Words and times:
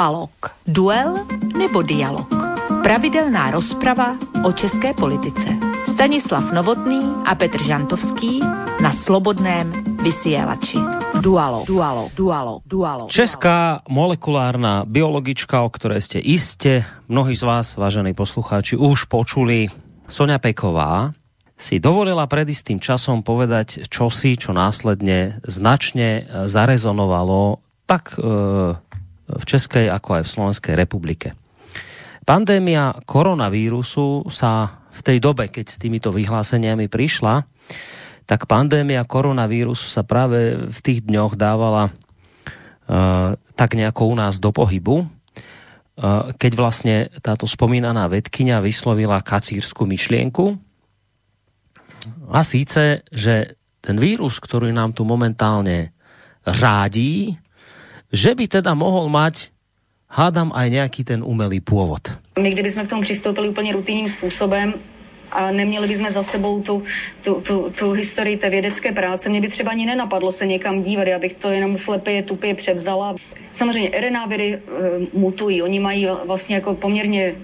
Dualog. 0.00 0.32
Duel 0.64 1.12
nebo 1.60 1.84
dialog. 1.84 2.24
Pravidelná 2.80 3.52
rozprava 3.52 4.16
o 4.48 4.48
české 4.48 4.96
politice. 4.96 5.44
Stanislav 5.84 6.56
Novotný 6.56 7.04
a 7.28 7.36
Petr 7.36 7.60
Žantovský 7.60 8.40
na 8.80 8.96
Slobodném 8.96 9.68
vysielači. 10.00 10.80
Dualo, 11.20 11.68
dualo, 11.68 12.08
dualo, 12.16 12.64
dualo. 12.64 13.12
Česká 13.12 13.84
molekulárna 13.92 14.88
biologička, 14.88 15.60
o 15.60 15.68
ktorej 15.68 16.00
ste 16.00 16.16
iste, 16.24 16.88
mnohí 17.04 17.36
z 17.36 17.44
vás, 17.44 17.76
vážení 17.76 18.16
poslucháči, 18.16 18.80
už 18.80 19.04
počuli, 19.04 19.68
Sonia 20.08 20.40
Peková, 20.40 21.12
si 21.60 21.76
dovolila 21.76 22.24
pred 22.24 22.48
istým 22.48 22.80
časom 22.80 23.20
povedať 23.20 23.84
čosi, 23.92 24.40
čo 24.40 24.56
následne 24.56 25.44
značne 25.44 26.24
zarezonovalo 26.48 27.60
tak 27.90 28.14
e, 28.14 28.78
v 29.38 29.44
Českej 29.46 29.86
ako 29.92 30.20
aj 30.20 30.22
v 30.26 30.32
Slovenskej 30.32 30.74
republike. 30.74 31.28
Pandémia 32.26 32.94
koronavírusu 33.06 34.28
sa 34.30 34.82
v 34.90 35.00
tej 35.02 35.18
dobe, 35.22 35.48
keď 35.48 35.66
s 35.66 35.80
týmito 35.80 36.10
vyhláseniami 36.12 36.90
prišla, 36.90 37.46
tak 38.28 38.46
pandémia 38.46 39.02
koronavírusu 39.02 39.90
sa 39.90 40.06
práve 40.06 40.54
v 40.54 40.78
tých 40.84 41.02
dňoch 41.02 41.34
dávala 41.34 41.90
uh, 41.90 43.34
tak 43.58 43.74
nejako 43.74 44.02
u 44.06 44.14
nás 44.14 44.38
do 44.38 44.54
pohybu, 44.54 45.02
uh, 45.02 46.30
keď 46.38 46.52
vlastne 46.54 46.96
táto 47.24 47.50
spomínaná 47.50 48.06
vedkynia 48.06 48.62
vyslovila 48.62 49.18
kacírsku 49.24 49.82
myšlienku. 49.88 50.54
A 52.30 52.46
síce, 52.46 53.02
že 53.10 53.58
ten 53.82 53.96
vírus, 53.98 54.38
ktorý 54.38 54.70
nám 54.70 54.94
tu 54.94 55.02
momentálne 55.02 55.90
řádí, 56.46 57.34
že 58.12 58.34
by 58.34 58.48
teda 58.48 58.74
mohol 58.74 59.08
mať 59.08 59.54
hádám 60.10 60.50
aj 60.54 60.70
nějaký 60.70 61.04
ten 61.04 61.22
umelý 61.24 61.60
původ. 61.60 62.02
My 62.40 62.50
kdybychom 62.50 62.86
k 62.86 62.90
tomu 62.90 63.02
přistoupili 63.02 63.48
úplně 63.48 63.72
rutinním 63.72 64.08
způsobem, 64.08 64.74
a 65.32 65.50
neměli 65.50 65.88
bychom 65.88 66.10
za 66.10 66.22
sebou 66.22 66.62
tu, 66.62 66.82
tu, 67.22 67.34
tu, 67.40 67.72
tu 67.78 67.92
historii 67.92 68.36
té 68.36 68.50
vědecké 68.50 68.92
práce. 68.92 69.28
Mě 69.28 69.40
by 69.40 69.48
třeba 69.48 69.70
ani 69.70 69.86
nenapadlo 69.86 70.32
se 70.32 70.46
někam 70.46 70.82
dívat, 70.82 71.06
já 71.06 71.18
bych 71.18 71.34
to 71.34 71.50
jenom 71.50 71.76
slepě, 71.76 72.22
tupě 72.22 72.54
převzala. 72.54 73.14
Samozřejmě 73.52 73.90
RNA 74.00 74.26
viry 74.26 74.54
e, 74.54 74.60
mutují, 75.12 75.62
oni 75.62 75.80
mají 75.80 76.08
vlastně 76.26 76.54
jako 76.54 76.74
poměrně, 76.74 77.34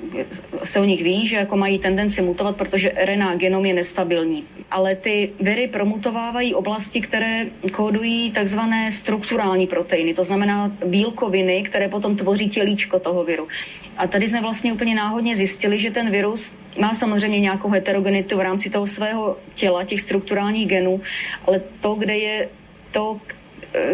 se 0.65 0.81
o 0.81 0.85
nich 0.85 1.03
ví, 1.03 1.29
že 1.29 1.37
jako 1.37 1.57
mají 1.57 1.79
tendenci 1.79 2.23
mutovat, 2.23 2.57
protože 2.57 2.93
RNA 3.05 3.37
genom 3.37 3.67
je 3.67 3.75
nestabilní. 3.75 4.45
Ale 4.71 4.95
ty 4.97 5.31
viry 5.41 5.69
promutovávají 5.69 6.55
oblasti, 6.55 7.01
které 7.01 7.47
kódují 7.73 8.31
takzvané 8.31 8.93
strukturální 8.93 9.67
proteiny, 9.67 10.15
to 10.15 10.25
znamená 10.25 10.73
bílkoviny, 10.87 11.63
které 11.63 11.89
potom 11.89 12.17
tvoří 12.17 12.49
tělíčko 12.49 12.99
toho 12.99 13.25
viru. 13.25 13.49
A 13.97 14.07
tady 14.07 14.29
jsme 14.29 14.41
vlastně 14.41 14.73
úplně 14.73 14.95
náhodně 14.95 15.37
zjistili, 15.37 15.79
že 15.79 15.91
ten 15.91 16.11
virus 16.11 16.55
má 16.79 16.95
samozřejmě 16.95 17.41
nějakou 17.41 17.69
heterogenitu 17.69 18.37
v 18.37 18.41
rámci 18.41 18.71
toho 18.71 18.87
svého 18.87 19.37
těla, 19.55 19.85
těch 19.85 20.01
strukturálních 20.01 20.69
genů, 20.69 21.01
ale 21.47 21.63
to, 21.81 21.95
kde 21.95 22.19
je 22.19 22.49
to, 22.91 23.21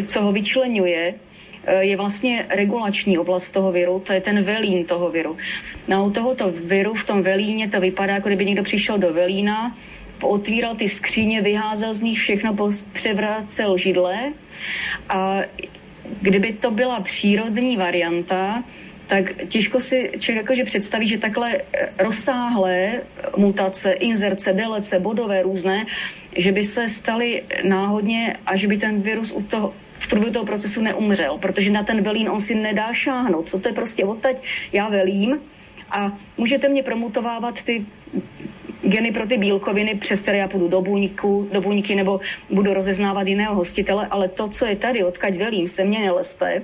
co 0.06 0.22
ho 0.22 0.32
vyčlenuje, 0.32 1.14
je 1.80 1.96
vlastně 1.96 2.46
regulační 2.48 3.18
oblast 3.18 3.50
toho 3.50 3.72
viru, 3.72 4.02
to 4.06 4.12
je 4.12 4.20
ten 4.20 4.42
velín 4.42 4.84
toho 4.84 5.10
viru. 5.10 5.36
No 5.88 6.06
u 6.06 6.10
tohoto 6.10 6.52
viru 6.64 6.94
v 6.94 7.04
tom 7.04 7.22
velíně 7.22 7.68
to 7.68 7.80
vypadá, 7.80 8.14
jako 8.14 8.28
kdyby 8.28 8.44
někdo 8.46 8.62
přišel 8.62 8.98
do 8.98 9.12
velína, 9.12 9.76
otvíral 10.22 10.74
ty 10.74 10.88
skříně, 10.88 11.42
vyházel 11.42 11.94
z 11.94 12.02
nich 12.02 12.18
všechno, 12.18 12.56
převrácel 12.92 13.78
židle 13.78 14.32
a 15.08 15.40
kdyby 16.20 16.52
to 16.52 16.70
byla 16.70 17.00
přírodní 17.00 17.76
varianta, 17.76 18.64
tak 19.12 19.44
těžko 19.48 19.80
si 19.80 20.10
člověk 20.18 20.44
jakože 20.44 20.64
představí, 20.64 21.08
že 21.08 21.18
takhle 21.18 21.52
eh, 21.52 21.88
rozsáhlé 21.98 23.00
mutace, 23.36 23.92
inzerce, 23.92 24.52
delece, 24.52 25.00
bodové 25.00 25.42
různé, 25.42 25.86
že 26.36 26.52
by 26.52 26.64
se 26.64 26.88
staly 26.88 27.42
náhodně 27.62 28.36
a 28.46 28.56
že 28.56 28.68
by 28.68 28.78
ten 28.78 29.02
virus 29.02 29.32
u 29.32 29.42
toho, 29.42 29.74
v 29.98 30.08
průběhu 30.08 30.32
toho 30.32 30.44
procesu 30.44 30.80
neumřel, 30.80 31.38
protože 31.38 31.70
na 31.70 31.82
ten 31.82 32.02
velín 32.02 32.28
on 32.28 32.40
si 32.40 32.54
nedá 32.54 32.92
šáhnout. 32.92 33.48
Co 33.48 33.58
to 33.60 33.68
je 33.68 33.74
prostě 33.74 34.04
odtaď, 34.04 34.42
já 34.72 34.88
velím 34.88 35.40
a 35.90 36.12
můžete 36.36 36.68
mě 36.68 36.82
promutovávat 36.82 37.62
ty 37.62 37.84
geny 38.82 39.12
pro 39.12 39.26
ty 39.26 39.36
bílkoviny, 39.36 39.94
přes 39.94 40.20
které 40.20 40.38
já 40.38 40.48
půjdu 40.48 40.68
do 40.68 40.80
buňku, 40.80 41.48
do 41.52 41.60
buňky 41.60 41.94
nebo 41.94 42.20
budu 42.50 42.74
rozeznávat 42.74 43.26
jiného 43.26 43.54
hostitele, 43.54 44.06
ale 44.10 44.28
to, 44.28 44.48
co 44.48 44.66
je 44.66 44.76
tady, 44.76 45.04
odkaď 45.04 45.36
velím, 45.36 45.68
se 45.68 45.84
mě 45.84 45.98
neleste, 45.98 46.62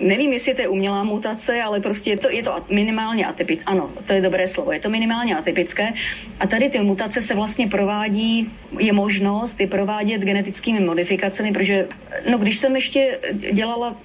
nevím, 0.00 0.32
jestli 0.32 0.54
to 0.54 0.60
je 0.60 0.68
umělá 0.68 1.04
mutace, 1.04 1.62
ale 1.62 1.80
prostě 1.80 2.10
je 2.10 2.18
to, 2.18 2.30
je 2.30 2.42
to 2.42 2.64
minimálně 2.70 3.26
atypické. 3.26 3.64
Ano, 3.66 3.90
to 4.06 4.12
je 4.12 4.20
dobré 4.20 4.48
slovo, 4.48 4.72
je 4.72 4.80
to 4.80 4.90
minimálně 4.90 5.36
atypické. 5.36 5.92
A 6.40 6.46
tady 6.46 6.68
ty 6.68 6.80
mutace 6.80 7.22
se 7.22 7.34
vlastně 7.34 7.68
provádí, 7.68 8.50
je 8.78 8.92
možnost 8.92 9.60
je 9.60 9.66
provádět 9.66 10.20
genetickými 10.20 10.80
modifikacemi, 10.80 11.52
protože 11.52 11.86
no, 12.30 12.38
když 12.38 12.58
jsem 12.58 12.76
ještě 12.76 13.18
dělala 13.52 13.96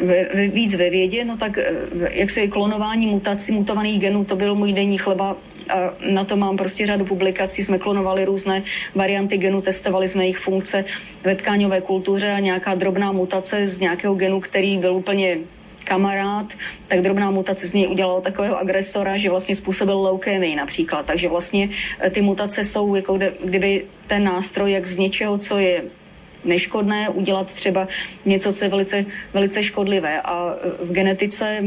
ve, 0.00 0.28
ve, 0.34 0.48
víc 0.48 0.74
ve 0.74 0.90
vědě, 0.90 1.24
no 1.24 1.36
tak 1.36 1.58
jak 2.10 2.30
se 2.30 2.46
klonování 2.48 3.06
mutací, 3.06 3.52
mutovaných 3.52 4.00
genů, 4.00 4.24
to 4.24 4.36
byl 4.36 4.54
můj 4.54 4.72
denní 4.72 4.98
chleba 4.98 5.36
a 5.68 5.94
na 6.10 6.24
to 6.24 6.36
mám 6.36 6.56
prostě 6.56 6.86
řadu 6.86 7.04
publikací, 7.04 7.62
jsme 7.62 7.78
klonovali 7.78 8.24
různé 8.24 8.62
varianty 8.94 9.38
genů, 9.38 9.62
testovali 9.62 10.08
jsme 10.08 10.24
jejich 10.24 10.38
funkce 10.38 10.84
ve 11.24 11.34
tkáňové 11.34 11.80
kultuře 11.80 12.32
a 12.32 12.38
nějaká 12.38 12.74
drobná 12.74 13.12
mutace 13.12 13.66
z 13.66 13.80
nějakého 13.80 14.14
genu, 14.14 14.40
který 14.40 14.78
byl 14.78 14.94
úplně 14.94 15.38
kamarád, 15.84 16.52
tak 16.88 17.00
drobná 17.00 17.30
mutace 17.30 17.66
z 17.66 17.72
něj 17.72 17.88
udělala 17.88 18.20
takového 18.20 18.58
agresora, 18.58 19.16
že 19.16 19.30
vlastně 19.30 19.56
způsobil 19.56 20.00
leukémii 20.00 20.56
například. 20.56 21.06
Takže 21.06 21.28
vlastně 21.28 21.68
e, 22.04 22.10
ty 22.10 22.20
mutace 22.20 22.64
jsou 22.64 22.94
jako 22.94 23.18
kdyby 23.44 23.84
ten 24.06 24.24
nástroj, 24.24 24.72
jak 24.72 24.86
z 24.86 24.96
něčeho, 24.96 25.38
co 25.38 25.58
je 25.58 25.84
neškodné, 26.44 27.08
udělat 27.08 27.52
třeba 27.52 27.88
něco, 28.24 28.52
co 28.52 28.64
je 28.64 28.68
velice, 28.68 29.04
velice 29.32 29.62
škodlivé. 29.62 30.22
A 30.22 30.54
v 30.82 30.92
genetice, 30.92 31.64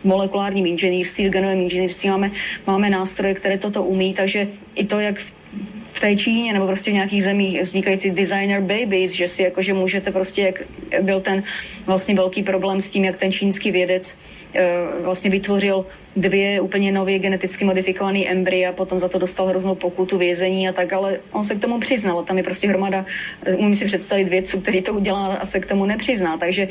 v 0.00 0.04
molekulárním 0.04 0.66
inženýrství, 0.66 1.28
v 1.28 1.32
genovém 1.32 1.60
inženýrství 1.60 2.08
máme, 2.08 2.30
máme 2.66 2.90
nástroje, 2.90 3.34
které 3.34 3.58
toto 3.58 3.82
umí, 3.82 4.14
takže 4.14 4.48
i 4.74 4.86
to, 4.86 5.00
jak 5.00 5.18
v 5.18 5.32
v 5.92 6.00
té 6.00 6.16
Číně 6.16 6.52
nebo 6.52 6.66
prostě 6.66 6.90
v 6.90 6.94
nějakých 6.94 7.24
zemích 7.24 7.60
vznikají 7.62 7.98
ty 7.98 8.10
designer 8.10 8.60
babies, 8.60 9.12
že 9.12 9.28
si 9.28 9.42
jakože 9.42 9.74
můžete 9.74 10.10
prostě, 10.10 10.42
jak 10.42 10.62
byl 11.02 11.20
ten 11.20 11.42
vlastně 11.86 12.14
velký 12.14 12.42
problém 12.42 12.80
s 12.80 12.88
tím, 12.88 13.04
jak 13.04 13.16
ten 13.16 13.32
čínský 13.32 13.70
vědec 13.70 14.18
e, 14.54 14.66
vlastně 15.02 15.30
vytvořil 15.30 15.86
dvě 16.16 16.60
úplně 16.60 16.92
nově 16.92 17.18
geneticky 17.18 17.64
modifikované 17.64 18.24
embrya, 18.26 18.72
potom 18.72 18.98
za 18.98 19.08
to 19.08 19.18
dostal 19.18 19.46
hroznou 19.46 19.74
pokutu 19.74 20.18
vězení 20.18 20.68
a 20.68 20.72
tak, 20.72 20.92
ale 20.92 21.18
on 21.32 21.44
se 21.44 21.54
k 21.54 21.60
tomu 21.60 21.80
přiznal. 21.80 22.22
Tam 22.22 22.38
je 22.38 22.44
prostě 22.44 22.68
hromada, 22.68 23.06
e, 23.44 23.56
umím 23.56 23.74
si 23.74 23.84
představit 23.84 24.28
vědců, 24.28 24.60
který 24.60 24.82
to 24.82 24.92
udělá 24.92 25.34
a 25.34 25.44
se 25.44 25.60
k 25.60 25.66
tomu 25.66 25.86
nepřizná. 25.86 26.36
Takže 26.36 26.68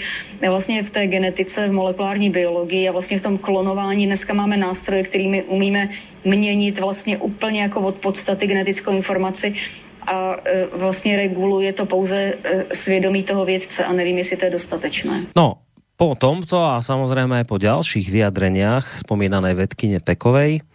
vlastně 0.49 0.83
v 0.83 0.89
té 0.89 1.07
genetice, 1.07 1.67
v 1.67 1.71
molekulární 1.71 2.29
biologii 2.29 2.89
a 2.89 2.91
vlastně 2.91 3.19
v 3.19 3.21
tom 3.21 3.37
klonování 3.37 4.05
dneska 4.05 4.33
máme 4.33 4.57
nástroje, 4.57 5.03
kterými 5.03 5.43
umíme 5.43 5.89
měnit 6.25 6.79
vlastně 6.79 7.17
úplně 7.17 7.61
jako 7.61 7.79
od 7.81 7.95
podstaty 7.95 8.47
genetickou 8.47 8.91
informaci 8.91 9.55
a 10.01 10.37
e, 10.45 10.65
vlastně 10.77 11.15
reguluje 11.17 11.73
to 11.73 11.85
pouze 11.85 12.33
svědomí 12.73 13.23
toho 13.23 13.45
vědce 13.45 13.85
a 13.85 13.93
nevím, 13.93 14.17
jestli 14.17 14.37
to 14.37 14.45
je 14.45 14.51
dostatečné. 14.51 15.25
No, 15.35 15.53
po 16.01 16.17
tomto 16.17 16.57
a 16.57 16.81
samozrejme 16.81 17.37
aj 17.37 17.45
po 17.45 17.61
ďalších 17.61 18.09
vyjadreniach 18.09 19.05
spomínanej 19.05 19.53
vedkyne 19.53 20.01
Pekovej 20.01 20.65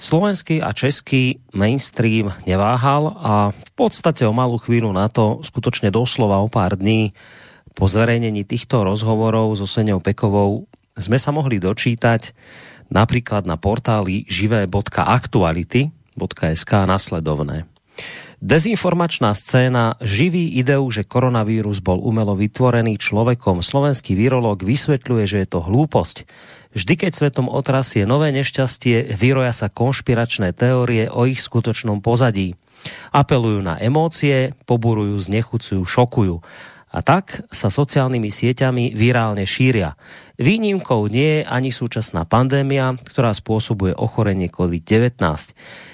slovenský 0.00 0.64
a 0.64 0.72
český 0.72 1.36
mainstream 1.52 2.32
neváhal 2.48 3.12
a 3.20 3.52
v 3.52 3.70
podstate 3.76 4.24
o 4.24 4.32
malú 4.32 4.56
chvíľu 4.56 4.88
na 4.96 5.12
to, 5.12 5.44
skutočne 5.44 5.92
doslova 5.92 6.40
o 6.40 6.48
pár 6.48 6.80
dní 6.80 7.12
po 7.76 7.92
zverejnení 7.92 8.48
týchto 8.48 8.80
rozhovorov 8.80 9.52
so 9.60 9.68
Seňou 9.68 10.00
Pekovou 10.00 10.64
sme 10.96 11.20
sa 11.20 11.28
mohli 11.28 11.60
dočítať 11.60 12.32
napríklad 12.88 13.44
na 13.44 13.60
portáli 13.60 14.24
živé.aktuality.sk 14.32 16.72
nasledovné. 16.88 17.68
Dezinformačná 18.40 19.36
scéna 19.36 20.00
živí 20.00 20.56
ideu, 20.56 20.88
že 20.88 21.04
koronavírus 21.04 21.84
bol 21.84 22.00
umelo 22.00 22.32
vytvorený 22.32 22.96
človekom. 22.96 23.60
Slovenský 23.60 24.16
virológ 24.16 24.64
vysvetľuje, 24.64 25.24
že 25.28 25.44
je 25.44 25.48
to 25.52 25.60
hlúposť. 25.60 26.24
Vždy, 26.72 26.94
keď 26.96 27.12
svetom 27.12 27.52
otrasie 27.52 28.08
nové 28.08 28.32
nešťastie, 28.32 29.12
vyroja 29.12 29.52
sa 29.52 29.68
konšpiračné 29.68 30.56
teórie 30.56 31.12
o 31.12 31.28
ich 31.28 31.44
skutočnom 31.44 32.00
pozadí. 32.00 32.56
Apelujú 33.12 33.60
na 33.60 33.76
emócie, 33.76 34.56
poburujú, 34.64 35.20
znechucujú, 35.20 35.84
šokujú. 35.84 36.40
A 36.90 37.06
tak 37.06 37.44
sa 37.52 37.68
sociálnymi 37.68 38.32
sieťami 38.32 38.96
virálne 38.96 39.44
šíria. 39.44 40.00
Výnimkou 40.40 41.12
nie 41.12 41.44
je 41.44 41.46
ani 41.46 41.70
súčasná 41.70 42.24
pandémia, 42.24 42.96
ktorá 43.04 43.36
spôsobuje 43.36 43.92
ochorenie 43.94 44.48
COVID-19. 44.48 45.20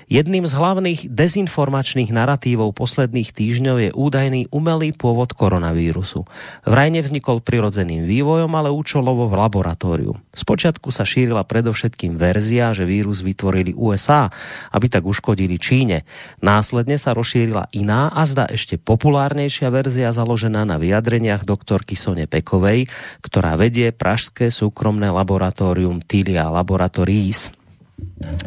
Jedným 0.06 0.46
z 0.46 0.54
hlavných 0.54 1.00
dezinformačných 1.10 2.14
narratívov 2.14 2.78
posledných 2.78 3.34
týždňov 3.34 3.76
je 3.82 3.90
údajný 3.90 4.46
umelý 4.54 4.94
pôvod 4.94 5.34
koronavírusu. 5.34 6.22
Vraj 6.62 6.94
nevznikol 6.94 7.42
prirodzeným 7.42 8.06
vývojom, 8.06 8.54
ale 8.54 8.70
účelovo 8.70 9.26
v 9.26 9.34
laboratóriu. 9.34 10.14
Spočiatku 10.30 10.94
sa 10.94 11.02
šírila 11.02 11.42
predovšetkým 11.42 12.14
verzia, 12.14 12.70
že 12.70 12.86
vírus 12.86 13.26
vytvorili 13.26 13.74
USA, 13.74 14.30
aby 14.70 14.86
tak 14.86 15.02
uškodili 15.02 15.58
Číne. 15.58 16.06
Následne 16.38 17.02
sa 17.02 17.10
rozšírila 17.10 17.74
iná 17.74 18.06
a 18.14 18.22
zda 18.30 18.46
ešte 18.46 18.78
populárnejšia 18.78 19.74
verzia 19.74 20.14
založená 20.14 20.62
na 20.62 20.78
vyjadreniach 20.78 21.42
doktorky 21.42 21.98
Sone 21.98 22.30
Pekovej, 22.30 22.86
ktorá 23.26 23.58
vedie 23.58 23.90
pražské 23.90 24.54
súkromné 24.54 25.10
laboratórium 25.10 25.98
Tilia 25.98 26.46
Laboratories. 26.46 27.55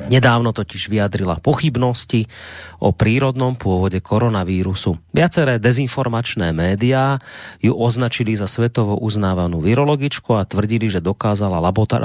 Nedávno 0.10 0.54
totiž 0.54 0.94
vyjadrila 0.94 1.42
pochybnosti 1.42 2.30
o 2.81 2.94
prírodnom 2.94 3.57
pôvode 3.57 3.98
koronavírusu. 3.98 4.98
Viaceré 5.10 5.57
dezinformačné 5.57 6.54
médiá 6.54 7.18
ju 7.57 7.74
označili 7.74 8.38
za 8.38 8.46
svetovo 8.46 8.98
uznávanú 9.01 9.62
virologičku 9.62 10.38
a 10.38 10.46
tvrdili, 10.46 10.90
že 10.90 11.01
dokázala 11.01 11.62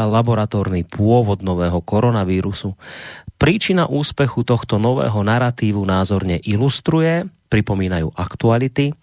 laboratórny 0.08 0.88
pôvod 0.88 1.44
nového 1.44 1.84
koronavírusu. 1.84 2.76
Príčina 3.36 3.88
úspechu 3.92 4.40
tohto 4.40 4.80
nového 4.80 5.20
narratívu 5.20 5.84
názorne 5.84 6.40
ilustruje, 6.40 7.28
pripomínajú 7.54 8.10
aktuality. 8.18 8.98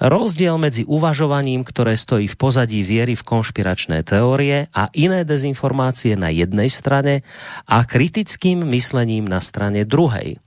Rozdiel 0.00 0.56
medzi 0.56 0.88
uvažovaním, 0.88 1.68
ktoré 1.68 2.00
stojí 2.00 2.24
v 2.24 2.40
pozadí 2.40 2.80
viery 2.80 3.12
v 3.12 3.28
konšpiračné 3.28 4.00
teórie 4.08 4.72
a 4.72 4.88
iné 4.96 5.28
dezinformácie 5.28 6.16
na 6.16 6.32
jednej 6.32 6.72
strane 6.72 7.20
a 7.68 7.84
kritickým 7.84 8.64
myslením 8.64 9.28
na 9.28 9.44
strane 9.44 9.84
druhej. 9.84 10.40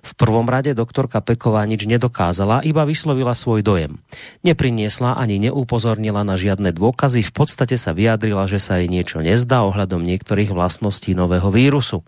V 0.00 0.12
prvom 0.16 0.48
rade 0.48 0.72
doktorka 0.72 1.20
Peková 1.20 1.60
nič 1.68 1.84
nedokázala, 1.84 2.64
iba 2.64 2.88
vyslovila 2.88 3.36
svoj 3.36 3.60
dojem. 3.60 4.00
Nepriniesla 4.40 5.12
ani 5.18 5.36
neupozornila 5.50 6.24
na 6.24 6.40
žiadne 6.40 6.72
dôkazy, 6.72 7.20
v 7.20 7.32
podstate 7.36 7.76
sa 7.76 7.92
vyjadrila, 7.92 8.48
že 8.48 8.56
sa 8.56 8.80
jej 8.80 8.88
niečo 8.88 9.20
nezdá 9.20 9.60
ohľadom 9.68 10.00
niektorých 10.00 10.56
vlastností 10.56 11.12
nového 11.12 11.52
vírusu. 11.52 12.00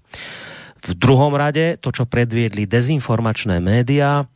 V 0.82 0.90
druhom 0.99 1.37
rade 1.37 1.78
to, 1.78 1.94
čo 1.94 2.08
predviedli 2.08 2.66
dezinformačné 2.66 3.60
médiá, 3.62 4.26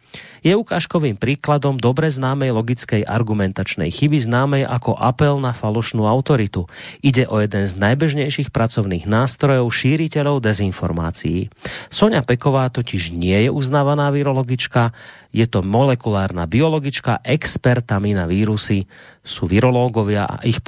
je 0.45 0.53
ukážkovým 0.55 1.19
príkladom 1.19 1.81
dobre 1.81 2.13
známej 2.13 2.55
logickej 2.55 3.03
argumentačnej 3.03 3.91
chyby 3.91 4.23
známej 4.23 4.65
ako 4.69 4.95
apel 4.95 5.43
na 5.43 5.51
falošnú 5.51 6.07
autoritu. 6.07 6.71
Ide 7.03 7.27
o 7.27 7.43
jeden 7.43 7.67
z 7.67 7.75
najbežnejších 7.75 8.55
pracovných 8.55 9.11
nástrojov 9.11 9.69
šíriteľov 9.71 10.45
dezinformácií. 10.45 11.51
Sonia 11.91 12.23
Peková 12.23 12.71
totiž 12.71 13.11
nie 13.17 13.47
je 13.47 13.51
uznávaná 13.51 14.13
virologička, 14.15 14.95
je 15.35 15.45
to 15.45 15.61
molekulárna 15.61 16.49
biologička, 16.49 17.21
expertami 17.21 18.17
na 18.17 18.25
vírusy 18.25 18.89
sú 19.21 19.45
virológovia 19.51 20.25
a 20.25 20.37
ich 20.47 20.63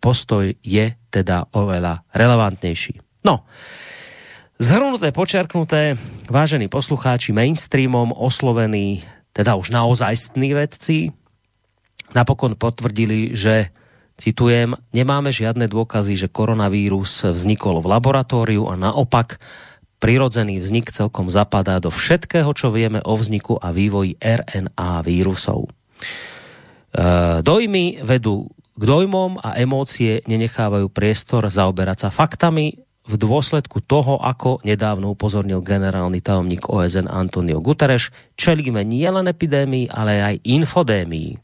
postoj 0.00 0.48
je 0.64 0.86
teda 1.12 1.52
oveľa 1.54 2.02
relevantnejší. 2.16 3.22
No, 3.22 3.44
Zhrnuté, 4.58 5.14
počerknuté, 5.14 5.94
vážení 6.26 6.66
poslucháči, 6.66 7.30
mainstreamom 7.30 8.10
oslovení, 8.10 9.06
teda 9.30 9.54
už 9.54 9.70
naozajstní 9.70 10.50
vedci, 10.50 11.14
napokon 12.10 12.58
potvrdili, 12.58 13.38
že 13.38 13.70
citujem, 14.18 14.74
nemáme 14.90 15.30
žiadne 15.30 15.70
dôkazy, 15.70 16.18
že 16.18 16.26
koronavírus 16.26 17.22
vznikol 17.22 17.78
v 17.78 17.86
laboratóriu 17.86 18.66
a 18.66 18.74
naopak 18.74 19.38
prirodzený 20.02 20.58
vznik 20.58 20.90
celkom 20.90 21.30
zapadá 21.30 21.78
do 21.78 21.94
všetkého, 21.94 22.50
čo 22.50 22.74
vieme 22.74 22.98
o 23.06 23.14
vzniku 23.14 23.62
a 23.62 23.70
vývoji 23.70 24.18
RNA 24.18 25.06
vírusov. 25.06 25.70
E, 25.70 27.06
dojmy 27.46 28.02
vedú 28.02 28.50
k 28.74 28.82
dojmom 28.82 29.38
a 29.38 29.54
emócie 29.54 30.18
nenechávajú 30.26 30.90
priestor 30.90 31.46
zaoberať 31.46 32.06
sa 32.06 32.10
faktami, 32.10 32.87
v 33.08 33.16
dôsledku 33.16 33.80
toho, 33.80 34.20
ako 34.20 34.60
nedávno 34.68 35.16
upozornil 35.16 35.64
generálny 35.64 36.20
tajomník 36.20 36.68
OSN 36.68 37.08
Antonio 37.08 37.64
Guterres, 37.64 38.12
čelíme 38.36 38.84
nielen 38.84 39.24
epidémii, 39.32 39.88
ale 39.88 40.20
aj 40.20 40.34
infodémii. 40.44 41.40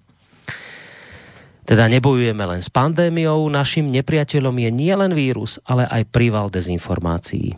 Teda 1.65 1.89
nebojujeme 1.89 2.45
len 2.45 2.61
s 2.61 2.69
pandémiou, 2.69 3.49
našim 3.49 3.89
nepriateľom 3.89 4.53
je 4.53 4.71
nielen 4.71 5.17
vírus, 5.17 5.57
ale 5.65 5.89
aj 5.89 6.13
príval 6.13 6.53
dezinformácií. 6.53 7.57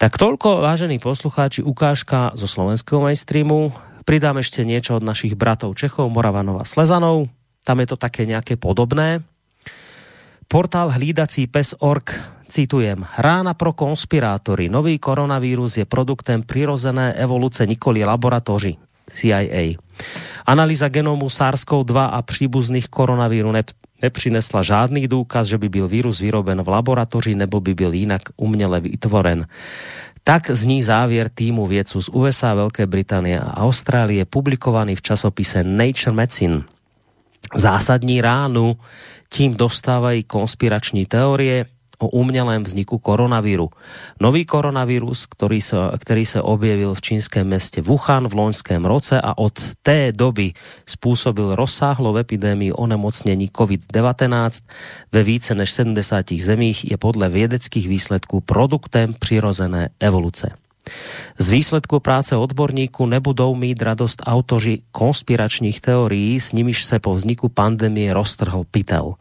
Tak 0.00 0.16
toľko, 0.16 0.64
vážení 0.64 0.96
poslucháči, 0.96 1.60
ukážka 1.60 2.32
zo 2.32 2.48
slovenského 2.48 3.04
mainstreamu. 3.04 3.76
Pridám 4.08 4.40
ešte 4.40 4.64
niečo 4.64 4.96
od 4.96 5.04
našich 5.04 5.36
bratov 5.36 5.76
Čechov, 5.76 6.08
Moravanov 6.08 6.64
a 6.64 6.64
Slezanov. 6.64 7.28
Tam 7.60 7.76
je 7.84 7.92
to 7.92 8.00
také 8.00 8.24
nejaké 8.24 8.56
podobné. 8.56 9.20
Portál 10.48 10.88
hlídací 10.88 11.44
pes.org 11.44 12.37
citujem, 12.48 13.06
rána 13.18 13.54
pro 13.54 13.72
konspirátory. 13.72 14.68
Nový 14.68 14.98
koronavírus 14.98 15.76
je 15.76 15.84
produktem 15.84 16.42
přirozené 16.42 17.12
evoluce 17.12 17.66
nikoli 17.66 18.04
laboratoři 18.04 18.76
CIA. 19.12 19.76
Analýza 20.46 20.88
genomu 20.88 21.28
SARS-CoV-2 21.28 22.08
a 22.12 22.22
příbuzných 22.22 22.88
koronavíru 22.88 23.52
ne, 23.52 23.62
nepřinesla 24.02 24.62
žádný 24.62 25.08
důkaz, 25.08 25.48
že 25.48 25.58
by 25.58 25.68
byl 25.68 25.88
vírus 25.88 26.20
vyroben 26.20 26.62
v 26.62 26.68
laboratoři 26.68 27.34
nebo 27.34 27.60
by 27.60 27.74
byl 27.74 27.92
jinak 27.92 28.22
uměle 28.36 28.80
vytvoren. 28.80 29.46
Tak 30.24 30.50
zní 30.50 30.82
závěr 30.82 31.30
týmu 31.34 31.66
vědců 31.66 32.02
z 32.02 32.08
USA, 32.08 32.54
Velké 32.54 32.86
Británie 32.86 33.40
a 33.40 33.56
Austrálie 33.56 34.24
publikovaný 34.24 34.96
v 34.96 35.02
časopise 35.02 35.64
Nature 35.64 36.12
Medicine. 36.12 36.62
Zásadní 37.54 38.20
ránu 38.20 38.76
tím 39.32 39.54
dostávají 39.54 40.24
konspirační 40.24 41.06
teorie, 41.06 41.66
o 41.98 42.08
umělém 42.08 42.64
vzniku 42.64 42.98
koronavíru. 42.98 43.70
Nový 44.20 44.44
koronavírus, 44.44 45.26
který 45.26 45.60
se, 45.62 45.76
který 45.98 46.26
se 46.26 46.42
objevil 46.42 46.94
v 46.94 47.00
čínském 47.00 47.46
městě 47.46 47.82
Wuhan 47.82 48.28
v 48.28 48.34
loňském 48.34 48.84
roce 48.84 49.20
a 49.20 49.38
od 49.38 49.52
té 49.82 50.12
doby 50.12 50.52
způsobil 50.86 51.54
rozsáhlou 51.54 52.16
epidémii 52.16 52.72
onemocnění 52.72 53.48
COVID-19 53.48 54.64
ve 55.12 55.22
více 55.22 55.54
než 55.54 55.72
70 55.72 56.32
zemích, 56.32 56.90
je 56.90 56.96
podle 56.96 57.28
vědeckých 57.28 57.88
výsledků 57.88 58.40
produktem 58.40 59.14
přirozené 59.18 59.88
evoluce. 60.00 60.50
Z 61.38 61.50
výsledku 61.50 62.00
práce 62.00 62.36
odborníků 62.36 63.06
nebudou 63.06 63.54
mít 63.54 63.82
radost 63.82 64.22
autoři 64.26 64.78
konspiračních 64.92 65.80
teorií, 65.80 66.40
s 66.40 66.52
nimiž 66.52 66.84
se 66.84 66.98
po 66.98 67.14
vzniku 67.14 67.48
pandemie 67.48 68.14
roztrhl 68.14 68.64
pytel. 68.70 69.14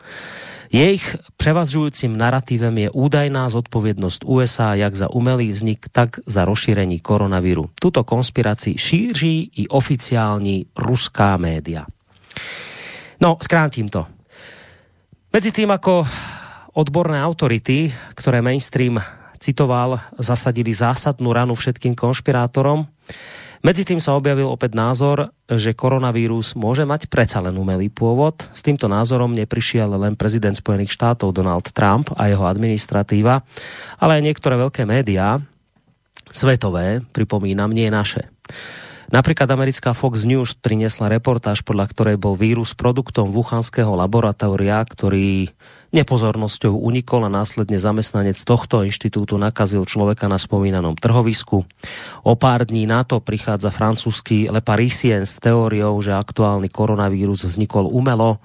Jejich 0.71 1.15
převažujícím 1.37 2.17
narrativem 2.17 2.77
je 2.77 2.89
údajná 2.91 3.49
zodpovědnost 3.49 4.23
USA 4.25 4.75
jak 4.75 4.95
za 4.95 5.07
umelý 5.11 5.51
vznik, 5.51 5.85
tak 5.91 6.09
za 6.25 6.45
rozšíření 6.45 6.99
koronaviru. 6.99 7.69
Tuto 7.79 8.03
konspiraci 8.03 8.77
šíří 8.77 9.51
i 9.55 9.67
oficiální 9.67 10.65
ruská 10.77 11.37
média. 11.37 11.85
No, 13.21 13.37
skrátím 13.41 13.89
to. 13.89 14.05
Medzi 15.33 15.51
tým, 15.51 15.71
ako 15.71 16.07
odborné 16.73 17.19
autority, 17.21 17.91
ktoré 18.15 18.41
mainstream 18.41 19.01
citoval, 19.37 20.01
zasadili 20.17 20.73
zásadnú 20.73 21.33
ranu 21.33 21.53
všetkým 21.53 21.93
konšpirátorom, 21.93 22.87
Medzi 23.65 23.83
tým 23.87 23.97
sa 23.97 24.13
objavil 24.13 24.45
opäť 24.45 24.77
názor, 24.77 25.33
že 25.49 25.73
koronavírus 25.73 26.53
môže 26.53 26.85
mať 26.85 27.09
predsa 27.09 27.41
len 27.41 27.57
umelý 27.57 27.89
pôvod. 27.89 28.45
S 28.53 28.61
týmto 28.61 28.85
názorom 28.85 29.33
neprišiel 29.33 29.89
len 29.97 30.13
prezident 30.13 30.53
Spojených 30.53 30.93
štátov 30.93 31.33
Donald 31.33 31.65
Trump 31.73 32.13
a 32.13 32.29
jeho 32.29 32.45
administratíva, 32.45 33.41
ale 33.97 34.21
aj 34.21 34.25
niektoré 34.25 34.55
veľké 34.61 34.85
médiá, 34.85 35.41
svetové, 36.29 37.01
pripomínam, 37.15 37.73
nie 37.73 37.89
naše. 37.89 38.29
Napríklad 39.07 39.47
americká 39.47 39.95
Fox 39.95 40.27
News 40.27 40.51
priniesla 40.59 41.07
reportáž, 41.07 41.63
podľa 41.63 41.87
ktorej 41.95 42.19
bol 42.19 42.35
vírus 42.35 42.75
produktom 42.75 43.31
wuchanského 43.31 43.95
laboratória, 43.95 44.83
ktorý 44.83 45.55
nepozornosťou 45.95 46.75
unikol 46.75 47.27
a 47.27 47.31
následne 47.31 47.79
zamestnanec 47.79 48.35
tohto 48.43 48.83
inštitútu 48.83 49.39
nakazil 49.39 49.87
človeka 49.87 50.27
na 50.27 50.35
spomínanom 50.35 50.95
trhovisku. 50.99 51.63
O 52.27 52.33
pár 52.35 52.67
dní 52.67 52.89
na 52.89 53.07
to 53.07 53.23
prichádza 53.23 53.71
francúzsky 53.71 54.51
Le 54.51 54.59
Parisien 54.59 55.23
s 55.23 55.39
teóriou, 55.39 55.95
že 56.03 56.11
aktuálny 56.11 56.67
koronavírus 56.67 57.47
vznikol 57.47 57.87
umelo 57.87 58.43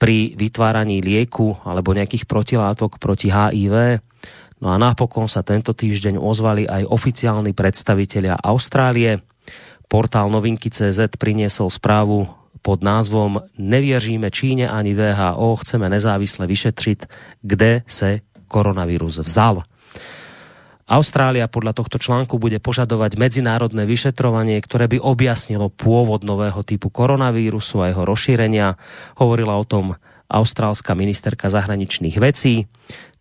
pri 0.00 0.32
vytváraní 0.38 1.04
lieku 1.04 1.60
alebo 1.66 1.92
nejakých 1.92 2.24
protilátok 2.24 2.96
proti 2.96 3.28
HIV. 3.28 4.00
No 4.60 4.72
a 4.72 4.76
napokon 4.76 5.28
sa 5.28 5.44
tento 5.44 5.72
týždeň 5.72 6.20
ozvali 6.20 6.68
aj 6.68 6.88
oficiálni 6.88 7.52
predstavitelia 7.52 8.36
Austrálie, 8.40 9.24
Portál 9.90 10.30
novinky.cz 10.30 11.18
priniesol 11.18 11.66
správu 11.66 12.39
pod 12.62 12.82
názvom 12.82 13.40
Nevěříme 13.58 14.30
Číně 14.30 14.68
ani 14.68 14.94
VHO, 14.94 15.56
chceme 15.56 15.88
nezávisle 15.88 16.46
vyšetřit, 16.46 17.06
kde 17.42 17.82
se 17.86 18.20
koronavírus 18.48 19.18
vzal. 19.18 19.62
Austrália 20.90 21.46
podľa 21.46 21.70
tohto 21.70 22.02
článku 22.02 22.42
bude 22.42 22.58
požadovať 22.58 23.14
medzinárodné 23.14 23.86
vyšetrovanie, 23.86 24.58
ktoré 24.58 24.90
by 24.90 24.98
objasnilo 24.98 25.70
pôvod 25.70 26.26
nového 26.26 26.66
typu 26.66 26.90
koronavírusu 26.90 27.78
a 27.78 27.94
jeho 27.94 28.02
rozšírenia. 28.02 28.74
Hovorila 29.14 29.54
o 29.54 29.62
tom 29.62 29.94
austrálska 30.26 30.98
ministerka 30.98 31.46
zahraničných 31.46 32.18
vecí, 32.18 32.66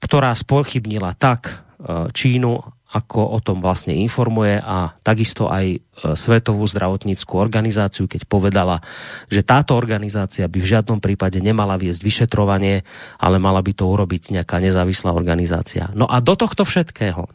ktorá 0.01 0.33
spochybnila 0.33 1.13
tak 1.13 1.61
e, 1.77 2.09
Čínu, 2.09 2.57
ako 2.89 3.21
o 3.21 3.39
tom 3.39 3.61
vlastne 3.61 3.93
informuje 3.93 4.57
a 4.57 4.97
takisto 5.05 5.45
aj 5.45 5.65
e, 5.69 5.77
Svetovú 6.17 6.65
zdravotníckú 6.65 7.37
organizáciu, 7.37 8.09
keď 8.09 8.25
povedala, 8.25 8.81
že 9.29 9.45
táto 9.45 9.77
organizácia 9.77 10.49
by 10.49 10.57
v 10.57 10.71
žiadnom 10.73 10.97
prípade 10.97 11.37
nemala 11.37 11.77
viesť 11.77 12.01
vyšetrovanie, 12.01 12.81
ale 13.21 13.37
mala 13.37 13.61
by 13.61 13.77
to 13.77 13.85
urobiť 13.85 14.41
nejaká 14.41 14.57
nezávislá 14.57 15.13
organizácia. 15.13 15.93
No 15.93 16.09
a 16.09 16.17
do 16.17 16.33
tohto 16.33 16.65
všetkého 16.65 17.29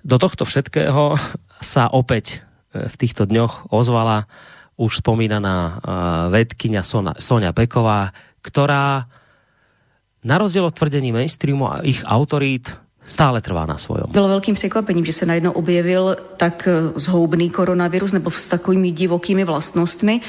do 0.00 0.16
tohto 0.16 0.48
všetkého 0.48 1.20
sa 1.60 1.92
opäť 1.92 2.40
e, 2.72 2.88
v 2.88 2.94
týchto 2.96 3.28
dňoch 3.28 3.68
ozvala 3.68 4.24
už 4.80 5.04
spomínaná 5.04 5.56
e, 5.60 5.72
vedkynia 6.32 6.80
Sonia 7.20 7.52
Peková, 7.52 8.16
ktorá 8.40 9.04
na 10.24 10.36
rozdíl 10.40 10.64
od 10.64 10.72
tvrdení 10.72 11.12
mainstreamu 11.12 11.68
a 11.68 11.84
ich 11.84 12.00
autorít 12.08 12.76
stále 13.06 13.40
trvá 13.40 13.66
na 13.66 13.78
svojom. 13.78 14.06
Bylo 14.10 14.28
velkým 14.28 14.54
překvapením, 14.54 15.04
že 15.04 15.12
se 15.12 15.26
najednou 15.26 15.50
objevil 15.50 16.16
tak 16.36 16.68
e, 16.68 17.00
zhoubný 17.00 17.50
koronavirus 17.50 18.12
nebo 18.12 18.30
s 18.30 18.48
takovými 18.48 18.90
divokými 18.90 19.44
vlastnostmi 19.44 20.20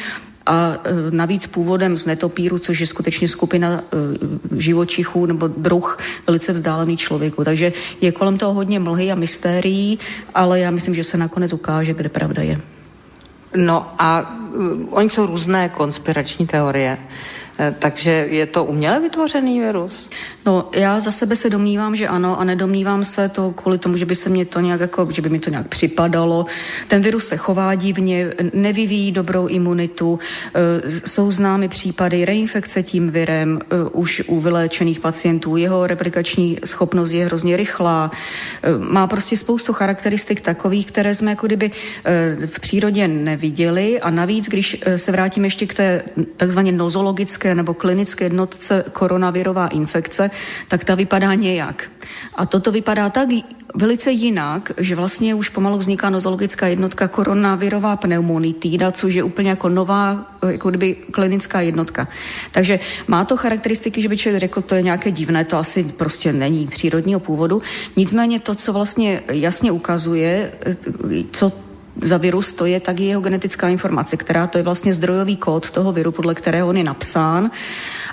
a 0.46 0.74
e, 0.74 0.78
navíc 1.12 1.48
původem 1.48 1.98
z 1.98 2.06
netopíru, 2.06 2.60
což 2.60 2.80
je 2.80 2.88
skutečně 2.88 3.28
skupina 3.28 3.70
e, 3.72 4.60
živočichů 4.62 5.26
nebo 5.26 5.48
druh 5.48 6.00
velice 6.28 6.54
vzdálený 6.54 6.98
člověku. 6.98 7.44
Takže 7.44 7.74
je 8.02 8.12
kolem 8.12 8.38
toho 8.38 8.54
hodně 8.54 8.80
mlhy 8.80 9.12
a 9.12 9.16
mystérií, 9.16 10.00
ale 10.36 10.60
já 10.60 10.72
myslím, 10.72 10.96
že 10.96 11.04
se 11.04 11.18
nakonec 11.18 11.54
ukáže, 11.54 11.94
kde 11.94 12.10
pravda 12.10 12.42
je. 12.42 12.62
No 13.56 13.94
a 14.00 14.22
uh, 14.22 14.88
oni 14.90 15.10
jsou 15.10 15.26
různé 15.26 15.70
konspirační 15.70 16.48
teorie. 16.48 16.98
Takže 17.80 18.12
je 18.30 18.46
to 18.46 18.64
uměle 18.64 19.00
vytvořený 19.00 19.60
virus? 19.60 20.10
No, 20.46 20.70
já 20.76 21.00
za 21.00 21.12
sebe 21.12 21.36
se 21.36 21.50
domnívám, 21.50 21.96
že 21.96 22.08
ano 22.08 22.40
a 22.40 22.44
nedomnívám 22.44 23.04
se 23.04 23.30
to 23.30 23.52
kvůli 23.52 23.78
tomu, 23.78 23.98
že 23.98 24.06
by 24.06 24.16
se 24.16 24.30
mě 24.30 24.46
to 24.46 24.60
nějak 24.60 24.80
jako, 24.82 25.08
že 25.12 25.22
by 25.22 25.30
mi 25.30 25.40
to 25.40 25.50
nějak 25.50 25.68
připadalo. 25.68 26.46
Ten 26.88 27.02
virus 27.02 27.28
se 27.28 27.38
chová 27.38 27.76
divně, 27.76 28.34
nevyvíjí 28.54 29.12
dobrou 29.12 29.48
imunitu, 29.48 30.20
e, 30.86 30.90
jsou 30.90 31.32
známy 31.32 31.68
případy 31.68 32.26
reinfekce 32.26 32.84
tím 32.84 33.10
virem 33.10 33.60
e, 33.62 33.90
už 33.90 34.24
u 34.28 34.40
vyléčených 34.40 35.00
pacientů. 35.00 35.58
Jeho 35.58 35.88
replikační 35.88 36.58
schopnost 36.66 37.12
je 37.12 37.26
hrozně 37.26 37.58
rychlá. 37.58 38.12
E, 38.64 38.78
má 38.78 39.08
prostě 39.08 39.38
spoustu 39.38 39.74
charakteristik 39.74 40.42
takových, 40.42 40.88
které 40.88 41.16
jsme 41.16 41.32
jako 41.32 41.48
kdyby 41.48 41.72
v 42.46 42.60
přírodě 42.60 43.08
neviděli 43.08 44.02
a 44.02 44.10
navíc, 44.10 44.48
když 44.48 44.84
se 44.96 45.12
vrátím 45.12 45.46
ještě 45.46 45.66
k 45.68 45.74
té 45.74 46.04
takzvaně 46.38 46.72
nozologické 46.72 47.56
nebo 47.56 47.74
klinické 47.74 48.26
jednotce 48.26 48.84
koronavirová 48.94 49.68
infekce, 49.68 50.31
tak 50.68 50.84
ta 50.84 50.96
vypadá 50.96 51.34
nějak. 51.34 51.92
A 52.36 52.46
toto 52.46 52.72
vypadá 52.72 53.10
tak 53.10 53.30
velice 53.76 54.12
jinak, 54.12 54.72
že 54.78 54.96
vlastně 54.96 55.36
už 55.36 55.50
pomalu 55.50 55.78
vzniká 55.78 56.10
nozologická 56.10 56.68
jednotka 56.68 57.08
koronavirová 57.08 57.96
pneumonitída, 57.96 58.92
což 58.92 59.14
je 59.14 59.24
úplně 59.24 59.50
jako 59.50 59.70
nová, 59.70 60.32
jako 60.48 60.70
kdyby 60.70 60.96
klinická 61.12 61.62
jednotka. 61.62 62.08
Takže 62.52 62.80
má 63.08 63.26
to 63.26 63.38
charakteristiky, 63.38 64.02
že 64.02 64.10
by 64.10 64.18
člověk 64.18 64.40
řekl, 64.40 64.62
to 64.62 64.76
je 64.76 64.82
nějaké 64.82 65.12
divné, 65.12 65.46
to 65.46 65.58
asi 65.58 65.84
prostě 65.84 66.34
není 66.34 66.68
přírodního 66.68 67.20
původu. 67.20 67.62
Nicméně 67.96 68.40
to, 68.40 68.56
co 68.56 68.74
vlastně 68.74 69.22
jasně 69.32 69.72
ukazuje, 69.72 70.52
co 71.32 71.52
za 72.02 72.18
virus 72.18 72.54
to 72.54 72.66
je, 72.66 72.80
tak 72.80 73.00
je 73.00 73.08
jeho 73.08 73.22
genetická 73.22 73.68
informace, 73.68 74.18
která 74.18 74.48
to 74.48 74.58
je 74.58 74.64
vlastně 74.64 74.94
zdrojový 74.94 75.38
kód 75.38 75.72
toho 75.72 75.92
viru, 75.92 76.12
podle 76.12 76.36
kterého 76.36 76.68
on 76.68 76.78
je 76.78 76.84
napsán. 76.84 77.52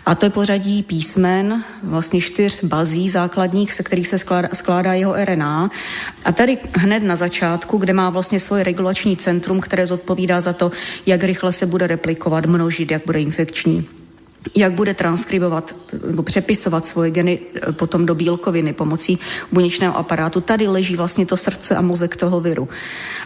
A 0.08 0.14
to 0.14 0.26
je 0.26 0.30
pořadí 0.30 0.82
písmen, 0.82 1.64
vlastně 1.82 2.20
čtyř 2.20 2.64
bazí 2.64 3.08
základních, 3.08 3.72
se 3.72 3.82
kterých 3.82 4.08
se 4.08 4.18
skládá, 4.18 4.48
skládá 4.52 4.92
jeho 4.92 5.14
RNA. 5.24 5.70
A 6.24 6.32
tady 6.32 6.58
hned 6.72 7.02
na 7.02 7.16
začátku, 7.16 7.78
kde 7.78 7.92
má 7.92 8.10
vlastně 8.10 8.40
svoje 8.40 8.64
regulační 8.64 9.16
centrum, 9.16 9.60
které 9.60 9.86
zodpovídá 9.86 10.40
za 10.40 10.52
to, 10.52 10.72
jak 11.06 11.24
rychle 11.24 11.52
se 11.52 11.66
bude 11.66 11.86
replikovat, 11.86 12.46
množit, 12.46 12.90
jak 12.90 13.02
bude 13.06 13.20
infekční 13.20 13.88
jak 14.54 14.72
bude 14.72 14.94
transkribovat 14.94 15.74
nebo 16.06 16.22
přepisovat 16.22 16.86
svoje 16.86 17.10
geny 17.10 17.38
eh, 17.38 17.72
potom 17.72 18.06
do 18.06 18.14
bílkoviny 18.14 18.72
pomocí 18.72 19.18
buněčného 19.52 19.96
aparátu. 19.96 20.40
Tady 20.40 20.66
leží 20.66 20.96
vlastně 20.96 21.26
to 21.26 21.36
srdce 21.36 21.76
a 21.76 21.80
mozek 21.80 22.16
toho 22.16 22.40
viru. 22.40 22.68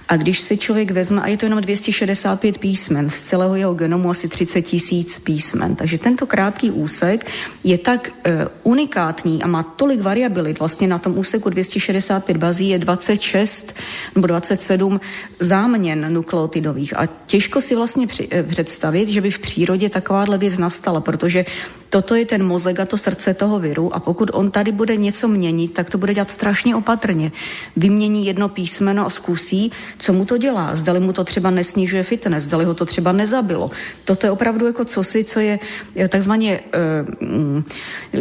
A 0.09 0.17
když 0.17 0.41
si 0.41 0.59
člověk 0.59 0.91
vezme, 0.91 1.23
a 1.23 1.27
je 1.27 1.37
to 1.37 1.47
jenom 1.47 1.61
265 1.61 2.59
písmen, 2.59 3.11
z 3.11 3.21
celého 3.21 3.57
jeho 3.57 3.75
genomu 3.75 4.11
asi 4.11 4.29
30 4.29 4.63
tisíc 4.63 5.19
písmen, 5.19 5.77
takže 5.77 5.99
tento 5.99 6.27
krátký 6.27 6.71
úsek 6.71 7.27
je 7.65 7.79
tak 7.79 8.11
uh, 8.27 8.33
unikátní 8.63 9.43
a 9.43 9.47
má 9.47 9.63
tolik 9.63 10.01
variabilit, 10.01 10.59
vlastně 10.59 10.89
na 10.89 10.99
tom 10.99 11.19
úseku 11.19 11.51
265 11.51 12.37
bazí 12.37 12.69
je 12.69 12.79
26 12.79 13.75
nebo 14.15 14.27
27 14.27 15.01
záměn 15.41 16.13
nukleotidových 16.13 16.97
a 16.97 17.09
těžko 17.27 17.61
si 17.61 17.75
vlastně 17.75 18.07
při, 18.07 18.29
uh, 18.29 18.49
představit, 18.49 19.09
že 19.09 19.21
by 19.21 19.31
v 19.31 19.39
přírodě 19.39 19.91
takováhle 19.91 20.39
věc 20.39 20.59
nastala, 20.59 21.01
protože 21.13 21.45
toto 21.93 22.15
je 22.15 22.25
ten 22.25 22.41
mozek 22.41 22.81
a 22.81 22.89
to 22.89 22.97
srdce 22.97 23.35
toho 23.35 23.61
viru 23.61 23.93
a 23.95 24.01
pokud 24.01 24.31
on 24.33 24.51
tady 24.51 24.73
bude 24.73 24.97
něco 24.97 25.29
měnit, 25.29 25.77
tak 25.77 25.91
to 25.91 25.99
bude 25.99 26.15
dělat 26.15 26.31
strašně 26.31 26.77
opatrně. 26.77 27.33
Vymění 27.77 28.27
jedno 28.27 28.49
písmeno 28.49 29.07
a 29.07 29.11
zkusí, 29.11 29.73
co 29.99 30.13
mu 30.13 30.25
to 30.25 30.41
dělá. 30.41 30.77
Zdali 30.77 31.01
mu 31.01 31.13
to 31.13 31.25
třeba 31.25 31.51
nesnižuje 31.51 32.03
fitness, 32.03 32.45
zdali 32.45 32.65
ho 32.65 32.75
to 32.75 32.89
třeba 32.89 33.13
nezabilo. 33.13 33.71
Toto 34.05 34.27
je 34.27 34.31
opravdu 34.31 34.67
jako 34.67 34.85
cosi, 34.85 35.25
co 35.25 35.41
je 35.41 35.59
takzvaně 36.09 36.61
uh, 37.21 37.63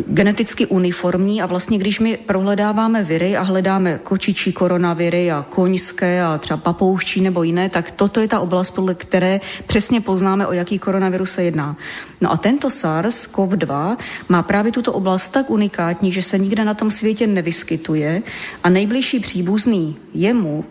geneticky 0.07 0.65
uniformní 0.65 1.41
a 1.41 1.45
vlastně 1.45 1.77
když 1.77 1.99
my 1.99 2.17
prohledáváme 2.17 3.03
viry 3.03 3.37
a 3.37 3.41
hledáme 3.41 3.99
kočičí 4.03 4.51
koronaviry 4.51 5.31
a 5.31 5.45
koňské 5.49 6.23
a 6.23 6.37
třeba 6.37 6.57
papouščí 6.57 7.21
nebo 7.21 7.43
jiné, 7.43 7.69
tak 7.69 7.91
toto 7.91 8.19
je 8.19 8.27
ta 8.27 8.39
oblast, 8.39 8.71
podle 8.71 8.95
které 8.95 9.39
přesně 9.67 10.01
poznáme, 10.01 10.47
o 10.47 10.53
jaký 10.53 10.79
koronavirus 10.79 11.31
se 11.31 11.43
jedná. 11.43 11.77
No 12.21 12.31
a 12.31 12.37
tento 12.37 12.69
SARS-CoV-2 12.71 13.97
má 14.29 14.43
právě 14.43 14.71
tuto 14.71 14.93
oblast 14.93 15.29
tak 15.29 15.49
unikátní, 15.49 16.11
že 16.11 16.21
se 16.21 16.37
nikde 16.37 16.65
na 16.65 16.73
tom 16.73 16.91
světě 16.91 17.27
nevyskytuje 17.27 18.21
a 18.63 18.69
nejbližší 18.69 19.19
příbuzný 19.19 19.95
jemu 20.13 20.65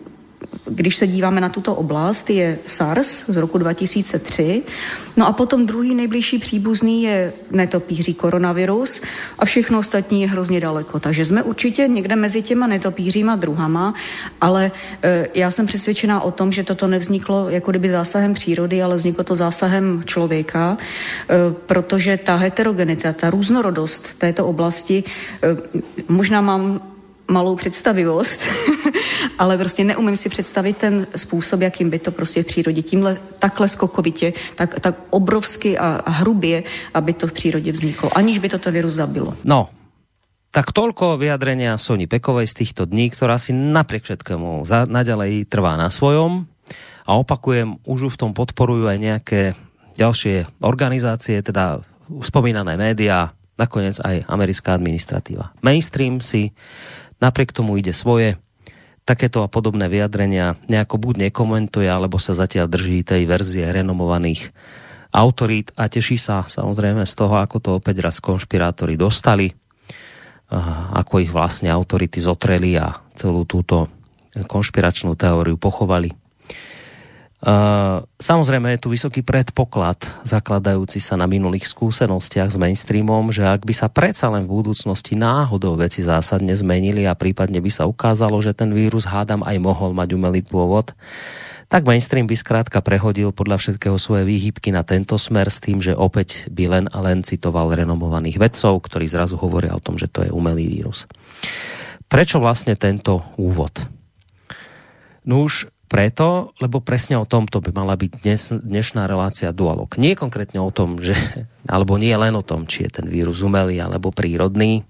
když 0.65 0.95
se 0.95 1.07
díváme 1.07 1.41
na 1.41 1.49
tuto 1.49 1.75
oblast, 1.75 2.29
je 2.29 2.59
SARS 2.65 3.23
z 3.27 3.37
roku 3.37 3.57
2003. 3.57 4.63
No 5.17 5.27
a 5.27 5.33
potom 5.33 5.65
druhý 5.65 5.95
nejbližší 5.95 6.39
příbuzný 6.39 7.03
je 7.03 7.33
netopíří 7.51 8.13
koronavirus 8.13 9.01
a 9.39 9.45
všechno 9.45 9.79
ostatní 9.79 10.21
je 10.21 10.27
hrozně 10.27 10.59
daleko. 10.59 10.99
Takže 10.99 11.25
jsme 11.25 11.43
určitě 11.43 11.87
někde 11.87 12.15
mezi 12.15 12.41
těma 12.41 12.67
netopíříma 12.67 13.35
druhama, 13.35 13.93
ale 14.41 14.71
e, 15.03 15.27
já 15.33 15.51
jsem 15.51 15.65
přesvědčená 15.65 16.21
o 16.21 16.31
tom, 16.31 16.51
že 16.51 16.63
toto 16.63 16.87
nevzniklo 16.87 17.49
jako 17.49 17.71
kdyby 17.71 17.89
zásahem 17.89 18.33
přírody, 18.33 18.83
ale 18.83 18.95
vzniklo 18.95 19.23
to 19.23 19.35
zásahem 19.35 20.03
člověka, 20.05 20.77
e, 20.77 21.35
protože 21.65 22.17
ta 22.17 22.35
heterogenita, 22.35 23.13
ta 23.13 23.29
různorodost 23.29 24.17
této 24.17 24.47
oblasti, 24.47 25.03
e, 25.43 25.57
možná 26.07 26.41
mám 26.41 26.81
malou 27.31 27.55
představivost, 27.55 28.41
ale 29.37 29.57
prostě 29.57 29.83
neumím 29.83 30.17
si 30.17 30.29
představit 30.29 30.77
ten 30.77 31.07
způsob, 31.15 31.61
jakým 31.61 31.89
by 31.89 31.99
to 31.99 32.11
prostě 32.11 32.43
v 32.43 32.45
přírodě 32.45 32.81
tímhle 32.81 33.17
takhle 33.39 33.67
skokovitě, 33.67 34.33
tak, 34.55 34.79
tak 34.79 34.95
obrovsky 35.09 35.77
a, 35.77 36.01
a 36.05 36.09
hrubě, 36.09 36.63
aby 36.93 37.13
to 37.13 37.27
v 37.27 37.31
přírodě 37.31 37.71
vzniklo, 37.71 38.17
aniž 38.17 38.39
by 38.39 38.49
to 38.49 38.59
to 38.59 38.71
virus 38.71 38.93
zabilo. 38.93 39.33
No, 39.43 39.69
tak 40.51 40.75
toľko 40.75 41.15
vyjadrenia 41.15 41.79
Soni 41.79 42.11
Pekovej 42.11 42.51
z 42.51 42.59
týchto 42.59 42.83
dní, 42.83 43.07
ktorá 43.07 43.39
si 43.39 43.55
napriek 43.55 44.03
všetkému 44.03 44.67
za, 44.67 44.83
naďalej 44.83 45.47
trvá 45.47 45.79
na 45.79 45.87
svojom. 45.87 46.43
A 47.07 47.11
opakujem, 47.15 47.79
už 47.87 48.11
v 48.11 48.19
tom 48.19 48.31
podporujú 48.35 48.91
aj 48.91 48.99
nejaké 48.99 49.41
ďalšie 49.95 50.59
organizácie, 50.59 51.39
teda 51.39 51.79
spomínané 52.19 52.75
médiá, 52.75 53.31
nakoniec 53.55 53.95
aj 54.03 54.27
americká 54.27 54.75
administratíva. 54.75 55.55
Mainstream 55.63 56.19
si 56.19 56.51
napriek 57.23 57.55
tomu 57.55 57.79
ide 57.79 57.95
svoje, 57.95 58.35
takéto 59.03 59.41
a 59.41 59.49
podobné 59.49 59.89
vyjadrenia 59.89 60.55
nejako 60.69 61.01
buď 61.01 61.29
nekomentuje, 61.29 61.89
alebo 61.89 62.21
sa 62.21 62.37
zatiaľ 62.37 62.69
drží 62.69 63.01
tej 63.01 63.25
verzie 63.25 63.65
renomovaných 63.67 64.53
autorít 65.11 65.75
a 65.75 65.91
teší 65.91 66.15
sa 66.15 66.47
samozrejme 66.47 67.03
z 67.03 67.13
toho, 67.17 67.35
ako 67.41 67.57
to 67.59 67.69
opäť 67.81 67.99
raz 67.99 68.23
konšpirátori 68.23 68.95
dostali, 68.95 69.51
ako 70.95 71.19
ich 71.19 71.31
vlastne 71.31 71.67
autority 71.67 72.23
zotreli 72.23 72.79
a 72.79 72.95
celú 73.15 73.43
túto 73.43 73.91
konšpiračnú 74.31 75.19
teóriu 75.19 75.59
pochovali. 75.59 76.20
Uh, 77.41 78.05
samozrejme 78.21 78.69
je 78.77 78.85
tu 78.85 78.93
vysoký 78.93 79.25
predpoklad 79.25 79.97
zakladajúci 80.21 81.01
sa 81.01 81.17
na 81.17 81.25
minulých 81.25 81.65
skúsenostiach 81.73 82.53
s 82.53 82.61
mainstreamom, 82.61 83.33
že 83.33 83.41
ak 83.41 83.65
by 83.65 83.73
sa 83.73 83.89
predsa 83.89 84.29
len 84.29 84.45
v 84.45 84.61
budúcnosti 84.61 85.17
náhodou 85.17 85.73
veci 85.73 86.05
zásadne 86.05 86.53
zmenili 86.53 87.09
a 87.09 87.17
prípadne 87.17 87.57
by 87.57 87.71
sa 87.73 87.89
ukázalo, 87.89 88.37
že 88.45 88.53
ten 88.53 88.69
vírus 88.69 89.09
hádam 89.09 89.41
aj 89.41 89.57
mohol 89.57 89.89
mať 89.97 90.13
umelý 90.13 90.45
pôvod, 90.45 90.93
tak 91.65 91.89
mainstream 91.89 92.29
by 92.29 92.37
skrátka 92.37 92.77
prehodil 92.77 93.33
podľa 93.33 93.57
všetkého 93.57 93.97
svoje 93.97 94.21
výhybky 94.21 94.69
na 94.69 94.85
tento 94.85 95.17
smer 95.17 95.49
s 95.49 95.57
tým, 95.57 95.81
že 95.81 95.97
opäť 95.97 96.45
by 96.45 96.63
len 96.69 96.85
a 96.93 97.01
len 97.01 97.25
citoval 97.25 97.73
renomovaných 97.73 98.37
vedcov, 98.37 98.85
ktorí 98.85 99.09
zrazu 99.09 99.41
hovoria 99.41 99.73
o 99.73 99.81
tom, 99.81 99.97
že 99.97 100.05
to 100.05 100.21
je 100.21 100.29
umelý 100.29 100.69
vírus. 100.69 101.09
Prečo 102.05 102.37
vlastne 102.37 102.77
tento 102.77 103.25
úvod? 103.41 103.81
No 105.25 105.49
už 105.49 105.73
preto, 105.91 106.55
lebo 106.63 106.79
presne 106.79 107.19
o 107.19 107.27
tomto 107.27 107.59
by 107.59 107.75
mala 107.75 107.99
byť 107.99 108.11
dnes, 108.23 108.55
dnešná 108.55 109.11
relácia 109.11 109.51
dualog. 109.51 109.91
Nie 109.99 110.15
konkrétne 110.15 110.63
o 110.63 110.71
tom, 110.71 111.03
že, 111.03 111.11
alebo 111.67 111.99
nie 111.99 112.15
len 112.15 112.31
o 112.31 112.47
tom, 112.47 112.63
či 112.63 112.87
je 112.87 113.03
ten 113.03 113.11
vírus 113.11 113.43
umelý 113.43 113.83
alebo 113.83 114.15
prírodný, 114.15 114.87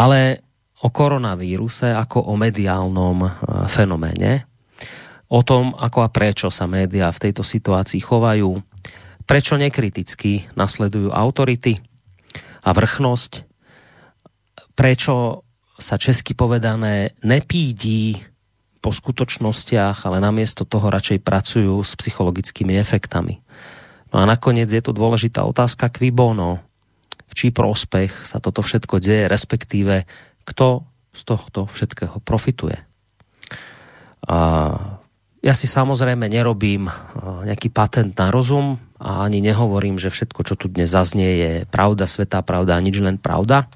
ale 0.00 0.40
o 0.80 0.88
koronavíruse 0.88 1.92
ako 1.92 2.24
o 2.24 2.34
mediálnom 2.40 3.18
e, 3.20 3.30
fenoméne, 3.68 4.48
o 5.28 5.44
tom, 5.44 5.76
ako 5.76 5.98
a 6.00 6.08
prečo 6.08 6.48
sa 6.48 6.64
médiá 6.64 7.12
v 7.12 7.28
tejto 7.28 7.44
situácii 7.44 8.00
chovajú, 8.00 8.56
prečo 9.28 9.60
nekriticky 9.60 10.48
nasledujú 10.56 11.12
autority 11.12 11.80
a 12.64 12.72
vrchnosť, 12.72 13.32
prečo 14.72 15.44
sa 15.76 16.00
česky 16.00 16.32
povedané 16.32 17.12
nepídí 17.20 18.33
po 18.84 18.92
skutočnostiach, 18.92 20.04
ale 20.04 20.20
namiesto 20.20 20.68
toho 20.68 20.92
radšej 20.92 21.24
pracujú 21.24 21.80
s 21.80 21.96
psychologickými 21.96 22.76
efektami. 22.76 23.40
No 24.12 24.20
a 24.20 24.28
nakoniec 24.28 24.68
je 24.68 24.84
tu 24.84 24.92
dôležitá 24.92 25.40
otázka 25.48 25.88
kví 25.88 26.12
bono. 26.12 26.60
V 27.24 27.32
čí 27.32 27.48
prospech 27.48 28.28
sa 28.28 28.44
toto 28.44 28.60
všetko 28.60 29.00
deje, 29.00 29.24
respektíve 29.24 30.04
kto 30.44 30.84
z 31.16 31.22
tohto 31.24 31.64
všetkého 31.64 32.20
profituje. 32.20 32.76
A 34.28 34.36
ja 35.40 35.54
si 35.56 35.64
samozrejme 35.64 36.28
nerobím 36.28 36.92
nejaký 37.48 37.72
patent 37.72 38.12
na 38.20 38.28
rozum 38.28 38.76
a 39.00 39.24
ani 39.24 39.40
nehovorím, 39.40 39.96
že 39.96 40.12
všetko, 40.12 40.40
čo 40.44 40.54
tu 40.60 40.68
dnes 40.68 40.92
zaznie, 40.92 41.30
je 41.40 41.52
pravda, 41.68 42.04
svetá 42.04 42.44
pravda 42.44 42.76
a 42.76 42.84
nič 42.84 43.00
len 43.00 43.16
pravda 43.16 43.72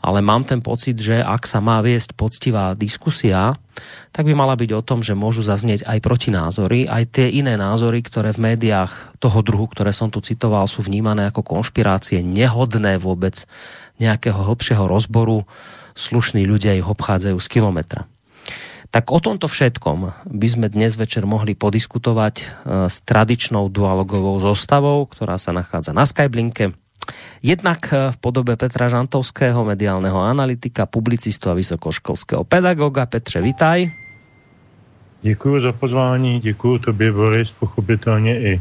ale 0.00 0.24
mám 0.24 0.48
ten 0.48 0.64
pocit, 0.64 0.96
že 0.96 1.20
ak 1.20 1.44
sa 1.44 1.60
má 1.60 1.84
viesť 1.84 2.16
poctivá 2.16 2.72
diskusia, 2.72 3.56
tak 4.10 4.24
by 4.28 4.32
mala 4.32 4.56
byť 4.56 4.70
o 4.72 4.84
tom, 4.84 5.00
že 5.04 5.16
môžu 5.16 5.44
zaznieť 5.44 5.84
aj 5.84 5.98
protinázory, 6.00 6.88
aj 6.88 7.20
tie 7.20 7.28
iné 7.28 7.56
názory, 7.60 8.00
ktoré 8.00 8.32
v 8.32 8.52
médiách 8.52 9.16
toho 9.20 9.44
druhu, 9.44 9.68
ktoré 9.68 9.92
som 9.92 10.08
tu 10.08 10.24
citoval, 10.24 10.64
sú 10.64 10.80
vnímané 10.84 11.28
ako 11.28 11.44
konšpirácie, 11.44 12.24
nehodné 12.24 12.96
vôbec 12.96 13.44
nejakého 14.00 14.40
hlbšieho 14.40 14.88
rozboru. 14.88 15.44
Slušní 15.92 16.48
ľudia 16.48 16.72
ich 16.76 16.86
obchádzajú 16.86 17.36
z 17.36 17.48
kilometra. 17.52 18.08
Tak 18.90 19.14
o 19.14 19.22
tomto 19.22 19.46
všetkom 19.46 20.26
by 20.26 20.48
sme 20.50 20.66
dnes 20.66 20.98
večer 20.98 21.22
mohli 21.22 21.54
podiskutovať 21.54 22.34
eh, 22.40 22.46
s 22.90 22.98
tradičnou 23.06 23.70
dualogovou 23.70 24.42
zostavou, 24.42 25.06
ktorá 25.06 25.38
sa 25.38 25.54
nachádza 25.54 25.94
na 25.94 26.02
Skyblinke. 26.02 26.74
Jednak 27.42 27.92
eh, 27.92 28.12
v 28.12 28.16
podobe 28.16 28.56
Petra 28.56 28.88
Žantovského, 28.88 29.64
mediálneho 29.64 30.20
analytika, 30.20 30.86
publicistu 30.86 31.50
a 31.50 31.54
vysokoškolského 31.54 32.44
pedagoga. 32.44 33.06
Petře, 33.06 33.40
vitaj. 33.40 33.90
Děkuji 35.22 35.60
za 35.60 35.72
pozvání, 35.72 36.40
děkuji 36.40 36.78
tobě, 36.78 37.12
Boris, 37.12 37.50
pochopitelně 37.50 38.40
i 38.40 38.52
e, 38.52 38.60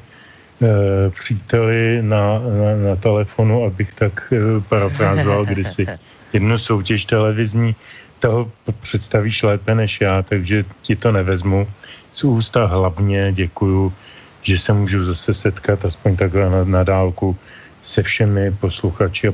příteli 1.09 1.99
na, 2.01 2.39
na, 2.39 2.89
na 2.89 2.95
telefonu, 2.95 3.63
abych 3.63 3.93
tak 3.93 4.33
e, 4.33 4.61
parafrázoval 4.61 5.45
kdysi 5.51 5.87
jednu 6.33 6.57
soutěž 6.57 7.05
televizní. 7.05 7.75
Toho 8.19 8.51
představíš 8.79 9.43
lépe 9.43 9.75
než 9.75 10.01
já, 10.01 10.21
takže 10.21 10.65
ti 10.81 10.95
to 10.95 11.11
nevezmu. 11.11 11.67
Z 12.13 12.23
ústa 12.23 12.65
hlavně 12.65 13.31
děkuju, 13.31 13.93
že 14.41 14.59
se 14.59 14.73
můžu 14.73 15.05
zase 15.05 15.33
setkat 15.33 15.85
aspoň 15.85 16.15
takhle 16.15 16.49
na, 16.49 16.63
na 16.63 16.83
dálku 16.83 17.37
se 17.81 18.03
všemi 18.03 18.51
posluchači 18.51 19.27
a 19.27 19.33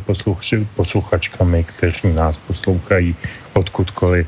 posluchačkami, 0.76 1.64
kteří 1.64 2.14
nás 2.14 2.38
poslouchají 2.38 3.16
odkudkoliv 3.54 4.28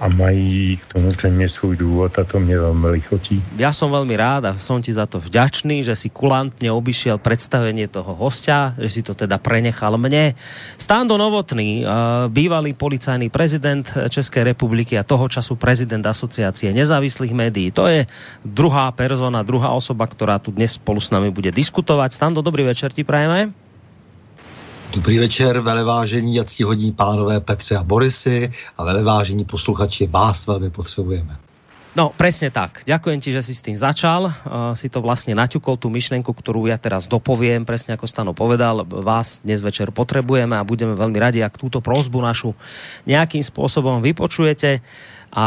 a 0.00 0.08
mají 0.08 0.76
k 0.76 0.92
tomu 0.92 1.10
zřejmě 1.10 1.48
svůj 1.48 1.76
důvod 1.76 2.18
a 2.18 2.24
to 2.24 2.40
mě 2.40 2.58
velmi 2.58 2.86
lichotí. 2.88 3.42
Ja 3.58 3.74
som 3.74 3.90
veľmi 3.90 4.14
rád 4.14 4.42
a 4.46 4.52
som 4.62 4.78
ti 4.78 4.94
za 4.94 5.10
to 5.10 5.18
vďačný, 5.18 5.82
že 5.82 5.98
si 5.98 6.08
kulantne 6.14 6.70
obišiel 6.70 7.18
predstavenie 7.18 7.90
toho 7.90 8.14
hostia, 8.14 8.78
že 8.78 8.88
si 8.88 9.00
to 9.02 9.18
teda 9.18 9.42
prenechal 9.42 9.98
mne. 9.98 10.38
Stando 10.78 11.18
Novotný, 11.18 11.82
eh, 11.82 11.86
bývalý 12.30 12.74
policajný 12.78 13.34
prezident 13.34 13.82
Českej 14.06 14.46
republiky 14.54 14.94
a 14.94 15.06
toho 15.06 15.26
času 15.26 15.58
prezident 15.58 16.06
asociácie 16.06 16.70
nezávislých 16.70 17.34
médií. 17.34 17.74
To 17.74 17.90
je 17.90 18.06
druhá 18.46 18.94
persona, 18.94 19.42
druhá 19.42 19.74
osoba, 19.74 20.06
ktorá 20.06 20.38
tu 20.38 20.54
dnes 20.54 20.78
spolu 20.78 21.02
s 21.02 21.10
nami 21.10 21.34
bude 21.34 21.50
diskutovať. 21.50 22.14
Stando, 22.14 22.46
dobrý 22.46 22.62
večer 22.62 22.94
ti 22.94 23.02
prajeme. 23.02 23.61
Dobrý 24.92 25.18
večer, 25.18 25.60
velevážení 25.60 26.40
a 26.40 26.44
ctihodní 26.44 26.92
pánové 26.92 27.40
Petře 27.40 27.76
a 27.76 27.82
Borisy 27.82 28.52
a 28.78 28.84
velevážení 28.84 29.44
posluchači, 29.44 30.06
vás 30.06 30.46
velmi 30.46 30.70
potřebujeme. 30.70 31.36
No, 31.96 32.12
presne 32.16 32.48
tak. 32.48 32.88
Ďakujem 32.88 33.20
ti, 33.20 33.36
že 33.36 33.44
si 33.44 33.52
s 33.52 33.60
tým 33.60 33.76
začal. 33.76 34.24
Uh, 34.24 34.72
si 34.72 34.88
to 34.88 35.04
vlastne 35.04 35.36
naťukol 35.36 35.76
tú 35.76 35.92
myšlenku, 35.92 36.32
ktorú 36.32 36.64
ja 36.68 36.80
teraz 36.80 37.04
dopoviem, 37.04 37.68
presne 37.68 37.96
ako 37.96 38.08
Stano 38.08 38.32
povedal. 38.32 38.84
Vás 38.84 39.44
dnes 39.44 39.60
večer 39.60 39.92
potrebujeme 39.92 40.56
a 40.56 40.64
budeme 40.64 40.96
veľmi 40.96 41.18
radi, 41.20 41.44
ak 41.44 41.60
túto 41.60 41.84
prozbu 41.84 42.24
našu 42.24 42.56
nejakým 43.04 43.44
spôsobom 43.44 44.00
vypočujete 44.00 44.80
a 45.32 45.46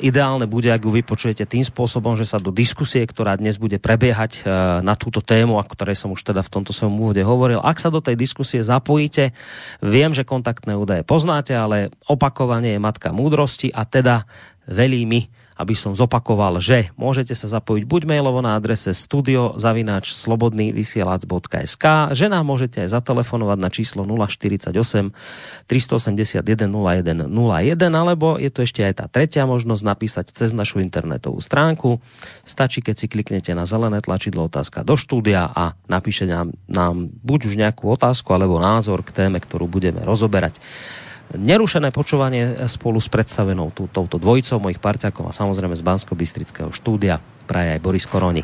ideálne 0.00 0.48
bude, 0.48 0.72
ak 0.72 0.88
ju 0.88 0.90
vypočujete 0.90 1.44
tým 1.44 1.60
spôsobom, 1.60 2.16
že 2.16 2.24
sa 2.24 2.40
do 2.40 2.48
diskusie, 2.48 3.04
ktorá 3.04 3.36
dnes 3.36 3.60
bude 3.60 3.76
prebiehať 3.76 4.40
e, 4.40 4.42
na 4.80 4.96
túto 4.96 5.20
tému, 5.20 5.60
o 5.60 5.64
ktorej 5.68 6.00
som 6.00 6.16
už 6.16 6.24
teda 6.24 6.40
v 6.40 6.48
tomto 6.48 6.72
svojom 6.72 6.96
úvode 6.96 7.20
hovoril, 7.20 7.60
ak 7.60 7.76
sa 7.76 7.92
do 7.92 8.00
tej 8.00 8.16
diskusie 8.16 8.64
zapojíte, 8.64 9.36
viem, 9.84 10.16
že 10.16 10.24
kontaktné 10.24 10.72
údaje 10.72 11.04
poznáte, 11.04 11.52
ale 11.52 11.92
opakovanie 12.08 12.72
je 12.72 12.80
matka 12.80 13.12
múdrosti 13.12 13.68
a 13.68 13.84
teda 13.84 14.24
velí 14.64 15.04
mi 15.04 15.28
aby 15.56 15.72
som 15.76 15.92
zopakoval, 15.92 16.60
že 16.64 16.88
môžete 16.96 17.36
sa 17.36 17.44
zapojiť 17.48 17.84
buď 17.84 18.04
mailovo 18.08 18.40
na 18.40 18.56
adrese 18.56 18.96
studiozavinač.slobodnyvysielac.sk, 18.96 21.84
že 22.16 22.26
nám 22.32 22.48
môžete 22.48 22.80
aj 22.84 22.88
zatelefonovať 22.96 23.58
na 23.60 23.68
číslo 23.68 24.08
048 24.08 24.72
381 25.68 26.72
01 26.72 27.28
01, 27.28 27.92
alebo 27.92 28.40
je 28.40 28.48
tu 28.48 28.64
ešte 28.64 28.80
aj 28.80 29.04
tá 29.04 29.12
tretia 29.12 29.44
možnosť 29.44 29.84
napísať 29.84 30.32
cez 30.32 30.56
našu 30.56 30.80
internetovú 30.80 31.36
stránku. 31.40 32.00
Stačí, 32.48 32.80
keď 32.80 32.96
si 32.96 33.12
kliknete 33.12 33.52
na 33.52 33.68
zelené 33.68 34.00
tlačidlo 34.00 34.48
otázka 34.48 34.80
do 34.82 34.96
štúdia 34.96 35.52
a 35.52 35.76
napíšete 35.86 36.32
nám, 36.32 36.56
nám 36.66 37.08
buď 37.22 37.46
už 37.52 37.60
nejakú 37.60 37.92
otázku 37.92 38.32
alebo 38.32 38.56
názor 38.56 39.04
k 39.04 39.12
téme, 39.12 39.36
ktorú 39.38 39.68
budeme 39.68 40.00
rozoberať 40.00 40.64
nerušené 41.30 41.94
počúvanie 41.94 42.66
spolu 42.68 42.98
s 42.98 43.08
predstavenou 43.08 43.70
tú, 43.70 43.88
touto 43.88 44.18
dvojicou 44.18 44.58
mojich 44.58 44.82
parťákov 44.82 45.30
a 45.30 45.36
samozrejme 45.36 45.72
z 45.78 45.86
Bansko-Bystrického 45.86 46.70
štúdia 46.74 47.22
praje 47.46 47.78
aj 47.78 47.80
Boris 47.80 48.04
Koroni. 48.04 48.42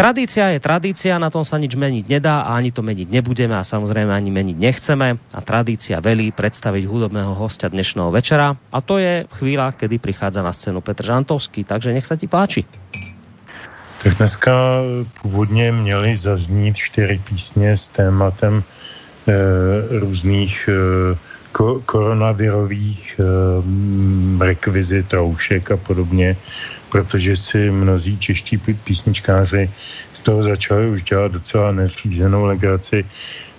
Tradícia 0.00 0.48
je 0.56 0.64
tradícia, 0.64 1.20
na 1.20 1.28
tom 1.28 1.44
sa 1.44 1.60
nič 1.60 1.76
meniť 1.76 2.08
nedá 2.08 2.48
a 2.48 2.56
ani 2.56 2.72
to 2.72 2.80
meniť 2.80 3.10
nebudeme 3.10 3.52
a 3.52 3.66
samozrejme 3.66 4.08
ani 4.08 4.32
meniť 4.32 4.56
nechceme 4.56 5.08
a 5.12 5.40
tradícia 5.44 6.00
velí 6.00 6.32
predstaviť 6.32 6.88
hudobného 6.88 7.36
hostia 7.36 7.68
dnešného 7.68 8.08
večera 8.08 8.56
a 8.56 8.78
to 8.80 8.96
je 8.96 9.28
chvíľa, 9.28 9.76
kedy 9.76 10.00
prichádza 10.00 10.40
na 10.40 10.56
scénu 10.56 10.80
Petr 10.80 11.04
Žantovský, 11.04 11.68
takže 11.68 11.92
nech 11.92 12.08
sa 12.08 12.16
ti 12.16 12.30
páči. 12.30 12.64
Tak 14.02 14.16
dneska 14.16 14.52
původně 15.22 15.72
měly 15.72 16.16
zaznít 16.16 16.76
čtyři 16.76 17.20
písně 17.28 17.76
s 17.76 17.88
tématem 17.88 18.64
e, 19.28 19.98
různých 19.98 20.68
e, 20.68 21.16
ko- 21.52 21.80
koronavirových 21.86 23.20
eh, 23.20 23.24
rekvizit, 24.44 25.12
roušek 25.12 25.70
a 25.70 25.76
podobně, 25.76 26.36
protože 26.90 27.36
si 27.36 27.70
mnozí 27.70 28.18
čeští 28.18 28.58
písničkáři 28.58 29.70
z 30.12 30.20
toho 30.20 30.42
začali 30.42 30.88
už 30.90 31.02
dělat 31.02 31.32
docela 31.32 31.72
nezřízenou 31.72 32.44
legraci, 32.44 33.04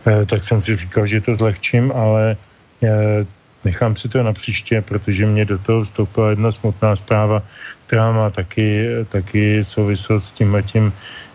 eh, 0.08 0.26
tak 0.26 0.44
jsem 0.44 0.62
si 0.62 0.76
říkal, 0.76 1.08
že 1.08 1.22
to 1.22 1.36
zlehčím, 1.36 1.92
ale 1.96 2.36
eh, 2.84 3.26
nechám 3.64 3.96
si 3.96 4.10
to 4.10 4.24
na 4.24 4.34
příště, 4.34 4.82
protože 4.82 5.26
mě 5.26 5.46
do 5.46 5.58
toho 5.58 5.84
vstoupila 5.84 6.30
jedna 6.30 6.52
smutná 6.52 6.96
zpráva, 6.96 7.44
která 7.88 8.12
má 8.12 8.30
taky, 8.30 8.88
taky 9.10 9.64
souvislost 9.64 10.26
s 10.26 10.32
tím 10.32 10.58
tím 10.66 10.94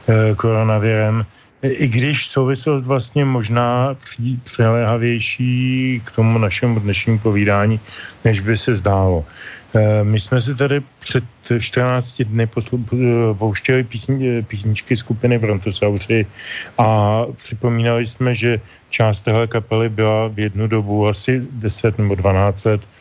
eh, 0.08 0.34
koronavirem 0.34 1.26
i 1.62 1.88
když 1.88 2.28
souvislost 2.28 2.84
vlastně 2.84 3.24
možná 3.24 3.96
přiléhavější 4.44 6.02
k 6.04 6.10
tomu 6.10 6.38
našemu 6.38 6.80
dnešnímu 6.80 7.18
povídání, 7.18 7.80
než 8.24 8.40
by 8.40 8.56
se 8.56 8.74
zdálo. 8.74 9.24
Eh, 9.74 10.04
my 10.04 10.20
jsme 10.20 10.40
si 10.40 10.54
tady 10.54 10.82
před 11.00 11.24
14 11.58 12.22
dny 12.22 12.48
pouštěli 13.38 13.84
písni, 13.84 14.42
písničky 14.42 14.96
skupiny 14.96 15.38
Brontosauři 15.38 16.26
a 16.78 17.22
připomínali 17.36 18.06
jsme, 18.06 18.34
že 18.34 18.60
část 18.90 19.22
téhle 19.22 19.46
kapely 19.46 19.88
byla 19.88 20.28
v 20.28 20.38
jednu 20.38 20.66
dobu 20.66 21.08
asi 21.08 21.42
10 21.50 21.98
nebo 21.98 22.14
12 22.14 22.64
let 22.64 22.80
eh, 22.84 22.95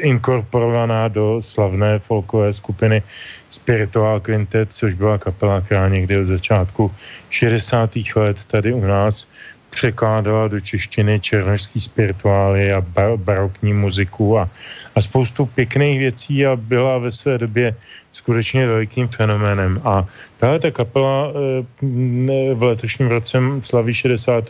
inkorporovaná 0.00 1.08
do 1.08 1.42
slavné 1.42 1.98
folkové 1.98 2.52
skupiny 2.52 3.02
Spiritual 3.50 4.20
Quintet, 4.20 4.72
což 4.72 4.94
byla 4.94 5.18
kapela, 5.18 5.60
která 5.60 5.88
někdy 5.88 6.18
od 6.18 6.26
začátku 6.26 6.92
60. 7.30 7.90
let 8.16 8.44
tady 8.44 8.72
u 8.72 8.80
nás 8.80 9.28
překládala 9.70 10.48
do 10.48 10.60
češtiny 10.60 11.20
černožský 11.20 11.80
spirituály 11.80 12.72
a 12.72 12.80
bar- 12.80 13.16
barokní 13.16 13.72
muziku 13.72 14.38
a, 14.38 14.48
a 14.94 15.02
spoustu 15.02 15.46
pěkných 15.46 15.98
věcí 15.98 16.46
a 16.46 16.56
byla 16.56 16.98
ve 16.98 17.12
své 17.12 17.38
době 17.38 17.76
skutečně 18.12 18.66
velikým 18.66 19.08
fenoménem. 19.08 19.80
A 19.84 20.06
tahle 20.38 20.58
ta 20.58 20.70
kapela 20.70 21.28
e, 21.28 22.54
v 22.54 22.62
letošním 22.62 23.08
roce 23.08 23.38
slaví 23.62 23.94
60. 23.94 24.44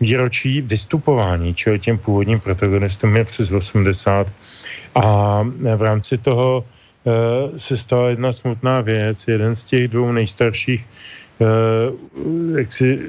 výročí 0.00 0.60
vystupování, 0.60 1.54
čili 1.54 1.78
těm 1.78 1.98
původním 1.98 2.40
protagonistům 2.40 3.16
je 3.16 3.24
přes 3.24 3.52
80. 3.52 4.26
A 4.94 5.42
v 5.76 5.82
rámci 5.82 6.18
toho 6.18 6.64
e, 6.64 7.58
se 7.58 7.76
stala 7.76 8.08
jedna 8.08 8.32
smutná 8.32 8.80
věc. 8.80 9.28
Jeden 9.28 9.56
z 9.56 9.64
těch 9.64 9.88
dvou 9.88 10.12
nejstarších 10.12 10.84
Eh, 11.40 11.92
jaksi 12.58 13.00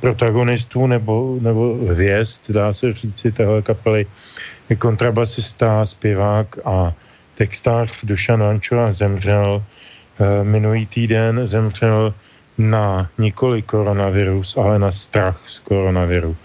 protagonistů 0.00 0.86
nebo, 0.86 1.38
nebo 1.40 1.74
hvězd, 1.88 2.40
dá 2.48 2.74
se 2.74 2.92
říci, 2.92 3.32
téhle 3.32 3.62
kapely, 3.62 4.06
je 4.68 4.76
kontrabasista, 4.76 5.86
zpěvák 5.86 6.58
a 6.64 6.92
textář 7.34 8.04
Dušan 8.04 8.40
Vančova 8.40 8.92
zemřel 8.92 9.64
eh, 9.64 10.44
minulý 10.44 10.86
týden, 10.86 11.48
zemřel 11.48 12.14
na 12.58 13.10
nikoli 13.18 13.62
koronavirus, 13.62 14.56
ale 14.56 14.78
na 14.78 14.92
strach 14.92 15.42
z 15.46 15.58
koronaviru. 15.58 16.36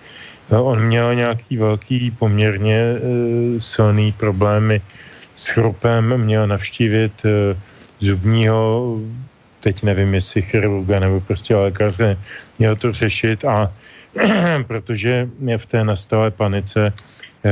Eh, 0.51 0.57
on 0.57 0.81
měl 0.81 1.15
nějaký 1.15 1.57
velký, 1.57 2.11
poměrně 2.11 2.95
silný 3.59 4.11
problémy 4.11 4.81
s 5.35 5.47
chrupem, 5.47 6.17
měl 6.17 6.47
navštívit 6.47 7.25
zubního 7.99 8.97
teď 9.59 9.83
nevím, 9.83 10.13
jestli 10.13 10.41
chirurga 10.41 10.99
nebo 10.99 11.19
prostě 11.19 11.55
lékaře, 11.55 12.17
měl 12.59 12.75
to 12.75 12.91
řešit 12.91 13.45
a 13.45 13.71
protože 14.67 15.29
mě 15.39 15.57
v 15.57 15.65
té 15.65 15.83
nastalé 15.83 16.31
panice 16.31 16.93
eh, 16.93 17.51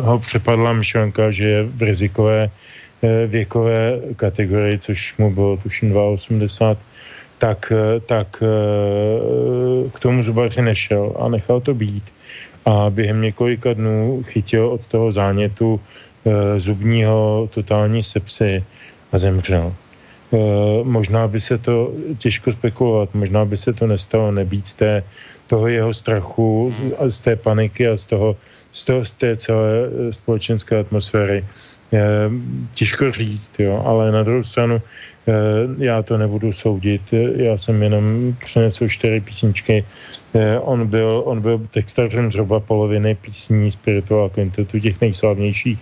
ho 0.00 0.18
přepadla 0.18 0.72
myšlenka, 0.72 1.30
že 1.30 1.44
je 1.44 1.62
v 1.62 1.82
rizikové 1.82 2.50
eh, 3.02 3.26
věkové 3.26 4.00
kategorii, 4.16 4.78
což 4.78 5.16
mu 5.18 5.34
bylo 5.34 5.56
tuším 5.56 5.96
82, 5.96 6.89
tak, 7.40 7.72
eh, 7.72 8.00
tak 8.04 8.44
eh, 8.44 8.46
k 9.88 9.96
tomu 9.98 10.22
zubaři 10.22 10.62
nešel 10.62 11.16
a 11.16 11.28
nechal 11.28 11.60
to 11.64 11.72
být. 11.74 12.04
A 12.68 12.92
během 12.92 13.24
několika 13.24 13.72
dnů 13.72 14.22
chytil 14.28 14.68
od 14.68 14.84
toho 14.84 15.08
zánětu 15.12 15.80
eh, 15.80 16.60
zubního 16.60 17.48
totální 17.48 18.04
sepsy 18.04 18.64
a 19.12 19.18
zemřel. 19.18 19.72
Možná 20.86 21.26
by 21.26 21.42
se 21.42 21.58
to, 21.58 21.90
těžko 22.22 22.54
spekulovat, 22.54 23.18
možná 23.18 23.42
by 23.42 23.56
se 23.58 23.74
to 23.74 23.90
nestalo 23.90 24.30
nebýt 24.30 24.78
té, 24.78 25.02
toho 25.50 25.66
jeho 25.66 25.90
strachu, 25.90 26.70
z 27.10 27.18
té 27.18 27.34
paniky 27.34 27.88
a 27.88 27.98
z 27.98 28.06
toho, 28.06 28.36
z, 28.70 28.84
toho, 28.84 29.02
z 29.02 29.12
té 29.12 29.36
celé 29.36 29.90
společenské 30.14 30.86
atmosféry. 30.86 31.42
Těžko 32.78 33.10
říct, 33.10 33.58
jo, 33.58 33.82
ale 33.82 34.14
na 34.14 34.22
druhou 34.22 34.46
stranu 34.46 34.78
já 35.78 36.02
to 36.02 36.18
nebudu 36.18 36.52
soudit, 36.52 37.02
já 37.36 37.58
jsem 37.58 37.82
jenom 37.82 38.34
přinesl 38.40 38.88
čtyři 38.88 39.20
písničky. 39.20 39.84
On 40.60 40.86
byl, 40.86 41.22
on 41.24 41.40
byl 41.40 41.68
textařem 41.70 42.32
zhruba 42.32 42.60
poloviny 42.60 43.14
písní 43.14 43.70
Spiritual 43.70 44.28
Quintetu, 44.28 44.80
těch 44.80 45.00
nejslavnějších 45.00 45.78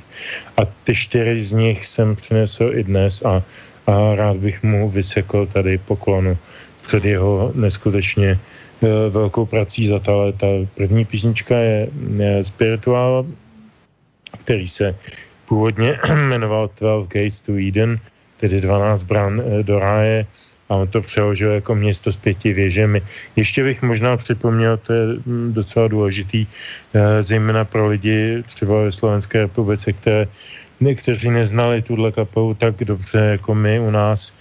a 0.57 0.61
ty 0.85 0.95
čtyři 0.95 1.41
z 1.41 1.53
nich 1.53 1.87
jsem 1.87 2.17
přinesl 2.17 2.71
i 2.75 2.85
dnes 2.85 3.23
a 3.25 3.43
a 3.89 4.15
rád 4.15 4.37
bych 4.37 4.63
mu 4.63 4.91
vysekl 4.93 5.47
tady 5.47 5.79
poklonu 5.79 6.37
před 6.87 7.05
jeho 7.05 7.53
neskutečně 7.55 8.37
eh, 8.37 8.39
velkou 9.09 9.47
prací 9.47 9.87
za 9.87 9.99
ta 9.99 10.13
léta. 10.17 10.47
První 10.75 11.05
písnička 11.05 11.57
je, 11.57 11.89
je 12.17 12.45
Spiritual, 12.45 13.27
který 14.39 14.69
se 14.69 14.95
původně 15.49 15.99
jmenoval 16.29 16.71
12 16.81 17.09
Gates 17.09 17.41
to 17.41 17.53
Eden, 17.57 18.01
tedy 18.41 18.61
12 18.61 19.03
bran 19.03 19.43
eh, 19.43 19.63
do 19.63 19.79
ráje 19.79 20.27
a 20.69 20.77
on 20.77 20.89
to 20.89 21.01
přeložil 21.01 21.51
jako 21.51 21.75
město 21.75 22.13
s 22.13 22.17
pěti 22.17 22.53
věžemi. 22.53 23.03
Ještě 23.37 23.65
bych 23.65 23.83
možná 23.83 24.17
připomněl, 24.17 24.77
to 24.77 24.93
je 24.93 25.07
hm, 25.27 25.53
docela 25.53 25.89
důležitý, 25.89 26.47
eh, 26.47 27.23
zejména 27.23 27.65
pro 27.65 27.89
lidi 27.89 28.43
třeba 28.47 28.83
ve 28.83 28.93
Slovenské 28.93 29.41
republice, 29.41 29.93
které 29.93 30.29
někteří 30.81 31.31
neznali 31.31 31.83
tuhle 31.83 32.13
kapelu 32.13 32.55
tak 32.55 32.75
dobře 32.85 33.19
jako 33.19 33.55
my 33.55 33.81
u 33.81 33.91
nás, 33.91 34.35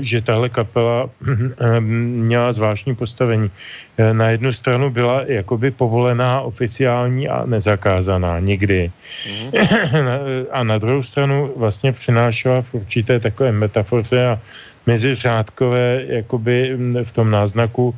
že 0.00 0.20
tahle 0.20 0.48
kapela 0.48 1.06
eh, 1.06 1.80
měla 1.80 2.52
zvláštní 2.52 2.94
postavení. 2.94 3.50
Eh, 3.98 4.14
na 4.14 4.30
jednu 4.30 4.52
stranu 4.52 4.90
byla 4.90 5.22
jakoby 5.26 5.70
povolená, 5.70 6.40
oficiální 6.40 7.28
a 7.28 7.46
nezakázaná 7.46 8.38
nikdy. 8.38 8.90
Mm-hmm. 8.90 10.46
A 10.50 10.64
na 10.64 10.78
druhou 10.78 11.02
stranu 11.02 11.52
vlastně 11.56 11.92
přinášela 11.92 12.62
v 12.62 12.74
určité 12.74 13.20
takové 13.20 13.52
metafoře 13.52 14.26
a 14.26 14.40
meziřádkové 14.86 16.02
jakoby 16.06 16.74
hm, 16.76 16.96
v 17.04 17.12
tom 17.12 17.30
náznaku 17.30 17.94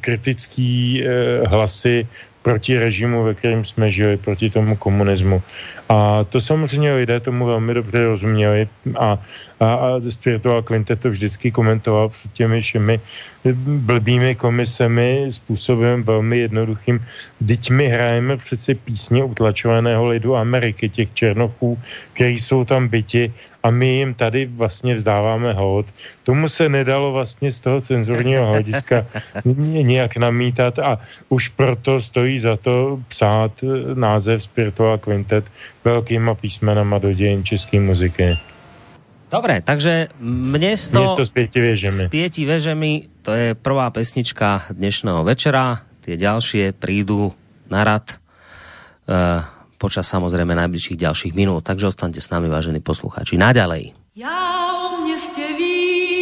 kritický 0.00 1.02
hlasy 1.46 2.06
proti 2.44 2.78
režimu, 2.78 3.24
ve 3.24 3.34
kterém 3.34 3.64
jsme 3.64 3.90
žili, 3.90 4.16
proti 4.16 4.50
tomu 4.50 4.76
komunismu. 4.76 5.42
A 5.88 6.24
to 6.28 6.40
samozřejmě 6.40 6.94
lidé 6.94 7.20
tomu 7.20 7.46
velmi 7.46 7.74
dobře 7.74 8.04
rozuměli 8.04 8.68
a, 9.00 9.18
a, 9.64 9.74
a 9.74 10.00
Spiritual 10.08 10.62
Quintet 10.62 11.00
to 11.00 11.10
vždycky 11.10 11.50
komentoval 11.50 12.08
před 12.08 12.32
těmi 12.32 12.60
všemi 12.60 13.00
blbými 13.64 14.34
komisemi 14.34 15.26
způsobem 15.30 16.02
velmi 16.02 16.38
jednoduchým. 16.38 17.00
Teď 17.46 17.70
my 17.70 17.86
hrajeme 17.88 18.36
přece 18.36 18.74
písně 18.74 19.24
utlačovaného 19.24 20.08
lidu 20.08 20.36
Ameriky, 20.36 20.88
těch 20.88 21.14
černochů, 21.14 21.78
kteří 22.12 22.38
jsou 22.38 22.64
tam 22.64 22.88
byti 22.88 23.32
a 23.62 23.70
my 23.70 23.88
jim 23.88 24.14
tady 24.14 24.46
vlastně 24.46 24.94
vzdáváme 24.94 25.52
hold. 25.52 25.86
Tomu 26.22 26.48
se 26.48 26.68
nedalo 26.68 27.12
vlastně 27.12 27.52
z 27.52 27.60
toho 27.60 27.80
cenzurního 27.80 28.46
hlediska 28.46 29.06
nějak 29.82 30.16
namítat 30.16 30.78
a 30.78 31.00
už 31.28 31.48
proto 31.48 32.00
stojí 32.00 32.38
za 32.38 32.56
to 32.56 33.00
psát 33.08 33.52
název 33.94 34.42
Spiritual 34.42 34.98
Quintet 34.98 35.44
velkýma 35.84 36.34
písmenama 36.34 36.98
do 36.98 37.12
dějin 37.12 37.44
české 37.44 37.80
muziky. 37.80 38.53
Dobre, 39.30 39.62
takže 39.62 40.08
město, 40.20 40.98
město 40.98 41.26
s 41.26 41.30
pěti 41.30 41.60
věžemi. 41.60 41.98
S 41.98 42.02
pěti 42.08 42.44
věžemi, 42.44 42.92
to 43.22 43.32
je 43.32 43.54
prvá 43.54 43.90
pesnička 43.90 44.62
dnešného 44.70 45.24
večera. 45.24 45.82
Tie 46.04 46.20
ďalšie 46.20 46.76
prídu 46.76 47.32
na 47.72 47.80
rad 47.80 48.20
uh, 49.08 49.40
počas 49.80 50.04
samozrejme 50.04 50.52
najbližších 50.52 51.00
ďalších 51.00 51.32
minút. 51.32 51.64
Takže 51.64 51.88
ostaňte 51.88 52.20
s 52.20 52.28
nami, 52.28 52.52
vážení 52.52 52.84
poslucháči. 52.84 53.40
Naďalej. 53.40 53.96
Já 54.12 54.36
o 54.92 55.00
městě 55.00 55.44
vím. 55.56 56.13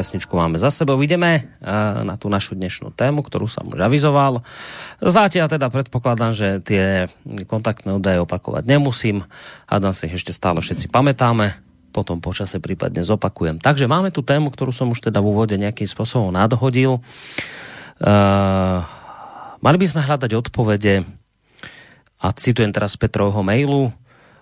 Pesničku 0.00 0.32
máme 0.32 0.56
za 0.56 0.72
sebou. 0.72 0.96
Ideme 1.04 1.60
na 2.08 2.16
tú 2.16 2.32
našu 2.32 2.56
dnešnú 2.56 2.96
tému, 2.96 3.20
ktorú 3.20 3.44
som 3.44 3.68
už 3.68 3.84
avizoval. 3.84 4.40
Zatiaľ 5.04 5.52
teda 5.52 5.68
predpokladám, 5.68 6.32
že 6.32 6.64
tie 6.64 7.12
kontaktné 7.44 7.92
údaje 7.92 8.16
opakovať 8.24 8.64
nemusím. 8.64 9.28
Hádam 9.68 9.92
si 9.92 10.08
ešte 10.08 10.32
stále 10.32 10.64
všetci 10.64 10.88
pamätáme. 10.88 11.52
Potom 11.92 12.24
počase 12.24 12.62
prípadne 12.64 13.04
zopakujem. 13.04 13.60
Takže 13.60 13.84
máme 13.84 14.08
tu 14.08 14.24
tému, 14.24 14.48
ktorú 14.48 14.72
som 14.72 14.88
už 14.88 15.12
teda 15.12 15.20
v 15.20 15.36
úvode 15.36 15.60
nejakým 15.60 15.84
spôsobom 15.84 16.32
nadhodil. 16.32 17.04
Uh, 18.00 18.80
mali 19.60 19.76
by 19.76 19.84
sme 19.84 20.00
hľadať 20.00 20.32
odpovede 20.32 21.04
a 22.24 22.26
citujem 22.32 22.72
teraz 22.72 22.96
Petrovho 22.96 23.44
mailu 23.44 23.92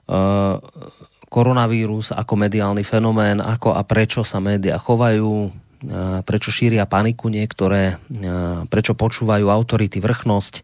uh, 0.07 0.63
koronavírus 1.29 2.11
ako 2.11 2.35
mediálny 2.41 2.83
fenomén, 2.83 3.39
ako 3.39 3.77
a 3.77 3.85
prečo 3.85 4.25
sa 4.25 4.41
média 4.41 4.81
chovajú, 4.81 5.53
prečo 6.25 6.51
šíria 6.51 6.89
paniku 6.89 7.31
niektoré, 7.31 8.01
prečo 8.67 8.99
počúvajú 8.99 9.47
autority 9.47 10.03
vrchnosť, 10.03 10.55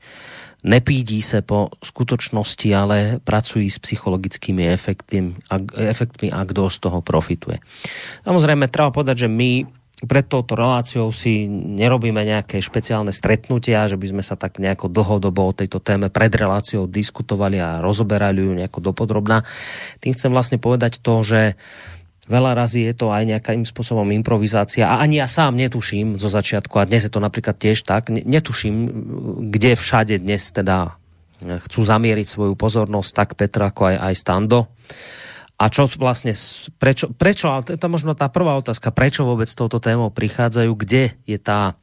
nepídí 0.65 1.21
se 1.21 1.45
po 1.45 1.69
skutočnosti, 1.85 2.69
ale 2.73 3.21
pracují 3.21 3.69
s 3.69 3.79
psychologickými 3.79 4.65
efektmi 4.73 5.37
a, 5.53 5.61
efektmi 5.77 6.33
a 6.33 6.41
kdo 6.49 6.73
z 6.73 6.81
toho 6.81 7.05
profituje. 7.05 7.61
Samozrejme, 8.25 8.73
treba 8.73 8.89
povedať, 8.89 9.29
že 9.29 9.29
my 9.29 9.84
pred 10.03 10.27
touto 10.27 10.59
reláciou 10.59 11.15
si 11.15 11.47
nerobíme 11.49 12.27
nejaké 12.27 12.59
špeciálne 12.59 13.15
stretnutia, 13.15 13.87
že 13.87 13.95
by 13.95 14.11
sme 14.11 14.23
sa 14.27 14.35
tak 14.35 14.59
nejako 14.59 14.91
dlhodobo 14.91 15.55
o 15.55 15.57
tejto 15.57 15.79
téme 15.79 16.11
pred 16.11 16.35
reláciou 16.35 16.91
diskutovali 16.91 17.63
a 17.63 17.79
rozoberali 17.79 18.43
ju 18.43 18.53
nejako 18.59 18.91
dopodrobná. 18.91 19.47
Tým 20.03 20.13
chcem 20.13 20.35
vlastne 20.35 20.59
povedať 20.59 20.99
to, 20.99 21.23
že 21.23 21.55
Veľa 22.25 22.57
razy 22.57 22.89
je 22.89 22.97
to 22.97 23.13
aj 23.13 23.29
nejakým 23.29 23.69
spôsobom 23.69 24.09
improvizácia 24.09 24.89
a 24.89 25.05
ani 25.05 25.21
ja 25.21 25.29
sám 25.29 25.61
netuším 25.61 26.17
zo 26.17 26.33
začiatku 26.33 26.81
a 26.81 26.89
dnes 26.89 27.05
je 27.05 27.13
to 27.13 27.21
napríklad 27.21 27.53
tiež 27.61 27.85
tak, 27.85 28.09
netuším, 28.09 28.89
kde 29.53 29.77
všade 29.77 30.25
dnes 30.25 30.49
teda 30.49 30.97
chcú 31.45 31.85
zamieriť 31.85 32.25
svoju 32.25 32.57
pozornosť 32.57 33.11
tak 33.13 33.31
Petra 33.37 33.69
ako 33.69 33.93
aj, 33.93 33.97
aj 34.09 34.15
Stando 34.17 34.73
a 35.55 35.65
čo 35.71 35.87
vlastne, 35.99 36.35
prečo, 36.83 37.15
prečo 37.15 37.47
ale 37.47 37.63
to 37.63 37.79
je 37.79 37.87
možno 37.87 38.19
tá 38.19 38.27
prvá 38.27 38.59
otázka, 38.59 38.91
prečo 38.91 39.23
vôbec 39.23 39.47
touto 39.47 39.79
témou 39.79 40.11
prichádzajú, 40.11 40.73
kde 40.75 41.15
je 41.25 41.39
tá 41.39 41.79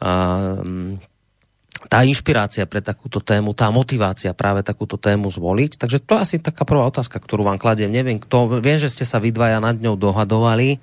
um, 0.00 1.00
tá 1.86 2.02
inšpirácia 2.02 2.66
pre 2.66 2.82
takúto 2.82 3.22
tému, 3.22 3.54
tá 3.54 3.70
motivácia 3.70 4.34
práve 4.34 4.66
takúto 4.66 4.98
tému 4.98 5.30
zvoliť. 5.30 5.78
Takže 5.78 6.02
to 6.02 6.18
je 6.18 6.22
asi 6.24 6.36
taká 6.42 6.66
prvá 6.66 6.82
otázka, 6.88 7.22
ktorú 7.22 7.46
vám 7.46 7.62
kladiem. 7.62 7.92
Neviem, 7.92 8.18
kto, 8.18 8.58
viem, 8.58 8.80
že 8.80 8.90
ste 8.90 9.06
sa 9.06 9.22
vy 9.22 9.30
dvaja 9.30 9.62
nad 9.62 9.78
ňou 9.78 9.94
dohadovali. 9.94 10.82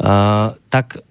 Uh, 0.00 0.56
tak 0.72 1.04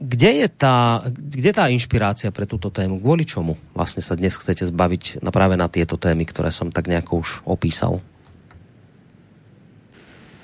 kde 0.00 0.44
je 0.44 0.48
tá, 0.48 1.04
kde 1.12 1.50
tá 1.52 1.68
inšpirácia 1.68 2.32
pre 2.32 2.48
túto 2.48 2.72
tému? 2.72 3.00
Kvôli 3.00 3.28
čomu 3.28 3.60
vlastne 3.76 4.00
sa 4.00 4.16
dnes 4.16 4.32
chcete 4.32 4.64
zbaviť 4.68 5.20
na 5.20 5.28
práve 5.28 5.60
na 5.60 5.68
tieto 5.68 6.00
témy, 6.00 6.24
ktoré 6.24 6.48
som 6.52 6.72
tak 6.72 6.88
nejako 6.88 7.20
už 7.20 7.28
opísal? 7.44 8.00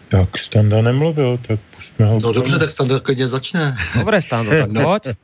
Tak 0.08 0.38
Standa 0.38 0.82
nemluvil, 0.82 1.38
tak 1.48 1.60
pustme 1.76 2.06
ho. 2.06 2.20
No 2.22 2.32
dobře, 2.32 2.58
tak 2.58 2.70
Standa 2.70 3.00
klidně 3.00 3.28
začne. 3.28 3.76
Dobré, 3.98 4.22
Stando, 4.22 4.50
tak 4.50 4.72
no. 4.72 4.82
pojď. 4.84 5.16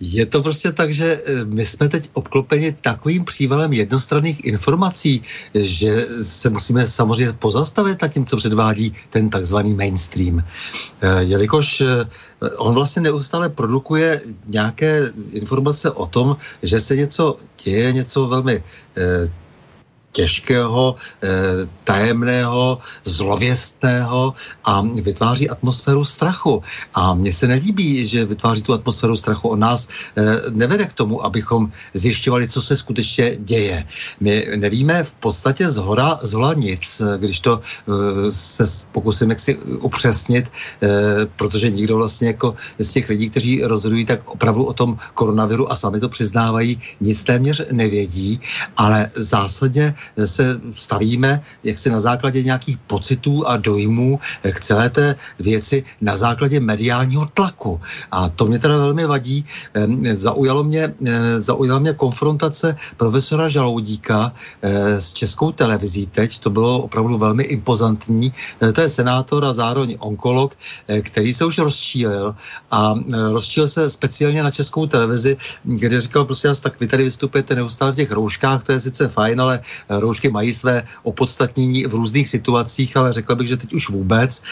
Je 0.00 0.26
to 0.26 0.42
prostě 0.42 0.72
tak, 0.72 0.94
že 0.94 1.20
eh, 1.26 1.44
my 1.44 1.64
jsme 1.64 1.88
teď 1.88 2.10
obklopeni 2.12 2.72
takovým 2.72 3.24
přívalem 3.24 3.72
jednostranných 3.72 4.44
informací, 4.44 5.22
že 5.54 6.06
se 6.22 6.50
musíme 6.50 6.86
samozřejmě 6.86 7.32
pozastavit 7.32 8.02
nad 8.02 8.08
tím, 8.08 8.26
co 8.26 8.36
předvádí 8.36 8.92
ten 9.10 9.30
takzvaný 9.30 9.74
mainstream. 9.74 10.38
Eh, 10.38 11.22
jelikož 11.22 11.80
eh, 11.80 12.06
on 12.56 12.74
vlastně 12.74 13.02
neustále 13.02 13.48
produkuje 13.48 14.20
nějaké 14.46 15.12
informace 15.32 15.90
o 15.90 16.06
tom, 16.06 16.36
že 16.62 16.80
se 16.80 16.96
něco 16.96 17.36
děje, 17.64 17.92
něco 17.92 18.26
velmi 18.26 18.62
těžkého, 20.14 20.94
eh, 21.22 21.66
tajemného, 21.84 22.78
zlověstného 23.04 24.34
a 24.64 24.80
vytváří 25.02 25.50
atmosféru 25.50 26.06
strachu. 26.06 26.62
A 26.94 27.14
mně 27.14 27.32
se 27.34 27.50
nelíbí, 27.50 28.06
že 28.06 28.24
vytváří 28.24 28.62
tu 28.62 28.72
atmosféru 28.72 29.18
strachu. 29.18 29.58
On 29.58 29.58
nás 29.58 29.90
eh, 30.16 30.22
nevede 30.54 30.86
k 30.86 30.94
tomu, 30.94 31.18
abychom 31.26 31.74
zjišťovali, 31.94 32.48
co 32.48 32.62
se 32.62 32.74
skutečně 32.78 33.36
děje. 33.42 33.84
My 34.22 34.54
nevíme 34.56 35.04
v 35.04 35.12
podstatě 35.18 35.66
z 35.68 35.76
hora, 35.76 36.22
z 36.22 36.32
hola 36.32 36.54
nic, 36.54 37.02
když 37.18 37.40
to 37.42 37.58
eh, 37.58 38.30
se 38.30 38.64
pokusím 38.94 39.34
jaksi 39.34 39.58
upřesnit, 39.82 40.46
protože 41.36 41.70
nikdo 41.70 41.96
vlastně 41.96 42.38
jako 42.38 42.54
z 42.78 42.90
těch 42.92 43.08
lidí, 43.08 43.30
kteří 43.30 43.64
rozhodují, 43.64 44.04
tak 44.04 44.28
opravdu 44.28 44.64
o 44.64 44.72
tom 44.72 44.96
koronaviru 45.14 45.72
a 45.72 45.76
sami 45.76 46.00
to 46.00 46.08
přiznávají, 46.08 46.78
nic 47.00 47.18
téměř 47.24 47.72
nevědí, 47.72 48.40
ale 48.76 49.10
zásadně 49.16 49.94
se 50.24 50.60
stavíme 50.76 51.42
jaksi 51.64 51.90
na 51.90 52.00
základě 52.00 52.42
nějakých 52.42 52.78
pocitů 52.78 53.46
a 53.46 53.56
dojmů 53.56 54.20
k 54.52 54.60
celé 54.60 54.90
té 54.90 55.16
věci 55.38 55.84
na 56.00 56.16
základě 56.16 56.60
mediálního 56.60 57.26
tlaku. 57.34 57.80
A 58.10 58.28
to 58.28 58.46
mě 58.46 58.58
teda 58.58 58.76
velmi 58.76 59.06
vadí. 59.06 59.44
Zaujalo 60.14 60.64
mě, 60.64 60.94
zaujala 61.38 61.80
mě 61.80 61.92
konfrontace 61.92 62.76
profesora 62.96 63.48
Žaloudíka 63.48 64.32
s 64.98 65.12
českou 65.12 65.52
televizí 65.52 66.06
teď. 66.06 66.38
To 66.38 66.50
bylo 66.50 66.82
opravdu 66.82 67.18
velmi 67.18 67.44
impozantní. 67.44 68.32
To 68.74 68.80
je 68.80 68.88
senátor 68.88 69.44
a 69.44 69.52
zároveň 69.52 69.96
onkolog, 69.98 70.56
který 71.00 71.34
se 71.34 71.44
už 71.44 71.58
rozčílil 71.58 72.34
a 72.70 72.94
rozčílil 73.32 73.68
se 73.68 73.90
speciálně 73.90 74.42
na 74.42 74.50
českou 74.50 74.86
televizi, 74.86 75.36
kde 75.64 76.00
říkal, 76.00 76.24
prostě 76.24 76.48
tak 76.60 76.80
vy 76.80 76.86
tady 76.86 77.04
vystupujete 77.04 77.54
neustále 77.54 77.92
v 77.92 77.96
těch 77.96 78.10
rouškách, 78.10 78.62
to 78.62 78.72
je 78.72 78.80
sice 78.80 79.08
fajn, 79.08 79.40
ale 79.40 79.60
roušky 80.00 80.30
mají 80.30 80.52
své 80.52 80.82
opodstatnění 81.02 81.86
v 81.86 81.94
různých 81.94 82.28
situacích, 82.28 82.96
ale 82.96 83.12
řekl 83.12 83.34
bych, 83.36 83.48
že 83.48 83.56
teď 83.56 83.72
už 83.74 83.88
vůbec. 83.88 84.42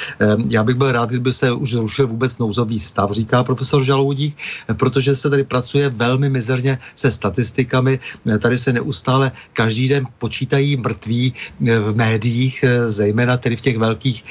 Já 0.51 0.65
bych 0.65 0.77
byl 0.77 0.93
rád, 0.93 1.09
kdyby 1.09 1.33
se 1.33 1.53
už 1.53 1.71
zrušil 1.71 2.07
vůbec 2.07 2.39
nouzový 2.39 2.81
stav, 2.81 3.11
říká 3.11 3.45
profesor 3.45 3.85
Žaloudík, 3.85 4.37
protože 4.75 5.17
se 5.17 5.31
tady 5.31 5.45
pracuje 5.45 5.89
velmi 5.89 6.31
mizerně 6.31 6.79
se 6.95 7.11
statistikami. 7.11 7.99
Tady 8.39 8.59
se 8.59 8.73
neustále 8.73 9.33
každý 9.53 9.89
den 9.89 10.07
počítají 10.19 10.77
mrtví 10.77 11.33
eh, 11.33 11.79
v 11.79 11.97
médiích, 11.97 12.65
eh, 12.65 12.89
zejména 12.89 13.37
tedy 13.37 13.57
v 13.57 13.61
těch 13.61 13.79
velkých 13.79 14.25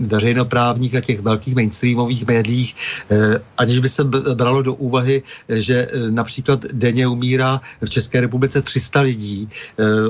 veřejnoprávních 0.00 0.94
a 0.94 1.00
těch 1.00 1.20
velkých 1.20 1.54
mainstreamových 1.54 2.26
médiích, 2.26 2.74
eh, 3.10 3.40
aniž 3.56 3.78
by 3.78 3.88
se 3.88 4.04
bralo 4.34 4.62
do 4.62 4.74
úvahy, 4.74 5.22
že 5.48 5.88
například 6.10 6.64
denně 6.72 7.06
umírá 7.06 7.60
v 7.84 7.90
České 7.90 8.20
republice 8.20 8.62
300 8.62 9.00
lidí. 9.00 9.48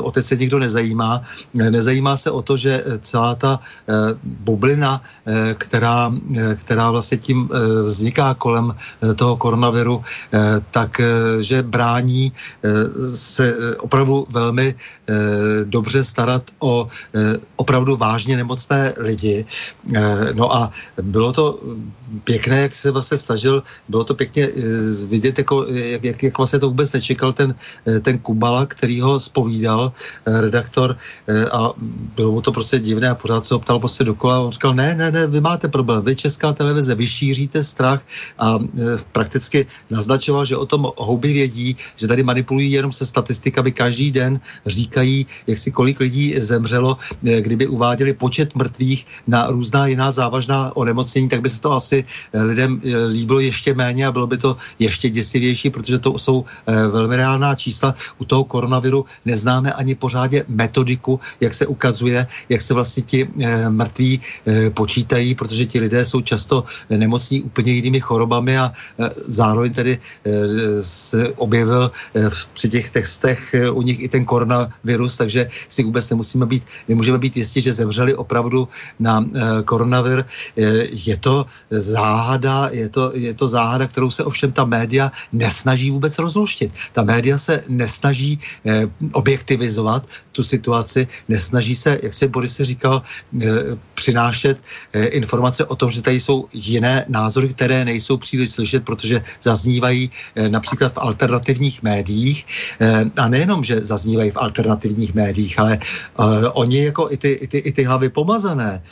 Otec 0.01 0.26
se 0.27 0.37
nikdo 0.37 0.59
nezajímá. 0.59 1.23
Nezajímá 1.55 2.17
se 2.17 2.31
o 2.31 2.43
to, 2.43 2.57
že 2.57 2.83
celá 3.07 3.35
ta 3.35 3.61
eh, 3.63 3.95
bublina, 4.25 4.99
eh, 4.99 5.55
která, 5.55 6.11
eh, 6.11 6.55
která 6.59 6.91
vlastně 6.91 7.19
tím 7.19 7.49
vzniká 7.85 8.35
kolem 8.35 8.75
toho 9.17 9.37
koronaviru, 9.37 10.03
tak 10.71 11.01
že 11.41 11.63
brání 11.63 12.33
se 13.15 13.55
opravdu 13.79 14.27
velmi 14.31 14.75
dobře 15.65 16.05
starat 16.05 16.43
o 16.59 16.89
opravdu 17.57 17.97
vážně 17.97 18.37
nemocné 18.37 18.95
lidi. 18.99 19.45
No 20.33 20.55
a 20.57 20.71
bylo 21.03 21.33
to 21.33 21.61
pěkné, 22.25 22.63
jak 22.63 22.75
se 22.75 22.91
vlastně 22.91 23.17
snažil, 23.17 23.63
bylo 23.89 24.05
to 24.05 24.15
pěkně 24.15 24.49
vidět, 25.09 25.39
jako, 25.39 25.67
jak, 25.69 26.05
jak, 26.05 26.23
jak 26.23 26.39
vlastně 26.39 26.59
to 26.59 26.69
vůbec 26.69 26.93
nečekal 26.93 27.33
ten, 27.33 27.55
ten 28.03 28.19
Kubala, 28.19 28.67
který 28.67 29.01
ho 29.01 29.21
spovídal, 29.21 29.93
Eh, 29.93 30.16
redaktor 30.27 30.97
eh, 31.27 31.45
a 31.53 31.73
bylo 32.17 32.33
mu 32.33 32.41
to 32.41 32.53
prostě 32.53 32.79
divné 32.79 33.09
a 33.09 33.15
pořád 33.15 33.47
se 33.47 33.55
ho 33.55 33.61
ptal 33.61 33.79
prostě 33.79 34.05
dokola. 34.05 34.41
On 34.41 34.53
říkal, 34.53 34.75
ne, 34.75 34.95
ne, 34.95 35.11
ne, 35.11 35.27
vy 35.27 35.41
máte 35.41 35.69
problém, 35.69 36.05
vy 36.05 36.17
Česká 36.17 36.53
televize, 36.53 36.95
vy 36.95 37.07
šíříte 37.07 37.65
strach. 37.65 38.03
A 38.39 38.59
eh, 38.59 38.83
prakticky 39.13 39.67
naznačoval, 39.91 40.45
že 40.45 40.57
o 40.57 40.67
tom 40.67 40.93
houby 40.97 41.33
vědí, 41.33 41.77
že 41.97 42.09
tady 42.09 42.23
manipulují 42.23 42.73
jenom 42.73 42.93
se 42.93 43.07
statistikami, 43.07 43.73
každý 43.73 44.13
den 44.13 44.41
říkají, 44.67 45.27
jak 45.47 45.59
si 45.59 45.71
kolik 45.71 46.01
lidí 46.01 46.35
zemřelo, 46.41 46.97
kdyby 47.23 47.67
uváděli 47.67 48.13
počet 48.13 48.55
mrtvých 48.55 49.07
na 49.27 49.47
různá 49.51 49.87
jiná 49.87 50.11
závažná 50.11 50.77
onemocnění, 50.77 51.29
tak 51.29 51.41
by 51.41 51.51
se 51.51 51.61
to 51.61 51.73
asi 51.73 52.05
lidem 52.33 52.81
líbilo 53.09 53.41
ještě 53.41 53.75
méně 53.75 54.07
a 54.07 54.13
bylo 54.13 54.27
by 54.27 54.39
to 54.39 54.57
ještě 54.79 55.11
děsivější, 55.11 55.71
protože 55.71 55.99
to 55.99 56.19
jsou 56.19 56.45
velmi 56.67 57.17
reálná 57.17 57.55
čísla. 57.55 57.95
U 58.19 58.25
toho 58.25 58.45
koronaviru 58.45 59.05
neznáme 59.25 59.73
ani 59.73 59.95
po 59.95 60.06
pořádně 60.07 60.45
metodiku, 60.47 61.19
jak 61.41 61.55
se 61.55 61.67
ukazuje, 61.67 62.27
jak 62.47 62.63
se 62.63 62.75
vlastně 62.75 63.03
ti 63.03 63.19
e, 63.27 63.71
mrtví 63.71 64.13
e, 64.47 64.71
počítají, 64.71 65.35
protože 65.35 65.67
ti 65.67 65.83
lidé 65.83 66.05
jsou 66.07 66.23
často 66.23 66.63
nemocní 66.87 67.43
úplně 67.43 67.73
jinými 67.73 67.99
chorobami 67.99 68.55
a 68.55 68.71
e, 68.71 69.11
zároveň 69.27 69.73
tedy 69.73 69.93
e, 69.99 70.31
se 70.87 71.35
objevil 71.43 71.91
e, 71.91 72.31
při 72.55 72.67
těch 72.69 72.87
textech 72.91 73.55
e, 73.55 73.71
u 73.71 73.83
nich 73.83 73.99
i 73.99 74.07
ten 74.07 74.23
koronavirus, 74.23 75.17
takže 75.17 75.51
si 75.51 75.83
vůbec 75.83 76.07
nemusíme 76.11 76.47
být, 76.47 76.63
nemůžeme 76.87 77.19
být 77.19 77.43
jistí, 77.43 77.61
že 77.61 77.73
zemřeli 77.75 78.15
opravdu 78.15 78.69
na 79.03 79.19
e, 79.19 79.63
koronavir. 79.67 80.23
E, 80.23 80.63
je 80.87 81.17
to 81.19 81.47
záhada, 81.71 82.71
je 82.71 82.89
to, 82.89 83.11
je 83.15 83.35
to 83.35 83.49
záhada, 83.49 83.91
kterou 83.91 84.11
se 84.11 84.23
ovšem 84.23 84.53
ta 84.53 84.63
média 84.65 85.11
nesnaží 85.33 85.91
vůbec 85.91 86.15
rozluštit. 86.19 86.71
Ta 86.93 87.03
média 87.03 87.39
se 87.39 87.65
nesnaží 87.69 88.39
eh, 88.67 88.87
objektivizovat 89.13 89.86
tu 90.33 90.43
situaci, 90.43 91.09
nesnaží 91.29 91.75
se, 91.75 91.99
jak 92.03 92.15
se 92.15 92.29
Boris 92.29 92.61
říkal, 92.61 93.03
eh, 93.03 93.49
přinášet 93.95 94.59
eh, 94.93 95.05
informace 95.17 95.65
o 95.65 95.77
tom, 95.77 95.91
že 95.91 96.03
tady 96.03 96.21
jsou 96.21 96.47
jiné 96.53 97.05
názory, 97.09 97.49
které 97.49 97.85
nejsou 97.85 98.17
příliš 98.17 98.51
slyšet, 98.51 98.85
protože 98.85 99.23
zaznívají 99.43 100.11
eh, 100.11 100.49
například 100.49 100.93
v 100.93 100.99
alternativních 100.99 101.83
médiích. 101.83 102.47
A 103.17 103.29
nejenom, 103.29 103.65
že 103.65 103.81
zaznívají 103.81 104.31
v 104.31 104.37
alternativních 104.37 105.15
médiích, 105.15 105.59
ale 105.59 105.79
oni 106.53 106.85
jako 106.85 107.11
i 107.11 107.17
ty, 107.17 107.29
i 107.29 107.47
ty, 107.47 107.59
i 107.59 107.73
ty 107.73 107.83
hlavy 107.85 108.09
pomazané 108.09 108.83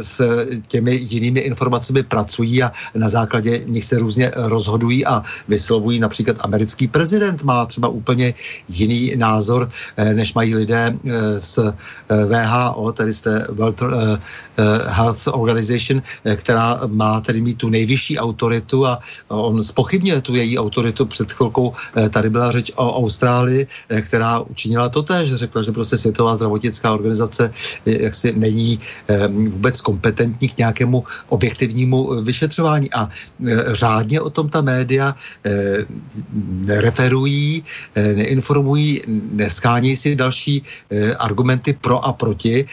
s 0.00 0.20
těmi 0.68 0.94
jinými 0.94 1.40
informacemi 1.40 2.02
pracují 2.02 2.62
a 2.62 2.72
na 2.94 3.08
základě 3.08 3.62
nich 3.66 3.84
se 3.84 3.98
různě 3.98 4.30
rozhodují 4.34 5.06
a 5.06 5.22
vyslovují. 5.48 6.00
Například 6.00 6.36
americký 6.40 6.88
prezident 6.88 7.42
má 7.42 7.66
třeba 7.66 7.88
úplně 7.88 8.34
jiný 8.68 9.12
názor, 9.16 9.70
eh, 9.96 10.14
než 10.24 10.34
mají 10.34 10.56
lidé 10.56 10.88
eh, 10.88 11.40
z 11.40 11.58
eh, 11.60 11.72
VHO, 12.08 12.92
tedy 12.96 13.12
z 13.12 13.20
té 13.20 13.34
World 13.52 13.82
Health 14.86 15.26
Organization, 15.26 16.02
která 16.36 16.80
má 16.86 17.20
tedy 17.20 17.40
mít 17.40 17.58
tu 17.58 17.68
nejvyšší 17.68 18.18
autoritu 18.18 18.86
a 18.86 18.98
on 19.28 19.62
spochybňuje 19.62 20.20
tu 20.20 20.34
její 20.34 20.58
autoritu. 20.58 21.04
Před 21.04 21.32
chvilkou 21.32 21.72
tady 22.10 22.30
byla 22.30 22.50
řeč 22.50 22.72
o 22.76 22.86
Austrálii, 23.02 23.66
která 24.00 24.40
učinila 24.40 24.88
to 24.88 25.02
tež, 25.02 25.34
řekla, 25.34 25.62
že 25.62 25.72
prostě 25.72 25.96
Světová 25.96 26.36
zdravotnická 26.36 26.94
organizace 26.94 27.50
jaksi 27.84 28.32
není 28.36 28.78
vůbec 29.28 29.80
kompetentní 29.80 30.48
k 30.48 30.58
nějakému 30.58 31.04
objektivnímu 31.28 32.22
vyšetřování 32.22 32.88
a 32.94 33.08
řádně 33.66 34.20
o 34.20 34.30
tom 34.30 34.48
ta 34.48 34.60
média 34.60 35.14
nereferují, 36.66 37.64
neinformují, 37.96 39.02
neskánějí 39.32 39.96
si 39.96 40.13
další 40.14 40.62
argumenty 41.18 41.72
pro 41.72 42.04
a 42.04 42.12
proti, 42.12 42.66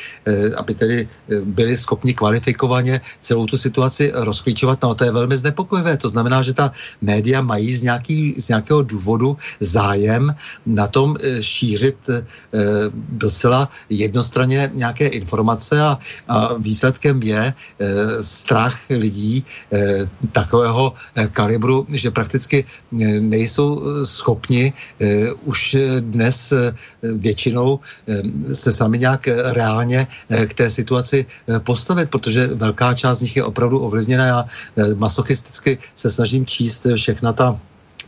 aby 0.58 0.74
tedy 0.74 1.08
byli 1.44 1.78
schopni 1.78 2.14
kvalifikovaně 2.14 3.02
celou 3.22 3.46
tu 3.46 3.58
situaci 3.58 4.12
rozklíčovat. 4.14 4.82
No 4.84 4.96
to 4.96 5.04
je 5.04 5.12
velmi 5.12 5.38
znepokojivé. 5.38 5.98
To 5.98 6.10
znamená, 6.10 6.42
že 6.42 6.54
ta 6.54 6.72
média 7.02 7.42
mají 7.42 7.76
z, 7.76 7.84
nějaký, 7.84 8.36
z 8.38 8.48
nějakého 8.48 8.82
důvodu 8.82 9.38
zájem 9.60 10.36
na 10.66 10.88
tom 10.88 11.18
šířit 11.42 12.10
docela 13.10 13.70
jednostranně 13.90 14.72
nějaké 14.74 15.08
informace 15.08 15.82
a, 15.82 16.00
a 16.28 16.54
výsledkem 16.54 17.22
je 17.22 17.54
strach 18.22 18.80
lidí 18.90 19.46
takového 20.32 20.94
kalibru, 21.32 21.88
že 21.90 22.12
prakticky 22.12 22.66
nejsou 23.20 23.84
schopni 24.04 24.74
už 25.44 25.78
dnes 26.00 26.54
většinou 27.32 27.80
se 28.54 28.72
sami 28.72 29.00
nějak 29.00 29.28
reálně 29.56 30.08
k 30.28 30.54
té 30.54 30.70
situaci 30.70 31.26
postavit, 31.64 32.10
protože 32.12 32.48
velká 32.48 32.94
část 32.94 33.18
z 33.18 33.22
nich 33.22 33.36
je 33.40 33.44
opravdu 33.44 33.80
ovlivněna. 33.80 34.26
Já 34.26 34.40
masochisticky 34.96 35.78
se 35.96 36.10
snažím 36.10 36.46
číst 36.46 36.88
všechna 36.96 37.34
ta 37.34 37.60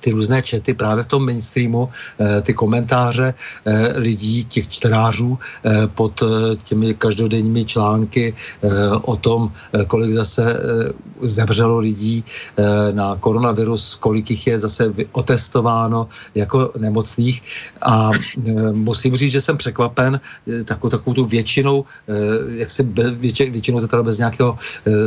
ty 0.04 0.12
různé 0.12 0.42
čety 0.42 0.74
právě 0.74 1.04
v 1.04 1.08
tom 1.08 1.26
mainstreamu, 1.26 1.90
eh, 2.20 2.42
ty 2.42 2.54
komentáře 2.54 3.34
eh, 3.34 3.94
lidí, 3.96 4.46
těch 4.46 4.68
čtenářů 4.68 5.40
eh, 5.40 5.88
pod 5.88 6.24
těmi 6.64 6.94
každodenními 6.94 7.66
články 7.66 8.34
o 9.02 9.16
tom, 9.16 9.52
kolik 9.88 10.14
zase 10.14 10.44
zemřelo 11.22 11.80
lidí 11.80 12.24
na 12.92 13.16
koronavirus, 13.20 13.96
kolik 13.96 14.30
jich 14.30 14.48
je 14.48 14.60
zase 14.60 14.94
otestováno 15.12 16.08
jako 16.36 16.72
nemocných. 16.78 17.42
A 17.82 18.12
musím 18.72 19.16
říct, 19.16 19.32
že 19.32 19.42
jsem 19.42 19.58
překvapen 19.58 20.20
takovou, 20.66 20.90
takovou 20.90 21.14
tu 21.14 21.26
většinou, 21.26 21.86
jak 22.58 22.72
si 22.72 22.84
větši, 23.16 23.50
většinou 23.50 23.80
to 23.80 23.88
teda 23.88 24.04
bez 24.04 24.18
nějakého 24.18 24.58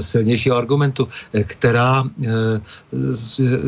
silnějšího 0.01 0.57
argumentu, 0.57 1.09
která 1.47 2.05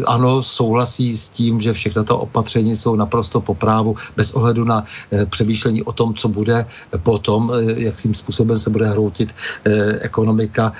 ano, 0.06 0.42
souhlasí 0.42 1.17
s 1.18 1.30
tím, 1.30 1.60
že 1.60 1.72
všechna 1.72 2.04
ta 2.04 2.14
opatření 2.14 2.76
jsou 2.76 2.96
naprosto 2.96 3.40
po 3.40 3.54
právu, 3.54 3.96
bez 4.16 4.30
ohledu 4.32 4.64
na 4.64 4.84
eh, 5.12 5.26
přemýšlení 5.26 5.82
o 5.82 5.92
tom, 5.92 6.14
co 6.14 6.28
bude 6.28 6.66
potom, 7.02 7.50
eh, 7.50 7.80
jakým 7.90 8.14
způsobem 8.14 8.58
se 8.58 8.70
bude 8.70 8.86
hroutit 8.86 9.34
eh, 9.64 9.98
ekonomika, 10.00 10.72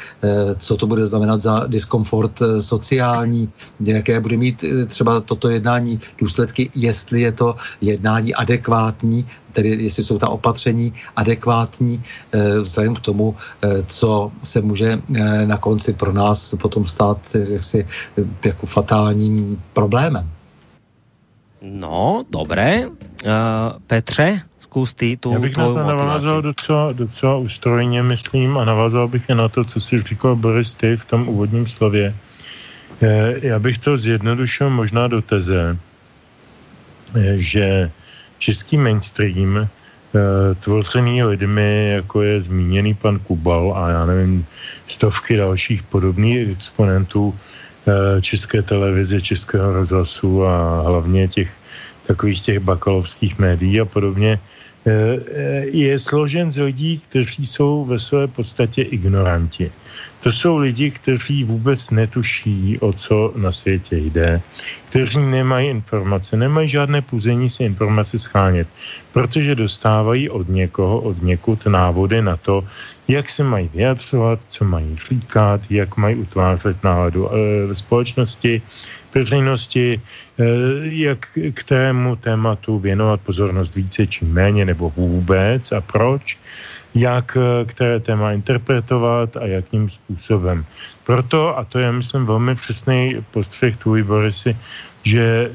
co 0.59 0.77
to 0.77 0.87
bude 0.87 1.07
znamenat 1.07 1.41
za 1.41 1.67
diskomfort 1.67 2.43
sociální, 2.61 3.49
jaké 3.81 4.21
bude 4.21 4.37
mít 4.37 4.65
třeba 4.87 5.21
toto 5.21 5.49
jednání 5.49 5.99
důsledky, 6.19 6.71
jestli 6.75 7.21
je 7.21 7.33
to 7.33 7.57
jednání 7.81 8.35
adekvátní, 8.35 9.27
tedy 9.53 9.69
jestli 9.69 10.03
jsou 10.03 10.19
ta 10.19 10.29
opatření 10.29 10.93
adekvátní 11.17 12.03
vzhledem 12.61 12.95
k 12.95 13.01
tomu, 13.01 13.35
co 13.87 14.33
se 14.43 14.61
může 14.61 15.03
na 15.47 15.57
konci 15.57 15.93
pro 15.93 16.13
nás 16.13 16.55
potom 16.61 16.85
stát 16.87 17.19
jaksi 17.35 17.87
jako 18.45 18.67
fatálním 18.67 19.63
problémem. 19.73 20.28
No, 21.63 22.25
dobré. 22.31 22.87
Uh, 22.87 22.93
Petře, 23.87 24.41
zkus 24.59 24.95
ty 24.95 25.17
tu 25.17 25.33
Já 25.33 25.39
bych 25.39 25.57
na 25.57 25.65
to 25.65 25.75
navázal 25.75 26.43
docela, 26.43 26.93
docela 26.93 27.37
ustrojně, 27.37 28.03
myslím, 28.03 28.59
a 28.59 28.65
navázal 28.65 29.09
bych 29.09 29.29
je 29.29 29.35
na 29.35 29.49
to, 29.49 29.65
co 29.65 29.81
si 29.81 30.03
říkal 30.03 30.37
Boris 30.37 30.75
ty 30.75 30.97
v 30.97 31.05
tom 31.05 31.29
úvodním 31.29 31.67
slově. 31.67 32.15
Já 33.43 33.59
bych 33.59 33.79
to 33.79 33.99
zjednodušil 33.99 34.71
možná 34.71 35.09
do 35.09 35.23
teze, 35.23 35.79
že 37.35 37.91
český 38.39 38.77
mainstream 38.77 39.69
tvořený 40.61 41.23
lidmi, 41.23 41.91
jako 41.93 42.23
je 42.23 42.43
zmíněný 42.43 42.95
pan 42.95 43.19
Kubal 43.19 43.75
a 43.77 43.91
já 43.91 44.07
nevím, 44.07 44.47
stovky 44.87 45.37
dalších 45.37 45.83
podobných 45.83 46.51
exponentů, 46.51 47.35
Eh, 47.35 47.58
české 48.21 48.63
televize, 48.63 49.21
českého 49.21 49.73
rozhlasu 49.73 50.45
a 50.45 50.83
hlavně 50.83 51.29
těch 51.29 51.51
takových 52.09 52.41
těch 52.43 52.59
bakalovských 52.65 53.39
médií 53.39 53.81
a 53.81 53.85
podobně, 53.85 54.41
eh, 54.41 54.91
eh, 54.91 55.67
je 55.69 55.93
složen 55.99 56.49
z 56.49 56.65
lidí, 56.65 57.05
kteří 57.09 57.45
jsou 57.45 57.85
ve 57.85 58.01
své 58.01 58.25
podstatě 58.27 58.83
ignoranti. 58.83 59.69
To 60.25 60.33
jsou 60.33 60.57
lidi, 60.57 60.91
kteří 60.91 61.45
vůbec 61.45 61.91
netuší, 61.91 62.81
o 62.81 62.93
co 62.93 63.33
na 63.37 63.53
světě 63.53 63.97
jde, 63.99 64.41
kteří 64.89 65.21
nemají 65.21 65.69
informace, 65.69 66.37
nemají 66.37 66.69
žádné 66.69 67.03
půzení 67.05 67.49
si 67.49 67.69
informace 67.69 68.19
schánět, 68.19 68.69
protože 69.13 69.55
dostávají 69.55 70.31
od 70.31 70.49
někoho, 70.49 71.01
od 71.13 71.23
někud 71.23 71.67
návody 71.67 72.23
na 72.23 72.37
to, 72.41 72.65
jak 73.09 73.29
se 73.29 73.45
mají 73.45 73.71
vyjadřovat, 73.75 74.41
co 74.49 74.65
mají 74.65 74.97
říkat, 75.09 75.61
jak 75.71 75.97
mají 75.97 76.17
utvářet 76.17 76.85
náladu 76.85 77.29
eh, 77.33 77.67
ve 77.67 77.75
společnosti, 77.75 78.63
veřejnosti, 79.15 80.01
eh, 80.01 80.45
jak 80.83 81.27
kterému 81.53 82.17
tématu 82.17 82.79
věnovat 82.79 83.21
pozornost 83.21 83.75
více 83.75 84.07
či 84.07 84.25
méně 84.25 84.65
nebo 84.65 84.93
vůbec 84.97 85.73
a 85.73 85.81
proč, 85.81 86.39
jak 86.95 87.37
eh, 87.41 87.65
které 87.65 88.01
téma 88.01 88.33
interpretovat 88.33 89.37
a 89.37 89.47
jakým 89.47 89.89
způsobem. 89.89 90.65
Proto, 91.05 91.59
a 91.59 91.65
to 91.65 91.79
je, 91.79 91.93
myslím, 91.93 92.27
velmi 92.27 92.55
přesný 92.55 93.17
postřeh 93.33 93.77
tvůj, 93.77 94.03
Borisy, 94.03 94.57
že 95.09 95.51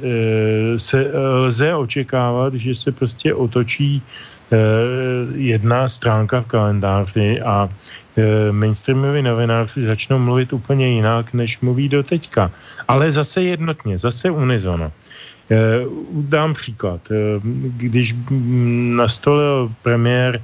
se 0.77 1.11
lze 1.13 1.75
očekávat, 1.75 2.53
že 2.53 2.75
se 2.75 2.91
prostě 2.91 3.33
otočí 3.33 4.01
jedna 5.35 5.89
stránka 5.89 6.41
v 6.41 6.45
kalendáři 6.47 7.41
a 7.41 7.69
eh, 8.17 8.51
mainstreamoví 8.51 9.21
novináři 9.21 9.83
začnou 9.83 10.19
mluvit 10.19 10.53
úplně 10.53 10.87
jinak, 10.87 11.33
než 11.33 11.59
mluví 11.59 11.89
do 11.89 12.03
teďka. 12.03 12.51
Ale 12.87 13.11
zase 13.11 13.41
jednotně, 13.41 13.97
zase 13.97 14.29
unizono. 14.29 14.91
Eh, 15.51 15.57
dám 16.11 16.53
příklad. 16.53 17.01
Když 17.77 18.15
nastolil 18.95 19.71
premiér 19.81 20.41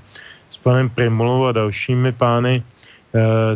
s 0.49 0.57
panem 0.57 0.89
Primulou 0.89 1.45
a 1.45 1.51
dalšími 1.51 2.12
pány 2.12 2.64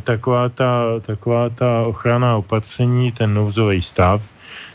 taková 0.04 0.49
ta, 0.49 0.97
taková 1.06 1.49
ta 1.49 1.82
ochrana 1.82 2.38
opatření, 2.38 3.12
ten 3.12 3.34
nouzový 3.34 3.82
stav, 3.82 4.22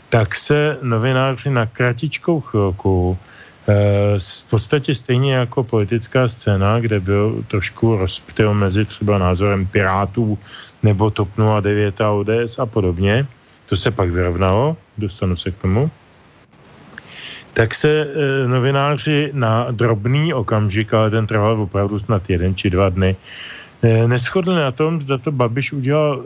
tak 0.09 0.35
se 0.35 0.77
novináři 0.81 1.49
na 1.49 1.65
kratičkou 1.65 2.41
chvilku 2.41 3.17
v 4.19 4.43
podstatě 4.49 4.95
stejně 4.95 5.33
jako 5.33 5.63
politická 5.63 6.27
scéna, 6.27 6.79
kde 6.79 6.99
byl 6.99 7.43
trošku 7.47 7.95
rozptyl 7.95 8.53
mezi 8.53 8.85
třeba 8.85 9.17
názorem 9.17 9.67
Pirátů 9.67 10.37
nebo 10.83 11.09
TOP 11.09 11.29
09 11.61 12.01
a 12.01 12.11
ODS 12.11 12.59
a 12.59 12.65
podobně, 12.65 13.27
to 13.65 13.77
se 13.77 13.91
pak 13.91 14.09
vyrovnalo, 14.09 14.77
dostanu 14.97 15.35
se 15.35 15.51
k 15.51 15.57
tomu, 15.57 15.91
tak 17.53 17.75
se 17.75 17.89
e, 17.89 18.47
novináři 18.47 19.31
na 19.33 19.71
drobný 19.71 20.33
okamžik, 20.33 20.93
ale 20.93 21.09
ten 21.09 21.27
trval 21.27 21.61
opravdu 21.61 21.99
snad 21.99 22.29
jeden 22.29 22.55
či 22.55 22.69
dva 22.69 22.89
dny, 22.89 23.15
e, 23.81 24.07
neschodli 24.07 24.55
na 24.55 24.71
tom, 24.71 25.01
zda 25.01 25.17
to 25.17 25.31
Babiš 25.31 25.73
udělal 25.73 26.21
e, 26.21 26.23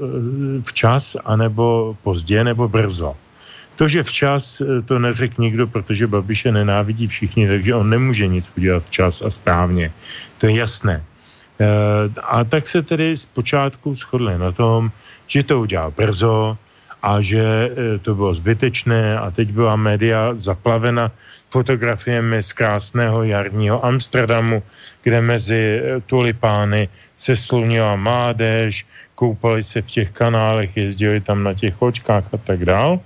včas, 0.62 1.18
anebo 1.26 1.98
pozdě, 2.04 2.44
nebo 2.44 2.68
brzo. 2.68 3.16
To, 3.76 3.88
že 3.88 4.04
včas, 4.04 4.62
e, 4.62 4.82
to 4.82 5.00
neřekl 5.00 5.42
nikdo, 5.42 5.68
protože 5.68 6.08
Babiše 6.08 6.52
nenávidí 6.52 7.08
všichni, 7.08 7.48
takže 7.48 7.76
on 7.76 7.90
nemůže 7.90 8.28
nic 8.28 8.46
udělat 8.58 8.84
včas 8.86 9.22
a 9.22 9.32
správně. 9.32 9.92
To 10.38 10.48
je 10.48 10.56
jasné. 10.56 10.96
E, 11.00 11.04
a 12.22 12.44
tak 12.44 12.68
se 12.68 12.82
tedy 12.82 13.18
zpočátku 13.18 13.96
shodli 13.96 14.38
na 14.38 14.52
tom, 14.52 14.92
že 15.28 15.44
to 15.44 15.60
udělal 15.60 15.92
brzo, 15.98 16.58
a 17.04 17.22
že 17.22 17.44
e, 17.44 18.00
to 18.00 18.16
bylo 18.16 18.34
zbytečné 18.34 19.20
a 19.20 19.32
teď 19.32 19.52
byla 19.52 19.76
média 19.76 20.32
zaplavena 20.34 21.12
fotografiemi 21.50 22.44
z 22.44 22.54
krásného 22.54 23.24
jarního 23.24 23.86
Amsterdamu, 23.86 24.64
kde 25.04 25.22
mezi 25.22 25.82
tulipány 26.06 26.90
se 27.18 27.36
slunila 27.36 27.96
mládež, 27.96 28.86
koupali 29.16 29.64
se 29.64 29.82
v 29.82 29.86
těch 29.86 30.12
kanálech, 30.12 30.78
jezdili 30.78 31.22
tam 31.22 31.44
na 31.44 31.54
těch 31.54 31.82
očkách 31.82 32.34
a 32.34 32.38
tak 32.38 32.66
dál. 32.66 33.00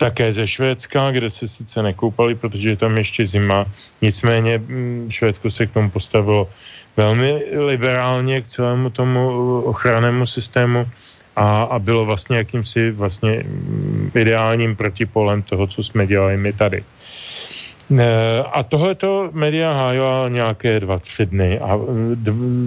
Také 0.00 0.32
ze 0.32 0.48
Švédska, 0.48 1.10
kde 1.10 1.30
se 1.30 1.44
sice 1.48 1.82
nekoupali, 1.82 2.34
protože 2.34 2.68
je 2.72 2.76
tam 2.76 2.96
ještě 2.96 3.26
zima, 3.26 3.68
nicméně 4.00 4.58
mm, 4.58 5.12
Švédsko 5.12 5.50
se 5.50 5.66
k 5.66 5.76
tomu 5.76 5.90
postavilo 5.90 6.48
velmi 6.96 7.44
liberálně 7.52 8.40
k 8.40 8.48
celému 8.48 8.90
tomu 8.90 9.20
ochrannému 9.60 10.26
systému. 10.26 10.88
A, 11.36 11.62
a 11.62 11.78
bylo 11.78 12.04
vlastně 12.04 12.36
jakýmsi 12.36 12.90
vlastně 12.90 13.44
mm, 13.44 14.10
ideálním 14.14 14.76
protipolem 14.76 15.42
toho, 15.42 15.66
co 15.66 15.84
jsme 15.84 16.06
dělali 16.06 16.36
my 16.36 16.52
tady. 16.52 16.84
A 18.52 18.62
tohleto 18.62 19.30
média 19.32 19.72
hájila 19.72 20.28
nějaké 20.28 20.80
dva, 20.80 20.98
tři 20.98 21.26
dny. 21.26 21.60
A 21.60 21.78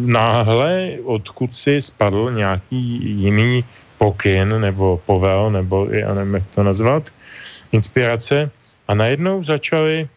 náhle 0.06 1.02
odkud 1.04 1.56
si 1.56 1.82
spadl 1.82 2.32
nějaký 2.32 3.00
jiný 3.26 3.66
pokyn 3.98 4.62
nebo 4.62 5.02
povel, 5.06 5.52
nebo 5.52 5.88
já 5.90 6.14
nevím, 6.14 6.34
jak 6.34 6.44
to 6.56 6.64
nazvat, 6.64 7.04
inspirace 7.74 8.52
a 8.88 8.94
najednou 8.94 9.44
začali 9.44 10.08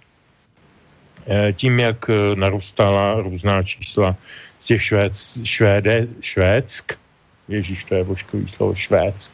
eh, 1.26 1.52
tím, 1.52 1.80
jak 1.80 2.10
narůstala 2.34 3.20
různá 3.20 3.62
čísla 3.62 4.16
z 4.60 4.66
těch 4.66 4.82
švéd, 4.82 5.12
švéde, 5.44 6.06
švédsk, 6.20 6.98
Ježíš, 7.48 7.84
to 7.84 7.94
je 7.94 8.04
božkový 8.04 8.48
slovo, 8.48 8.74
Švédsk. 8.74 9.32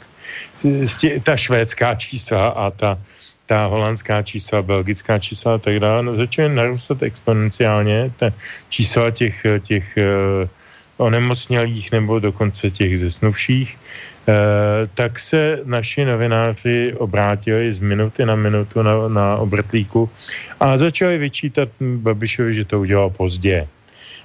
Ta 1.22 1.36
švédská 1.36 1.94
čísla 1.94 2.48
a 2.48 2.70
ta, 2.70 2.98
ta 3.46 3.66
holandská 3.66 4.22
čísla, 4.22 4.62
belgická 4.62 5.18
čísla 5.18 5.54
a 5.54 5.58
tak 5.58 5.80
dále, 5.80 6.02
no, 6.02 6.16
začaly 6.16 6.48
narůstat 6.54 7.02
exponenciálně. 7.02 8.12
Ta 8.16 8.32
čísla 8.68 9.10
těch, 9.10 9.46
těch 9.62 9.96
uh, 9.96 10.48
onemocnělých 10.96 11.92
nebo 11.92 12.18
dokonce 12.18 12.70
těch 12.70 12.98
zesnuvších, 12.98 13.78
tak 14.94 15.18
se 15.18 15.60
naši 15.64 16.04
novináři 16.04 16.94
obrátili 16.98 17.72
z 17.72 17.78
minuty 17.78 18.26
na 18.26 18.34
minutu 18.34 18.82
na, 18.82 19.08
na 19.08 19.36
obrtlíku 19.36 20.10
a 20.60 20.78
začali 20.78 21.18
vyčítat 21.18 21.68
Babišovi, 21.80 22.54
že 22.54 22.64
to 22.64 22.80
udělal 22.80 23.10
pozdě. 23.10 23.68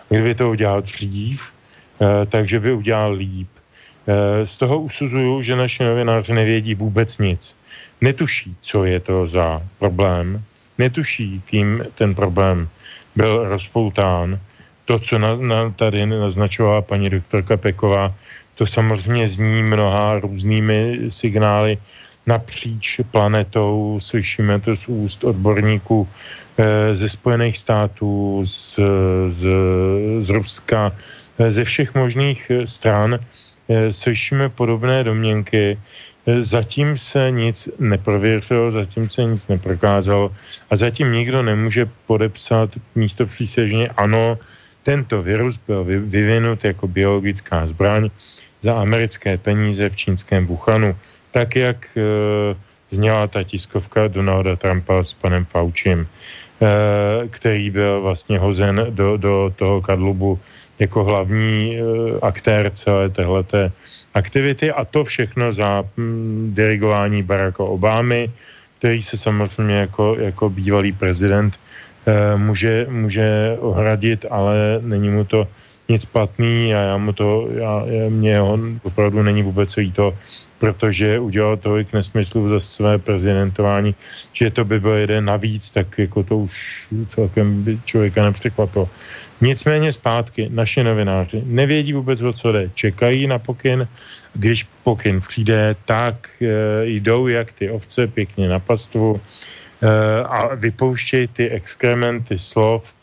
Kdyby 0.09 0.35
to 0.35 0.49
udělal 0.49 0.81
dřív, 0.81 1.41
uh, 1.99 2.07
takže 2.29 2.59
by 2.59 2.71
udělal 2.73 3.11
líp. 3.13 3.49
Eh, 4.07 4.47
z 4.47 4.57
toho 4.57 4.79
usuzuju, 4.87 5.41
že 5.41 5.55
naši 5.55 5.83
novináři 5.83 6.33
nevědí 6.33 6.75
vůbec 6.75 7.17
nic. 7.17 7.55
Netuší, 8.01 8.55
co 8.61 8.85
je 8.85 8.99
to 8.99 9.27
za 9.27 9.61
problém, 9.79 10.43
netuší, 10.77 11.41
kým 11.45 11.83
ten 11.95 12.15
problém 12.15 12.69
byl 13.15 13.49
rozpoután. 13.49 14.39
To, 14.85 14.99
co 14.99 15.19
na, 15.19 15.35
na, 15.35 15.69
tady 15.69 16.05
naznačovala 16.05 16.81
paní 16.81 17.09
doktorka 17.09 17.57
Peková, 17.57 18.15
to 18.57 18.65
samozřejmě 18.65 19.27
zní 19.27 19.63
mnoha 19.63 20.19
různými 20.19 20.99
signály 21.09 21.77
napříč 22.27 22.99
planetou. 23.11 23.99
Slyšíme 24.01 24.59
to 24.59 24.75
z 24.75 24.87
úst 24.87 25.23
odborníků 25.23 26.07
e, 26.57 26.95
ze 26.95 27.09
Spojených 27.09 27.57
států, 27.57 28.41
z, 28.45 28.79
z, 29.29 29.41
z 30.19 30.29
Ruska, 30.29 30.91
e, 31.39 31.51
ze 31.51 31.63
všech 31.63 31.95
možných 31.95 32.51
stran 32.65 33.19
Eh, 33.67 33.91
slyšíme 33.93 34.49
podobné 34.49 35.03
domněnky. 35.03 35.75
Eh, 35.75 36.43
zatím 36.43 36.97
se 36.97 37.31
nic 37.31 37.69
neprověřilo, 37.79 38.71
zatím 38.71 39.09
se 39.09 39.23
nic 39.23 39.47
neprokázalo 39.47 40.31
a 40.71 40.75
zatím 40.75 41.11
nikdo 41.11 41.43
nemůže 41.43 41.89
podepsat 42.07 42.69
místo 42.95 43.25
přísežně 43.27 43.91
ano, 43.99 44.39
tento 44.83 45.19
virus 45.19 45.59
byl 45.67 45.83
vyvinut 45.83 46.63
jako 46.63 46.87
biologická 46.87 47.67
zbraň 47.67 48.09
za 48.61 48.73
americké 48.81 49.37
peníze 49.37 49.89
v 49.89 49.95
čínském 49.95 50.45
Wuhanu, 50.45 50.95
tak 51.31 51.55
jak 51.55 51.97
e, 51.97 52.01
zněla 52.89 53.27
ta 53.27 53.43
tiskovka 53.43 54.07
Donalda 54.07 54.55
Trumpa 54.55 55.03
s 55.03 55.13
panem 55.13 55.45
Faučím, 55.45 56.07
e, 56.07 56.07
který 57.27 57.69
byl 57.69 58.01
vlastně 58.01 58.39
hozen 58.39 58.85
do, 58.89 59.17
do 59.17 59.53
toho 59.55 59.81
kadlubu 59.81 60.39
jako 60.79 61.03
hlavní 61.03 61.77
e, 61.77 61.81
aktér 62.21 62.71
celé 62.73 63.09
téhleté 63.09 63.71
aktivity. 64.13 64.71
A 64.71 64.85
to 64.85 65.03
všechno 65.03 65.53
za 65.53 65.83
mm, 65.97 66.51
dirigování 66.55 67.23
Baracka 67.23 67.63
Obamy, 67.63 68.31
který 68.79 69.01
se 69.01 69.17
samozřejmě 69.17 69.75
jako, 69.75 70.15
jako 70.19 70.49
bývalý 70.49 70.91
prezident 70.91 71.53
e, 72.05 72.37
může, 72.37 72.87
může 72.89 73.57
ohradit, 73.59 74.25
ale 74.29 74.79
není 74.81 75.09
mu 75.09 75.25
to 75.25 75.47
nic 75.89 76.05
platný 76.05 76.75
a 76.75 76.79
já 76.79 76.97
mu 76.97 77.13
to, 77.13 77.47
já, 77.51 77.83
mě 78.09 78.41
on 78.41 78.79
opravdu 78.83 79.23
není 79.23 79.43
vůbec 79.43 79.75
líto, 79.75 80.17
protože 80.59 81.19
udělal 81.19 81.57
tolik 81.57 81.93
nesmyslů 81.93 82.49
za 82.49 82.59
své 82.59 82.97
prezidentování, 82.97 83.95
že 84.33 84.51
to 84.51 84.65
by 84.65 84.79
byl 84.79 84.93
jeden 84.93 85.25
navíc, 85.25 85.69
tak 85.69 85.99
jako 85.99 86.23
to 86.23 86.37
už 86.37 86.87
celkem 87.07 87.63
by 87.63 87.79
člověka 87.85 88.23
nepřekvapilo. 88.23 88.89
Nicméně 89.41 89.91
zpátky, 89.91 90.49
naši 90.49 90.83
novináři 90.83 91.43
nevědí 91.45 91.93
vůbec, 91.93 92.21
o 92.21 92.33
co 92.33 92.51
jde. 92.51 92.69
Čekají 92.73 93.27
na 93.27 93.39
pokyn, 93.39 93.87
když 94.33 94.65
pokyn 94.83 95.21
přijde, 95.21 95.75
tak 95.85 96.27
e, 96.41 96.85
jdou 96.85 97.27
jak 97.27 97.51
ty 97.51 97.69
ovce 97.69 98.07
pěkně 98.07 98.49
na 98.49 98.59
pastvu 98.59 99.21
e, 99.81 100.23
a 100.23 100.55
vypouštějí 100.55 101.27
ty 101.27 101.49
exkrementy 101.49 102.37
slov 102.37 102.93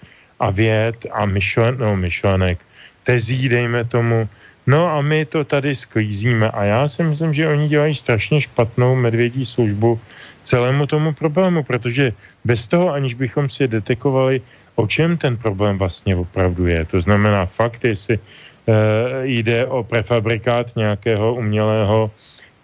a 0.41 0.51
věd 0.51 1.07
a 1.12 1.26
myšlen, 1.26 1.78
no, 1.78 1.97
myšlenek, 1.97 2.59
tezí, 3.05 3.49
dejme 3.49 3.85
tomu. 3.85 4.29
No 4.67 4.89
a 4.89 5.01
my 5.05 5.25
to 5.25 5.45
tady 5.45 5.77
sklízíme 5.77 6.51
a 6.51 6.65
já 6.65 6.89
si 6.89 7.03
myslím, 7.03 7.33
že 7.35 7.49
oni 7.49 7.69
dělají 7.69 7.95
strašně 7.95 8.41
špatnou 8.41 8.97
medvědí 8.97 9.45
službu 9.45 10.01
celému 10.45 10.87
tomu 10.87 11.13
problému, 11.13 11.63
protože 11.63 12.13
bez 12.45 12.69
toho, 12.69 12.93
aniž 12.93 13.15
bychom 13.15 13.49
si 13.49 13.69
detekovali 13.69 14.41
o 14.75 14.87
čem 14.87 15.17
ten 15.17 15.37
problém 15.37 15.79
vlastně 15.79 16.17
opravdu 16.17 16.67
je. 16.67 16.85
To 16.85 17.01
znamená 17.01 17.47
fakt, 17.47 17.85
jestli 17.85 18.19
uh, 18.19 18.75
jde 19.23 19.67
o 19.67 19.85
prefabrikát 19.85 20.77
nějakého 20.77 21.35
umělého, 21.35 22.11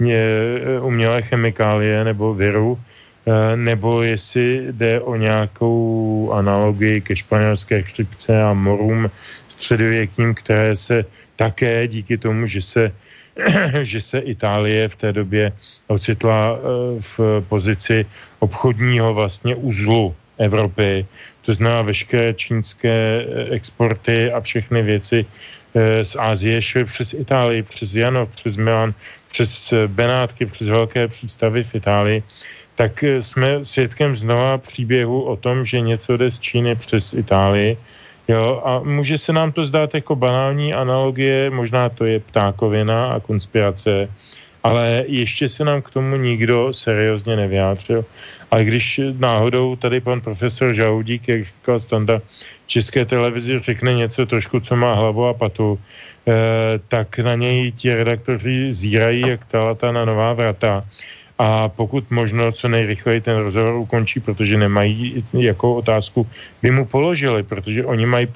eh, 0.01 0.81
umělé 0.81 1.23
chemikálie 1.23 2.05
nebo 2.05 2.35
viru, 2.35 2.79
nebo 3.57 4.03
jestli 4.03 4.73
jde 4.73 5.01
o 5.01 5.17
nějakou 5.17 6.33
analogii 6.33 7.01
ke 7.01 7.17
španělské 7.17 7.83
chřipce 7.83 8.43
a 8.43 8.53
morům 8.53 9.11
středověkým, 9.49 10.35
které 10.35 10.77
se 10.77 11.05
také 11.37 11.89
díky 11.89 12.19
tomu, 12.19 12.47
že 12.47 12.63
se 12.63 12.93
že 13.83 14.01
se 14.01 14.19
Itálie 14.19 14.89
v 14.89 14.97
té 14.97 15.13
době 15.13 15.53
ocitla 15.87 16.59
v 17.01 17.45
pozici 17.49 18.07
obchodního 18.39 19.15
vlastně 19.15 19.55
uzlu 19.55 20.15
Evropy, 20.39 21.07
to 21.43 21.55
znamená 21.55 21.83
veškeré 21.83 22.35
čínské 22.35 22.91
eh, 22.91 23.25
exporty 23.55 24.33
a 24.33 24.41
všechny 24.41 24.83
věci 24.83 25.27
eh, 25.75 26.05
z 26.05 26.17
Ázie 26.17 26.63
šly 26.63 26.85
přes 26.85 27.13
Itálii, 27.15 27.63
přes 27.63 27.95
Janov, 27.95 28.29
přes 28.29 28.57
Milan, 28.57 28.95
přes 29.33 29.73
eh, 29.73 29.89
Benátky, 29.89 30.47
přes 30.47 30.69
velké 30.69 31.09
přístavy 31.09 31.65
v 31.65 31.75
Itálii, 31.75 32.23
tak 32.81 33.05
jsme 33.21 33.61
svědkem 33.61 34.17
znova 34.17 34.59
příběhu 34.59 35.23
o 35.29 35.37
tom, 35.37 35.69
že 35.69 35.81
něco 35.85 36.17
jde 36.17 36.31
z 36.31 36.39
Číny 36.39 36.73
přes 36.75 37.13
Itálii. 37.13 37.77
Jo, 38.29 38.63
a 38.65 38.81
může 38.81 39.19
se 39.21 39.33
nám 39.37 39.53
to 39.53 39.69
zdát 39.69 39.95
jako 39.95 40.17
banální 40.17 40.73
analogie, 40.73 41.51
možná 41.53 41.93
to 41.93 42.09
je 42.09 42.25
ptákovina 42.25 43.13
a 43.13 43.21
konspirace, 43.21 44.09
ale 44.65 45.05
ještě 45.07 45.49
se 45.49 45.65
nám 45.65 45.83
k 45.83 45.91
tomu 45.91 46.17
nikdo 46.17 46.73
seriózně 46.73 47.37
nevyjádřil. 47.37 48.05
Ale 48.51 48.65
když 48.65 49.01
náhodou 49.19 49.77
tady 49.77 50.01
pan 50.01 50.21
profesor 50.25 50.73
Žaudík, 50.73 51.29
jak 51.29 51.45
říkal 51.45 51.79
Standa, 51.81 52.25
české 52.67 53.05
televizi 53.05 53.61
řekne 53.61 53.93
něco 53.95 54.27
trošku, 54.27 54.61
co 54.61 54.73
má 54.77 54.97
hlavu 54.97 55.27
a 55.27 55.35
patu, 55.37 55.77
eh, 55.77 56.33
tak 56.89 57.19
na 57.19 57.35
něj 57.37 57.73
ti 57.73 57.93
redaktoři 57.93 58.73
zírají 58.73 59.21
jak 59.21 59.45
talata 59.45 59.93
na 59.93 60.05
nová 60.09 60.33
vrata 60.33 60.85
a 61.41 61.69
pokud 61.69 62.11
možno 62.11 62.53
co 62.53 62.69
nejrychleji 62.69 63.21
ten 63.21 63.37
rozhovor 63.37 63.75
ukončí, 63.75 64.21
protože 64.21 64.61
nemají 64.61 65.25
jako 65.33 65.75
otázku, 65.75 66.27
by 66.63 66.71
mu 66.71 66.85
položili, 66.85 67.43
protože 67.43 67.85
oni 67.85 68.07
mají 68.07 68.29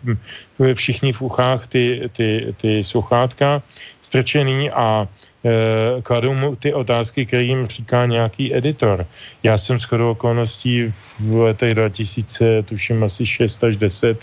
všichni 0.74 1.12
v 1.12 1.22
uchách 1.22 1.66
ty, 1.66 2.08
ty, 2.16 2.54
ty 2.56 2.84
sluchátka 2.84 3.62
strčený 4.02 4.70
a 4.70 5.04
e, 5.04 6.02
kladou 6.02 6.34
mu 6.34 6.56
ty 6.56 6.72
otázky, 6.72 7.26
které 7.26 7.42
jim 7.42 7.66
říká 7.66 8.06
nějaký 8.06 8.56
editor. 8.56 9.06
Já 9.42 9.58
jsem 9.58 9.78
shodou 9.78 10.10
okolností 10.10 10.88
v 11.20 11.52
letech 11.52 11.74
2000, 11.74 12.62
tuším 12.62 13.04
asi 13.04 13.26
6 13.26 13.64
až 13.64 13.76
10, 13.76 14.16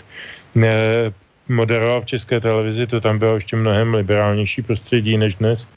ne, 0.54 0.74
moderoval 1.48 2.00
v 2.00 2.18
české 2.18 2.40
televizi, 2.40 2.86
to 2.86 3.00
tam 3.00 3.18
bylo 3.18 3.34
ještě 3.34 3.56
mnohem 3.56 3.94
liberálnější 3.94 4.62
prostředí 4.62 5.18
než 5.18 5.34
dnes 5.34 5.68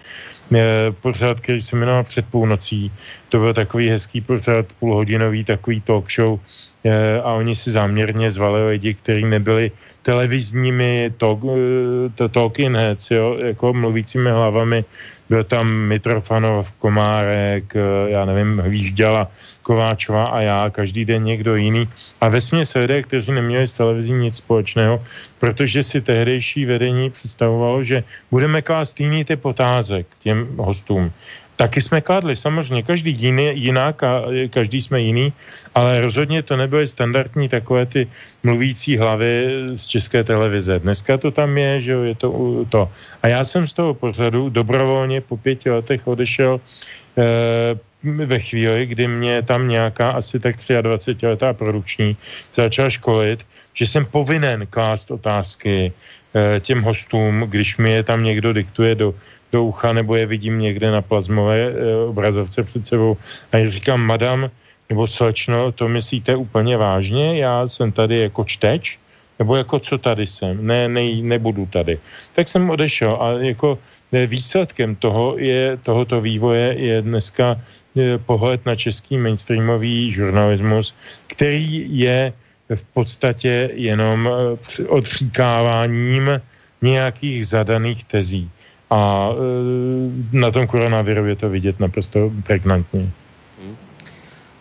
pořád, 1.02 1.40
který 1.40 1.62
se 1.62 1.76
jmenoval 1.76 2.04
Před 2.04 2.26
půlnocí. 2.26 2.92
To 3.30 3.40
byl 3.40 3.54
takový 3.54 3.90
hezký 3.90 4.22
pořád, 4.22 4.66
půlhodinový 4.80 5.44
takový 5.44 5.82
talk 5.82 6.12
show 6.12 6.40
eh, 6.84 7.22
a 7.22 7.34
oni 7.34 7.56
si 7.56 7.72
záměrně 7.72 8.32
zvali 8.32 8.68
lidi, 8.68 8.94
kteří 8.94 9.26
nebyli 9.26 9.72
televizními 10.02 11.14
talk, 11.18 11.40
eh, 12.22 12.30
talking 12.30 12.76
heads, 12.76 13.12
jo, 13.12 13.38
jako 13.42 13.74
mluvícími 13.74 14.30
hlavami 14.30 14.86
byl 15.30 15.44
tam 15.44 15.68
Mitrofanov, 15.68 16.72
Komárek, 16.80 17.76
eh, 17.76 18.10
já 18.12 18.26
nevím, 18.26 18.58
Hvížďala, 18.60 19.28
Kováčová 19.64 20.26
a 20.26 20.40
já, 20.42 20.70
každý 20.70 21.06
den 21.06 21.24
někdo 21.24 21.56
jiný. 21.56 21.90
A 22.22 22.30
ve 22.30 22.42
se 22.42 22.80
lidé, 22.80 23.04
kteří 23.04 23.32
neměli 23.32 23.68
s 23.68 23.74
televizí 23.74 24.14
nic 24.14 24.38
společného, 24.38 25.04
protože 25.40 25.84
si 25.84 26.02
tehdejší 26.02 26.66
vedení 26.66 27.10
představovalo, 27.10 27.84
že 27.84 28.04
budeme 28.32 28.62
klást 28.62 29.00
jiný 29.00 29.26
typ 29.26 29.46
otázek 29.46 30.08
těm 30.20 30.48
hostům. 30.58 31.12
Taky 31.56 31.82
jsme 31.82 32.02
kladli, 32.02 32.36
samozřejmě, 32.36 32.84
každý 32.84 33.12
jiný, 33.12 33.52
jinak 33.54 34.04
a 34.04 34.24
každý 34.50 34.82
jsme 34.82 35.02
jiný, 35.02 35.34
ale 35.76 36.02
rozhodně 36.02 36.44
to 36.44 36.58
nebyly 36.58 36.88
standardní 36.88 37.50
takové 37.50 37.86
ty 37.86 38.08
mluvící 38.44 38.98
hlavy 38.98 39.64
z 39.76 39.88
české 39.88 40.24
televize. 40.24 40.80
Dneska 40.80 41.18
to 41.18 41.32
tam 41.32 41.58
je, 41.58 41.82
že 41.82 41.92
jo, 41.92 42.02
je 42.04 42.16
to 42.16 42.30
to. 42.70 42.92
A 43.24 43.28
já 43.28 43.46
jsem 43.46 43.68
z 43.68 43.74
toho 43.74 43.94
pořadu 43.94 44.50
dobrovolně 44.50 45.22
po 45.22 45.38
pěti 45.38 45.70
letech 45.70 46.08
odešel 46.08 46.60
e, 47.18 47.76
ve 48.26 48.40
chvíli, 48.40 48.86
kdy 48.86 49.08
mě 49.08 49.42
tam 49.42 49.68
nějaká 49.68 50.12
asi 50.12 50.40
tak 50.40 50.56
23 50.82 51.28
letá 51.28 51.54
produkční 51.54 52.18
začala 52.56 52.90
školit, 52.90 53.46
že 53.74 53.88
jsem 53.88 54.06
povinen 54.06 54.68
klást 54.68 55.12
otázky 55.12 55.94
e, 56.36 56.60
těm 56.60 56.82
hostům, 56.82 57.48
když 57.48 57.78
mi 57.78 57.92
je 57.92 58.04
tam 58.04 58.24
někdo 58.24 58.54
diktuje 58.54 58.96
do 58.96 59.16
do 59.52 59.64
ucha 59.64 59.94
nebo 59.94 60.16
je 60.16 60.26
vidím 60.26 60.60
někde 60.60 60.92
na 60.92 61.02
plazmové 61.02 61.60
e, 61.72 61.96
obrazovce 61.96 62.64
před 62.64 62.88
sebou 62.88 63.18
a 63.52 63.58
já 63.58 63.72
říkám, 63.72 64.02
madam, 64.02 64.50
nebo 64.90 65.08
slečno, 65.08 65.72
to 65.72 65.88
myslíte 65.88 66.36
úplně 66.36 66.78
vážně? 66.78 67.40
Já 67.40 67.68
jsem 67.68 67.92
tady 67.92 68.20
jako 68.20 68.44
čteč? 68.44 68.98
Nebo 69.40 69.56
jako 69.56 69.80
co 69.80 69.98
tady 69.98 70.28
jsem? 70.28 70.68
Ne, 70.68 70.88
ne 70.88 71.22
nebudu 71.22 71.66
tady. 71.66 72.00
Tak 72.36 72.48
jsem 72.48 72.70
odešel 72.70 73.18
a 73.20 73.32
jako 73.32 73.80
e, 74.12 74.28
výsledkem 74.28 74.96
toho 74.96 75.36
je, 75.38 75.78
tohoto 75.84 76.22
vývoje 76.22 76.76
je 76.80 77.02
dneska 77.02 77.62
e, 77.98 78.18
pohled 78.18 78.66
na 78.66 78.76
český 78.76 79.18
mainstreamový 79.18 80.12
žurnalismus, 80.12 80.96
který 81.28 81.86
je 82.00 82.34
v 82.76 82.84
podstatě 82.94 83.70
jenom 83.74 84.30
odříkáváním 84.88 86.42
nějakých 86.82 87.48
zadaných 87.48 88.04
tezí. 88.04 88.50
A 88.96 89.30
e, 89.36 90.38
na 90.38 90.52
tom 90.52 90.68
koronaviru 90.68 91.26
je 91.26 91.36
to 91.36 91.50
vidět 91.50 91.80
naprosto 91.80 92.32
pregnantně. 92.48 93.10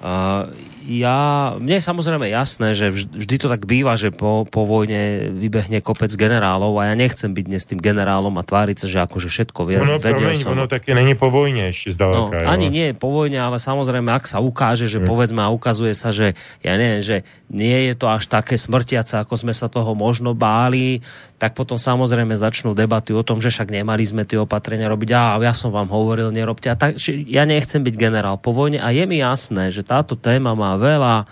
Uh, 0.05 0.51
ja, 0.85 1.53
mne 1.57 1.81
je 1.81 1.85
samozrejme 1.85 2.29
jasné, 2.29 2.77
že 2.77 2.93
vždy 2.93 3.37
to 3.41 3.49
tak 3.49 3.65
býva, 3.65 3.97
že 3.97 4.13
po, 4.13 4.45
po 4.45 4.69
vojne 4.69 5.33
vybehne 5.33 5.81
kopec 5.81 6.13
generálov 6.13 6.77
a 6.77 6.93
ja 6.93 6.95
nechcem 6.95 7.33
byť 7.33 7.45
dnes 7.49 7.65
tým 7.65 7.81
generálom 7.81 8.37
a 8.37 8.45
tváriť 8.45 8.85
sa, 8.85 8.87
že 8.93 8.99
akože 9.09 9.33
všetko 9.33 9.61
vie, 9.65 9.81
ono, 9.81 9.97
vedel 9.97 10.37
promiň, 10.37 10.45
som. 10.45 10.53
Ono 10.53 10.69
také 10.69 10.93
není 10.93 11.17
po 11.17 11.33
vojne 11.33 11.73
ešte 11.73 11.97
zdaleka. 11.97 12.45
No, 12.45 12.53
ani 12.53 12.69
nie 12.69 12.93
po 12.93 13.09
vojne, 13.09 13.41
ale 13.41 13.57
samozrejme, 13.57 14.13
ak 14.13 14.29
sa 14.29 14.45
ukáže, 14.45 14.85
že 14.85 15.01
hmm. 15.01 15.09
povedzme 15.09 15.41
a 15.41 15.49
ukazuje 15.49 15.97
sa, 15.97 16.13
že 16.13 16.37
ja 16.61 16.77
neviem, 16.77 17.01
že 17.01 17.25
nie 17.49 17.89
je 17.89 17.95
to 17.97 18.07
až 18.13 18.29
také 18.29 18.61
smrtiace, 18.61 19.17
ako 19.17 19.41
sme 19.41 19.57
sa 19.57 19.73
toho 19.73 19.97
možno 19.97 20.37
báli, 20.37 21.01
tak 21.41 21.57
potom 21.57 21.81
samozrejme 21.81 22.37
začnú 22.37 22.73
debaty 22.73 23.13
o 23.13 23.25
tom, 23.25 23.41
že 23.41 23.53
však 23.53 23.69
nemali 23.69 24.05
sme 24.05 24.25
tie 24.25 24.41
opatrenia 24.41 24.89
robiť. 24.89 25.11
A 25.13 25.37
ja 25.41 25.53
som 25.53 25.69
vám 25.69 25.89
hovoril, 25.93 26.33
nerobte. 26.33 26.73
A 26.73 26.77
tak, 26.79 26.97
ja 27.09 27.45
nechcem 27.45 27.85
byť 27.85 27.95
generál 27.97 28.37
po 28.41 28.57
vojne 28.57 28.81
a 28.81 28.89
je 28.95 29.05
mi 29.05 29.21
jasné, 29.21 29.69
že 29.69 29.85
táto 29.85 30.17
téma 30.17 30.57
má 30.57 30.74
veľa 30.77 31.27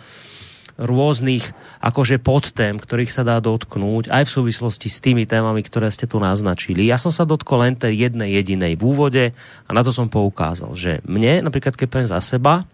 rôznych 0.80 1.52
akože 1.82 2.22
podtém, 2.22 2.78
ktorých 2.78 3.12
sa 3.12 3.26
dá 3.26 3.36
dotknúť 3.42 4.08
aj 4.08 4.24
v 4.24 4.34
súvislosti 4.34 4.88
s 4.88 5.02
tými 5.02 5.28
témami, 5.28 5.60
ktoré 5.60 5.90
ste 5.92 6.08
tu 6.08 6.16
naznačili. 6.22 6.88
Ja 6.88 6.96
som 6.96 7.12
sa 7.12 7.28
dotkol 7.28 7.66
len 7.66 7.74
tej 7.76 8.08
jednej 8.08 8.32
jedinej 8.40 8.78
v 8.78 8.82
úvode 8.82 9.24
a 9.66 9.70
na 9.70 9.82
to 9.84 9.92
som 9.92 10.08
poukázal, 10.08 10.72
že 10.72 11.04
mne, 11.04 11.44
napríklad 11.44 11.76
keď 11.76 11.86
poviem 11.90 12.10
za 12.10 12.20
seba, 12.22 12.64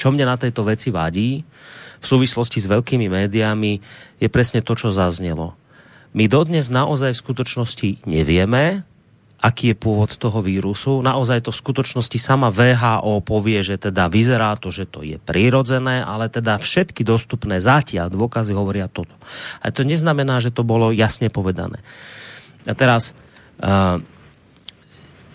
čo 0.00 0.08
mne 0.14 0.28
na 0.28 0.36
tejto 0.40 0.64
veci 0.64 0.88
vadí 0.88 1.44
v 2.00 2.04
súvislosti 2.04 2.64
s 2.64 2.70
veľkými 2.70 3.12
médiami, 3.12 3.80
je 4.16 4.28
presne 4.32 4.64
to, 4.64 4.72
čo 4.72 4.88
zaznelo. 4.94 5.52
My 6.16 6.26
dodnes 6.26 6.72
naozaj 6.72 7.14
v 7.14 7.22
skutočnosti 7.22 7.90
nevieme, 8.08 8.88
aký 9.40 9.72
je 9.72 9.76
pôvod 9.76 10.12
toho 10.20 10.44
vírusu. 10.44 11.00
Naozaj 11.00 11.48
to 11.48 11.50
v 11.50 11.60
skutočnosti 11.64 12.18
sama 12.20 12.52
VHO 12.52 13.24
povie, 13.24 13.64
že 13.64 13.80
teda 13.80 14.12
vyzerá 14.12 14.52
to, 14.60 14.68
že 14.68 14.84
to 14.84 15.00
je 15.00 15.16
prirodzené, 15.16 16.04
ale 16.04 16.28
teda 16.28 16.60
všetky 16.60 17.00
dostupné 17.00 17.56
zatiaľ 17.58 18.12
dôkazy 18.12 18.52
hovoria 18.52 18.92
toto. 18.92 19.16
A 19.64 19.72
to 19.72 19.80
neznamená, 19.80 20.44
že 20.44 20.52
to 20.52 20.60
bolo 20.60 20.92
jasne 20.92 21.32
povedané. 21.32 21.80
A 22.68 22.76
teraz 22.76 23.16
uh, 23.64 23.96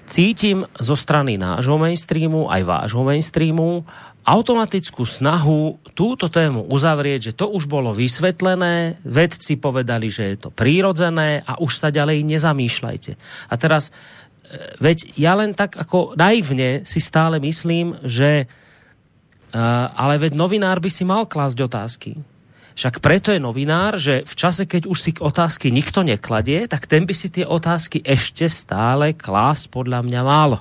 cítim 0.06 0.70
zo 0.78 0.94
strany 0.94 1.42
nášho 1.42 1.82
mainstreamu, 1.82 2.46
aj 2.46 2.62
vášho 2.62 3.02
mainstreamu, 3.02 3.90
automatickú 4.26 5.06
snahu 5.06 5.78
túto 5.94 6.28
tému 6.34 6.66
uzavrieť, 6.66 7.32
že 7.32 7.38
to 7.38 7.54
už 7.54 7.70
bolo 7.70 7.94
vysvetlené, 7.94 8.98
vedci 9.06 9.56
povedali, 9.56 10.10
že 10.10 10.34
je 10.34 10.38
to 10.42 10.50
prírodzené 10.50 11.46
a 11.46 11.62
už 11.62 11.78
sa 11.78 11.94
ďalej 11.94 12.26
nezamýšľajte. 12.26 13.12
A 13.48 13.54
teraz, 13.56 13.94
e, 14.50 14.82
veď 14.82 15.14
ja 15.14 15.38
len 15.38 15.54
tak 15.54 15.78
ako 15.78 16.18
naivne 16.18 16.82
si 16.90 16.98
stále 16.98 17.38
myslím, 17.38 18.02
že 18.02 18.50
uh, 19.56 19.88
ale 19.96 20.20
veď 20.20 20.34
novinár 20.36 20.84
by 20.84 20.90
si 20.92 21.08
mal 21.08 21.24
klásť 21.30 21.58
otázky. 21.64 22.12
Však 22.76 23.00
preto 23.00 23.32
je 23.32 23.40
novinár, 23.40 23.96
že 23.96 24.28
v 24.28 24.34
čase, 24.36 24.68
keď 24.68 24.92
už 24.92 24.98
si 25.00 25.12
otázky 25.16 25.72
nikto 25.72 26.04
nekladie, 26.04 26.68
tak 26.68 26.92
ten 26.92 27.08
by 27.08 27.16
si 27.16 27.32
tie 27.32 27.48
otázky 27.48 28.04
ešte 28.04 28.52
stále 28.52 29.16
klásť 29.16 29.72
podľa 29.72 30.04
mňa 30.04 30.22
mal. 30.28 30.52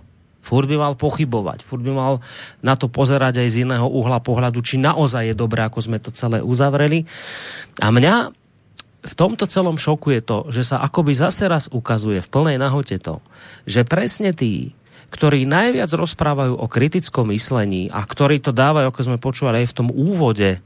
Furt 0.45 0.69
by 0.69 0.77
mal 0.77 0.93
pochybovať, 0.93 1.65
furt 1.65 1.81
by 1.81 1.93
mal 1.97 2.21
na 2.61 2.77
to 2.77 2.93
pozerať 2.93 3.41
aj 3.41 3.49
z 3.49 3.57
iného 3.65 3.89
uhla 3.89 4.21
pohľadu, 4.21 4.61
či 4.61 4.77
naozaj 4.77 5.33
je 5.33 5.35
dobré, 5.35 5.65
ako 5.65 5.81
sme 5.81 5.97
to 5.97 6.13
celé 6.13 6.45
uzavreli. 6.45 7.09
A 7.81 7.89
mňa 7.89 8.37
v 9.05 9.15
tomto 9.17 9.49
celom 9.49 9.81
šoku 9.81 10.13
je 10.13 10.21
to, 10.21 10.39
že 10.53 10.69
sa 10.69 10.85
akoby 10.85 11.17
zase 11.17 11.49
raz 11.49 11.73
ukazuje 11.73 12.21
v 12.21 12.29
plnej 12.29 12.57
nahote 12.61 13.01
to, 13.01 13.25
že 13.65 13.89
presne 13.89 14.37
tí, 14.37 14.77
ktorí 15.13 15.49
najviac 15.49 15.89
rozprávajú 15.93 16.61
o 16.61 16.67
kritickom 16.69 17.33
myslení 17.33 17.89
a 17.89 18.05
ktorí 18.05 18.41
to 18.45 18.53
dávajú, 18.53 18.93
ako 18.93 19.01
sme 19.01 19.19
počúvali 19.21 19.65
aj 19.65 19.69
v 19.73 19.77
tom 19.77 19.89
úvode 19.93 20.61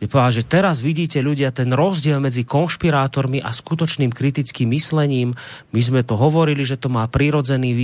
kde 0.00 0.08
povedal, 0.08 0.32
že 0.32 0.48
teraz 0.48 0.80
vidíte 0.80 1.20
ľudia 1.20 1.52
ten 1.52 1.76
rozdiel 1.76 2.24
medzi 2.24 2.48
konšpirátormi 2.48 3.44
a 3.44 3.52
skutočným 3.52 4.08
kritickým 4.08 4.72
myslením. 4.72 5.36
My 5.76 5.80
sme 5.84 6.00
to 6.00 6.16
hovorili, 6.16 6.64
že 6.64 6.80
to 6.80 6.88
má 6.88 7.04
prirodzený 7.04 7.76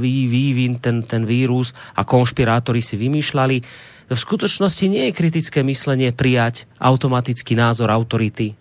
vývin, 0.00 0.80
ten, 0.80 1.04
ten 1.04 1.28
vírus 1.28 1.76
a 1.92 2.08
konšpirátori 2.08 2.80
si 2.80 2.96
vymýšľali. 2.96 3.56
V 4.08 4.16
skutočnosti 4.16 4.88
nie 4.88 5.12
je 5.12 5.18
kritické 5.20 5.60
myslenie 5.60 6.08
prijať 6.16 6.64
automatický 6.80 7.52
názor 7.52 7.92
autority. 7.92 8.56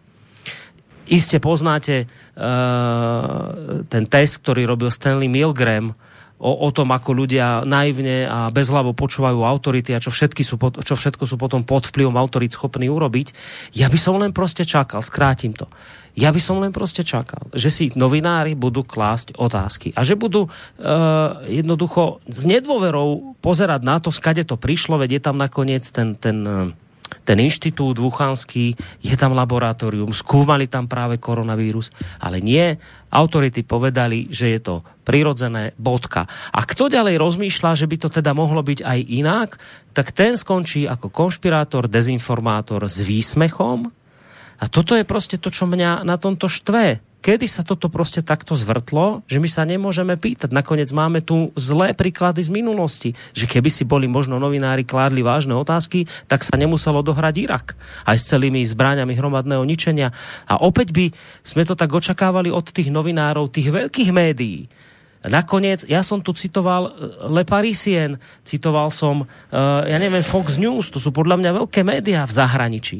Iste 1.07 1.39
poznáte 1.39 2.03
uh, 2.03 3.87
ten 3.87 4.03
test, 4.11 4.43
ktorý 4.43 4.67
robil 4.67 4.91
Stanley 4.91 5.31
Milgram 5.31 5.95
o, 6.37 6.51
o 6.65 6.69
tom, 6.69 6.93
ako 6.93 7.17
ľudia 7.17 7.65
naivne 7.65 8.29
a 8.29 8.53
bezhlavo 8.53 8.93
počúvajú 8.93 9.41
autority 9.41 9.97
a 9.97 10.01
čo, 10.01 10.13
všetky 10.13 10.45
sú, 10.45 10.55
čo 10.61 10.93
všetko 10.93 11.25
sú 11.25 11.35
potom 11.35 11.65
pod 11.65 11.89
vplyvom 11.89 12.15
autorit 12.15 12.53
schopní 12.53 12.87
urobiť. 12.87 13.33
Ja 13.73 13.89
by 13.89 13.97
som 13.97 14.21
len 14.21 14.31
proste 14.33 14.63
čakal, 14.63 15.01
skrátim 15.01 15.57
to. 15.57 15.65
Ja 16.17 16.33
by 16.33 16.41
som 16.41 16.57
len 16.57 16.73
proste 16.73 17.05
čakal, 17.05 17.45
že 17.53 17.69
si 17.69 17.93
novinári 17.93 18.57
budú 18.57 18.81
klásť 18.81 19.37
otázky 19.37 19.93
a 19.93 20.01
že 20.01 20.17
budú 20.17 20.49
uh, 20.49 21.45
jednoducho 21.45 22.25
s 22.25 22.41
nedôverou 22.49 23.37
pozerať 23.37 23.81
na 23.85 24.01
to, 24.01 24.09
skade 24.09 24.41
to 24.49 24.57
prišlo, 24.57 24.97
veď 24.97 25.09
je 25.17 25.21
tam 25.21 25.37
nakoniec 25.37 25.85
ten, 25.85 26.17
ten 26.17 26.37
uh, 26.41 26.73
ten 27.27 27.43
inštitút 27.43 27.99
Wuchanský, 27.99 28.71
je 29.03 29.15
tam 29.19 29.35
laboratórium, 29.35 30.15
skúmali 30.15 30.71
tam 30.71 30.87
práve 30.87 31.19
koronavírus, 31.19 31.91
ale 32.23 32.39
nie, 32.39 32.79
autority 33.11 33.67
povedali, 33.67 34.31
že 34.31 34.55
je 34.55 34.59
to 34.63 34.75
prirodzené, 35.03 35.75
bodka. 35.75 36.23
A 36.55 36.63
kto 36.63 36.87
ďalej 36.87 37.19
rozmýšľa, 37.19 37.75
že 37.75 37.89
by 37.91 37.97
to 37.99 38.07
teda 38.07 38.31
mohlo 38.31 38.63
byť 38.63 38.79
aj 38.79 38.99
inak, 39.11 39.49
tak 39.91 40.15
ten 40.15 40.39
skončí 40.39 40.87
ako 40.87 41.11
konšpirátor, 41.11 41.91
dezinformátor 41.91 42.87
s 42.87 43.03
výsmechom. 43.03 43.91
A 44.57 44.65
toto 44.71 44.95
je 44.95 45.03
prostě 45.03 45.37
to, 45.37 45.51
čo 45.51 45.67
mňa 45.67 46.07
na 46.07 46.17
tomto 46.17 46.47
štve 46.49 47.06
kedy 47.21 47.47
sa 47.47 47.63
toto 47.63 47.89
prostě 47.89 48.21
takto 48.21 48.55
zvrtlo, 48.55 49.25
že 49.27 49.39
my 49.39 49.49
sa 49.49 49.65
nemôžeme 49.65 50.15
pýtať. 50.15 50.53
Nakoniec 50.53 50.91
máme 50.93 51.21
tu 51.21 51.51
zlé 51.57 51.91
príklady 51.91 52.43
z 52.43 52.53
minulosti, 52.53 53.09
že 53.33 53.49
keby 53.49 53.67
si 53.67 53.83
boli 53.83 54.07
možno 54.07 54.39
novinári 54.39 54.87
kládli 54.87 55.25
vážne 55.25 55.57
otázky, 55.57 56.07
tak 56.29 56.45
sa 56.45 56.55
nemuselo 56.55 57.03
dohrať 57.03 57.35
Irak 57.37 57.65
aj 58.07 58.17
s 58.17 58.27
celými 58.31 58.63
zbráňami 58.63 59.13
hromadného 59.17 59.63
ničenia. 59.65 60.13
A 60.47 60.61
opäť 60.61 60.93
by 60.93 61.05
sme 61.43 61.67
to 61.67 61.75
tak 61.75 61.91
očakávali 61.91 62.53
od 62.53 62.69
tých 62.69 62.93
novinárov, 62.93 63.51
tých 63.51 63.73
veľkých 63.73 64.11
médií, 64.13 64.69
Nakoniec, 65.27 65.83
ja 65.89 66.05
som 66.05 66.23
tu 66.23 66.31
citoval 66.31 66.87
eh, 66.87 66.93
Le 67.27 67.43
Parisien, 67.43 68.21
citoval 68.45 68.93
som, 68.93 69.25
uh, 69.25 69.83
ja 69.83 69.97
neviem, 69.99 70.23
Fox 70.23 70.55
News, 70.55 70.93
to 70.93 71.01
sú 71.01 71.09
podľa 71.11 71.41
mňa 71.41 71.51
veľké 71.63 71.81
médiá 71.83 72.23
v 72.23 72.35
zahraničí. 72.37 72.97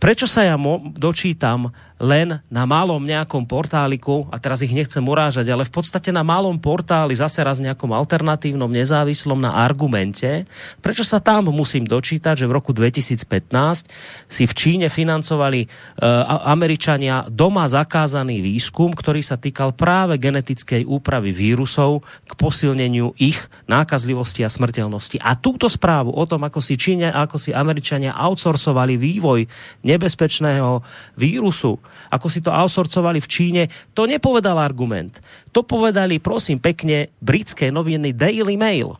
Prečo 0.00 0.24
sa 0.24 0.48
ja 0.48 0.56
dočítam 0.96 1.70
len 2.00 2.40
na 2.48 2.64
malom 2.64 3.04
nejakom 3.04 3.44
portáliku, 3.44 4.24
a 4.32 4.40
teraz 4.40 4.64
ich 4.64 4.72
nechcem 4.72 5.04
urážať, 5.04 5.52
ale 5.52 5.68
v 5.68 5.72
podstate 5.76 6.08
na 6.08 6.24
malom 6.24 6.56
portáli, 6.56 7.12
zase 7.12 7.44
raz 7.44 7.60
nejakom 7.60 7.92
alternatívnom, 7.92 8.72
nezávislom 8.72 9.36
na 9.36 9.52
argumente, 9.52 10.48
prečo 10.80 11.04
sa 11.04 11.20
tam 11.20 11.52
musím 11.52 11.84
dočítať, 11.84 12.40
že 12.40 12.48
v 12.48 12.56
roku 12.56 12.72
2015 12.72 13.84
si 14.32 14.48
v 14.48 14.52
Číne 14.56 14.88
financovali 14.88 15.68
uh, 15.68 16.48
Američania 16.48 17.28
doma 17.28 17.68
zakázaný 17.68 18.40
výskum, 18.40 18.96
ktorý 18.96 19.20
sa 19.20 19.36
týkal 19.36 19.76
práve 19.76 20.16
genetickej 20.16 20.88
úpravy 20.88 21.36
vírusov 21.36 22.00
k 22.24 22.32
posilneniu 22.32 23.12
ich 23.20 23.36
nákazlivosti 23.68 24.40
a 24.40 24.48
smrteľnosti. 24.48 25.20
A 25.20 25.36
túto 25.36 25.68
správu 25.68 26.16
o 26.16 26.24
tom, 26.24 26.40
ako 26.48 26.64
si 26.64 26.80
Číne, 26.80 27.12
ako 27.12 27.36
si 27.36 27.52
Američania 27.52 28.16
outsourcovali 28.16 28.96
vývoj 28.96 29.44
nebezpečného 29.84 30.80
vírusu, 31.20 31.76
ako 32.10 32.26
si 32.30 32.40
to 32.40 32.50
outsourcovali 32.50 33.18
v 33.20 33.30
Číne, 33.30 33.62
to 33.94 34.06
nepovedal 34.06 34.58
argument. 34.58 35.18
To 35.54 35.62
povedali, 35.62 36.18
prosím 36.22 36.58
pekne, 36.58 37.10
britské 37.22 37.68
noviny 37.68 38.14
Daily 38.14 38.56
Mail. 38.58 38.94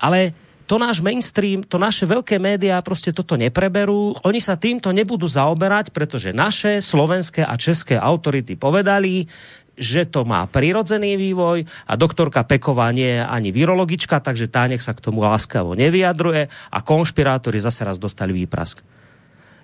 Ale 0.00 0.32
to 0.70 0.78
náš 0.78 1.02
mainstream, 1.02 1.66
to 1.66 1.82
naše 1.82 2.06
veľké 2.06 2.38
médiá 2.38 2.78
prostě 2.78 3.10
toto 3.10 3.34
nepreberú. 3.34 4.14
Oni 4.22 4.38
sa 4.38 4.54
týmto 4.54 4.94
nebudú 4.94 5.26
zaoberať, 5.26 5.90
pretože 5.90 6.30
naše 6.30 6.78
slovenské 6.78 7.42
a 7.42 7.58
české 7.58 7.98
autority 7.98 8.54
povedali, 8.54 9.26
že 9.74 10.06
to 10.06 10.22
má 10.22 10.46
prirodzený 10.46 11.18
vývoj 11.18 11.66
a 11.90 11.92
doktorka 11.98 12.46
Peková 12.46 12.94
nie 12.94 13.18
je 13.18 13.22
ani 13.26 13.50
virologička, 13.50 14.22
takže 14.22 14.46
tá 14.46 14.70
nech 14.70 14.84
sa 14.84 14.94
k 14.94 15.02
tomu 15.02 15.26
láskavo 15.26 15.74
nevyjadruje 15.74 16.46
a 16.46 16.78
konšpirátori 16.84 17.58
zase 17.58 17.82
raz 17.82 17.98
dostali 17.98 18.30
výprask. 18.30 18.78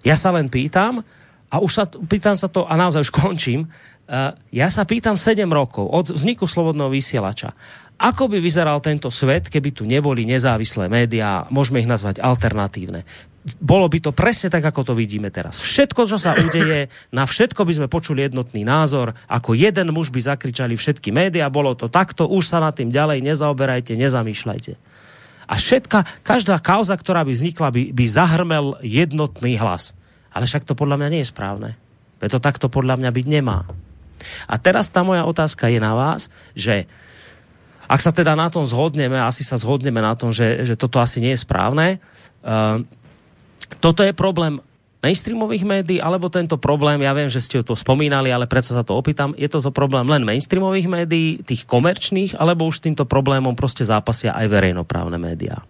Ja 0.03 0.19
sa 0.19 0.35
len 0.35 0.51
pýtam, 0.51 1.07
a 1.51 1.62
už 1.62 1.70
sa, 1.70 1.84
pýtam 1.86 2.34
sa 2.34 2.51
to, 2.51 2.66
a 2.66 2.74
naozaj 2.74 3.07
už 3.07 3.12
končím, 3.22 3.66
uh, 3.66 4.34
ja 4.51 4.68
sa 4.70 4.82
pýtam 4.82 5.14
7 5.14 5.47
rokov 5.51 5.86
od 5.86 6.12
vzniku 6.14 6.49
Slobodného 6.49 6.90
vysielača. 6.90 7.55
Ako 7.97 8.28
by 8.28 8.44
vyzeral 8.44 8.76
tento 8.84 9.09
svet, 9.09 9.49
keby 9.49 9.72
tu 9.72 9.88
neboli 9.88 10.28
nezávislé 10.28 10.92
médiá, 10.92 11.49
môžeme 11.49 11.80
ich 11.80 11.88
nazvať 11.88 12.20
alternatívne? 12.20 13.09
Bolo 13.57 13.86
by 13.88 14.03
to 14.03 14.12
presne 14.12 14.51
tak, 14.51 14.68
ako 14.68 14.92
to 14.92 14.92
vidíme 14.92 15.30
teraz. 15.32 15.62
Všetko, 15.62 16.05
čo 16.05 16.18
sa 16.18 16.36
udeje, 16.36 16.92
na 17.14 17.24
všetko 17.24 17.62
by 17.62 17.72
sme 17.72 17.86
počuli 17.86 18.26
jednotný 18.26 18.66
názor, 18.66 19.16
ako 19.30 19.55
jeden 19.57 19.94
muž 19.97 20.11
by 20.12 20.18
zakričali 20.18 20.76
všetky 20.76 21.14
médiá, 21.14 21.49
bolo 21.49 21.72
to 21.72 21.86
takto, 21.86 22.28
už 22.28 22.53
sa 22.53 22.59
na 22.61 22.74
tým 22.74 22.92
ďalej 22.92 23.22
nezaoberajte, 23.22 23.97
nezamýšľajte. 23.97 24.72
A 25.47 25.55
všetka, 25.57 26.26
každá 26.26 26.59
kauza, 26.59 26.99
ktorá 26.99 27.22
by 27.22 27.32
vznikla, 27.32 27.70
by, 27.70 27.82
by 27.94 28.05
zahrmel 28.11 28.76
jednotný 28.82 29.57
hlas. 29.57 29.94
Ale 30.37 30.45
však 30.45 30.68
to 30.68 30.76
podľa 30.76 31.01
mňa 31.01 31.09
nie 31.09 31.24
je 31.24 31.32
správne. 31.32 31.70
To 32.20 32.37
takto 32.37 32.68
podľa 32.68 33.01
mňa 33.01 33.09
byť 33.09 33.26
nemá. 33.26 33.64
A 34.45 34.55
teraz 34.61 34.93
tá 34.93 35.01
moja 35.01 35.24
otázka 35.24 35.72
je 35.72 35.80
na 35.80 35.97
vás, 35.97 36.28
že 36.53 36.84
ak 37.87 38.03
sa 38.03 38.12
teda 38.12 38.34
na 38.37 38.53
tom 38.53 38.66
zhodneme, 38.66 39.16
asi 39.16 39.47
sa 39.47 39.57
zhodneme 39.57 40.03
na 40.03 40.18
tom, 40.18 40.34
že, 40.34 40.66
že 40.66 40.74
toto 40.74 40.99
asi 40.99 41.22
nie 41.22 41.32
je 41.32 41.45
správne, 41.47 42.03
uh, 42.43 42.82
toto 43.78 44.03
je 44.03 44.11
problém 44.11 44.59
mainstreamových 45.07 45.62
médií, 45.62 45.99
alebo 46.03 46.26
tento 46.26 46.59
problém, 46.59 46.99
ja 47.07 47.14
viem, 47.14 47.30
že 47.30 47.39
ste 47.39 47.62
to 47.62 47.78
spomínali, 47.78 48.34
ale 48.34 48.51
predsa 48.51 48.74
sa 48.74 48.82
to 48.82 48.99
opýtam, 48.99 49.39
je 49.39 49.47
toto 49.47 49.70
problém 49.70 50.03
len 50.11 50.26
mainstreamových 50.26 50.91
médií, 50.91 51.28
tých 51.47 51.62
komerčných, 51.62 52.34
alebo 52.43 52.66
už 52.66 52.82
s 52.82 52.84
týmto 52.91 53.07
problémom 53.07 53.55
prostě 53.55 53.87
zápasia 53.87 54.34
aj 54.34 54.51
verejnoprávne 54.51 55.14
médiá? 55.14 55.62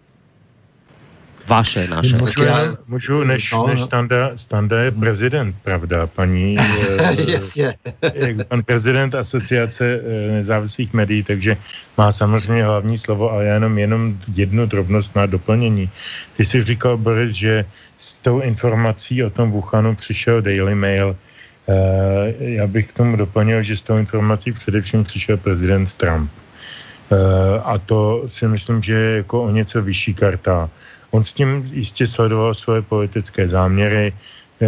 Vaše, 1.47 1.87
naše. 1.87 2.17
Můžu, 2.17 2.43
já, 2.43 2.75
můžu 2.87 3.23
než, 3.23 3.51
no, 3.51 3.67
než 3.67 3.81
standa, 3.81 4.31
standa 4.35 4.81
je 4.81 4.91
prezident, 4.91 5.55
pravda, 5.63 6.07
paní? 6.07 6.55
Jasně. 7.27 7.73
pan 8.47 8.63
prezident 8.63 9.15
asociace 9.15 9.85
eh, 9.85 10.31
nezávislých 10.31 10.93
médií, 10.93 11.23
takže 11.23 11.57
má 11.97 12.11
samozřejmě 12.11 12.65
hlavní 12.65 12.97
slovo, 12.97 13.31
ale 13.31 13.45
jenom, 13.45 13.77
jenom 13.77 14.17
jednu 14.33 14.65
drobnost 14.65 15.15
na 15.15 15.25
doplnění. 15.25 15.89
Ty 16.37 16.45
jsi 16.45 16.63
říkal, 16.63 16.97
Boris, 16.97 17.31
že 17.31 17.65
s 17.97 18.21
tou 18.21 18.39
informací 18.39 19.23
o 19.23 19.29
tom 19.29 19.51
Wuhanu 19.51 19.95
přišel 19.95 20.41
Daily 20.41 20.75
Mail. 20.75 21.15
Uh, 21.67 21.75
já 22.39 22.67
bych 22.67 22.87
k 22.87 22.93
tomu 22.93 23.15
doplnil, 23.15 23.63
že 23.63 23.77
s 23.77 23.81
tou 23.81 23.97
informací 23.97 24.51
především 24.51 25.03
přišel 25.03 25.37
prezident 25.37 25.93
Trump. 25.93 26.31
Uh, 27.09 27.17
a 27.63 27.77
to 27.77 28.23
si 28.27 28.47
myslím, 28.47 28.83
že 28.83 28.93
je 28.93 29.17
jako 29.17 29.43
o 29.43 29.49
něco 29.49 29.81
vyšší 29.81 30.13
karta. 30.13 30.69
On 31.11 31.23
s 31.23 31.33
tím 31.33 31.63
jistě 31.71 32.07
sledoval 32.07 32.53
svoje 32.53 32.81
politické 32.81 33.47
záměry, 33.47 34.13
eh, 34.13 34.67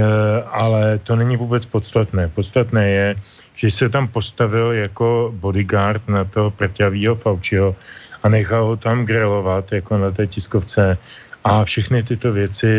ale 0.51 0.99
to 1.03 1.15
není 1.15 1.37
vůbec 1.37 1.65
podstatné. 1.65 2.27
Podstatné 2.27 2.89
je, 2.89 3.15
že 3.55 3.71
se 3.71 3.89
tam 3.89 4.07
postavil 4.07 4.71
jako 4.71 5.33
bodyguard 5.35 6.07
na 6.07 6.23
toho 6.23 6.51
prťavýho 6.51 7.15
Faučiho 7.15 7.75
a 8.23 8.29
nechal 8.29 8.65
ho 8.65 8.75
tam 8.77 9.05
grelovat 9.05 9.71
jako 9.71 9.97
na 9.97 10.11
té 10.11 10.27
tiskovce 10.27 10.97
a 11.43 11.63
všechny 11.63 12.03
tyto 12.03 12.31
věci 12.31 12.71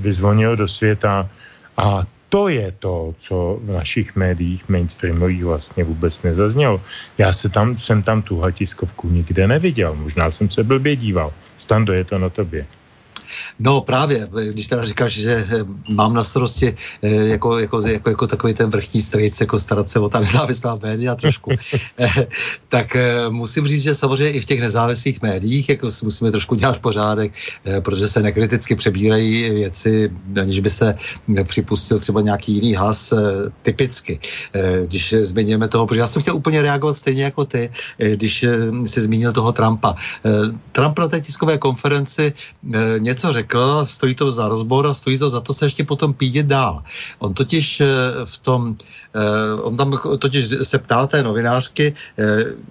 vyzvonil 0.00 0.56
do 0.56 0.68
světa 0.68 1.28
a 1.76 2.04
to 2.32 2.48
je 2.48 2.72
to, 2.78 3.14
co 3.18 3.60
v 3.60 3.70
našich 3.76 4.16
médiích 4.16 4.64
mainstreamových 4.68 5.44
vlastně 5.44 5.84
vůbec 5.84 6.22
nezaznělo. 6.22 6.80
Já 7.18 7.32
se 7.32 7.48
tam, 7.48 7.76
jsem 7.76 8.02
tam 8.02 8.22
tuhle 8.22 8.52
tiskovku 8.52 9.08
nikde 9.08 9.46
neviděl, 9.46 9.94
možná 9.94 10.30
jsem 10.30 10.50
se 10.50 10.64
blbě 10.64 10.96
díval. 10.96 11.32
Stando, 11.56 11.92
je 11.92 12.04
to 12.04 12.18
na 12.18 12.28
tobě. 12.28 12.66
No 13.58 13.80
právě, 13.80 14.28
když 14.50 14.66
teda 14.66 14.84
říkáš, 14.84 15.12
že 15.12 15.46
eh, 15.50 15.64
mám 15.88 16.14
na 16.14 16.24
starosti 16.24 16.74
eh, 17.02 17.08
jako, 17.08 17.58
jako, 17.58 17.80
jako, 17.80 18.08
jako 18.08 18.26
takový 18.26 18.54
ten 18.54 18.70
vrchní 18.70 19.02
strejc, 19.02 19.40
jako 19.40 19.58
starat 19.58 19.88
se 19.88 19.98
o 19.98 20.08
ta 20.08 20.20
nezávislá 20.20 20.78
média 20.82 21.14
trošku, 21.14 21.50
eh, 21.98 22.26
tak 22.68 22.96
musím 23.28 23.66
říct, 23.66 23.82
že 23.82 23.94
samozřejmě 23.94 24.30
i 24.30 24.40
v 24.40 24.44
těch 24.44 24.60
nezávislých 24.60 25.22
médiích 25.22 25.68
jako 25.68 25.88
musíme 26.02 26.30
trošku 26.30 26.54
dělat 26.54 26.78
pořádek, 26.78 27.32
protože 27.80 28.08
se 28.08 28.22
nekriticky 28.22 28.76
přebírají 28.76 29.50
věci, 29.50 30.10
aniž 30.40 30.60
by 30.60 30.70
se 30.70 30.94
připustil 31.44 31.98
třeba 31.98 32.20
nějaký 32.20 32.52
jiný 32.52 32.74
hlas 32.74 33.14
typicky. 33.62 34.18
Když 34.86 35.14
zmiňujeme 35.20 35.68
toho, 35.68 35.86
protože 35.86 36.00
já 36.00 36.06
jsem 36.06 36.22
chtěl 36.22 36.36
úplně 36.36 36.62
reagovat 36.62 36.96
stejně 36.96 37.24
jako 37.24 37.44
ty, 37.44 37.70
když 37.98 38.44
si 38.86 39.00
zmínil 39.00 39.32
toho 39.32 39.52
Trumpa. 39.52 39.94
Trump 40.72 40.98
na 40.98 41.08
té 41.08 41.20
tiskové 41.20 41.58
konferenci 41.58 42.32
něco 42.98 43.21
něco 43.22 43.32
řekl, 43.32 43.84
stojí 43.84 44.14
to 44.14 44.32
za 44.32 44.48
rozbor 44.48 44.86
a 44.86 44.94
stojí 44.94 45.18
to 45.18 45.30
za 45.30 45.40
to 45.40 45.54
se 45.54 45.64
ještě 45.64 45.84
potom 45.84 46.14
pídět 46.14 46.46
dál. 46.46 46.82
On 47.18 47.34
totiž 47.34 47.80
eh, 47.80 47.86
v 48.24 48.38
tom, 48.38 48.74
eh, 49.14 49.62
on 49.62 49.76
tam 49.76 49.98
totiž 50.18 50.46
se 50.62 50.78
ptá 50.78 51.06
té 51.06 51.22
novinářky, 51.22 51.94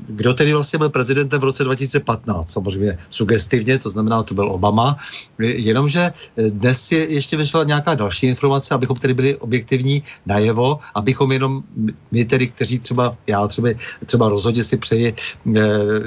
kdo 0.08 0.34
tedy 0.34 0.54
vlastně 0.54 0.80
byl 0.80 0.90
prezidentem 0.90 1.40
v 1.40 1.44
roce 1.44 1.64
2015, 1.64 2.52
samozřejmě 2.52 2.98
sugestivně, 3.10 3.80
to 3.80 3.90
znamená, 3.90 4.24
to 4.24 4.34
byl 4.34 4.52
Obama, 4.52 4.96
jenomže 5.40 6.12
dnes 6.36 6.92
je 6.92 7.14
ještě 7.14 7.38
vyšla 7.38 7.64
nějaká 7.64 7.96
další 7.96 8.28
informace, 8.28 8.76
abychom 8.76 8.98
tedy 8.98 9.14
byli 9.14 9.36
objektivní 9.36 10.04
najevo, 10.26 10.80
abychom 10.96 11.32
jenom 11.32 11.64
my 12.12 12.26
tedy, 12.26 12.48
kteří 12.48 12.80
třeba, 12.80 13.16
já 13.28 13.48
třeba, 13.48 13.70
třeba 14.06 14.30
rozhodně 14.30 14.64
si 14.64 14.78
přeji 14.78 15.16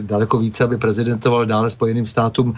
daleko 0.01 0.38
více, 0.38 0.64
aby 0.64 0.76
prezidentoval 0.76 1.47
dále 1.47 1.70
Spojeným 1.70 2.07
státům 2.07 2.55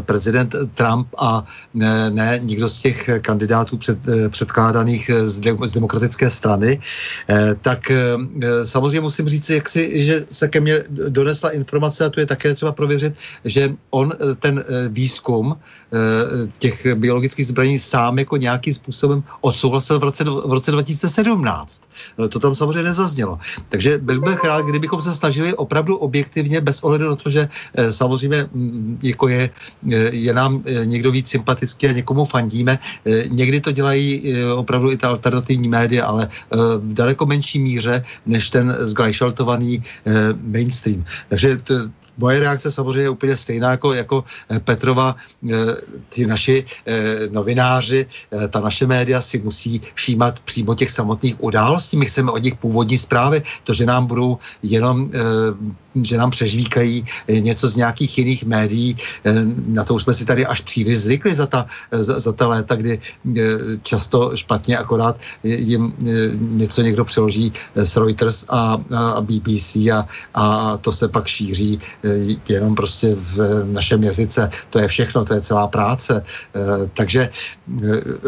prezident 0.00 0.54
Trump 0.74 1.08
a 1.18 1.44
ne, 1.74 2.10
ne 2.10 2.40
nikdo 2.42 2.68
z 2.68 2.82
těch 2.82 3.10
kandidátů 3.20 3.76
před, 3.76 3.98
eh, 4.08 4.28
předkládaných 4.28 5.10
z, 5.22 5.38
de, 5.38 5.56
z 5.66 5.72
demokratické 5.72 6.30
strany, 6.30 6.80
eh, 7.28 7.54
tak 7.60 7.90
eh, 7.90 8.16
samozřejmě 8.64 9.00
musím 9.00 9.28
říct, 9.28 9.50
jak 9.50 9.68
si, 9.68 10.04
že 10.04 10.24
se 10.30 10.48
ke 10.48 10.60
mně 10.60 10.84
donesla 10.88 11.50
informace, 11.50 12.04
a 12.04 12.10
tu 12.10 12.20
je 12.20 12.26
také 12.26 12.54
třeba 12.54 12.72
prověřit, 12.72 13.14
že 13.44 13.74
on 13.90 14.12
ten 14.40 14.64
výzkum 14.88 15.56
těch 16.58 16.86
biologických 16.94 17.46
zbraní 17.46 17.78
sám 17.78 18.18
jako 18.18 18.36
nějakým 18.36 18.74
způsobem 18.74 19.22
odsouhlasil 19.40 19.98
v 19.98 20.02
roce, 20.02 20.24
v 20.24 20.52
roce 20.52 20.70
2017. 20.70 21.82
To 22.28 22.38
tam 22.38 22.54
samozřejmě 22.54 22.82
nezaznělo. 22.82 23.38
Takže 23.68 23.98
byl 23.98 24.20
bych 24.20 24.44
rád, 24.44 24.64
kdybychom 24.64 25.02
se 25.02 25.14
snažili 25.14 25.54
opravdu 25.54 25.96
objektivně, 25.96 26.60
bez 26.60 26.82
ohledu 26.82 27.08
na 27.08 27.16
to, 27.16 27.30
že 27.30 27.48
samozřejmě 27.90 28.48
mm, 28.52 28.98
jako 29.02 29.28
je, 29.28 29.50
je 30.12 30.32
nám 30.32 30.62
někdo 30.84 31.07
víc 31.10 31.28
sympatický 31.28 31.86
a 31.88 31.92
někomu 31.92 32.24
fandíme. 32.24 32.78
Eh, 33.06 33.24
někdy 33.28 33.60
to 33.60 33.72
dělají 33.72 34.06
eh, 34.24 34.52
opravdu 34.52 34.90
i 34.90 34.96
ta 34.96 35.08
alternativní 35.08 35.68
média, 35.68 36.06
ale 36.06 36.28
eh, 36.28 36.56
v 36.78 36.92
daleko 36.92 37.26
menší 37.26 37.58
míře 37.58 38.04
než 38.26 38.50
ten 38.50 38.76
zglajšaltovaný 38.80 39.82
mainstream. 40.42 41.04
Takže 41.28 41.56
to, 41.56 41.74
moje 42.18 42.40
reakce 42.40 42.70
samozřejmě 42.70 43.00
je 43.00 43.14
úplně 43.14 43.36
stejná 43.36 43.70
jako, 43.70 43.94
jako 43.94 44.24
Petrova. 44.64 45.16
Ti 46.10 46.26
naši 46.26 46.64
novináři, 47.30 48.06
ta 48.50 48.60
naše 48.60 48.86
média 48.86 49.20
si 49.20 49.38
musí 49.38 49.80
všímat 49.94 50.40
přímo 50.40 50.74
těch 50.74 50.90
samotných 50.90 51.38
událostí. 51.38 51.96
My 51.96 52.06
chceme 52.06 52.32
od 52.32 52.42
nich 52.42 52.54
původní 52.54 52.98
zprávy. 52.98 53.42
To, 53.64 53.72
že 53.72 53.86
nám 53.86 54.06
budou 54.06 54.38
jenom 54.62 55.10
že 56.04 56.18
nám 56.18 56.30
přežvíkají 56.30 57.04
eh, 57.28 57.40
něco 57.40 57.68
z 57.68 57.76
nějakých 57.76 58.18
jiných 58.18 58.44
médií. 58.44 58.96
Eh, 59.24 59.34
na 59.66 59.84
to 59.84 59.94
už 59.94 60.02
jsme 60.02 60.12
si 60.12 60.24
tady 60.24 60.46
až 60.46 60.60
příliš 60.60 60.98
zvykli 60.98 61.34
za 61.34 61.46
ta, 61.46 61.66
za, 61.92 62.20
za 62.20 62.32
ta 62.32 62.46
léta, 62.46 62.74
kdy 62.74 62.92
eh, 62.98 63.42
často 63.82 64.36
špatně 64.36 64.78
akorát 64.78 65.16
jim 65.42 65.92
něco 66.38 66.82
někdo 66.82 67.04
přeloží 67.04 67.52
z 67.76 67.96
Reuters 67.96 68.44
a, 68.48 68.78
a 68.94 69.20
BBC 69.20 69.76
a, 69.76 70.06
a 70.34 70.76
to 70.76 70.92
se 70.92 71.08
pak 71.08 71.26
šíří 71.26 71.80
jenom 72.48 72.74
prostě 72.74 73.14
v 73.14 73.64
našem 73.72 74.04
jazyce. 74.04 74.50
To 74.70 74.78
je 74.78 74.88
všechno, 74.88 75.24
to 75.24 75.34
je 75.34 75.40
celá 75.40 75.66
práce. 75.66 76.24
Takže 76.94 77.30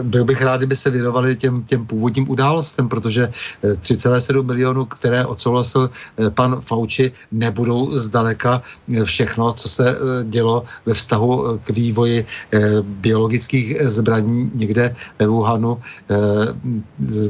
byl 0.02 0.24
bych 0.24 0.42
rád, 0.42 0.56
kdyby 0.56 0.76
se 0.76 0.90
věnovali 0.90 1.36
těm, 1.36 1.62
těm 1.62 1.86
původním 1.86 2.30
událostem, 2.30 2.88
protože 2.88 3.30
3,7 3.62 4.42
milionů, 4.42 4.84
které 4.84 5.26
odsouhlasil 5.26 5.90
pan 6.34 6.60
Fauci, 6.60 7.12
nebude 7.32 7.59
nebudou 7.60 7.92
zdaleka 7.92 8.62
všechno, 9.04 9.52
co 9.52 9.68
se 9.68 9.84
eh, 9.90 9.96
dělo 10.24 10.64
ve 10.86 10.94
vztahu 10.94 11.30
eh, 11.30 11.58
k 11.64 11.70
vývoji 11.70 12.24
eh, 12.24 12.60
biologických 12.80 13.84
zbraní 13.84 14.50
někde 14.54 14.96
ve 15.18 15.26
Wuhanu. 15.26 15.78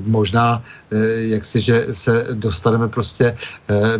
Možná, 0.07 0.63
jak 1.17 1.45
si, 1.45 1.61
že 1.61 1.87
se 1.93 2.27
dostaneme 2.33 2.89
prostě 2.89 3.37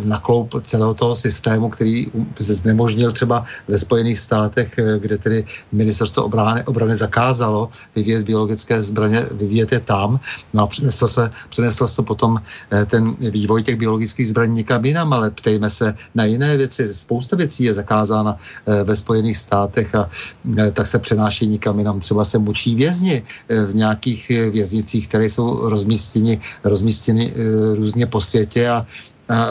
na 0.03 0.19
kloup 0.19 0.55
celého 0.63 0.93
toho 0.93 1.15
systému, 1.15 1.69
který 1.69 2.07
se 2.41 2.53
znemožnil 2.53 3.11
třeba 3.11 3.45
ve 3.67 3.77
Spojených 3.77 4.19
státech, 4.19 4.79
kde 4.99 5.17
tedy 5.17 5.45
ministerstvo 5.71 6.23
obrany, 6.23 6.63
obrany 6.65 6.95
zakázalo 6.95 7.69
vyvíjet 7.95 8.25
biologické 8.25 8.83
zbraně, 8.83 9.25
vyvíjet 9.31 9.71
je 9.71 9.79
tam. 9.79 10.19
No 10.53 10.63
a 10.63 10.67
přenesl 10.67 11.07
se, 11.07 11.31
přenesl 11.49 11.87
se 11.87 12.01
potom 12.01 12.41
ten 12.85 13.15
vývoj 13.19 13.63
těch 13.63 13.75
biologických 13.75 14.27
zbraní 14.29 14.53
někam 14.53 14.85
jinam, 14.85 15.13
ale 15.13 15.31
ptejme 15.31 15.69
se 15.69 15.93
na 16.15 16.25
jiné 16.25 16.57
věci. 16.57 16.87
Spousta 16.87 17.35
věcí 17.35 17.63
je 17.63 17.73
zakázána 17.73 18.37
eh, 18.37 18.83
ve 18.83 18.95
Spojených 18.95 19.37
státech 19.37 19.95
a 19.95 20.09
eh, 20.57 20.71
tak 20.71 20.87
se 20.87 20.99
přenáší 20.99 21.47
nikam 21.47 21.79
jinam. 21.79 21.99
Třeba 21.99 22.25
se 22.25 22.37
mučí 22.37 22.75
vězni 22.75 23.23
eh, 23.23 23.65
v 23.65 23.75
nějakých 23.75 24.29
věznicích, 24.51 25.07
které 25.07 25.25
jsou 25.25 25.69
rozmístěny, 25.69 26.39
rozmístěny 26.63 27.33
různě 27.75 28.05
po 28.05 28.21
světě 28.21 28.69
a 28.69 28.85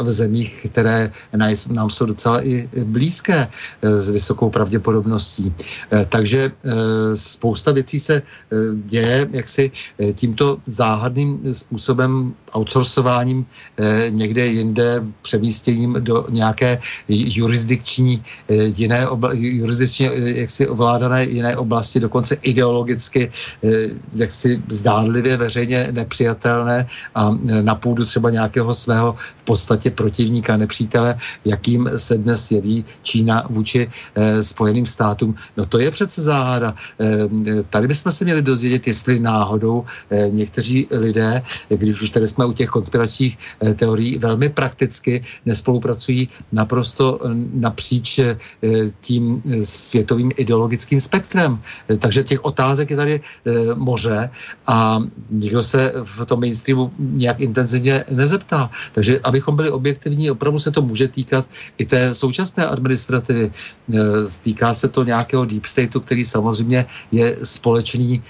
v 0.03 0.11
zemích, 0.11 0.67
které 0.71 1.11
nám 1.69 1.91
jsou 1.91 2.07
docela 2.07 2.45
i 2.45 2.69
blízké 2.85 3.49
s 3.83 4.11
vysokou 4.11 4.51
pravděpodobností. 4.51 5.55
Takže 6.09 6.53
spousta 7.15 7.73
věcí 7.73 8.01
se 8.01 8.23
děje 8.85 9.29
jaksi 9.33 9.71
tímto 10.15 10.59
záhadným 10.67 11.55
způsobem 11.55 12.35
outsourcováním 12.57 13.47
někde 14.11 14.47
jinde, 14.47 15.03
přemístěním 15.23 15.97
do 16.01 16.27
nějaké 16.29 16.79
jurisdikční 17.09 18.25
jiné 18.77 19.09
obla, 19.09 19.31
jurisdikčně 19.35 20.11
jaksi 20.15 20.69
ovládané 20.69 21.25
jiné 21.25 21.57
oblasti, 21.57 22.01
dokonce 22.01 22.35
ideologicky 22.43 23.33
jaksi 24.15 24.63
zdánlivě 24.69 25.37
veřejně 25.37 25.89
nepřijatelné 25.91 26.87
a 27.15 27.31
na 27.63 27.75
půdu 27.75 28.05
třeba 28.05 28.31
nějakého 28.31 28.75
svého 28.75 29.15
v 29.37 29.43
podstatě 29.45 29.91
protivníka, 29.91 30.57
nepřítele, 30.57 31.19
jakým 31.45 31.91
se 31.97 32.19
dnes 32.19 32.51
jeví 32.51 32.85
Čína 33.03 33.47
vůči 33.51 33.91
eh, 34.15 34.43
Spojeným 34.43 34.87
státům. 34.87 35.35
No 35.57 35.67
to 35.67 35.79
je 35.79 35.91
přece 35.91 36.23
záhada. 36.23 36.75
Eh, 37.01 37.63
tady 37.71 37.89
bychom 37.89 38.13
se 38.13 38.25
měli 38.25 38.43
dozvědět, 38.43 38.87
jestli 38.87 39.21
náhodou 39.21 39.85
eh, 40.11 40.31
někteří 40.31 40.89
lidé, 40.91 41.43
když 41.69 42.03
už 42.03 42.11
tady 42.11 42.29
jsme 42.29 42.40
u 42.47 42.53
těch 42.53 42.69
konspiračních 42.69 43.39
eh, 43.61 43.75
teorií, 43.75 44.19
velmi 44.19 44.49
prakticky 44.49 45.23
nespolupracují 45.47 46.29
naprosto 46.53 47.19
eh, 47.25 47.29
napříč 47.53 48.19
eh, 48.19 48.37
tím 49.01 49.43
světovým 49.65 50.31
ideologickým 50.37 51.01
spektrem. 51.01 51.61
Takže 51.99 52.23
těch 52.23 52.45
otázek 52.45 52.91
je 52.91 52.97
tady 52.97 53.21
moře 53.75 54.31
a 54.67 55.01
nikdo 55.31 55.63
se 55.63 55.93
v 56.05 56.27
tom 56.27 56.41
mainstreamu 56.41 56.93
nějak 56.99 57.41
intenzivně 57.41 58.05
nezeptá. 58.11 58.71
Takže 58.93 59.21
abychom 59.25 59.57
byli 59.57 59.71
objektivní, 59.71 60.31
opravdu 60.31 60.59
se 60.59 60.71
to 60.71 60.83
může 60.83 61.09
týkat 61.09 61.49
i 61.79 61.87
té 61.87 62.15
současné 62.15 62.67
administrativy. 62.67 63.51
Týká 64.43 64.75
se 64.75 64.89
to 64.89 65.05
nějakého 65.05 65.45
deep 65.45 65.65
stateu, 65.65 66.01
který 66.01 66.25
samozřejmě 66.25 66.87
je 67.13 67.37
společný 67.43 68.23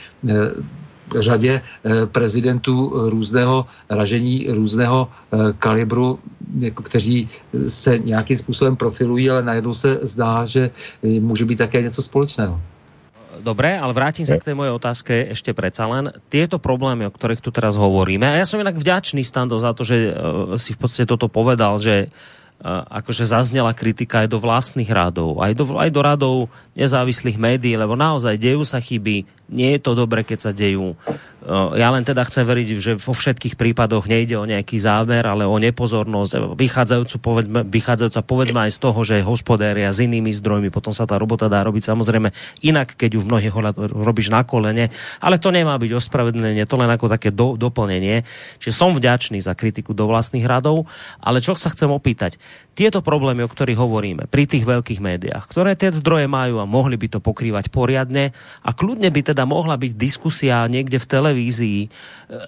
řadě 1.17 1.53
e, 1.61 2.07
prezidentů 2.07 2.93
různého 3.11 3.67
ražení, 3.91 4.47
různého 4.51 5.09
kalibru, 5.59 6.19
jako 6.59 6.83
kteří 6.83 7.29
se 7.67 7.99
nějakým 7.99 8.37
způsobem 8.37 8.77
profilují, 8.77 9.31
ale 9.31 9.43
najednou 9.43 9.75
se 9.75 10.01
zdá, 10.03 10.45
že 10.47 10.71
může 11.03 11.45
být 11.45 11.57
také 11.57 11.83
něco 11.83 12.03
společného. 12.03 12.61
Dobre, 13.41 13.79
ale 13.81 13.97
vrátim 13.97 14.29
sa 14.29 14.37
k 14.37 14.53
tej 14.53 14.59
mojej 14.59 14.75
otázke 14.77 15.33
ešte 15.33 15.57
predsa 15.57 15.89
len. 15.89 16.13
Tieto 16.29 16.61
problémy, 16.61 17.09
o 17.09 17.15
ktorých 17.15 17.41
tu 17.41 17.49
teraz 17.49 17.79
hovoríme, 17.81 18.29
a 18.29 18.37
ja 18.37 18.45
som 18.45 18.61
inak 18.61 18.77
vďačný, 18.77 19.25
Stando, 19.25 19.57
za 19.57 19.73
to, 19.73 19.81
že 19.81 20.13
si 20.61 20.77
v 20.77 20.79
podstate 20.79 21.09
toto 21.09 21.33
povedal, 21.33 21.81
že 21.81 22.13
akože 22.65 23.25
zaznela 23.25 23.73
kritika 23.73 24.21
aj 24.21 24.29
do 24.29 24.39
vlastných 24.39 24.89
radov, 24.93 25.41
aj 25.41 25.53
do, 25.57 25.65
aj 25.81 25.91
do 25.91 26.01
radov 26.05 26.37
nezávislých 26.77 27.41
médií, 27.41 27.73
lebo 27.73 27.97
naozaj 27.97 28.37
dejú 28.37 28.69
sa 28.69 28.77
chyby, 28.77 29.25
nie 29.49 29.71
je 29.77 29.81
to 29.81 29.97
dobre, 29.97 30.21
keď 30.21 30.39
sa 30.39 30.53
dejú. 30.53 30.93
Ja 31.51 31.91
len 31.91 32.07
teda 32.07 32.23
chcem 32.23 32.47
veriť, 32.47 32.67
že 32.79 32.93
vo 32.95 33.11
všetkých 33.11 33.59
prípadoch 33.59 34.07
nejde 34.07 34.39
o 34.39 34.47
nejaký 34.47 34.79
zámer, 34.79 35.27
ale 35.27 35.43
o 35.43 35.59
nepozornosť, 35.59 36.55
vychádzajúcu 36.55 37.17
povedzme, 37.19 37.61
vychádzajúca 37.67 38.21
povedzme 38.23 38.61
aj 38.71 38.73
z 38.75 38.79
toho, 38.79 39.01
že 39.03 39.27
hospodéria 39.27 39.91
s 39.91 39.99
inými 39.99 40.31
zdrojmi, 40.31 40.71
potom 40.71 40.95
sa 40.95 41.11
tá 41.11 41.19
robota 41.19 41.51
dá 41.51 41.67
robiť 41.67 41.91
samozrejme 41.91 42.31
inak, 42.63 42.95
keď 42.95 43.19
ju 43.19 43.21
v 43.27 43.29
mnohých 43.35 43.55
robíš 43.91 44.31
na 44.31 44.47
kolene, 44.47 44.95
ale 45.19 45.43
to 45.43 45.51
nemá 45.51 45.75
byť 45.75 45.91
ospravedlnenie, 45.91 46.63
to 46.71 46.79
len 46.79 46.91
ako 46.95 47.11
také 47.11 47.35
do, 47.35 47.59
doplnenie. 47.59 48.23
Čiže 48.63 48.71
som 48.71 48.95
vďačný 48.95 49.43
za 49.43 49.59
kritiku 49.59 49.91
do 49.91 50.07
vlastných 50.07 50.47
radov, 50.47 50.87
ale 51.19 51.43
čo 51.43 51.59
sa 51.59 51.75
chcem 51.75 51.91
opýtať, 51.91 52.39
tieto 52.81 53.05
problémy, 53.05 53.45
o 53.45 53.53
ktorých 53.53 53.77
hovoríme 53.77 54.25
pri 54.33 54.49
tých 54.49 54.65
veľkých 54.65 55.05
médiách, 55.05 55.45
ktoré 55.53 55.77
tie 55.77 55.93
zdroje 55.93 56.25
majú 56.33 56.65
a 56.65 56.65
mohli 56.65 56.97
by 56.97 57.13
to 57.13 57.21
pokrývať 57.21 57.69
poriadne 57.69 58.33
a 58.65 58.71
kľudne 58.73 59.13
by 59.13 59.21
teda 59.21 59.45
mohla 59.45 59.77
byť 59.77 59.93
diskusia 60.01 60.65
niekde 60.65 60.97
v 60.97 61.11
televízii 61.13 61.81
e, 61.85 61.89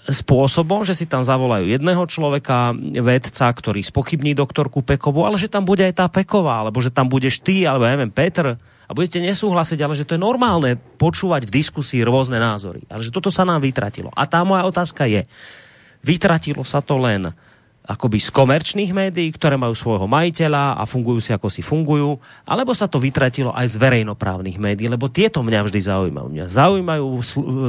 spôsobom, 0.09 0.89
že 0.89 0.97
si 0.97 1.05
tam 1.05 1.21
zavolajú 1.21 1.69
jedného 1.69 2.01
človeka, 2.09 2.73
vedca, 3.05 3.53
ktorý 3.53 3.85
spochybní 3.85 4.33
doktorku 4.33 4.81
Pekovu, 4.81 5.29
ale 5.29 5.37
že 5.37 5.53
tam 5.53 5.69
bude 5.69 5.85
aj 5.85 6.01
tá 6.01 6.09
Peková, 6.09 6.65
alebo 6.65 6.81
že 6.81 6.89
tam 6.89 7.13
budeš 7.13 7.45
ty, 7.45 7.69
alebo 7.69 7.85
ja 7.85 7.93
neviem, 7.93 8.09
Petr, 8.09 8.57
a 8.89 8.91
budete 8.97 9.21
nesúhlasiť, 9.21 9.85
ale 9.85 9.97
že 9.97 10.09
to 10.09 10.17
je 10.17 10.25
normálne 10.25 10.81
počúvať 10.97 11.45
v 11.45 11.55
diskusii 11.61 12.01
rôzne 12.05 12.41
názory. 12.41 12.89
Ale 12.89 13.05
že 13.05 13.13
toto 13.13 13.33
sa 13.33 13.45
nám 13.45 13.65
vytratilo. 13.65 14.13
A 14.13 14.29
tá 14.29 14.45
moja 14.45 14.69
otázka 14.69 15.09
je, 15.09 15.25
vytratilo 16.05 16.61
sa 16.65 16.81
to 16.85 17.01
len 17.01 17.33
akoby 17.83 18.23
z 18.23 18.31
komerčných 18.31 18.95
médií, 18.95 19.35
ktoré 19.35 19.59
majú 19.59 19.75
svojho 19.75 20.07
majiteľa 20.07 20.79
a 20.79 20.87
fungujú 20.87 21.19
si 21.19 21.35
ako 21.35 21.51
si 21.51 21.67
fungujú, 21.67 22.15
alebo 22.47 22.71
sa 22.79 22.87
to 22.87 23.03
vytratilo 23.03 23.51
aj 23.51 23.75
z 23.75 23.77
verejnoprávnych 23.83 24.55
médií, 24.55 24.87
lebo 24.87 25.11
tieto 25.11 25.43
mňa 25.43 25.67
vždy 25.67 25.81
zaujímajú. 25.83 26.27
Mňa 26.31 26.47
zaujímajú 26.47 27.07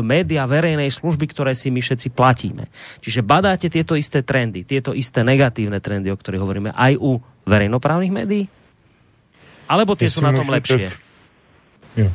média 0.05 0.45
verejnej 0.45 0.93
služby, 0.93 1.25
ktoré 1.33 1.57
si 1.57 1.73
my 1.73 1.81
všetci 1.81 2.13
platíme. 2.13 2.69
Čiže 3.01 3.25
badáte 3.25 3.73
tieto 3.73 3.97
isté 3.97 4.21
trendy, 4.21 4.61
tieto 4.61 4.93
isté 4.93 5.25
negatívne 5.25 5.81
trendy, 5.81 6.13
o 6.13 6.17
ktorých 6.17 6.43
hovoríme 6.45 6.71
aj 6.77 6.93
u 7.01 7.17
verejnoprávnych 7.49 8.13
médií? 8.13 8.45
Alebo 9.65 9.97
tie 9.97 10.13
sú 10.13 10.21
na 10.21 10.29
tom 10.29 10.45
lepšie? 10.45 10.93
Tak, 10.93 11.01
jo. 11.97 12.09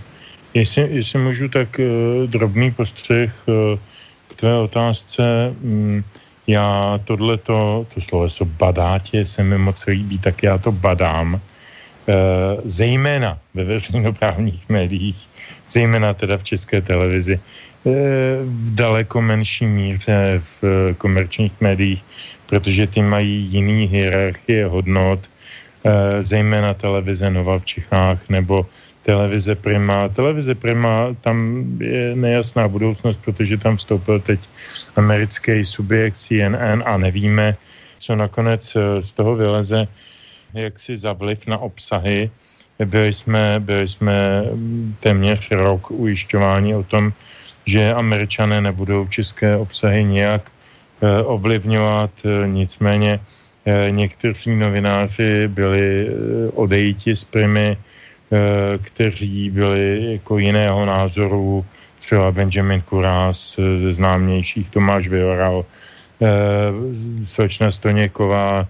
Jestli, 0.55 0.82
jestli 0.90 1.18
můžu, 1.18 1.49
tak 1.49 1.78
uh, 1.78 1.84
drobný 2.26 2.70
postřeh 2.70 3.32
uh, 3.46 3.78
k 4.28 4.34
tvé 4.34 4.55
otázce. 4.59 5.55
Um, 5.62 6.05
já 6.49 7.01
tohleto, 7.05 7.86
to 7.94 8.01
sloveso 8.01 8.44
badátě 8.44 9.24
se 9.24 9.44
mi 9.44 9.59
moc 9.59 9.86
líbí, 9.86 10.18
tak 10.18 10.42
já 10.42 10.59
to 10.59 10.72
badám, 10.72 11.36
e, 11.36 11.40
zejména 12.64 13.38
ve 13.55 13.64
veřejnoprávních 13.64 14.68
médiích, 14.68 15.28
zejména 15.70 16.14
teda 16.14 16.38
v 16.38 16.44
české 16.44 16.80
televizi, 16.80 17.36
e, 17.36 17.40
v 18.42 18.74
daleko 18.74 19.20
menší 19.20 19.66
míře 19.66 20.42
v 20.62 20.94
komerčních 20.99 21.53
médiích, 21.61 22.05
protože 22.46 22.86
ty 22.86 23.03
mají 23.03 23.44
jiný 23.53 23.84
hierarchie 23.84 24.66
hodnot, 24.66 25.20
e, 25.84 26.22
zejména 26.22 26.74
televize 26.74 27.30
Nova 27.30 27.59
v 27.59 27.64
Čechách 27.64 28.28
nebo 28.28 28.66
televize 29.09 29.56
Prima. 29.56 30.12
Televize 30.12 30.52
Prima, 30.52 31.16
tam 31.24 31.64
je 31.80 32.12
nejasná 32.12 32.68
budoucnost, 32.68 33.16
protože 33.24 33.56
tam 33.56 33.80
vstoupil 33.80 34.20
teď 34.20 34.40
americký 35.00 35.64
subjekt 35.64 36.20
CNN 36.20 36.84
a 36.84 37.00
nevíme, 37.00 37.56
co 37.98 38.11
nakonec 38.12 38.76
eh, 38.76 39.00
z 39.00 39.09
toho 39.16 39.32
vyleze, 39.32 39.88
jak 40.52 40.76
si 40.76 40.92
za 40.96 41.16
vliv 41.16 41.40
na 41.48 41.56
obsahy. 41.56 42.28
Byli 42.84 43.12
jsme, 43.12 43.56
byli 43.64 43.88
jsme 43.88 44.44
mm, 44.44 44.96
téměř 45.00 45.50
rok 45.56 45.90
ujišťováni 45.90 46.76
o 46.76 46.84
tom, 46.84 47.12
že 47.64 47.96
američané 47.96 48.61
nebudou 48.61 49.09
české 49.09 49.56
obsahy 49.56 50.04
nějak 50.04 50.44
eh, 50.44 51.24
ovlivňovat, 51.24 52.12
eh, 52.24 52.44
nicméně 52.44 53.20
někteří 53.68 54.56
novináři 54.56 55.44
byli 55.48 56.09
odejiti 56.56 57.12
z 57.12 57.24
Primy, 57.24 57.76
Eh, 57.76 57.88
kteří 58.82 59.50
byli 59.50 60.12
jako 60.12 60.38
jiného 60.38 60.86
názoru, 60.86 61.64
třeba 61.98 62.32
Benjamin 62.32 62.80
Kurás 62.82 63.58
eh, 63.58 63.78
ze 63.80 63.94
známějších, 63.94 64.70
Tomáš 64.70 65.08
Vyhoral, 65.08 65.64
eh, 66.22 66.26
slečna 67.24 67.70
Stoněková 67.70 68.66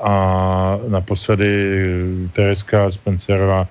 a 0.00 0.14
naposledy 0.88 1.78
Tereska 2.32 2.90
Spencerová 2.90 3.66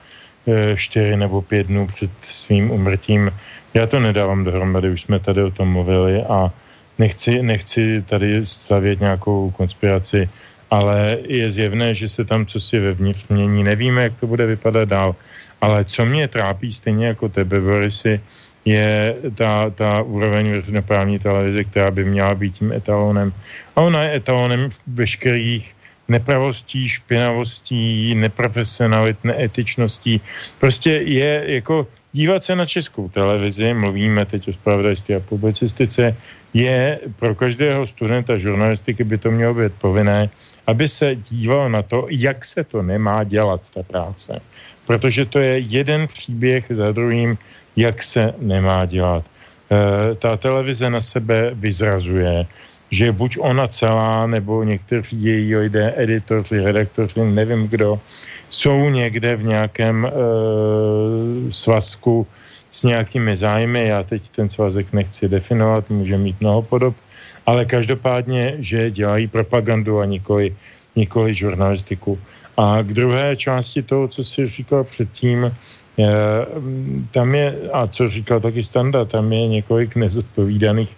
čtyři 0.75 1.17
nebo 1.17 1.41
pět 1.41 1.67
dnů 1.67 1.87
před 1.87 2.11
svým 2.21 2.71
umrtím. 2.71 3.31
Já 3.73 3.87
to 3.87 3.99
nedávám 3.99 4.43
dohromady, 4.43 4.89
už 4.89 5.01
jsme 5.01 5.19
tady 5.19 5.43
o 5.43 5.51
tom 5.51 5.67
mluvili 5.67 6.23
a 6.23 6.51
nechci, 6.99 7.43
nechci 7.43 8.01
tady 8.07 8.45
stavět 8.45 8.99
nějakou 8.99 9.51
konspiraci 9.51 10.29
ale 10.71 11.17
je 11.27 11.51
zjevné, 11.51 11.95
že 11.95 12.09
se 12.09 12.25
tam 12.25 12.45
co 12.45 12.59
si 12.59 12.79
vevnitř 12.79 13.27
mění. 13.27 13.63
Nevíme, 13.63 14.03
jak 14.03 14.13
to 14.19 14.27
bude 14.27 14.45
vypadat 14.45 14.89
dál. 14.89 15.15
Ale 15.61 15.85
co 15.85 16.05
mě 16.05 16.27
trápí 16.27 16.71
stejně 16.71 17.07
jako 17.07 17.29
tebe, 17.29 17.61
Borisy, 17.61 18.21
je 18.65 19.15
ta, 19.35 19.69
ta 19.69 20.01
úroveň 20.01 20.51
veřejnoprávní 20.51 21.19
televize, 21.19 21.63
která 21.63 21.91
by 21.91 22.03
měla 22.03 22.35
být 22.35 22.53
tím 22.57 22.71
etalonem. 22.71 23.33
A 23.75 23.81
ona 23.81 24.03
je 24.03 24.15
etalonem 24.15 24.69
veškerých 24.87 25.73
nepravostí, 26.07 26.89
špinavostí, 26.89 28.15
neprofesionalit, 28.15 29.23
neetičností. 29.23 30.21
Prostě 30.59 30.91
je 30.91 31.43
jako 31.47 31.87
dívat 32.13 32.43
se 32.43 32.55
na 32.55 32.65
českou 32.65 33.09
televizi, 33.09 33.73
mluvíme 33.73 34.25
teď 34.25 34.47
o 34.47 34.53
spravodajství 34.53 35.15
a 35.15 35.19
publicistice, 35.19 36.15
je 36.53 36.99
pro 37.19 37.35
každého 37.35 37.87
studenta 37.87 38.37
žurnalistiky 38.37 39.03
by 39.03 39.17
to 39.17 39.31
mělo 39.31 39.53
být 39.53 39.73
povinné, 39.81 40.29
aby 40.67 40.87
se 40.87 41.15
díval 41.15 41.69
na 41.69 41.81
to, 41.81 42.07
jak 42.09 42.45
se 42.45 42.63
to 42.63 42.81
nemá 42.81 43.23
dělat, 43.23 43.61
ta 43.73 43.83
práce. 43.83 44.41
Protože 44.85 45.25
to 45.25 45.39
je 45.39 45.59
jeden 45.59 46.07
příběh 46.07 46.65
za 46.69 46.91
druhým, 46.91 47.37
jak 47.75 48.03
se 48.03 48.33
nemá 48.39 48.85
dělat. 48.85 49.25
E, 49.71 50.15
ta 50.15 50.37
televize 50.37 50.89
na 50.89 51.01
sebe 51.01 51.51
vyzrazuje, 51.53 52.47
že 52.91 53.11
buď 53.11 53.37
ona 53.39 53.67
celá, 53.67 54.27
nebo 54.27 54.63
někteří 54.63 55.23
její 55.23 55.55
lidé, 55.55 55.93
editoři, 55.95 56.61
redaktoři, 56.61 57.19
nevím 57.19 57.67
kdo, 57.67 57.99
jsou 58.49 58.89
někde 58.89 59.35
v 59.35 59.43
nějakém 59.43 60.05
e, 60.05 60.11
svazku 61.51 62.27
s 62.71 62.83
nějakými 62.83 63.37
zájmy. 63.37 63.87
Já 63.87 64.03
teď 64.03 64.29
ten 64.29 64.49
svazek 64.49 64.93
nechci 64.93 65.27
definovat, 65.27 65.89
může 65.89 66.17
mít 66.17 66.35
mnoho 66.39 66.61
podob, 66.61 66.95
ale 67.45 67.65
každopádně, 67.65 68.55
že 68.59 68.91
dělají 68.91 69.27
propagandu 69.27 69.99
a 69.99 70.05
nikoli, 70.05 70.55
nikoli 70.95 71.35
žurnalistiku. 71.35 72.19
A 72.57 72.81
k 72.81 72.93
druhé 72.93 73.35
části 73.35 73.81
toho, 73.83 74.07
co 74.07 74.23
jsi 74.23 74.47
říkal 74.47 74.83
předtím, 74.83 75.51
je, 75.97 76.09
tam 77.11 77.35
je, 77.35 77.55
a 77.73 77.87
co 77.87 78.07
říkal 78.07 78.39
taky 78.39 78.63
Standa, 78.63 79.05
tam 79.05 79.33
je 79.33 79.47
několik 79.47 79.95
nezodpovídaných, 79.95 80.97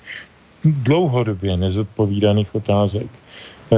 dlouhodobě 0.63 1.57
nezodpovídaných 1.57 2.55
otázek. 2.55 3.07
E, 3.07 3.77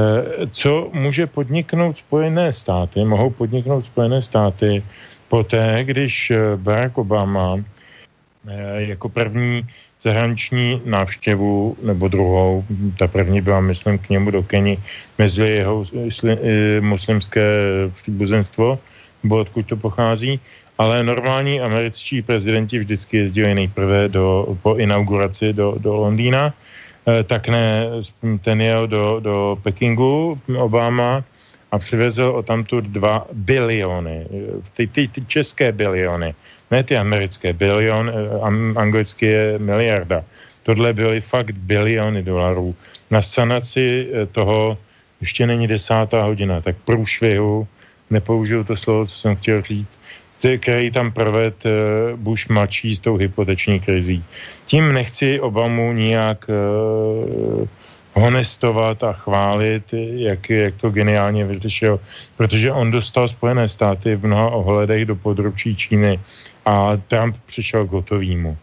co 0.52 0.90
může 0.94 1.28
podniknout 1.28 1.98
Spojené 1.98 2.54
státy, 2.54 3.06
mohou 3.06 3.30
podniknout 3.30 3.86
Spojené 3.86 4.22
státy 4.22 4.84
poté, 5.30 5.84
když 5.84 6.32
Barack 6.56 6.98
Obama 6.98 7.58
e, 8.48 8.82
jako 8.82 9.10
první 9.10 9.68
zahraniční 10.02 10.82
návštěvu, 10.86 11.78
nebo 11.84 12.08
druhou, 12.08 12.66
ta 12.98 13.08
první 13.08 13.42
byla, 13.42 13.62
myslím, 13.62 13.98
k 13.98 14.10
němu 14.10 14.32
do 14.32 14.44
Keni, 14.44 14.78
mezi 15.18 15.44
jeho 15.62 15.86
eh, 15.94 16.82
muslimské 16.82 17.46
příbuzenstvo, 18.02 18.80
nebo 19.24 19.38
odkud 19.38 19.66
to 19.66 19.78
pochází, 19.78 20.40
ale 20.78 21.04
normální 21.04 21.62
američtí 21.62 22.22
prezidenti 22.22 22.80
vždycky 22.80 23.18
jezdili 23.18 23.56
nejprve 23.56 24.10
do, 24.10 24.58
po 24.62 24.76
inauguraci 24.76 25.54
do, 25.54 25.78
do 25.78 25.96
Londýna, 25.96 26.50
eh, 26.50 26.54
tak 27.24 27.48
ne, 27.48 27.90
ten 28.42 28.62
jel 28.62 28.88
do, 28.88 29.20
do 29.20 29.58
Pekingu, 29.64 30.40
Obama, 30.58 31.24
a 31.72 31.80
přivezl 31.80 32.24
o 32.24 32.44
tamtu 32.44 32.82
dva 32.82 33.28
biliony, 33.34 34.28
ty, 34.74 34.88
ty, 34.88 35.08
ty 35.08 35.26
české 35.26 35.72
biliony 35.72 36.36
ne 36.72 36.84
ty 36.84 36.98
americké, 36.98 37.54
bilion, 37.54 38.08
eh, 38.10 38.80
anglicky 38.80 39.26
je 39.26 39.60
miliarda. 39.60 40.24
Tohle 40.64 40.94
byly 40.94 41.22
fakt 41.22 41.52
biliony 41.52 42.24
dolarů. 42.24 42.76
Na 43.12 43.22
sanaci 43.22 44.08
eh, 44.08 44.26
toho 44.26 44.78
ještě 45.22 45.48
není 45.48 45.68
desátá 45.68 46.24
hodina, 46.24 46.62
tak 46.62 46.76
průšvihu, 46.86 47.68
nepoužiju 48.10 48.64
to 48.64 48.76
slovo, 48.76 49.06
co 49.06 49.14
jsem 49.14 49.36
chtěl 49.36 49.62
říct, 49.62 49.92
který 50.58 50.92
tam 50.92 51.12
proved 51.12 51.66
eh, 51.66 51.70
Bush 52.16 52.50
mladší 52.50 52.96
s 52.96 53.00
tou 53.00 53.16
hypoteční 53.18 53.80
krizí. 53.80 54.24
Tím 54.66 54.94
nechci 54.94 55.40
Obamu 55.40 55.94
nijak 55.94 56.50
honestovat 58.14 59.04
a 59.04 59.14
chválit, 59.14 59.84
jak, 59.94 60.50
jak 60.50 60.74
to 60.76 60.90
geniálně 60.90 61.46
vyřešil, 61.46 62.00
protože 62.38 62.72
on 62.72 62.92
dostal 62.92 63.28
Spojené 63.28 63.68
státy 63.68 64.16
v 64.16 64.26
mnoha 64.26 64.50
ohledech 64.50 65.06
do 65.06 65.16
područí 65.16 65.76
Číny 65.76 66.20
a 66.66 66.98
Trump 67.08 67.36
přišel 67.46 67.88
k 67.88 67.92
hotovýmu. 67.92 68.58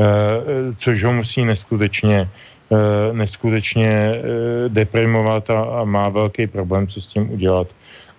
Eh, 0.00 0.74
což 0.76 1.04
ho 1.04 1.12
musí 1.12 1.44
neskutečně, 1.44 2.28
eh, 2.72 3.12
neskutečně 3.12 3.90
eh, 3.90 4.20
deprimovat 4.68 5.50
a, 5.50 5.62
a 5.62 5.84
má 5.84 6.08
velký 6.08 6.46
problém, 6.46 6.86
co 6.86 7.00
s 7.00 7.06
tím 7.06 7.30
udělat. 7.30 7.68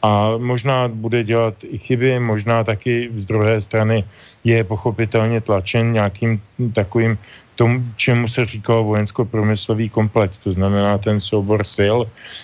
A 0.05 0.37
možná 0.37 0.87
bude 0.87 1.23
dělat 1.23 1.53
i 1.63 1.77
chyby, 1.77 2.19
možná 2.19 2.63
taky 2.63 3.09
z 3.17 3.25
druhé 3.25 3.61
strany 3.61 4.05
je 4.43 4.63
pochopitelně 4.63 5.41
tlačen 5.41 5.91
nějakým 5.91 6.41
takovým 6.73 7.17
tomu, 7.55 7.83
čemu 7.97 8.27
se 8.27 8.45
říkalo 8.45 8.83
vojensko-průmyslový 8.83 9.89
komplex, 9.89 10.39
to 10.39 10.53
znamená 10.53 10.97
ten 10.97 11.19
soubor 11.19 11.63
sil, 11.75 11.97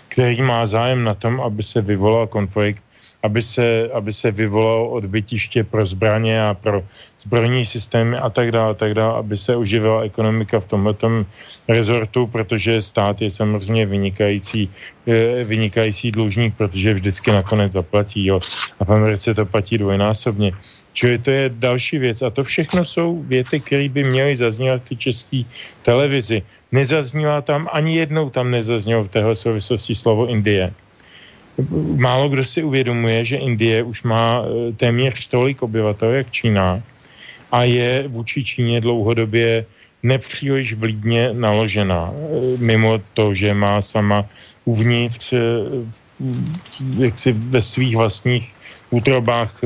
který 0.09 0.41
má 0.41 0.65
zájem 0.65 1.03
na 1.03 1.13
tom, 1.13 1.41
aby 1.41 1.63
se 1.63 1.81
vyvolal 1.81 2.27
konflikt 2.27 2.83
aby 3.23 3.41
se, 3.41 3.89
aby 3.93 4.13
se 4.13 4.31
vyvolalo 4.31 4.89
odbytiště 4.89 5.63
pro 5.63 5.85
zbraně 5.85 6.43
a 6.43 6.53
pro 6.53 6.81
zbrojní 7.23 7.65
systémy 7.65 8.17
a 8.17 8.29
tak 8.29 8.51
dále, 8.51 8.75
tak 8.75 8.93
dále, 8.93 9.13
aby 9.19 9.37
se 9.37 9.55
uživila 9.55 10.01
ekonomika 10.01 10.59
v 10.59 10.67
tomto 10.67 11.25
rezortu, 11.67 12.27
protože 12.27 12.81
stát 12.81 13.21
je 13.21 13.29
samozřejmě 13.29 13.85
vynikající, 13.85 14.69
vynikající 15.43 16.11
dlužník, 16.11 16.57
protože 16.57 16.93
vždycky 16.93 17.31
nakonec 17.31 17.71
zaplatí. 17.71 18.25
Jo. 18.25 18.39
A 18.79 18.85
v 18.85 18.89
Americe 18.89 19.33
to 19.33 19.45
platí 19.45 19.77
dvojnásobně. 19.77 20.51
Čili 20.93 21.17
to 21.17 21.31
je 21.31 21.49
další 21.49 21.97
věc. 21.97 22.21
A 22.21 22.29
to 22.29 22.43
všechno 22.43 22.85
jsou 22.85 23.23
věty, 23.23 23.59
které 23.59 23.89
by 23.89 24.03
měly 24.03 24.35
zaznít 24.35 24.81
v 24.81 24.89
té 24.89 24.95
české 24.95 25.43
televizi. 25.83 26.43
Nezaznila 26.71 27.41
tam, 27.41 27.69
ani 27.71 27.97
jednou 27.97 28.29
tam 28.29 28.51
nezaznělo 28.51 29.03
v 29.03 29.13
téhle 29.13 29.35
souvislosti 29.35 29.95
slovo 29.95 30.27
Indie. 30.27 30.73
Málo 31.95 32.29
kdo 32.29 32.43
si 32.43 32.63
uvědomuje, 32.63 33.25
že 33.25 33.37
Indie 33.37 33.83
už 33.83 34.03
má 34.03 34.41
eh, 34.41 34.73
téměř 34.73 35.27
tolik 35.27 35.61
obyvatel, 35.61 36.11
jak 36.11 36.31
Čína 36.31 36.81
a 37.51 37.63
je 37.63 38.07
vůči 38.07 38.43
Číně 38.43 38.81
dlouhodobě 38.81 39.65
nepříliš 40.03 40.73
vlídně 40.73 41.33
naložená. 41.33 42.13
Eh, 42.13 42.57
mimo 42.57 43.01
to, 43.13 43.33
že 43.33 43.53
má 43.53 43.81
sama 43.81 44.25
uvnitř 44.65 45.33
eh, 45.33 45.39
jaksi 46.97 47.31
ve 47.31 47.61
svých 47.61 47.95
vlastních 47.95 48.53
útrobách 48.91 49.63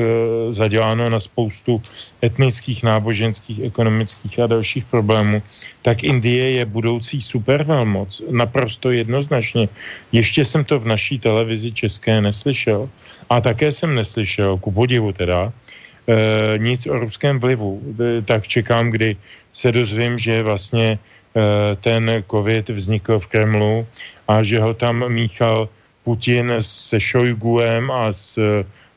zaděláno 0.50 1.10
na 1.10 1.20
spoustu 1.20 1.82
etnických, 2.22 2.82
náboženských, 2.82 3.60
ekonomických 3.60 4.38
a 4.38 4.46
dalších 4.46 4.84
problémů, 4.84 5.42
tak 5.82 6.04
Indie 6.04 6.50
je 6.50 6.64
budoucí 6.64 7.20
supervelmoc. 7.20 8.22
Naprosto 8.30 8.90
jednoznačně. 8.90 9.68
Ještě 10.12 10.44
jsem 10.44 10.64
to 10.64 10.78
v 10.78 10.86
naší 10.86 11.18
televizi 11.18 11.72
české 11.72 12.20
neslyšel. 12.20 12.88
A 13.30 13.40
také 13.40 13.72
jsem 13.72 13.94
neslyšel, 13.94 14.58
ku 14.58 14.70
podivu 14.70 15.12
teda, 15.12 15.52
nic 16.56 16.86
o 16.86 16.98
ruském 16.98 17.38
vlivu. 17.38 17.82
E, 17.82 18.22
tak 18.22 18.46
čekám, 18.48 18.90
kdy 18.90 19.16
se 19.52 19.72
dozvím, 19.72 20.18
že 20.18 20.42
vlastně 20.42 20.98
e, 20.98 20.98
ten 21.76 22.24
covid 22.30 22.68
vznikl 22.68 23.18
v 23.18 23.26
Kremlu 23.26 23.86
a 24.28 24.42
že 24.42 24.60
ho 24.60 24.74
tam 24.74 25.08
míchal 25.08 25.68
Putin 26.04 26.52
se 26.60 27.00
Šojguem 27.00 27.90
a 27.90 28.12
s 28.12 28.38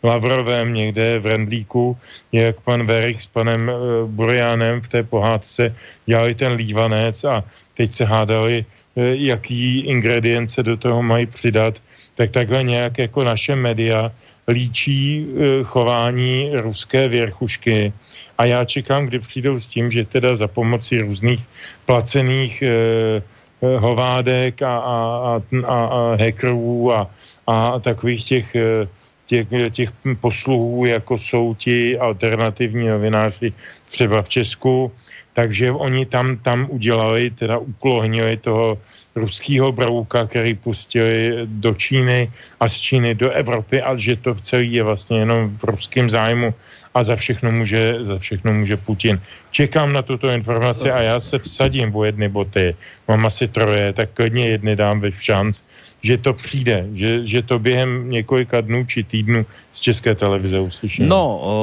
Lavrovem 0.04 0.74
někde 0.74 1.20
v 1.20 1.26
Rendlíku, 1.26 1.98
jak 2.32 2.62
pan 2.62 2.86
Verich 2.86 3.22
s 3.22 3.28
panem 3.28 3.72
Burjánem 4.06 4.82
v 4.82 4.88
té 4.88 5.04
pohádce 5.04 5.76
dělali 6.06 6.36
ten 6.36 6.54
lívanec 6.54 7.24
a 7.24 7.44
teď 7.74 7.94
se 7.94 8.06
hádali, 8.06 8.66
jaký 8.96 9.80
ingredience 9.80 10.64
do 10.64 10.78
toho 10.78 11.04
mají 11.04 11.26
přidat, 11.26 11.82
tak 12.16 12.32
takhle 12.32 12.64
nějak 12.64 12.98
jako 12.98 13.24
naše 13.24 13.56
média 13.56 14.12
líčí 14.50 15.26
uh, 15.26 15.64
chování 15.64 16.52
ruské 16.54 17.08
věrchušky. 17.08 17.94
A 18.38 18.46
já 18.46 18.66
čekám, 18.66 19.06
kdy 19.06 19.20
přijdou 19.20 19.60
s 19.60 19.68
tím, 19.68 19.92
že 19.92 20.06
teda 20.06 20.36
za 20.36 20.48
pomocí 20.48 21.02
různých 21.02 21.44
placených 21.86 22.64
hovádek 23.78 24.62
a, 24.62 24.78
a, 24.78 24.88
a, 24.88 25.42
a, 25.68 25.78
a 25.86 26.16
hackerů 26.16 26.94
a, 26.94 27.10
a 27.48 27.80
takových 27.80 28.24
těch 28.26 28.56
těch, 29.30 29.48
těch 29.72 29.90
posluhů, 30.22 30.86
jako 30.86 31.18
jsou 31.18 31.54
ti 31.56 31.98
alternativní 32.00 32.88
novináři 32.88 33.54
třeba 33.86 34.22
v 34.22 34.30
Česku, 34.30 34.92
takže 35.34 35.72
oni 35.72 36.06
tam, 36.06 36.38
tam 36.38 36.66
udělali, 36.70 37.30
teda 37.30 37.58
uklohnili 37.58 38.38
toho 38.38 38.78
ruského 39.16 39.72
brouka, 39.72 40.28
který 40.28 40.56
pustili 40.56 41.34
do 41.46 41.74
Číny 41.74 42.32
a 42.60 42.70
z 42.70 42.76
Číny 42.78 43.16
do 43.16 43.32
Evropy 43.32 43.82
a 43.82 43.96
že 43.98 44.16
to 44.16 44.34
v 44.34 44.42
celý 44.42 44.74
je 44.74 44.84
vlastně 44.84 45.20
jenom 45.20 45.58
v 45.58 45.64
ruském 45.64 46.10
zájmu 46.10 46.54
a 46.94 47.04
za 47.04 47.16
všechno 47.16 47.52
může, 47.52 47.96
za 48.02 48.18
všechno 48.18 48.54
může 48.54 48.78
Putin. 48.78 49.22
Čekám 49.52 49.94
na 49.94 50.02
tuto 50.02 50.30
informaci 50.30 50.92
a 50.92 51.02
já 51.02 51.20
se 51.20 51.40
vsadím 51.40 51.96
o 51.96 52.04
jedny 52.04 52.30
boty. 52.30 52.76
Mám 53.08 53.26
asi 53.26 53.48
troje, 53.48 53.94
tak 53.94 54.10
klidně 54.14 54.48
jedny 54.48 54.76
dám 54.76 55.00
ve 55.00 55.12
šanc 55.12 55.62
že 56.02 56.18
to 56.18 56.34
přijde, 56.34 56.88
že, 56.94 57.26
že 57.26 57.42
to 57.42 57.60
během 57.60 58.10
několika 58.10 58.62
dnů 58.62 58.86
či 58.86 59.04
týdnů 59.04 59.46
z 59.80 59.96
České 59.96 60.12
televize 60.12 60.60
uslyšíme. 60.60 61.08
No, 61.08 61.24
o, 61.40 61.54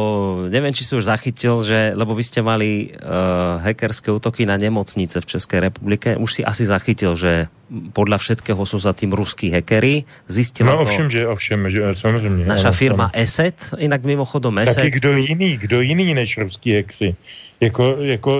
nevím, 0.49 0.73
či 0.73 0.89
si 0.89 0.97
už 0.97 1.05
zachytil, 1.05 1.61
že, 1.61 1.93
lebo 1.93 2.17
vy 2.17 2.25
ste 2.25 2.41
mali 2.41 2.97
uh, 2.97 3.61
hackerské 3.61 4.09
útoky 4.09 4.49
na 4.49 4.57
nemocnice 4.57 5.21
v 5.21 5.27
České 5.29 5.61
republike, 5.61 6.17
už 6.17 6.41
si 6.41 6.43
asi 6.43 6.65
zachytil, 6.65 7.13
že 7.13 7.53
podľa 7.93 8.17
všetkého 8.17 8.57
sú 8.65 8.81
za 8.81 8.97
tým 8.97 9.13
ruský 9.13 9.53
hackery. 9.53 10.09
Zistila 10.33 10.81
no, 10.81 10.89
ovšem, 10.89 11.13
že, 11.13 11.29
ovšem, 11.29 11.61
že 11.69 11.81
samozřejmě. 11.93 12.47
Naša 12.49 12.73
firma 12.73 13.13
ESET, 13.13 13.77
jinak 13.77 14.01
mimochodom 14.01 14.59
ESET. 14.65 14.81
Taky 14.81 14.91
kdo 14.97 15.13
jiný, 15.13 15.51
kdo 15.61 15.81
jiný 15.85 16.15
než 16.15 16.39
ruský 16.39 16.73
hackři. 16.73 17.15
Jako, 17.61 17.97
jako 18.01 18.33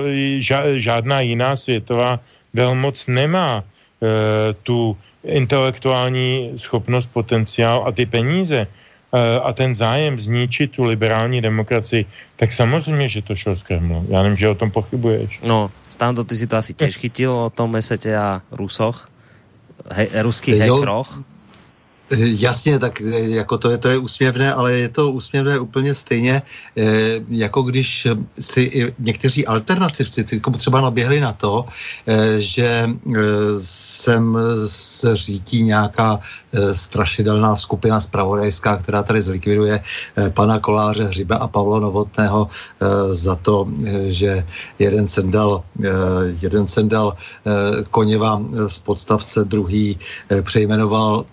žádná 0.77 1.21
jiná 1.21 1.55
světová 1.55 2.19
velmoc 2.53 3.07
nemá 3.07 3.61
uh, 3.61 4.07
tu 4.63 4.97
intelektuální 5.23 6.51
schopnost, 6.55 7.09
potenciál 7.13 7.83
a 7.87 7.91
ty 7.91 8.05
peníze 8.05 8.57
eh, 8.63 8.86
a 9.43 9.53
ten 9.53 9.75
zájem 9.75 10.19
zničit 10.19 10.71
tu 10.71 10.83
liberální 10.83 11.41
demokracii, 11.41 12.05
tak 12.35 12.51
samozřejmě, 12.51 13.09
že 13.09 13.21
to 13.21 13.35
šlo 13.35 13.55
z 13.55 13.63
Kremlu. 13.63 14.05
Já 14.09 14.23
nevím, 14.23 14.37
že 14.37 14.49
o 14.49 14.55
tom 14.55 14.71
pochybuješ. 14.71 15.39
No, 15.43 15.71
Stando, 15.89 16.23
ty 16.23 16.35
si 16.35 16.47
to 16.47 16.57
asi 16.57 16.73
těž 16.73 16.97
chytil 16.97 17.31
o 17.33 17.49
tom 17.49 17.71
mesete 17.71 18.17
a 18.17 18.41
Rusoch, 18.51 19.09
he, 19.91 20.07
ruských 20.21 20.55
hekroch. 20.55 21.21
Jasně, 22.15 22.79
tak 22.79 23.01
eh, 23.01 23.19
jako 23.19 23.57
to 23.57 23.69
je, 23.69 23.77
to 23.77 23.89
je 23.89 23.97
úsměvné, 23.97 24.53
ale 24.53 24.73
je 24.73 24.89
to 24.89 25.11
úsměvné 25.11 25.59
úplně 25.59 25.95
stejně, 25.95 26.41
eh, 26.77 26.83
jako 27.29 27.61
když 27.61 28.07
si 28.39 28.61
i 28.61 28.93
někteří 28.99 29.47
alternativci 29.47 30.25
jako 30.33 30.51
třeba 30.51 30.81
naběhli 30.81 31.19
na 31.19 31.33
to, 31.33 31.65
eh, 32.07 32.39
že 32.39 32.89
sem 33.59 34.37
zřítí 35.13 35.63
nějaká 35.63 36.19
strašidelná 36.71 37.55
skupina 37.55 37.99
spravodajská, 37.99 38.77
která 38.77 39.03
tady 39.03 39.21
zlikviduje 39.21 39.83
pana 40.33 40.59
Koláře 40.59 41.03
Hřiba 41.03 41.35
a 41.35 41.47
Pavla 41.47 41.79
Novotného 41.79 42.47
za 43.09 43.35
to, 43.35 43.67
že 44.07 44.45
jeden 44.79 45.07
sendal, 45.07 45.63
jeden 46.41 46.67
sendal 46.67 47.15
koněva 47.91 48.41
z 48.67 48.79
podstavce, 48.79 49.43
druhý 49.43 49.97
přejmenoval, 50.41 51.25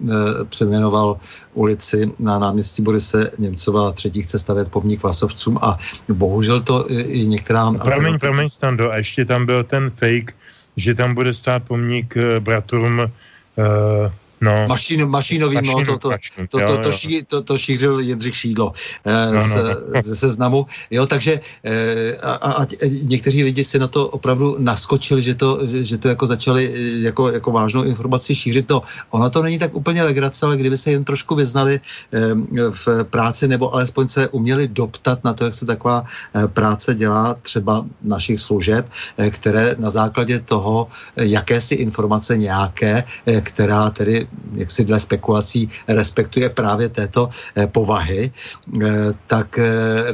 přejmenoval 0.48 0.63
přejmenoval 0.64 1.16
ulici 1.54 2.12
na 2.18 2.38
náměstí 2.38 2.82
Borise 2.82 3.30
Němcova 3.38 3.88
a 3.88 3.92
třetí 3.92 4.22
chce 4.22 4.38
stavět 4.38 4.70
pomník 4.70 5.02
Vlasovcům 5.02 5.58
a 5.62 5.78
bohužel 6.08 6.60
to 6.60 6.88
i 6.90 7.26
některá... 7.26 7.72
Promiň, 7.72 8.18
promiň, 8.18 8.48
Stando, 8.48 8.90
a 8.90 8.96
ještě 8.96 9.24
tam 9.24 9.46
byl 9.46 9.64
ten 9.64 9.90
fake, 9.90 10.32
že 10.76 10.94
tam 10.94 11.14
bude 11.14 11.34
stát 11.34 11.62
pomník 11.68 12.16
eh, 12.16 12.40
bratrům 12.40 12.98
uh, 12.98 14.12
No. 14.44 14.68
Mašín, 14.68 15.08
mašínovým, 15.08 15.64
no, 15.64 15.84
to, 15.84 15.98
to, 15.98 16.10
to, 16.48 16.58
to, 16.58 16.78
to, 16.78 16.92
ší, 16.92 17.22
to, 17.24 17.42
to 17.42 17.58
šířil 17.58 18.00
Jindřich 18.00 18.36
Šídlo 18.36 18.72
eh, 19.04 19.32
no, 19.32 19.46
no, 19.46 19.56
no. 19.94 20.02
ze 20.02 20.16
seznamu. 20.16 20.66
Jo, 20.90 21.06
takže 21.06 21.40
eh, 21.64 22.16
a, 22.22 22.52
a 22.52 22.66
někteří 23.02 23.44
lidi 23.44 23.64
si 23.64 23.78
na 23.78 23.88
to 23.88 24.08
opravdu 24.08 24.56
naskočili, 24.58 25.22
že 25.22 25.34
to, 25.34 25.66
že, 25.66 25.84
že 25.84 25.98
to 25.98 26.08
jako 26.08 26.26
začali 26.26 26.62
eh, 26.74 27.00
jako, 27.08 27.30
jako 27.30 27.50
vážnou 27.50 27.82
informaci 27.82 28.34
šířit. 28.34 28.68
No, 28.68 28.82
ono 29.10 29.30
to 29.30 29.42
není 29.42 29.58
tak 29.58 29.74
úplně 29.74 30.02
legrace, 30.02 30.46
ale 30.46 30.56
kdyby 30.56 30.76
se 30.76 30.90
jen 30.90 31.04
trošku 31.04 31.34
vyznali 31.34 31.80
eh, 31.80 32.34
v 32.70 33.04
práci 33.04 33.48
nebo 33.48 33.74
alespoň 33.74 34.08
se 34.08 34.28
uměli 34.28 34.68
doptat 34.68 35.24
na 35.24 35.34
to, 35.34 35.44
jak 35.44 35.54
se 35.54 35.66
taková 35.66 36.04
eh, 36.04 36.48
práce 36.48 36.94
dělá 36.94 37.34
třeba 37.42 37.86
našich 38.02 38.40
služeb, 38.40 38.86
eh, 39.16 39.30
které 39.30 39.76
na 39.78 39.90
základě 39.90 40.38
toho, 40.38 40.88
eh, 41.16 41.24
jakési 41.24 41.74
informace 41.74 42.36
nějaké, 42.36 43.04
eh, 43.26 43.40
která 43.40 43.90
tedy 43.90 44.26
jak 44.54 44.70
si 44.70 44.84
dle 44.84 45.00
spekulací 45.00 45.68
respektuje 45.88 46.48
právě 46.48 46.88
této 46.88 47.28
eh, 47.56 47.66
povahy, 47.66 48.30
eh, 48.30 48.88
tak 49.26 49.58
eh, 49.58 49.64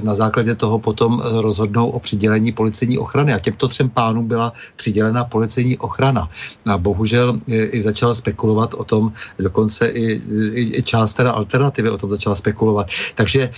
na 0.03 0.15
základě 0.15 0.55
toho 0.55 0.79
potom 0.79 1.23
rozhodnou 1.25 1.91
o 1.91 2.01
přidělení 2.01 2.53
policejní 2.53 2.99
ochrany. 2.99 3.35
A 3.35 3.39
těmto 3.39 3.69
třem 3.69 3.89
pánům 3.91 4.29
byla 4.29 4.53
přidělena 4.77 5.25
policejní 5.25 5.79
ochrana. 5.79 6.31
A 6.67 6.79
bohužel 6.79 7.41
i 7.47 7.83
začala 7.83 8.15
spekulovat 8.15 8.75
o 8.75 8.85
tom, 8.85 9.13
dokonce 9.39 9.89
i, 9.89 10.21
i, 10.55 10.79
i 10.79 10.83
část 10.83 11.15
teda 11.15 11.31
alternativy 11.33 11.91
o 11.91 11.99
tom 11.99 12.11
začala 12.11 12.37
spekulovat. 12.37 12.87
Takže, 13.15 13.51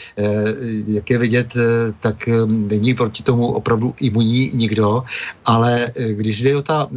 jak 0.87 1.11
je 1.11 1.19
vidět, 1.19 1.55
tak 2.01 2.29
není 2.47 2.95
proti 2.95 3.23
tomu 3.23 3.53
opravdu 3.53 3.95
imunní 4.01 4.51
nikdo, 4.55 5.05
ale 5.45 5.91
když 6.13 6.43
jde 6.43 6.57
o 6.57 6.63
ta 6.63 6.89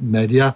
média 0.00 0.54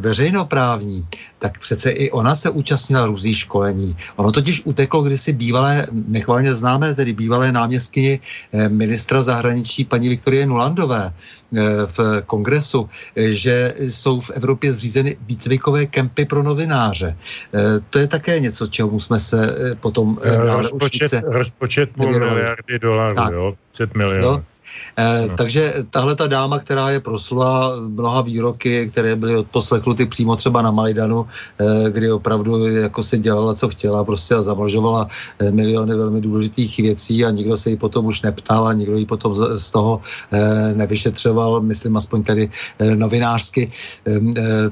veřejnoprávní, 0.00 1.06
tak 1.38 1.58
přece 1.58 1.90
i 1.96 2.10
ona 2.10 2.34
se 2.34 2.50
účastnila 2.50 3.06
různých 3.06 3.38
školení. 3.38 3.96
Ono 4.16 4.32
totiž 4.32 4.62
uteklo 4.64 5.02
kdysi 5.02 5.32
bývalé, 5.32 5.86
nechvalně 5.92 6.54
známé, 6.54 6.94
tedy 6.94 7.12
bývalé 7.12 7.52
náměstkyni 7.52 8.20
ministra 8.68 9.22
zahraničí 9.22 9.84
paní 9.84 10.08
Viktorie 10.08 10.46
Nulandové 10.46 11.12
v 11.86 12.22
kongresu, 12.26 12.88
že 13.16 13.74
jsou 13.78 14.20
v 14.20 14.30
Evropě 14.30 14.72
zřízeny 14.72 15.16
výcvikové 15.26 15.86
kempy 15.86 16.24
pro 16.24 16.42
novináře. 16.42 17.16
To 17.90 17.98
je 17.98 18.06
také 18.06 18.40
něco, 18.40 18.66
čemu 18.66 19.00
jsme 19.00 19.20
se 19.20 19.56
potom... 19.80 20.18
Rozpočet, 20.22 21.24
rozpočet 21.26 21.90
půl 21.90 22.12
miliardy 22.12 22.78
dolarů, 22.78 23.16
tak. 23.16 23.32
jo? 23.32 23.54
5 23.76 23.94
milionů. 23.94 24.44
Eh, 24.96 25.26
no. 25.28 25.36
Takže 25.36 25.74
tahle 25.90 26.16
ta 26.16 26.26
dáma, 26.26 26.58
která 26.58 26.90
je 26.90 27.00
proslula 27.00 27.72
mnoha 27.80 28.20
výroky, 28.20 28.88
které 28.88 29.16
byly 29.16 29.36
odposlechnuty 29.36 30.06
přímo 30.06 30.36
třeba 30.36 30.62
na 30.62 30.70
Majdanu, 30.70 31.26
eh, 31.26 31.90
kdy 31.90 32.12
opravdu 32.12 32.66
jako 32.66 33.02
si 33.02 33.18
dělala, 33.18 33.54
co 33.54 33.68
chtěla, 33.68 34.04
prostě 34.04 34.34
a 34.34 34.42
zamlžovala 34.42 35.06
eh, 35.38 35.50
miliony 35.50 35.94
velmi 35.94 36.20
důležitých 36.20 36.78
věcí 36.78 37.24
a 37.24 37.30
nikdo 37.30 37.56
se 37.56 37.70
jí 37.70 37.76
potom 37.76 38.06
už 38.06 38.22
neptal 38.22 38.66
a 38.66 38.72
nikdo 38.72 38.96
ji 38.96 39.06
potom 39.06 39.34
z, 39.34 39.58
z 39.58 39.70
toho 39.70 40.00
eh, 40.32 40.74
nevyšetřoval, 40.74 41.60
myslím 41.60 41.96
aspoň 41.96 42.22
tady 42.22 42.44
eh, 42.78 42.96
novinářsky, 42.96 43.70
eh, 44.06 44.20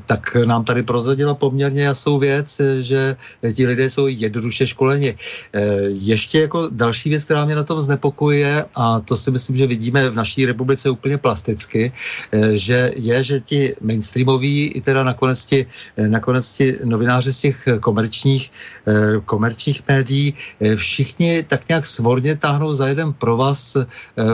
tak 0.06 0.36
nám 0.46 0.64
tady 0.64 0.82
prozadila 0.82 1.34
poměrně 1.34 1.82
jasnou 1.82 2.18
věc, 2.18 2.60
že 2.80 3.16
ti 3.54 3.66
lidé 3.66 3.90
jsou 3.90 4.06
jednoduše 4.06 4.66
školeni. 4.66 5.16
Eh, 5.52 5.64
ještě 5.88 6.40
jako 6.40 6.68
další 6.70 7.10
věc, 7.10 7.24
která 7.24 7.44
mě 7.44 7.54
na 7.54 7.64
tom 7.64 7.80
znepokojuje, 7.80 8.64
a 8.74 9.00
to 9.00 9.16
si 9.16 9.30
myslím, 9.30 9.56
že 9.56 9.66
vidíme 9.66 9.83
vidíme 9.84 10.08
v 10.10 10.16
naší 10.16 10.48
republice 10.48 10.88
úplně 10.88 11.20
plasticky, 11.20 11.92
eh, 12.32 12.56
že 12.56 12.96
je, 12.96 13.18
že 13.20 13.36
ti 13.44 13.60
mainstreamoví 13.84 14.72
i 14.72 14.80
teda 14.80 15.04
nakonec 15.04 15.44
ti, 15.44 15.60
eh, 15.68 16.08
nakonec 16.08 16.44
ti 16.48 16.80
novináři 16.88 17.32
z 17.32 17.40
těch 17.40 17.58
komerčních, 17.84 18.48
eh, 18.88 19.20
komerčních 19.28 19.84
médií 19.84 20.32
všichni 20.76 21.44
tak 21.44 21.68
nějak 21.68 21.84
svorně 21.84 22.32
táhnou 22.40 22.72
za 22.72 22.88
jeden 22.88 23.12
provaz 23.12 23.76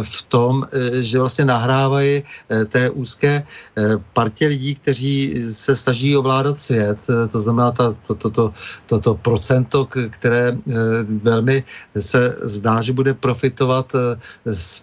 v 0.03 0.19
tom, 0.29 0.69
že 1.01 1.19
vlastně 1.19 1.45
nahrávají 1.45 2.23
té 2.69 2.91
úzké 2.91 3.43
partě 4.13 4.47
lidí, 4.47 4.75
kteří 4.75 5.15
se 5.57 5.73
snaží 5.77 6.17
ovládat 6.17 6.61
svět. 6.61 6.99
To 7.09 7.39
znamená 7.41 7.73
ta, 7.73 7.97
to, 8.07 8.15
to, 8.15 8.29
to, 8.31 8.45
to, 8.87 8.97
to 9.01 9.11
procento, 9.15 9.89
které 9.89 10.57
velmi 11.23 11.65
se 11.97 12.37
zdá, 12.43 12.83
že 12.85 12.93
bude 12.93 13.15
profitovat 13.17 13.93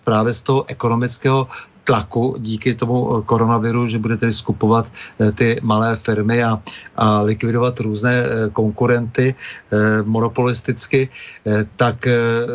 právě 0.04 0.34
z 0.34 0.42
toho 0.42 0.57
ekonomického 0.68 1.48
tlaku 1.88 2.36
díky 2.40 2.76
tomu 2.76 3.24
koronaviru, 3.24 3.88
že 3.88 3.98
bude 3.98 4.18
tedy 4.18 4.34
skupovat 4.34 4.92
eh, 4.92 5.32
ty 5.32 5.60
malé 5.64 5.96
firmy 5.96 6.44
a, 6.44 6.60
a 6.96 7.22
likvidovat 7.22 7.80
různé 7.80 8.14
eh, 8.20 8.28
konkurenty 8.52 9.32
eh, 9.32 10.04
monopolisticky, 10.04 11.10
tak 11.76 12.08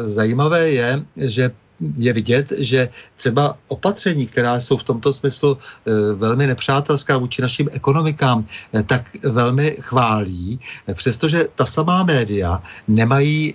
zajímavé 0.05 0.71
je, 0.71 0.91
že 1.17 1.51
je 1.97 2.13
vidět, 2.13 2.53
že 2.59 2.89
třeba 3.17 3.57
opatření, 3.69 4.27
která 4.27 4.61
jsou 4.61 4.77
v 4.77 4.83
tomto 4.83 5.13
smyslu 5.13 5.59
e, 5.59 6.15
velmi 6.15 6.47
nepřátelská 6.47 7.19
vůči 7.19 7.43
našim 7.43 7.69
ekonomikám, 7.73 8.45
e, 8.75 8.83
tak 8.83 9.03
velmi 9.23 9.77
chválí, 9.81 10.61
přestože 10.95 11.49
ta 11.55 11.67
samá 11.67 12.03
média 12.05 12.63
nemají 12.89 13.55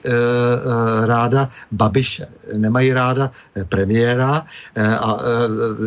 ráda 1.05 1.49
Babiše, 1.71 2.27
nemají 2.53 2.93
ráda 2.93 3.31
premiéra 3.69 4.45
a 4.99 5.17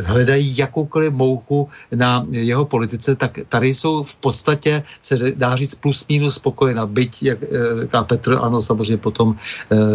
hledají 0.04 0.56
jakoukoliv 0.58 1.12
mouchu 1.12 1.68
na 1.94 2.26
jeho 2.30 2.64
politice, 2.64 3.16
tak 3.16 3.38
tady 3.48 3.74
jsou 3.74 4.02
v 4.02 4.16
podstatě, 4.16 4.82
se 5.02 5.16
dá 5.34 5.56
říct, 5.56 5.74
plus 5.74 6.06
minus 6.08 6.34
spokojena. 6.34 6.86
Byť, 6.86 7.22
jak 7.22 7.38
Petr, 8.06 8.38
ano, 8.42 8.60
samozřejmě 8.60 8.96
potom 8.96 9.36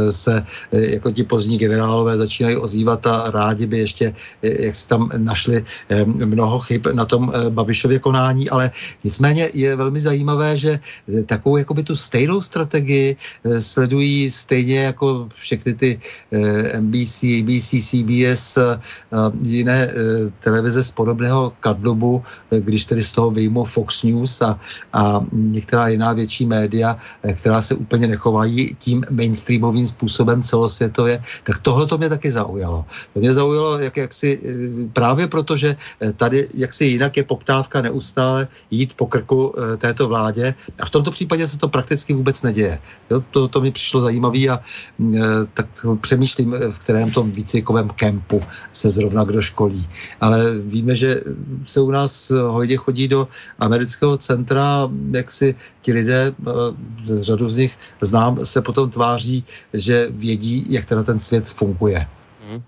se 0.09 0.45
jako 0.71 1.11
ti 1.11 1.23
pozdní 1.23 1.57
generálové 1.57 2.17
začínají 2.17 2.34
začínají 2.35 2.57
ozývat 2.57 3.07
a 3.07 3.31
rádi 3.31 3.65
by 3.65 3.77
ještě, 3.79 4.11
eh, 4.43 4.65
jak 4.67 4.75
si 4.75 4.87
tam 4.87 5.09
našli 5.17 5.63
eh, 5.63 6.05
mnoho 6.05 6.59
chyb 6.59 6.87
na 6.91 7.07
tom 7.07 7.31
eh, 7.31 7.49
Babišově 7.49 7.99
konání, 8.03 8.49
ale 8.51 8.71
nicméně 9.03 9.49
je 9.55 9.71
velmi 9.75 9.99
zajímavé, 9.99 10.57
že 10.57 10.79
takovou 11.25 11.57
jakoby 11.57 11.83
tu 11.83 11.95
stejnou 11.95 12.41
strategii 12.41 13.15
sledují 13.59 14.31
stejně 14.31 14.91
jako 14.91 15.29
všechny 15.31 15.73
ty 15.73 15.99
NBC, 16.79 17.23
ABC, 17.23 17.69
CBS, 17.79 18.57
jiné 19.41 19.93
televize 20.39 20.83
z 20.83 20.91
podobného 20.91 21.53
kadlubu, 21.59 22.23
když 22.49 22.85
tedy 22.85 23.03
z 23.03 23.11
toho 23.11 23.31
vyjmu 23.31 23.63
Fox 23.63 24.03
News 24.03 24.41
a, 24.41 24.59
a 24.93 25.21
některá 25.31 25.87
jiná 25.87 26.13
větší 26.13 26.45
média, 26.45 26.97
která 27.21 27.61
se 27.61 27.75
úplně 27.75 28.07
nechovají 28.07 28.75
tím 28.79 29.05
mainstreamovým 29.09 29.87
způsobem 29.87 30.43
celosvětově, 30.43 31.23
tak 31.43 31.59
tohle 31.59 31.85
to 31.85 31.97
mě 31.97 32.09
taky 32.09 32.24
taky 32.25 32.31
zaujalo. 32.31 32.85
To 33.13 33.19
mě 33.19 33.33
zaujalo, 33.33 33.79
jak, 33.79 33.97
jak 33.97 34.13
si, 34.13 34.29
eh, 34.41 34.89
právě 34.93 35.27
proto, 35.27 35.57
že 35.57 35.75
eh, 36.01 36.13
tady 36.13 36.47
jak 36.53 36.73
si 36.73 36.85
jinak 36.85 37.17
je 37.17 37.23
poptávka 37.23 37.81
neustále 37.81 38.47
jít 38.71 38.97
po 38.97 39.05
krku 39.05 39.53
eh, 39.53 39.77
této 39.77 40.07
vládě 40.07 40.55
a 40.79 40.85
v 40.85 40.89
tomto 40.89 41.11
případě 41.11 41.47
se 41.47 41.57
to 41.57 41.69
prakticky 41.69 42.13
vůbec 42.13 42.41
neděje. 42.41 42.79
Jo, 43.09 43.21
to, 43.31 43.47
to 43.47 43.61
mi 43.61 43.71
přišlo 43.71 44.01
zajímavé 44.01 44.49
a 44.49 44.57
tak 45.53 45.67
přemýšlím, 46.01 46.55
v 46.71 46.77
kterém 46.79 47.11
tom 47.11 47.31
výcvikovém 47.31 47.89
kempu 47.93 48.41
se 48.73 48.89
zrovna 48.89 49.23
kdo 49.23 49.41
školí. 49.41 49.85
Ale 50.21 50.57
víme, 50.65 50.95
že 50.95 51.21
se 51.65 51.81
u 51.81 51.91
nás 51.91 52.31
hodně 52.31 52.77
chodí 52.77 53.07
do 53.07 53.27
amerického 53.59 54.17
centra, 54.17 54.89
jak 55.11 55.31
si 55.31 55.55
ti 55.81 55.93
lidé, 55.93 56.33
řadu 57.05 57.49
z 57.49 57.57
nich 57.57 57.73
znám, 58.01 58.45
se 58.45 58.61
potom 58.61 58.89
tváří, 58.89 59.43
že 59.73 60.07
vědí, 60.09 60.65
jak 60.69 60.85
teda 60.85 61.03
ten 61.03 61.19
svět 61.19 61.49
funguje. 61.49 62.07
Mhm. 62.45 62.61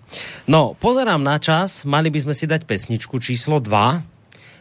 No, 0.50 0.74
pozerám 0.74 1.22
na 1.22 1.38
čas, 1.38 1.86
mali 1.86 2.10
by 2.10 2.26
sme 2.26 2.34
si 2.34 2.50
dať 2.50 2.66
pesničku 2.66 3.22
číslo 3.22 3.62
2, 3.62 4.18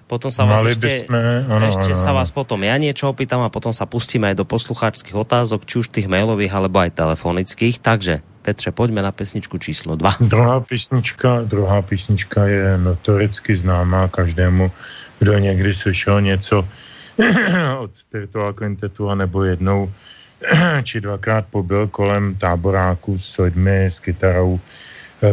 potom 0.07 0.31
sa 0.31 0.47
vás 0.47 0.62
Mali 0.62 0.77
ešte, 0.77 1.09
sme, 1.09 1.19
ano, 1.51 1.67
ešte 1.67 1.91
ano, 1.97 1.99
sa 1.99 2.11
vás 2.14 2.31
potom 2.31 2.62
ja 2.62 2.79
niečo 2.79 3.11
opýtam 3.11 3.43
a 3.43 3.51
potom 3.51 3.75
sa 3.75 3.91
pustíme 3.91 4.31
aj 4.31 4.39
do 4.39 4.47
poslucháčských 4.47 5.17
otázok, 5.19 5.67
či 5.67 5.83
už 5.83 5.91
tých 5.91 6.07
mailových, 6.07 6.55
alebo 6.55 6.79
aj 6.79 6.95
telefonických. 6.95 7.83
Takže, 7.83 8.23
Petře, 8.47 8.71
poďme 8.71 9.03
na 9.03 9.11
pesničku 9.11 9.59
číslo 9.59 9.99
2. 9.99 10.31
Druhá 10.31 10.62
písnička, 10.62 11.43
druhá 11.43 11.83
písnička 11.83 12.47
je 12.47 12.79
notoricky 12.79 13.57
známá 13.57 14.07
každému, 14.07 14.71
kdo 15.19 15.33
někdy 15.39 15.75
slyšel 15.75 16.21
něco 16.21 16.69
od 17.83 17.91
Spiritual 17.97 18.53
Quintetu, 18.53 19.14
nebo 19.14 19.43
jednou 19.43 19.91
či 20.87 21.01
dvakrát 21.01 21.51
pobyl 21.51 21.88
kolem 21.88 22.37
táboráku 22.37 23.18
s 23.18 23.38
lidmi, 23.43 23.91
s 23.91 23.99
kytarou, 24.01 24.61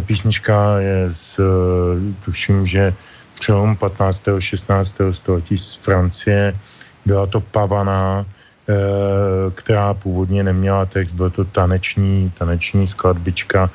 písnička 0.05 0.79
je 0.79 1.09
z, 1.13 1.39
eh, 1.39 1.43
tuším, 2.25 2.65
že 2.65 2.93
přelom 3.39 3.75
15. 3.75 4.39
16. 4.39 5.13
století 5.13 5.57
z 5.57 5.75
Francie. 5.75 6.55
Byla 7.05 7.25
to 7.25 7.41
pavaná, 7.41 8.25
eh, 8.25 8.73
která 9.55 9.93
původně 9.93 10.43
neměla 10.43 10.85
text, 10.85 11.13
byl 11.13 11.29
to 11.29 11.43
taneční, 11.43 12.31
taneční 12.37 12.87
skladbička 12.87 13.69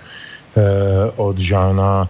od 1.16 1.38
Žána 1.38 2.08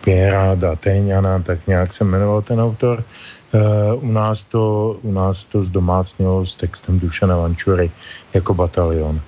Piera 0.00 0.54
Dateňana, 0.54 1.38
tak 1.44 1.66
nějak 1.66 1.92
se 1.92 2.04
jmenoval 2.04 2.42
ten 2.42 2.60
autor. 2.60 3.04
u, 4.00 4.12
nás 4.12 4.44
to, 4.48 4.96
u 5.02 5.12
nás 5.12 5.44
to 5.44 5.64
zdomácnilo 5.64 6.46
s 6.46 6.54
textem 6.54 6.96
Dušana 6.96 7.36
Vančury 7.36 7.90
jako 8.32 8.54
batalion. 8.54 9.20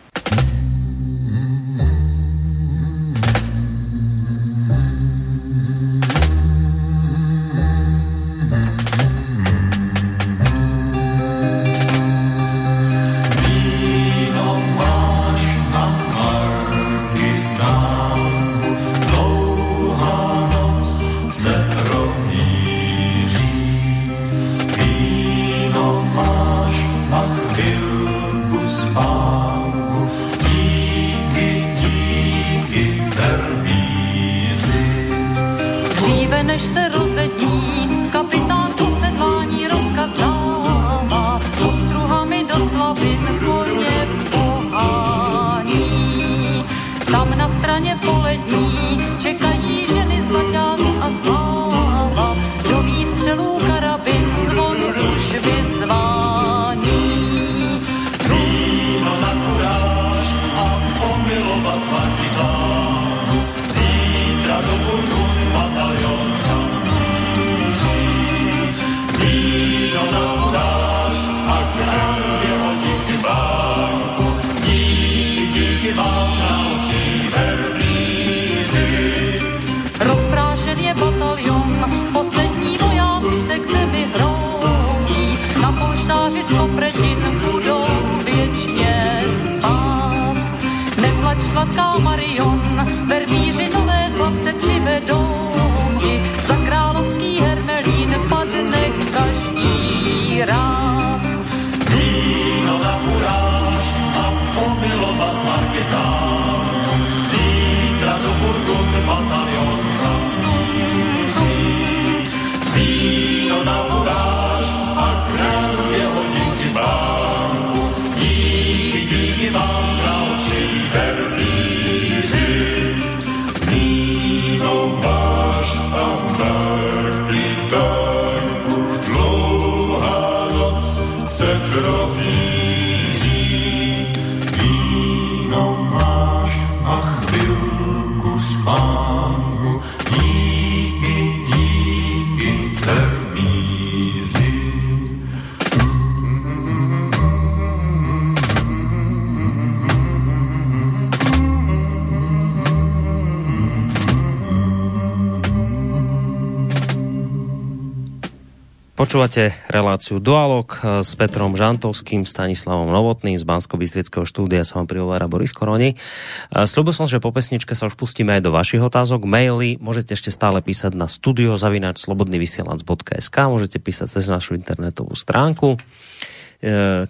Počúvate 159.23 159.55
reláciu 159.71 160.19
Dualog 160.19 160.67
eh, 160.83 160.99
s 160.99 161.15
Petrom 161.15 161.55
Žantovským, 161.55 162.27
Stanislavom 162.27 162.91
Novotným 162.91 163.39
z 163.39 163.47
bansko 163.47 163.79
bystrického 163.79 164.27
štúdia 164.27 164.67
sa 164.67 164.83
vám 164.83 164.91
prihovára 164.91 165.31
Boris 165.31 165.55
Koroni. 165.55 165.95
Eh, 165.95 166.67
Sľubil 166.67 166.91
som, 166.91 167.07
že 167.07 167.23
po 167.23 167.31
pesničke 167.31 167.79
sa 167.79 167.87
už 167.87 167.95
pustíme 167.95 168.35
aj 168.35 168.43
do 168.43 168.51
vašich 168.51 168.83
otázok. 168.83 169.23
Maily 169.23 169.79
môžete 169.79 170.19
ešte 170.19 170.35
stále 170.35 170.59
písať 170.59 170.99
na 170.99 171.07
studiozavinačslobodnyvysielac.sk 171.07 173.37
môžete 173.47 173.79
písať 173.79 174.11
cez 174.11 174.27
našu 174.27 174.59
internetovú 174.59 175.15
stránku 175.15 175.79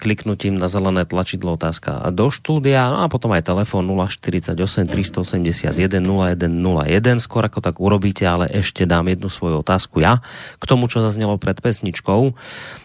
kliknutím 0.01 0.57
na 0.57 0.65
zelené 0.65 1.05
tlačidlo 1.05 1.61
otázka 1.61 2.09
do 2.09 2.33
štúdia, 2.33 2.89
no 2.89 3.05
a 3.05 3.13
potom 3.13 3.37
aj 3.37 3.53
telefon 3.53 3.85
048 3.85 4.57
381 4.89 5.77
0101. 6.01 7.21
Skôr 7.21 7.45
ako 7.45 7.61
tak 7.61 7.77
urobíte, 7.77 8.25
ale 8.25 8.49
ešte 8.49 8.89
dám 8.89 9.13
jednu 9.13 9.29
svoju 9.29 9.61
otázku 9.61 10.01
ja 10.01 10.25
k 10.57 10.65
tomu, 10.65 10.89
čo 10.89 11.05
zaznelo 11.05 11.37
pred 11.37 11.61
pesničkou. 11.61 12.33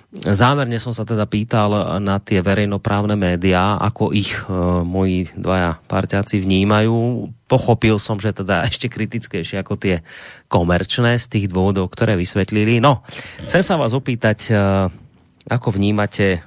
Zámerne 0.07 0.80
som 0.80 0.95
sa 0.95 1.03
teda 1.03 1.27
pýtal 1.27 1.99
na 1.99 2.18
tie 2.23 2.39
verejnoprávne 2.39 3.19
médiá, 3.19 3.76
ako 3.76 4.15
ich 4.15 4.31
e, 4.31 4.44
moji 4.88 5.27
dvaja 5.35 5.84
parťáci 5.84 6.39
vnímajú. 6.39 7.27
Pochopil 7.48 7.99
som, 7.99 8.15
že 8.15 8.31
teda 8.31 8.64
ešte 8.72 8.88
kritickejšie 8.88 9.60
ako 9.60 9.76
tie 9.76 10.03
komerčné 10.48 11.19
z 11.19 11.27
tých 11.27 11.45
dôvodov, 11.52 11.91
ktoré 11.91 12.15
vysvetlili. 12.15 12.80
No, 12.80 13.03
chcem 13.52 13.60
sa 13.60 13.76
vás 13.76 13.91
opýtať, 13.91 14.48
e, 14.48 14.53
ako 15.48 15.76
vnímate 15.76 16.44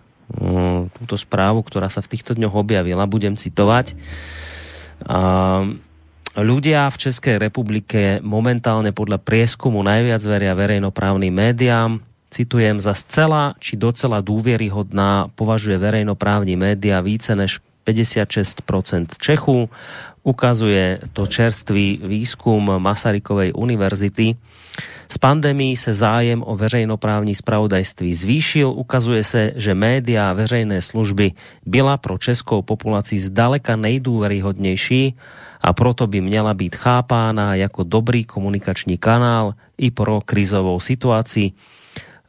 túto 0.94 1.16
správu, 1.19 1.66
ktorá 1.66 1.90
sa 1.90 2.01
v 2.01 2.11
týchto 2.15 2.39
dňoch 2.39 2.55
objavila, 2.55 3.11
budem 3.11 3.35
citovať. 3.35 3.98
Ľudia 6.39 6.86
v 6.86 6.97
Českej 6.97 7.43
republike 7.43 8.23
momentálne 8.23 8.94
podľa 8.94 9.19
prieskumu 9.19 9.82
najviac 9.82 10.23
veria 10.23 10.55
verejnoprávnym 10.55 11.35
médiám. 11.35 11.98
Citujem, 12.31 12.78
za 12.78 12.94
zcela 12.94 13.59
či 13.59 13.74
docela 13.74 14.23
dôvieryhodná 14.23 15.35
považuje 15.35 15.74
verejnoprávní 15.74 16.55
média 16.55 17.02
více 17.02 17.35
než 17.35 17.59
56% 17.93 19.07
Čechů. 19.19 19.71
Ukazuje 20.23 20.99
to 21.12 21.27
čerstvý 21.27 22.01
výskum 22.03 22.73
Masarykovej 22.79 23.53
univerzity 23.55 24.37
z 25.11 25.19
pandemii 25.19 25.77
se 25.77 25.95
zájem 25.95 26.43
o 26.47 26.57
veřejnoprávní 26.57 27.35
spravodajství 27.35 28.15
zvýšil. 28.15 28.71
Ukazuje 28.71 29.25
se, 29.25 29.53
že 29.57 29.75
média 29.75 30.31
a 30.31 30.33
veřejné 30.33 30.83
služby 30.83 31.33
byla 31.67 31.97
pro 31.97 32.19
českou 32.19 32.62
populaci 32.62 33.19
zdaleka 33.19 33.77
nejdůveryhodnější 33.77 35.15
a 35.61 35.73
proto 35.73 36.07
by 36.07 36.21
měla 36.21 36.55
být 36.55 36.77
chápána 36.77 37.55
jako 37.55 37.83
dobrý 37.83 38.25
komunikační 38.25 38.99
kanál 38.99 39.55
i 39.79 39.91
pro 39.91 40.21
krizovou 40.21 40.81
situaci. 40.81 41.53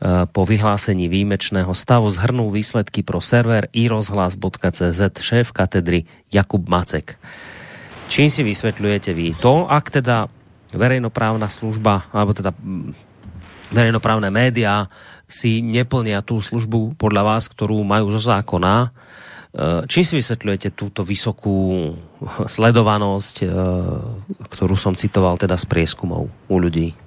E, 0.02 0.26
po 0.26 0.50
vyhlásení 0.50 1.06
výjimečného 1.06 1.70
stavu 1.78 2.10
zhrnul 2.10 2.50
výsledky 2.50 3.06
pro 3.06 3.22
server 3.22 3.70
irozhlas.cz 3.70 5.02
šéf 5.22 5.54
katedry 5.54 6.10
Jakub 6.34 6.66
Macek. 6.66 7.22
Čím 8.10 8.34
si 8.34 8.42
vysvětlujete 8.42 9.14
vy 9.14 9.38
to, 9.38 9.70
ak 9.70 10.02
teda 10.02 10.26
verejnoprávna 10.74 11.46
služba, 11.54 12.10
alebo 12.10 12.34
teda 12.34 12.50
mm, 12.50 12.98
verejnoprávne 13.70 14.34
médiá 14.34 14.90
si 15.30 15.62
neplnia 15.62 16.26
tú 16.26 16.42
službu 16.42 16.98
podľa 16.98 17.38
vás, 17.38 17.46
ktorú 17.46 17.86
majú 17.86 18.10
zo 18.18 18.26
zákona. 18.26 18.74
E, 18.82 18.90
čím 19.86 20.02
si 20.02 20.18
vysvetľujete 20.18 20.74
túto 20.74 21.06
vysokú 21.06 21.94
sledovanosť, 22.50 23.36
e, 23.46 23.48
ktorú 24.50 24.74
som 24.74 24.98
citoval 24.98 25.38
teda 25.38 25.62
z 25.62 25.66
prieskumov 25.70 26.26
u 26.50 26.56
ľudí? 26.58 26.98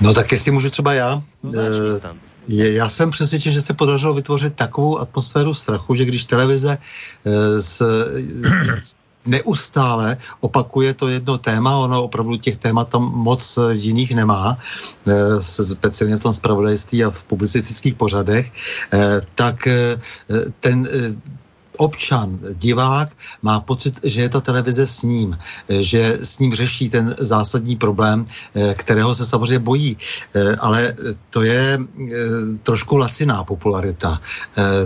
No 0.00 0.14
tak 0.14 0.32
jestli 0.32 0.50
můžu 0.50 0.70
třeba 0.70 0.92
já. 0.92 1.22
No, 1.42 1.52
je, 2.48 2.72
já 2.72 2.88
jsem 2.88 3.10
přesvědčen, 3.10 3.52
že 3.52 3.62
se 3.62 3.74
podařilo 3.74 4.14
vytvořit 4.14 4.54
takovou 4.54 4.98
atmosféru 4.98 5.54
strachu, 5.54 5.94
že 5.94 6.04
když 6.04 6.24
televize 6.24 6.78
z, 7.56 7.82
neustále 9.26 10.16
opakuje 10.40 10.94
to 10.94 11.08
jedno 11.08 11.38
téma, 11.38 11.78
ono 11.78 12.04
opravdu 12.04 12.36
těch 12.36 12.56
témat 12.56 12.88
tam 12.88 13.02
moc 13.02 13.58
jiných 13.70 14.14
nemá, 14.14 14.58
eh, 15.06 15.40
speciálně 15.62 16.16
v 16.16 16.20
tom 16.20 16.32
spravodajství 16.32 17.04
a 17.04 17.10
v 17.10 17.22
publicistických 17.22 17.94
pořadech, 17.94 18.52
eh, 18.92 19.20
tak 19.34 19.66
eh, 19.66 19.98
ten 20.60 20.88
občan, 21.76 22.38
divák 22.54 23.08
má 23.42 23.60
pocit, 23.60 24.00
že 24.04 24.20
je 24.22 24.28
ta 24.28 24.40
televize 24.40 24.86
s 24.86 25.02
ním, 25.02 25.38
že 25.68 26.18
s 26.22 26.38
ním 26.38 26.54
řeší 26.54 26.90
ten 26.90 27.14
zásadní 27.18 27.76
problém, 27.76 28.26
eh, 28.54 28.74
kterého 28.74 29.14
se 29.14 29.26
samozřejmě 29.26 29.58
bojí. 29.58 29.96
Eh, 30.34 30.56
ale 30.60 30.94
to 31.30 31.42
je 31.42 31.78
eh, 31.78 32.16
trošku 32.62 32.96
laciná 32.96 33.44
popularita. 33.44 34.20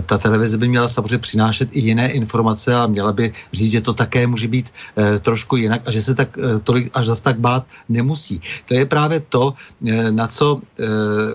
Ta 0.05 0.17
televize 0.17 0.57
by 0.57 0.67
měla 0.67 0.87
samozřejmě 0.87 1.17
přinášet 1.17 1.69
i 1.71 1.79
jiné 1.79 2.11
informace 2.11 2.75
a 2.75 2.87
měla 2.87 3.13
by 3.13 3.31
říct, 3.53 3.71
že 3.71 3.81
to 3.81 3.93
také 3.93 4.27
může 4.27 4.47
být 4.47 4.71
trošku 5.21 5.55
jinak 5.55 5.81
a 5.85 5.91
že 5.91 6.01
se 6.01 6.15
tak 6.15 6.37
tolik 6.63 6.91
až 6.93 7.05
zas 7.05 7.21
tak 7.21 7.39
bát 7.39 7.65
nemusí. 7.89 8.41
To 8.65 8.73
je 8.73 8.85
právě 8.85 9.19
to, 9.19 9.53
na 10.09 10.27
co 10.27 10.61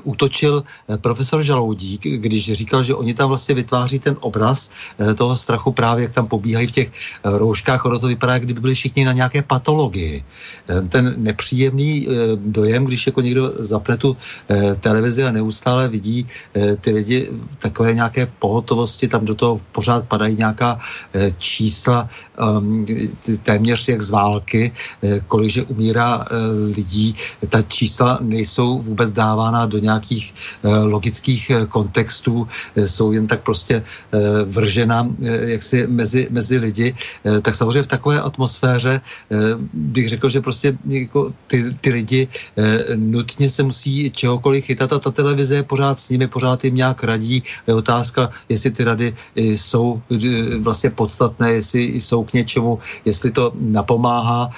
útočil 0.04 0.64
profesor 1.00 1.42
Žaloudík, 1.42 2.02
když 2.02 2.52
říkal, 2.52 2.82
že 2.82 2.94
oni 2.94 3.14
tam 3.14 3.28
vlastně 3.28 3.54
vytváří 3.54 3.98
ten 3.98 4.16
obraz 4.20 4.70
toho 5.16 5.36
strachu 5.42 5.72
právě, 5.72 6.02
jak 6.02 6.12
tam 6.12 6.26
pobíhají 6.26 6.66
v 6.66 6.70
těch 6.70 6.88
eh, 6.88 7.38
rouškách, 7.38 7.84
ono 7.84 7.98
to 7.98 8.06
vypadá, 8.06 8.38
kdyby 8.38 8.60
byli 8.60 8.74
všichni 8.74 9.04
na 9.04 9.12
nějaké 9.12 9.42
patologii. 9.42 10.22
Eh, 10.22 10.82
ten 10.86 11.14
nepříjemný 11.18 12.06
eh, 12.06 12.12
dojem, 12.36 12.84
když 12.86 13.06
jako 13.06 13.20
někdo 13.20 13.52
zapne 13.58 13.96
tu 13.96 14.16
televizi 14.80 15.24
a 15.24 15.32
neustále 15.32 15.88
vidí 15.88 16.26
ty 16.80 16.90
lidi 16.90 17.30
takové 17.58 17.94
nějaké 17.94 18.26
pohotovosti, 18.38 19.08
tam 19.08 19.24
do 19.24 19.34
toho 19.34 19.60
pořád 19.72 20.04
padají 20.08 20.36
nějaká 20.36 20.78
čísla 21.38 22.08
ehm, 22.38 22.84
téměř 23.42 23.88
jak 23.88 24.02
z 24.02 24.10
války, 24.10 24.72
kolik 25.26 25.50
že 25.50 25.62
umírá 25.62 26.24
lidí, 26.76 27.14
ta 27.48 27.62
čísla 27.62 28.18
nejsou 28.20 28.78
vůbec 28.78 29.12
dávána 29.12 29.66
do 29.66 29.78
nějakých 29.78 30.34
logických 30.84 31.50
kontextů, 31.68 32.46
jsou 32.76 33.12
jen 33.12 33.26
tak 33.26 33.42
prostě 33.42 33.82
vržena 34.44 35.08
jaksi 35.40 35.86
mezi, 35.86 36.28
mezi 36.30 36.56
lidi, 36.56 36.94
eh, 37.24 37.40
tak 37.40 37.54
samozřejmě 37.54 37.82
v 37.82 37.86
takové 37.86 38.20
atmosféře 38.20 39.00
eh, 39.00 39.36
bych 39.72 40.08
řekl, 40.08 40.28
že 40.28 40.40
prostě 40.40 40.78
jako 40.88 41.32
ty, 41.46 41.74
ty 41.80 41.90
lidi 41.90 42.28
eh, 42.56 42.96
nutně 42.96 43.50
se 43.50 43.62
musí 43.62 44.10
čehokoliv 44.10 44.64
chytat 44.64 44.92
a 44.92 44.98
ta 44.98 45.10
televize 45.10 45.54
je 45.54 45.62
pořád 45.62 45.98
s 45.98 46.08
nimi, 46.08 46.26
pořád 46.26 46.64
jim 46.64 46.74
nějak 46.74 47.04
radí. 47.04 47.42
Je 47.66 47.74
otázka, 47.74 48.30
jestli 48.48 48.70
ty 48.70 48.84
rady 48.84 49.14
jsou 49.36 50.02
vlastně 50.60 50.90
podstatné, 50.90 51.52
jestli 51.52 51.82
jsou 52.00 52.24
k 52.24 52.32
něčemu, 52.32 52.78
jestli 53.04 53.30
to 53.30 53.52
napomáhá 53.58 54.50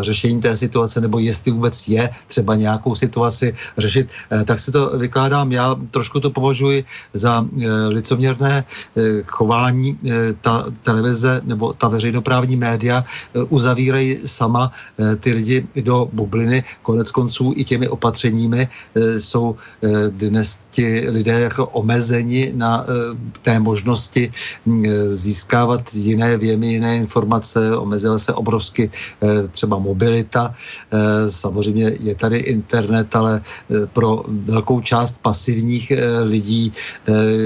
řešení 0.00 0.40
té 0.40 0.56
situace, 0.56 1.00
nebo 1.00 1.18
jestli 1.18 1.52
vůbec 1.52 1.88
je 1.88 2.10
třeba 2.26 2.54
nějakou 2.54 2.94
situaci 2.94 3.54
řešit, 3.78 4.08
tak 4.44 4.60
si 4.60 4.72
to 4.72 4.98
vykládám. 4.98 5.52
Já 5.52 5.76
trošku 5.90 6.20
to 6.20 6.30
považuji 6.30 6.84
za 7.14 7.46
licoměrné 7.88 8.64
chování 9.26 9.98
ta 10.40 10.64
televize 10.82 11.40
nebo 11.44 11.72
ta 11.72 11.88
veřejnoprávní 11.88 12.56
média 12.56 13.04
eh, 13.04 13.42
uzavírají 13.48 14.16
sama 14.24 14.70
eh, 14.98 15.16
ty 15.16 15.30
lidi 15.30 15.66
do 15.76 16.08
bubliny. 16.12 16.64
Konec 16.82 17.10
konců 17.10 17.52
i 17.56 17.64
těmi 17.64 17.88
opatřeními 17.88 18.68
eh, 18.68 19.20
jsou 19.20 19.56
dnes 20.10 20.58
ti 20.70 21.06
lidé 21.10 21.40
jako 21.40 21.66
omezeni 21.66 22.52
na 22.54 22.86
té 23.42 23.58
možnosti 23.58 24.32
mm, 24.66 24.84
získávat 25.08 25.94
jiné 25.94 26.36
věmy, 26.36 26.66
jiné 26.66 26.96
informace. 26.96 27.76
Omezila 27.76 28.18
se 28.18 28.32
obrovsky 28.32 28.90
třeba 29.52 29.78
mobilita. 29.78 30.54
Samozřejmě 31.28 31.92
je 32.00 32.14
tady 32.14 32.36
internet, 32.36 33.16
ale 33.16 33.40
pro 33.92 34.24
velkou 34.28 34.80
část 34.80 35.18
pasivních 35.22 35.92
lidí 36.22 36.72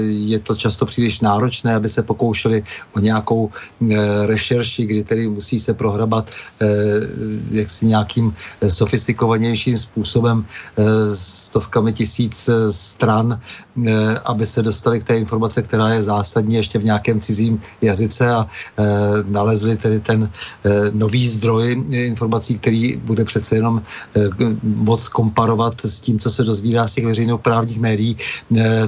je 0.07 0.39
to 0.39 0.55
často 0.55 0.85
příliš 0.85 1.19
náročné, 1.19 1.75
aby 1.75 1.89
se 1.89 2.03
pokoušeli 2.03 2.50
o 2.93 2.99
nějakou 2.99 3.49
eh, 3.49 3.95
rešerši, 4.27 4.85
kdy 4.85 5.03
tedy 5.03 5.29
musí 5.29 5.59
se 5.59 5.73
prohrabat 5.73 6.29
eh, 6.29 6.67
jaksi 7.51 7.85
nějakým 7.85 8.33
eh, 8.61 8.69
sofistikovanějším 8.69 9.77
způsobem 9.77 10.45
stovkami 11.13 11.93
tisíc 11.93 12.49
stran, 12.69 13.39
aby 14.25 14.45
se 14.45 14.61
dostali 14.61 14.99
k 14.99 15.03
té 15.03 15.17
informace, 15.17 15.61
která 15.61 15.89
je 15.89 16.03
zásadní 16.03 16.55
ještě 16.55 16.79
v 16.79 16.83
nějakém 16.83 17.19
cizím 17.19 17.61
jazyce 17.81 18.29
a 18.31 18.47
nalezli 19.25 19.77
tedy 19.77 19.99
ten 19.99 20.31
nový 20.91 21.27
zdroj 21.27 21.83
informací, 21.91 22.59
který 22.59 22.97
bude 22.97 23.25
přece 23.25 23.55
jenom 23.55 23.81
moc 24.63 25.07
komparovat 25.09 25.85
s 25.85 25.99
tím, 25.99 26.19
co 26.19 26.29
se 26.29 26.43
dozvídá 26.43 26.87
z 26.87 26.93
těch 26.93 27.05
veřejnoprávních 27.05 27.79
médií. 27.79 28.17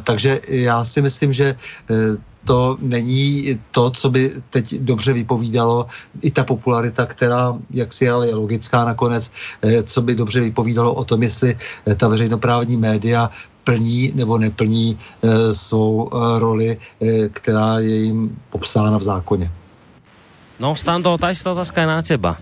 Takže 0.03 0.40
já 0.48 0.84
si 0.84 1.02
myslím, 1.02 1.34
že 1.34 1.56
to 2.45 2.78
není 2.80 3.60
to, 3.72 3.90
co 3.90 4.10
by 4.10 4.32
teď 4.49 4.76
dobře 4.76 5.14
vypovídalo, 5.14 5.86
i 6.22 6.32
ta 6.32 6.44
popularita, 6.44 7.06
která, 7.06 7.56
jak 7.72 7.94
si 7.94 8.10
ale 8.10 8.28
je 8.28 8.36
logická 8.36 8.86
nakonec, 8.86 9.32
co 9.84 10.02
by 10.02 10.15
dobře 10.15 10.41
vypovídalo 10.41 10.94
o 10.94 11.03
tom, 11.03 11.24
jestli 11.24 11.56
ta 11.98 12.07
veřejnoprávní 12.07 12.78
média 12.78 13.30
plní 13.64 14.11
nebo 14.15 14.38
neplní 14.38 14.98
svou 15.52 16.10
roli, 16.40 16.78
která 17.32 17.80
je 17.80 17.95
jim 17.95 18.38
popsána 18.49 18.98
v 18.98 19.03
zákoně. 19.03 19.52
No, 20.60 20.76
Stando, 20.78 21.18
tá 21.18 21.34
istá 21.34 21.52
otázka 21.52 21.82
je 21.82 21.88
na 21.88 22.02
teba. 22.06 22.38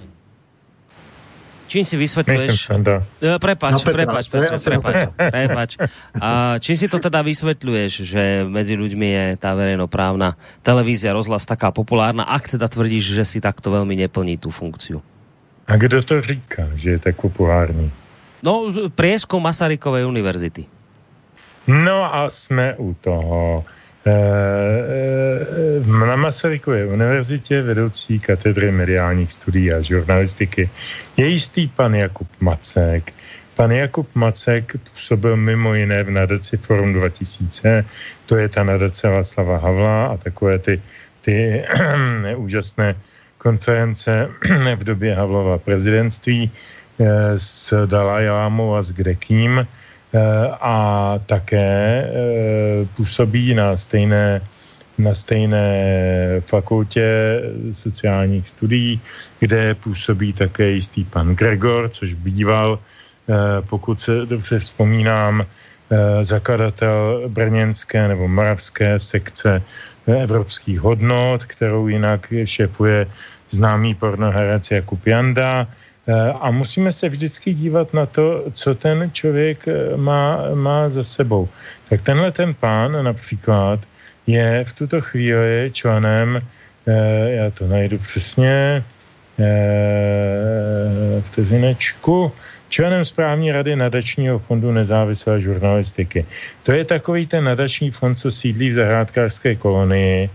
Čím 1.71 1.87
si 1.87 1.95
vysvetľuješ... 1.95 2.67
Uh, 2.67 3.39
prepač, 3.39 3.79
no, 3.79 3.95
prepač, 3.95 4.27
prepač, 4.27 4.59
prepač, 4.59 4.97
prepač. 5.15 5.69
A 6.19 6.59
čím 6.59 6.75
si 6.75 6.91
to 6.91 6.99
teda 6.99 7.23
vysvetľuješ, 7.23 7.93
že 8.03 8.43
medzi 8.43 8.75
ľuďmi 8.75 9.07
je 9.07 9.25
tá 9.39 9.55
verejnoprávna 9.55 10.35
televízia, 10.67 11.15
rozhlas 11.15 11.47
taká 11.47 11.71
populárna, 11.71 12.27
ak 12.27 12.59
teda 12.59 12.67
tvrdíš, 12.67 13.15
že 13.15 13.23
si 13.23 13.37
takto 13.39 13.71
veľmi 13.71 13.95
neplní 14.03 14.35
tú 14.35 14.51
funkciu? 14.51 14.99
A 15.63 15.79
kdo 15.79 16.03
to 16.03 16.19
říká, 16.19 16.75
že 16.75 16.99
je 16.99 16.99
tak 16.99 17.15
populární? 17.15 17.87
No, 18.43 18.67
prieskum 18.91 19.39
Masarykovej 19.39 20.03
univerzity. 20.03 20.67
No 21.71 22.03
a 22.03 22.27
jsme 22.27 22.75
u 22.75 22.93
toho. 22.99 23.63
Eh, 24.05 24.11
eh, 24.11 26.07
na 26.07 26.15
Masarykově 26.15 26.85
univerzitě 26.85 27.61
vedoucí 27.61 28.19
katedry 28.19 28.71
mediálních 28.71 29.33
studií 29.33 29.73
a 29.73 29.81
žurnalistiky 29.81 30.69
je 31.17 31.27
jistý 31.27 31.67
pan 31.67 31.95
Jakub 31.95 32.27
Macek. 32.39 33.13
Pan 33.55 33.71
Jakub 33.71 34.09
Macek 34.15 34.73
působil 34.91 35.37
mimo 35.37 35.73
jiné 35.73 36.03
v 36.03 36.09
nadaci 36.09 36.57
Forum 36.57 36.93
2000, 36.93 37.85
to 38.25 38.37
je 38.37 38.49
ta 38.49 38.63
nadace 38.63 39.07
Václava 39.07 39.57
Havla 39.57 40.05
a 40.05 40.17
takové 40.17 40.59
ty, 40.59 40.81
ty 41.21 41.63
úžasné 42.35 42.95
konference 43.37 44.29
v 44.75 44.83
době 44.83 45.15
Havlova 45.15 45.57
prezidentství 45.57 46.51
eh, 46.99 47.39
s 47.39 47.85
Dalajlámou 47.85 48.75
a 48.75 48.81
s 48.81 48.91
Grekým 48.91 49.67
a 50.61 51.15
také 51.25 52.03
eh, 52.03 52.85
působí 52.95 53.53
na 53.53 53.77
stejné, 53.77 54.41
na 54.97 55.13
stejné 55.13 55.67
fakultě 56.47 57.05
sociálních 57.71 58.49
studií, 58.49 59.01
kde 59.39 59.75
působí 59.75 60.33
také 60.33 60.69
jistý 60.71 61.03
pan 61.03 61.35
Gregor, 61.35 61.89
což 61.89 62.13
býval, 62.13 62.79
eh, 62.79 63.33
pokud 63.61 63.99
se 63.99 64.25
dobře 64.25 64.59
vzpomínám, 64.59 65.45
zakladatel 66.21 67.27
brněnské 67.27 68.07
nebo 68.07 68.27
moravské 68.27 68.95
sekce 68.95 69.59
evropských 70.07 70.79
hodnot, 70.79 71.43
kterou 71.43 71.87
jinak 71.91 72.33
šefuje 72.47 73.07
známý 73.51 73.95
pornoherec 73.95 74.71
Jakub 74.71 75.07
Janda, 75.07 75.67
Eh, 75.67 75.80
a 76.41 76.51
musíme 76.51 76.91
se 76.91 77.09
vždycky 77.09 77.53
dívat 77.53 77.93
na 77.93 78.05
to, 78.05 78.43
co 78.53 78.75
ten 78.75 79.09
člověk 79.13 79.67
eh, 79.67 79.97
má, 79.97 80.55
má 80.55 80.89
za 80.89 81.03
sebou. 81.03 81.49
Tak 81.89 82.01
tenhle 82.01 82.31
ten 82.31 82.53
pán 82.53 83.03
například 83.03 83.79
je 84.27 84.65
v 84.67 84.71
tuto 84.73 85.01
chvíli 85.01 85.69
členem, 85.73 86.41
eh, 86.87 87.29
já 87.29 87.51
to 87.51 87.67
najdu 87.67 87.97
přesně, 87.97 88.83
vteřinečku, 91.21 92.31
členem 92.69 93.05
správní 93.05 93.51
rady 93.51 93.75
nadačního 93.75 94.39
fondu 94.39 94.71
nezávislé 94.71 95.41
žurnalistiky. 95.41 96.25
To 96.63 96.71
je 96.71 96.85
takový 96.85 97.25
ten 97.27 97.43
nadační 97.43 97.91
fond, 97.91 98.15
co 98.15 98.31
sídlí 98.31 98.69
v 98.69 98.73
zahrádkářské 98.73 99.55
kolonii 99.55 100.29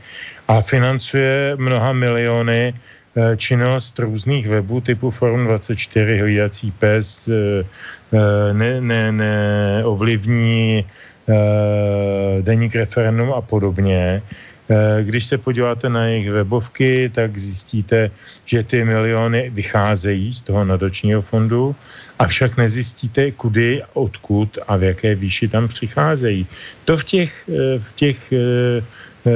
a 0.48 0.60
financuje 0.60 1.54
mnoha 1.56 1.92
miliony 1.92 2.74
Eh, 2.74 2.95
činnost 3.36 3.98
různých 3.98 4.48
webů 4.48 4.80
typu 4.80 5.10
Forum 5.10 5.44
24, 5.44 6.18
Hlídací 6.18 6.70
pes, 6.70 7.28
eh, 7.28 7.64
eh, 8.12 8.52
ne, 8.52 8.80
ne, 8.80 9.12
ne 9.12 9.34
ovlivní 9.84 10.84
deník 12.40 12.74
referendum 12.74 13.34
a 13.34 13.42
podobně. 13.42 14.22
Když 15.02 15.26
se 15.26 15.38
podíváte 15.38 15.88
na 15.90 16.06
jejich 16.06 16.30
webovky, 16.30 17.10
tak 17.14 17.38
zjistíte, 17.38 18.10
že 18.46 18.62
ty 18.62 18.84
miliony 18.84 19.50
vycházejí 19.50 20.32
z 20.32 20.42
toho 20.42 20.64
nadačního 20.64 21.22
fondu, 21.22 21.74
avšak 22.18 22.56
nezjistíte, 22.56 23.30
kudy, 23.34 23.82
odkud 23.98 24.58
a 24.70 24.76
v 24.76 24.82
jaké 24.82 25.14
výši 25.14 25.48
tam 25.50 25.66
přicházejí. 25.66 26.46
To 26.84 26.96
v 26.96 27.04
těch, 27.04 27.32
v 27.78 27.92
těch 27.98 28.18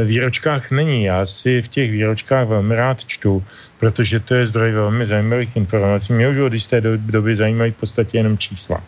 výročkách 0.05 0.71
není. 0.71 1.05
Já 1.05 1.27
si 1.27 1.63
v 1.63 1.69
těch 1.69 1.91
výročkách 1.91 2.49
velmi 2.49 2.75
rád 2.77 3.05
čtu, 3.05 3.45
protože 3.79 4.21
to 4.21 4.35
je 4.35 4.47
zdroj 4.47 4.73
velmi 4.73 5.07
zajímavých 5.07 5.57
informací. 5.57 6.13
Mě 6.13 6.29
už 6.29 6.37
od 6.39 6.53
jisté 6.53 6.81
doby 6.81 7.37
zajímají 7.37 7.73
v 7.73 7.77
podstatě 7.77 8.19
jenom 8.19 8.39
čísla. 8.39 8.83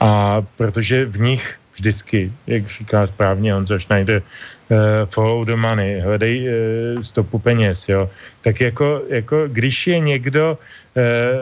A 0.00 0.42
protože 0.56 1.04
v 1.04 1.20
nich 1.20 1.54
vždycky, 1.74 2.32
jak 2.46 2.66
říká 2.66 3.06
správně 3.06 3.52
Honza 3.52 3.78
Schneider, 3.78 4.22
uh, 4.22 4.78
follow 5.10 5.44
the 5.46 5.56
money, 5.56 6.00
hledej 6.00 6.48
uh, 6.48 7.00
stopu 7.00 7.38
peněz, 7.38 7.88
jo. 7.88 8.10
Tak 8.42 8.60
jako, 8.60 9.02
jako 9.08 9.48
když 9.48 9.86
je 9.86 9.98
někdo, 9.98 10.58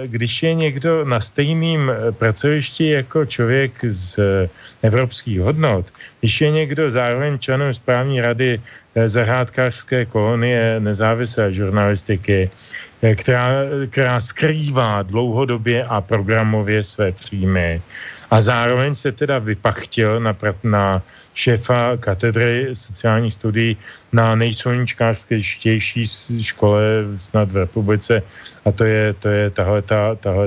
když 0.06 0.42
je 0.42 0.54
někdo 0.54 1.04
na 1.04 1.20
stejným 1.20 1.92
pracovišti 2.18 2.90
jako 2.90 3.26
člověk 3.26 3.72
z 3.82 4.18
evropských 4.82 5.40
hodnot, 5.40 5.86
když 6.20 6.40
je 6.40 6.50
někdo 6.50 6.90
zároveň 6.90 7.38
členem 7.38 7.74
správní 7.74 8.20
rady 8.20 8.60
zahrádkářské 9.06 10.04
kolonie 10.04 10.80
nezávislé 10.80 11.52
žurnalistiky, 11.52 12.50
uh, 12.52 12.80
která, 13.00 13.48
která 13.90 14.20
skrývá 14.20 15.02
dlouhodobě 15.02 15.84
a 15.84 16.00
programově 16.00 16.84
své 16.84 17.12
příjmy, 17.12 17.82
a 18.30 18.40
zároveň 18.40 18.94
se 18.94 19.12
teda 19.12 19.38
vypachtil 19.38 20.20
na, 20.20 20.36
na 20.64 21.02
šéfa 21.34 21.96
katedry 21.96 22.68
sociálních 22.72 23.34
studií 23.34 23.76
na 24.12 24.34
nejsolničkářstější 24.34 26.04
škole 26.40 26.82
snad 27.16 27.50
v 27.50 27.56
republice 27.56 28.22
a 28.64 28.72
to 28.72 28.84
je, 28.84 29.14
to 29.14 29.28
je 29.28 29.50
tahle 29.50 29.82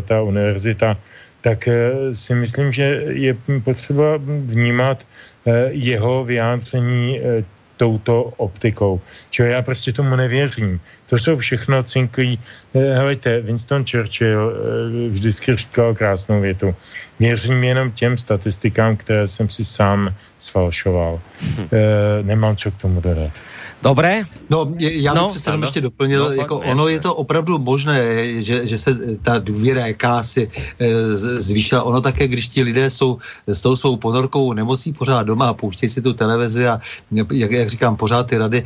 ta 0.02 0.22
univerzita, 0.22 0.98
tak 1.42 1.68
eh, 1.68 1.92
si 2.16 2.36
myslím, 2.36 2.72
že 2.72 2.84
je 3.10 3.36
potřeba 3.64 4.16
vnímat 4.22 5.04
eh, 5.04 5.70
jeho 5.72 6.24
vyjádření 6.24 7.20
eh, 7.20 7.44
touto 7.84 8.32
optikou. 8.40 9.02
Čeho 9.30 9.50
já 9.50 9.62
prostě 9.62 9.92
tomu 9.92 10.16
nevěřím. 10.16 10.80
To 11.12 11.20
jsou 11.20 11.36
všechno 11.36 11.84
cinklí. 11.84 12.40
Helejte, 12.74 13.42
Winston 13.42 13.84
Churchill 13.84 14.54
vždycky 15.12 15.56
říkal 15.56 15.96
krásnou 15.96 16.42
větu 16.42 16.76
věřím 17.20 17.64
jenom 17.64 17.92
těm 17.92 18.18
statistikám, 18.18 18.96
které 18.96 19.28
jsem 19.28 19.50
si 19.50 19.66
sám 19.66 20.16
sfalšoval. 20.40 21.20
Hm. 21.42 21.68
E, 21.72 22.24
nemám 22.24 22.56
co 22.56 22.72
k 22.72 22.78
tomu 22.78 23.02
dodat. 23.02 23.32
Dobré. 23.84 24.24
No, 24.50 24.72
já 24.80 25.14
no, 25.14 25.28
bych 25.28 25.42
přece 25.42 25.58
ještě 25.62 25.82
doplnil, 25.82 26.24
no, 26.24 26.32
jako 26.32 26.56
jasné. 26.56 26.72
ono 26.72 26.88
je 26.88 27.00
to 27.00 27.16
opravdu 27.16 27.60
možné, 27.60 28.24
že, 28.40 28.68
že 28.68 28.78
se 28.78 29.18
ta 29.22 29.40
důvěra 29.40 29.88
jakási 29.88 30.50
e, 30.80 30.88
zvýšila. 31.44 31.84
Ono 31.84 32.02
také, 32.02 32.28
když 32.28 32.48
ti 32.48 32.64
lidé 32.64 32.90
jsou 32.90 33.18
s 33.48 33.62
tou 33.62 33.76
svou 33.76 33.96
ponorkou 33.96 34.54
nemocí 34.54 34.94
pořád 34.94 35.24
doma 35.24 35.50
a 35.50 35.54
pouštějí 35.54 35.90
si 35.90 36.02
tu 36.02 36.14
televizi 36.14 36.68
a 36.68 36.80
jak, 37.12 37.52
jak 37.52 37.70
říkám, 37.70 37.96
pořád 37.96 38.24
ty 38.28 38.38
rady. 38.38 38.64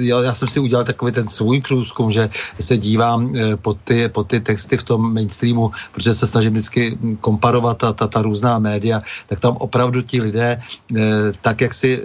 Já, 0.00 0.22
já 0.22 0.34
jsem 0.34 0.48
si 0.48 0.60
udělal 0.60 0.84
takový 0.84 1.12
ten 1.12 1.28
svůj 1.28 1.60
průzkum, 1.60 2.10
že 2.10 2.30
se 2.60 2.78
dívám 2.78 3.36
e, 3.36 3.56
pod 3.56 3.76
ty, 3.84 4.08
pod 4.08 4.24
ty 4.24 4.40
texty 4.40 4.76
v 4.76 4.82
tom 4.82 5.14
mainstreamu, 5.14 5.70
protože 5.92 6.14
se 6.14 6.26
snažím 6.26 6.52
vždycky 6.52 6.98
komparovat 7.20 7.78
ta, 7.78 7.92
ta, 7.92 8.06
ta 8.08 8.22
různá 8.22 8.58
média, 8.58 9.00
tak 9.26 9.40
tam 9.40 9.56
opravdu 9.60 10.02
ti 10.02 10.20
lidé 10.20 10.56
e, 10.56 11.02
tak, 11.40 11.60
jak 11.60 11.74
si, 11.74 12.02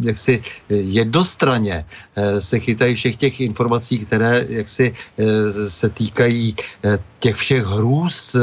jak 0.00 0.18
si 0.18 0.40
jednostranně 0.72 1.58
Eh, 1.68 1.97
se 2.38 2.60
chytají 2.60 2.94
všech 2.94 3.16
těch 3.16 3.40
informací, 3.40 3.98
které 3.98 4.46
jaksi 4.48 4.92
eh, 5.18 5.70
se 5.70 5.88
týkají 5.88 6.56
eh, 6.84 6.98
těch 7.18 7.36
všech 7.36 7.64
hrůz, 7.64 8.36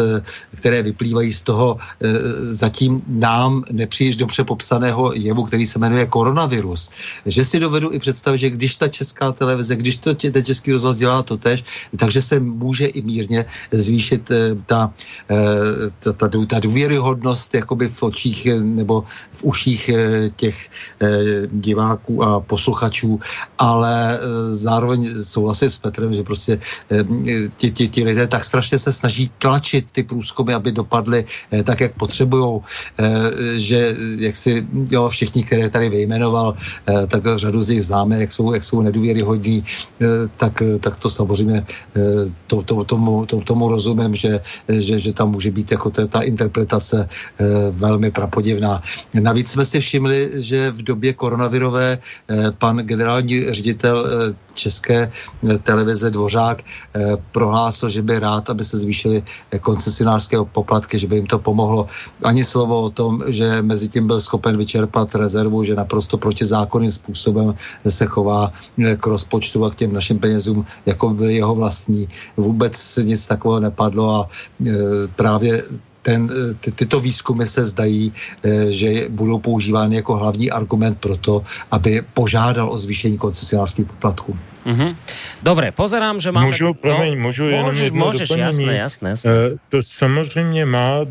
které 0.56 0.84
vyplývají 0.84 1.34
z 1.34 1.42
toho 1.42 1.78
zatím 2.42 3.02
nám 3.08 3.64
nepříliš 3.72 4.16
dobře 4.16 4.44
popsaného 4.44 5.14
jevu, 5.14 5.44
který 5.44 5.66
se 5.66 5.80
jmenuje 5.80 6.06
koronavirus. 6.06 6.90
Že 7.26 7.46
si 7.46 7.60
dovedu 7.60 7.92
i 7.92 8.00
představit, 8.00 8.38
že 8.38 8.50
když 8.50 8.76
ta 8.76 8.88
česká 8.88 9.32
televize, 9.32 9.76
když 9.76 9.98
to 9.98 10.14
ten 10.16 10.44
český 10.44 10.72
rozhlas 10.72 10.98
dělá 10.98 11.24
to 11.24 11.38
tež, 11.38 11.64
takže 11.98 12.22
se 12.22 12.40
může 12.40 12.86
i 12.86 13.02
mírně 13.02 13.46
zvýšit 13.72 14.32
ta, 14.66 14.94
ta, 16.00 16.14
ta, 16.14 16.30
ta 16.48 16.60
důvěryhodnost 16.60 17.54
jakoby 17.54 17.88
v 17.88 18.04
očích 18.04 18.48
nebo 18.60 19.04
v 19.32 19.44
uších 19.44 19.90
těch 20.36 20.70
diváků 21.52 22.24
a 22.24 22.40
posluchačů 22.40 23.20
ale 23.58 24.20
zároveň 24.50 25.24
souhlasím 25.24 25.70
s 25.70 25.80
Petrem, 25.80 26.14
že 26.14 26.24
prostě 26.24 26.60
ti, 27.58 27.72
ti, 27.72 27.88
ti 27.88 28.04
lidé 28.04 28.28
tak 28.28 28.46
strašně 28.46 28.65
strašně 28.66 28.80
se 28.80 28.92
snaží 28.92 29.32
tlačit 29.38 29.86
ty 29.92 30.04
průzkumy, 30.04 30.54
aby 30.54 30.72
dopadly 30.72 31.26
tak, 31.64 31.82
jak 31.82 31.94
potřebují, 31.94 32.62
že 33.62 33.96
jak 34.18 34.36
si 34.36 34.66
jo, 34.90 35.10
všichni, 35.10 35.44
které 35.44 35.70
tady 35.70 35.90
vyjmenoval, 35.90 36.58
tak 37.08 37.24
řadu 37.36 37.62
z 37.62 37.70
nich 37.70 37.84
známe, 37.86 38.20
jak 38.20 38.32
jsou, 38.32 38.54
jak 38.54 38.64
jsou 38.64 38.82
nedůvěryhodní, 38.82 39.64
tak, 40.38 40.64
tak 40.80 40.98
to 40.98 41.10
samozřejmě 41.10 41.66
to, 42.48 42.62
to, 42.66 42.84
tomu, 42.84 43.26
to, 43.26 43.42
tomu 43.42 43.70
rozumím, 43.70 44.16
že, 44.16 44.42
že, 44.70 45.00
že 45.00 45.14
tam 45.14 45.32
může 45.32 45.52
být 45.52 45.72
jako 45.72 45.90
ta, 45.90 46.08
ta 46.08 46.22
interpretace 46.22 47.08
velmi 47.72 48.12
prapodivná. 48.12 48.82
Navíc 49.14 49.52
jsme 49.52 49.66
si 49.66 49.80
všimli, 49.80 50.42
že 50.42 50.72
v 50.72 50.82
době 50.82 51.14
koronavirové 51.14 51.98
pan 52.58 52.78
generální 52.78 53.54
ředitel 53.54 54.08
České 54.56 55.12
televize 55.64 56.10
Dvořák 56.10 56.64
prohlásil, 57.32 57.90
že 57.90 58.02
by 58.02 58.20
rád, 58.20 58.50
aby 58.56 58.64
se 58.64 58.78
zvýšily 58.78 59.24
koncesionářské 59.62 60.40
poplatky, 60.52 60.96
že 61.00 61.08
by 61.08 61.16
jim 61.16 61.28
to 61.28 61.40
pomohlo. 61.40 61.92
Ani 62.24 62.44
slovo 62.44 62.88
o 62.88 62.90
tom, 62.90 63.24
že 63.28 63.62
mezi 63.62 63.92
tím 63.92 64.08
byl 64.08 64.20
schopen 64.20 64.58
vyčerpat 64.58 65.16
rezervu, 65.16 65.64
že 65.64 65.76
naprosto 65.76 66.18
protizákonným 66.18 66.92
způsobem 66.92 67.54
se 67.84 68.06
chová 68.06 68.52
k 68.80 69.04
rozpočtu 69.08 69.66
a 69.66 69.72
k 69.72 69.76
těm 69.76 69.94
našim 69.94 70.20
penězům, 70.20 70.66
jako 70.86 71.10
byly 71.10 71.36
jeho 71.36 71.56
vlastní. 71.56 72.08
Vůbec 72.38 73.00
nic 73.04 73.28
takového 73.28 73.60
nepadlo 73.60 74.16
a 74.16 74.30
právě 75.16 75.64
ten, 76.06 76.30
ty, 76.62 76.72
tyto 76.72 77.02
výzkumy 77.02 77.46
se 77.46 77.64
zdají, 77.64 78.14
eh, 78.14 78.70
že 78.70 79.10
budou 79.10 79.42
používány 79.42 79.96
jako 80.06 80.16
hlavní 80.16 80.52
argument 80.54 81.02
pro 81.02 81.18
to, 81.18 81.42
aby 81.72 82.06
požádal 82.14 82.70
o 82.70 82.78
zvýšení 82.78 83.18
koncesionářských 83.18 83.86
poplatků. 83.86 84.38
Mm-hmm. 84.66 84.96
Dobre, 85.42 85.72
pozerám, 85.74 86.22
že 86.22 86.32
máme... 86.32 86.46
Můžu, 86.46 86.74
promiň, 86.74 87.14
no, 87.18 87.22
můžu 87.22 87.44
jenom 87.46 87.70
můžeš, 87.74 87.86
jedno 87.86 88.06
můžeš, 88.06 88.30
jasné, 88.30 88.74
jasné, 88.76 89.10
jasné. 89.10 89.32
Uh, 89.32 89.58
to 89.70 89.78
samozřejmě 89.82 90.66
má, 90.66 91.06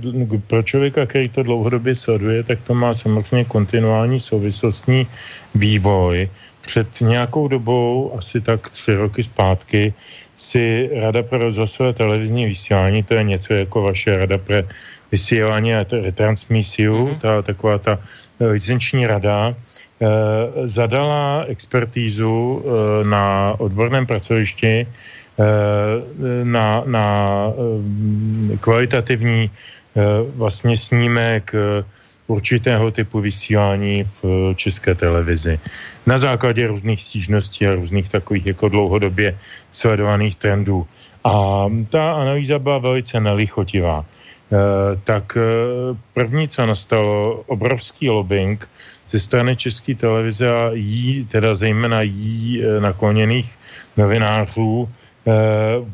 pro 0.46 0.62
člověka, 0.62 1.06
který 1.06 1.28
to 1.28 1.42
dlouhodobě 1.42 1.94
sleduje, 1.94 2.42
tak 2.42 2.58
to 2.66 2.74
má 2.74 2.94
samozřejmě 2.94 3.44
kontinuální 3.44 4.20
souvislostní 4.20 5.06
vývoj. 5.54 6.30
Před 6.60 6.88
nějakou 7.00 7.48
dobou, 7.48 8.14
asi 8.18 8.40
tak 8.40 8.70
tři 8.70 8.94
roky 8.94 9.22
zpátky, 9.22 9.94
si 10.36 10.90
Rada 10.92 11.22
pro 11.22 11.38
rozhlasové 11.38 11.92
televizní 11.92 12.46
vysílání, 12.46 13.02
to 13.02 13.14
je 13.14 13.24
něco 13.24 13.54
jako 13.54 13.82
vaše 13.82 14.18
Rada 14.18 14.38
pro 14.38 14.56
vysílání 15.12 15.74
a 15.74 15.86
retransmisiu, 15.90 17.06
mm-hmm. 17.06 17.18
ta 17.18 17.42
taková 17.42 17.78
ta 17.78 17.94
eh, 18.40 18.46
licenční 18.46 19.06
rada, 19.06 19.54
eh, 19.54 20.06
zadala 20.66 21.44
expertízu 21.46 22.34
eh, 22.34 23.04
na 23.06 23.54
odborném 23.58 24.06
pracovišti 24.06 24.74
eh, 24.82 24.86
na, 26.44 26.82
na 26.86 27.06
eh, 27.46 28.56
kvalitativní 28.58 29.50
eh, 29.50 30.02
vlastně 30.34 30.74
snímek 30.76 31.54
eh, 31.54 31.84
určitého 32.26 32.90
typu 32.90 33.20
vysílání 33.20 34.08
v 34.22 34.54
české 34.56 34.94
televizi. 34.94 35.60
Na 36.06 36.18
základě 36.18 36.66
různých 36.66 37.02
stížností 37.02 37.66
a 37.66 37.74
různých 37.74 38.08
takových 38.08 38.46
jako 38.56 38.68
dlouhodobě 38.68 39.36
sledovaných 39.74 40.36
trendů. 40.36 40.86
A 41.24 41.66
ta 41.90 42.12
analýza 42.12 42.58
byla 42.58 42.78
velice 42.78 43.20
nelichotivá. 43.20 44.04
E, 44.04 44.06
tak 45.04 45.36
e, 45.36 45.40
první, 46.14 46.48
co 46.48 46.66
nastalo, 46.66 47.42
obrovský 47.46 48.10
lobbying 48.10 48.68
ze 49.10 49.18
strany 49.18 49.56
České 49.56 49.94
televize 49.94 50.48
a 50.48 50.70
jí, 50.72 51.24
teda 51.24 51.54
zejména 51.54 52.02
jí 52.02 52.62
e, 52.62 52.80
nakloněných 52.80 53.50
novinářů, 53.96 54.88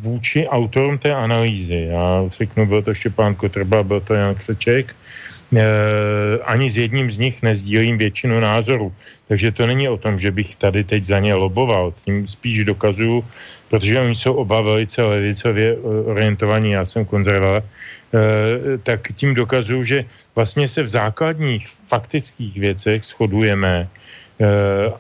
vůči 0.03 0.49
autorům 0.49 0.99
té 0.99 1.15
analýzy. 1.15 1.87
Já 1.91 2.25
řeknu, 2.29 2.67
byl 2.67 2.83
to 2.83 2.95
Štěpán 2.95 3.35
Kotrba, 3.35 3.83
byl 3.83 4.01
to 4.01 4.15
Jan 4.15 4.35
Křeček, 4.35 4.97
ani 6.45 6.71
s 6.71 6.77
jedním 6.77 7.11
z 7.11 7.19
nich 7.19 7.43
nezdílím 7.43 7.99
většinu 7.99 8.41
názorů. 8.41 8.93
Takže 9.29 9.53
to 9.53 9.67
není 9.67 9.89
o 9.89 9.97
tom, 9.97 10.19
že 10.19 10.31
bych 10.31 10.57
tady 10.57 10.85
teď 10.85 11.05
za 11.05 11.19
ně 11.19 11.35
loboval. 11.35 11.95
Tím 12.05 12.27
spíš 12.27 12.65
dokazuju, 12.65 13.25
protože 13.71 14.01
oni 14.01 14.15
jsou 14.15 14.35
oba 14.35 14.61
velice 14.61 15.03
levicově 15.03 15.77
orientovaní, 16.05 16.71
já 16.71 16.87
jsem 16.87 17.05
konzerva, 17.05 17.63
tak 18.83 19.09
tím 19.15 19.35
dokazuju, 19.35 19.85
že 19.85 20.05
vlastně 20.35 20.69
se 20.69 20.83
v 20.83 20.89
základních 20.89 21.69
faktických 21.89 22.55
věcech 22.57 23.05
shodujeme 23.05 23.89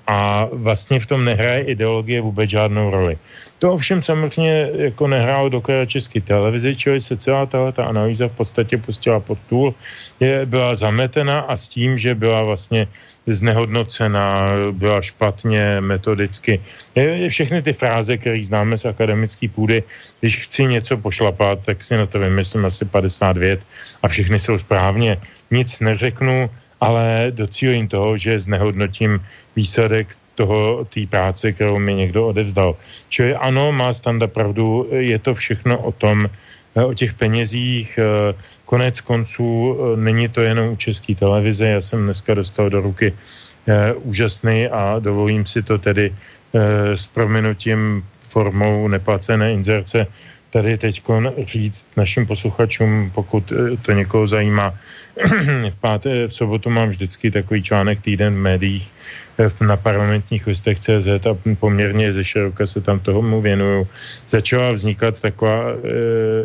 a 0.06 0.48
vlastně 0.52 1.00
v 1.00 1.06
tom 1.06 1.24
nehraje 1.24 1.60
ideologie 1.72 2.20
vůbec 2.20 2.50
žádnou 2.50 2.90
roli. 2.90 3.18
To 3.58 3.72
ovšem 3.72 4.02
samozřejmě 4.02 4.68
jako 4.76 5.08
nehrálo 5.08 5.48
do 5.48 5.62
české 5.86 6.20
televizi, 6.20 6.76
čili 6.76 7.00
se 7.00 7.16
celá 7.16 7.46
tahle 7.46 7.72
ta 7.72 7.84
analýza 7.84 8.28
v 8.28 8.36
podstatě 8.36 8.78
pustila 8.78 9.20
pod 9.20 9.38
tůl, 9.48 9.74
je, 10.20 10.46
byla 10.46 10.74
zametena 10.74 11.40
a 11.40 11.56
s 11.56 11.68
tím, 11.68 11.98
že 11.98 12.14
byla 12.14 12.42
vlastně 12.42 12.88
znehodnocená, 13.26 14.52
byla 14.72 15.02
špatně 15.02 15.80
metodicky. 15.80 16.60
Je 16.94 17.28
všechny 17.28 17.62
ty 17.62 17.72
fráze, 17.72 18.16
které 18.16 18.44
známe 18.44 18.78
z 18.78 18.84
akademické 18.84 19.48
půdy, 19.48 19.82
když 20.20 20.44
chci 20.44 20.64
něco 20.64 20.96
pošlapat, 20.96 21.64
tak 21.64 21.84
si 21.84 21.96
na 21.96 22.06
to 22.06 22.18
vymyslím 22.18 22.64
asi 22.64 22.84
50 22.84 23.36
vět 23.36 23.60
a 24.02 24.08
všechny 24.08 24.38
jsou 24.38 24.58
správně. 24.58 25.20
Nic 25.50 25.80
neřeknu, 25.80 26.50
ale 26.80 27.28
docílím 27.30 27.88
toho, 27.88 28.16
že 28.16 28.40
znehodnotím 28.40 29.20
výsledek 29.56 30.16
toho, 30.34 30.88
té 30.88 31.04
práce, 31.06 31.52
kterou 31.52 31.78
mi 31.78 31.94
někdo 31.94 32.32
odevzdal. 32.32 32.76
Čili 33.08 33.36
ano, 33.36 33.72
má 33.72 33.92
standa 33.92 34.26
pravdu, 34.26 34.88
je 34.88 35.18
to 35.18 35.36
všechno 35.36 35.78
o 35.78 35.92
tom, 35.92 36.24
eh, 36.24 36.84
o 36.84 36.94
těch 36.96 37.12
penězích, 37.14 37.98
eh, 38.00 38.32
konec 38.64 39.00
konců 39.04 39.76
eh, 39.76 40.00
není 40.00 40.32
to 40.32 40.40
jenom 40.40 40.72
u 40.72 40.76
české 40.80 41.12
televize, 41.12 41.66
já 41.66 41.80
jsem 41.84 42.08
dneska 42.08 42.34
dostal 42.34 42.72
do 42.72 42.80
ruky 42.80 43.12
úžasný 44.02 44.66
a 44.66 44.98
dovolím 44.98 45.46
si 45.46 45.62
to 45.62 45.78
tedy 45.78 46.10
s 46.96 47.06
prominutím 47.06 48.02
formou 48.26 48.88
neplacené 48.88 49.52
inzerce 49.52 50.08
tady 50.50 50.78
teď 50.78 51.02
říct 51.44 51.86
našim 51.94 52.26
posluchačům, 52.26 53.12
pokud 53.14 53.52
to 53.82 53.92
někoho 53.92 54.26
zajímá. 54.26 54.74
V 55.70 55.76
páté, 55.80 56.28
v 56.28 56.34
sobotu 56.34 56.70
mám 56.70 56.88
vždycky 56.88 57.30
takový 57.30 57.62
článek 57.62 58.00
týden 58.00 58.34
v 58.34 58.38
médiích, 58.38 58.92
na 59.60 59.76
parlamentních 59.76 60.46
listech 60.46 60.80
CZ 60.80 61.08
a 61.26 61.36
poměrně 61.60 62.12
ze 62.12 62.24
široka 62.24 62.66
se 62.66 62.80
tam 62.80 63.00
tomu 63.00 63.40
věnuju. 63.40 63.88
Začala 64.28 64.72
vznikat 64.72 65.20
taková 65.20 65.72
e, 65.72 65.76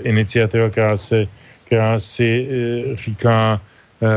iniciativa, 0.02 0.70
která, 0.70 0.98
se, 0.98 1.28
která 1.66 2.00
si 2.00 2.48
e, 2.48 2.96
říká, 2.96 3.62
e, 4.02 4.08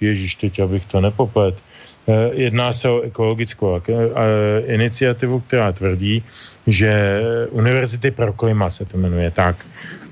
ježíš, 0.00 0.34
teď 0.34 0.60
abych 0.60 0.84
to 0.86 1.00
nepoplet, 1.00 1.54
jedná 2.32 2.72
se 2.72 2.88
o 2.88 3.00
ekologickou 3.00 3.80
iniciativu, 4.66 5.40
která 5.40 5.72
tvrdí, 5.72 6.20
že 6.66 7.20
Univerzity 7.50 8.10
pro 8.10 8.32
klima 8.32 8.70
se 8.70 8.84
to 8.84 8.98
jmenuje 8.98 9.30
tak, 9.30 9.56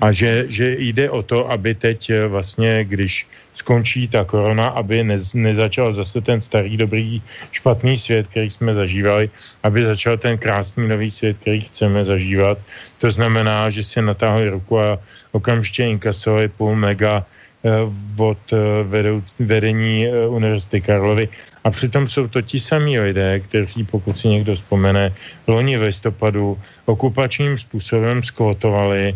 a 0.03 0.11
že, 0.11 0.51
že 0.51 0.75
jde 0.83 1.11
o 1.11 1.23
to, 1.23 1.47
aby 1.47 1.79
teď 1.79 2.11
e, 2.11 2.27
vlastně, 2.27 2.85
když 2.85 3.27
skončí 3.55 4.11
ta 4.11 4.27
korona, 4.27 4.75
aby 4.75 5.05
ne, 5.05 5.17
nezačal 5.35 5.93
zase 5.95 6.21
ten 6.21 6.43
starý, 6.43 6.77
dobrý, 6.77 7.23
špatný 7.55 7.95
svět, 7.97 8.27
který 8.27 8.51
jsme 8.51 8.75
zažívali, 8.75 9.31
aby 9.63 9.79
začal 9.85 10.19
ten 10.19 10.39
krásný 10.39 10.89
nový 10.89 11.07
svět, 11.07 11.39
který 11.39 11.61
chceme 11.71 12.05
zažívat. 12.05 12.59
To 12.99 13.11
znamená, 13.11 13.71
že 13.71 13.87
si 13.87 14.03
natáhli 14.03 14.51
ruku 14.51 14.81
a 14.81 14.99
okamžitě 15.33 15.87
inkasovali 15.87 16.49
půl 16.51 16.75
mega 16.75 17.23
eh, 17.63 17.71
od 18.19 18.43
eh, 18.53 18.59
vedouc, 18.83 19.23
vedení 19.39 20.11
eh, 20.11 20.27
Univerzity 20.27 20.81
Karlovy. 20.83 21.29
A 21.63 21.71
přitom 21.71 22.11
jsou 22.11 22.27
to 22.27 22.43
ti 22.43 22.59
samí 22.59 22.99
lidé, 22.99 23.39
kteří, 23.41 23.87
pokud 23.87 24.19
si 24.19 24.29
někdo 24.29 24.59
vzpomene, 24.59 25.15
loni 25.47 25.79
v 25.79 25.95
listopadu 25.95 26.59
okupačním 26.91 27.55
způsobem 27.55 28.23
skvotovali 28.23 29.15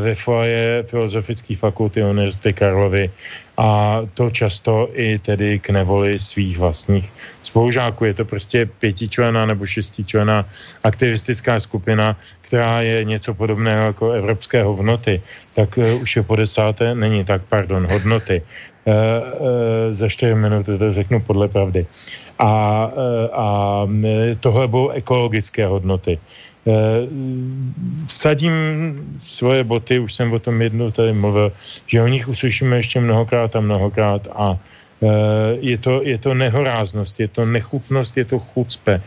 ve 0.00 0.14
foaje 0.14 0.84
Filozofické 0.86 1.56
fakulty 1.56 2.02
Univerzity 2.02 2.52
Karlovy 2.52 3.10
a 3.56 4.00
to 4.14 4.30
často 4.30 4.88
i 4.92 5.18
tedy 5.18 5.58
k 5.58 5.70
nevoli 5.70 6.18
svých 6.18 6.58
vlastních 6.58 7.12
spolužáků. 7.42 8.04
Je 8.04 8.14
to 8.14 8.24
prostě 8.24 8.66
pětičlená 8.66 9.46
nebo 9.46 9.66
šestičlená 9.66 10.44
aktivistická 10.84 11.60
skupina, 11.60 12.16
která 12.40 12.80
je 12.80 13.04
něco 13.04 13.34
podobného 13.34 13.86
jako 13.86 14.10
evropské 14.10 14.62
hodnoty. 14.62 15.22
Tak 15.54 15.76
uh, 15.76 16.02
už 16.02 16.16
je 16.16 16.22
po 16.22 16.36
desáté, 16.36 16.94
není 16.94 17.24
tak, 17.24 17.42
pardon, 17.48 17.86
hodnoty. 17.90 18.42
Uh, 18.84 18.94
uh, 18.94 19.48
za 19.90 20.08
čtyři 20.08 20.34
minuty 20.34 20.78
to 20.78 20.92
řeknu 20.92 21.20
podle 21.20 21.48
pravdy. 21.48 21.86
A, 22.38 22.50
a 23.32 23.46
tohle 24.40 24.68
budou 24.68 24.88
ekologické 24.88 25.66
hodnoty. 25.66 26.18
Eh, 26.66 27.06
vsadím 28.06 28.54
svoje 29.18 29.64
boty, 29.64 29.98
už 29.98 30.14
jsem 30.14 30.32
o 30.32 30.38
tom 30.38 30.62
jednou 30.62 30.90
tady 30.90 31.12
mluvil, 31.12 31.52
že 31.86 32.02
o 32.02 32.08
nich 32.08 32.28
uslyšíme 32.28 32.76
ještě 32.76 33.00
mnohokrát 33.00 33.56
a 33.56 33.60
mnohokrát 33.60 34.28
a 34.34 34.58
je 35.60 35.78
to, 35.78 36.02
je 36.02 36.18
to 36.18 36.34
nehoráznost, 36.34 37.20
je 37.20 37.28
to 37.28 37.46
nechutnost, 37.46 38.16
je 38.16 38.24
to 38.24 38.38
chucpe. 38.38 39.02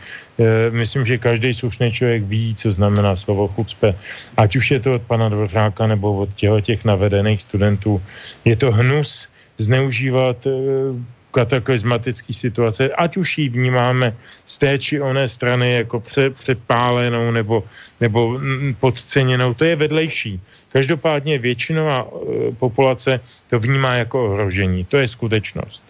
Myslím, 0.70 1.06
že 1.06 1.18
každý 1.18 1.54
slušný 1.54 1.92
člověk 1.92 2.22
ví, 2.22 2.54
co 2.54 2.72
znamená 2.72 3.16
slovo 3.16 3.48
chucpe. 3.48 3.94
Ať 4.36 4.56
už 4.56 4.70
je 4.70 4.80
to 4.80 4.94
od 4.94 5.02
pana 5.02 5.28
Dvořáka 5.28 5.86
nebo 5.86 6.18
od 6.22 6.30
těch 6.62 6.84
navedených 6.84 7.42
studentů. 7.42 8.02
Je 8.44 8.56
to 8.56 8.72
hnus 8.72 9.28
zneužívat 9.58 10.46
kataklizmatické 11.30 12.32
situace, 12.32 12.90
ať 12.90 13.16
už 13.16 13.38
ji 13.38 13.48
vnímáme 13.48 14.16
z 14.46 14.54
té 14.58 14.78
či 14.78 15.00
oné 15.00 15.28
strany 15.28 15.72
jako 15.72 16.00
pře, 16.00 16.30
přepálenou 16.30 17.30
nebo, 17.30 17.64
nebo 18.00 18.40
podceněnou, 18.80 19.54
to 19.54 19.64
je 19.64 19.76
vedlejší. 19.76 20.40
Každopádně 20.72 21.38
většinová 21.38 22.06
e, 22.06 22.52
populace 22.52 23.20
to 23.50 23.58
vnímá 23.58 23.94
jako 23.94 24.24
ohrožení. 24.24 24.84
To 24.84 24.96
je 24.96 25.08
skutečnost. 25.08 25.82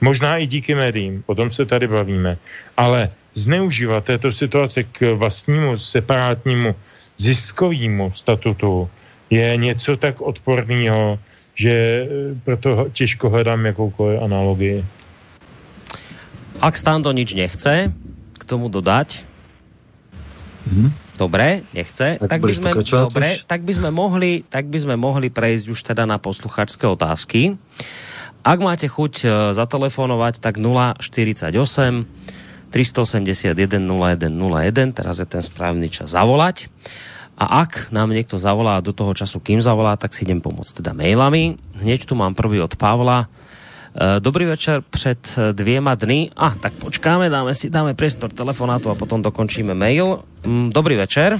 Možná 0.00 0.36
i 0.38 0.46
díky 0.46 0.74
médiím, 0.74 1.24
o 1.26 1.34
tom 1.34 1.50
se 1.50 1.66
tady 1.66 1.88
bavíme. 1.88 2.36
Ale 2.76 3.10
zneužívat 3.34 4.04
této 4.04 4.32
situace 4.32 4.84
k 4.84 5.12
vlastnímu 5.12 5.76
separátnímu 5.76 6.74
ziskovému 7.16 8.12
statutu 8.12 8.90
je 9.30 9.56
něco 9.56 9.96
tak 9.96 10.20
odporného, 10.20 11.18
že 11.56 11.72
e, 11.72 12.04
proto 12.44 12.92
těžko 12.92 13.32
hledám 13.32 13.64
jakoukoliv 13.72 14.22
analogii. 14.22 14.84
Ak 16.60 16.76
Stando 16.76 17.12
nič 17.12 17.32
nechce 17.32 17.92
k 18.36 18.42
tomu 18.44 18.68
dodať, 18.68 19.24
hmm. 20.68 21.16
dobre, 21.16 21.64
nechce, 21.72 22.20
tak, 22.20 22.28
tak 22.28 22.40
by 22.44 22.52
sme, 22.52 22.70
dobre, 22.76 23.28
tak 23.48 23.60
by 23.64 23.72
sme 23.72 23.90
mohli, 23.90 24.44
tak 24.44 24.68
by 24.68 24.78
sme 24.84 24.94
mohli 25.00 25.32
prejsť 25.32 25.66
už 25.72 25.80
teda 25.82 26.04
na 26.04 26.20
posluchačské 26.20 26.84
otázky. 26.84 27.56
Ak 28.46 28.58
máte 28.62 28.86
chuť 28.86 29.14
e, 29.24 29.26
zatelefonovať, 29.56 30.38
tak 30.38 30.60
048 30.60 31.56
381 32.70 33.56
0101, 33.56 34.92
teraz 34.92 35.16
je 35.16 35.26
ten 35.26 35.40
správny 35.40 35.88
čas 35.88 36.12
zavolať. 36.12 36.68
A 37.36 37.68
ak 37.68 37.92
nám 37.92 38.16
niekto 38.16 38.40
zavolá 38.40 38.80
do 38.80 38.96
toho 38.96 39.12
času, 39.12 39.44
kým 39.44 39.60
zavolá, 39.60 40.00
tak 40.00 40.16
si 40.16 40.24
idem 40.24 40.40
pomôcť 40.40 40.80
teda 40.80 40.96
mailami. 40.96 41.60
Hneď 41.76 42.08
tu 42.08 42.16
mám 42.16 42.32
prvý 42.32 42.64
od 42.64 42.72
Pavla. 42.80 43.28
E, 43.92 44.20
dobrý 44.24 44.44
večer 44.48 44.80
před 44.80 45.20
e, 45.36 45.52
dvěma 45.52 45.94
dny. 45.94 46.32
A, 46.32 46.48
ah, 46.48 46.54
tak 46.56 46.72
počkáme, 46.80 47.28
dáme 47.28 47.52
si 47.52 47.68
dáme 47.68 47.92
priestor 47.92 48.32
telefonátu 48.32 48.88
a 48.88 48.96
potom 48.96 49.20
dokončíme 49.20 49.76
mail. 49.76 50.24
Mm, 50.48 50.72
dobrý 50.72 50.96
večer. 50.96 51.36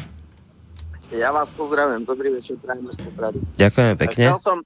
Ja 1.16 1.32
vás 1.32 1.48
pozdravím. 1.48 2.05
Dobrý 2.05 2.28
večer, 2.28 2.60
prajem 2.60 2.93
z 2.93 2.98
Poprady. 3.01 3.39
Ďakujeme 3.56 3.94
pekne. 3.97 4.24
Chcel 4.27 4.43
som, 4.44 4.59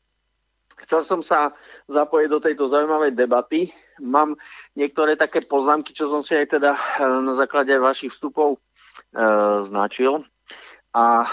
chcel 0.82 1.00
som 1.06 1.20
sa 1.22 1.54
zapojiť 1.86 2.28
do 2.32 2.38
tejto 2.42 2.64
zaujímavej 2.66 3.14
debaty. 3.14 3.70
Mám 4.02 4.34
niektoré 4.74 5.14
také 5.14 5.46
poznámky, 5.46 5.94
čo 5.94 6.10
som 6.10 6.26
si 6.26 6.34
aj 6.34 6.58
teda 6.58 6.74
e, 6.74 6.80
na 7.22 7.38
základe 7.38 7.70
vašich 7.78 8.10
vstupov 8.10 8.56
e, 8.56 8.58
značil. 9.62 10.26
A 10.90 11.22
e, 11.22 11.28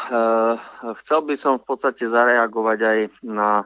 chcel 1.01 1.25
by 1.25 1.34
som 1.34 1.57
v 1.57 1.65
podstate 1.65 2.05
zareagovať 2.05 2.79
aj 2.85 2.99
na 3.25 3.65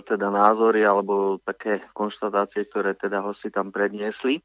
teda 0.00 0.32
názory 0.32 0.88
alebo 0.88 1.36
také 1.44 1.84
konštatácie, 1.92 2.64
ktoré 2.64 2.96
teda 2.96 3.20
hosti 3.20 3.52
tam 3.52 3.68
predniesli. 3.68 4.40
E, 4.40 4.42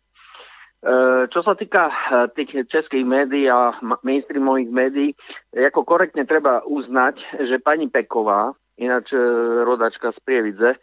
čo 1.32 1.40
sa 1.40 1.56
týka 1.56 1.88
tých 2.36 2.68
českých 2.68 3.08
médií 3.08 3.48
a 3.48 3.72
mainstreamových 4.04 4.72
médií, 4.76 5.10
ako 5.56 5.88
korektne 5.88 6.28
treba 6.28 6.68
uznať, 6.68 7.40
že 7.48 7.64
pani 7.64 7.88
Peková, 7.88 8.52
ináč 8.76 9.16
rodačka 9.64 10.12
z 10.12 10.20
Prievidze, 10.20 10.76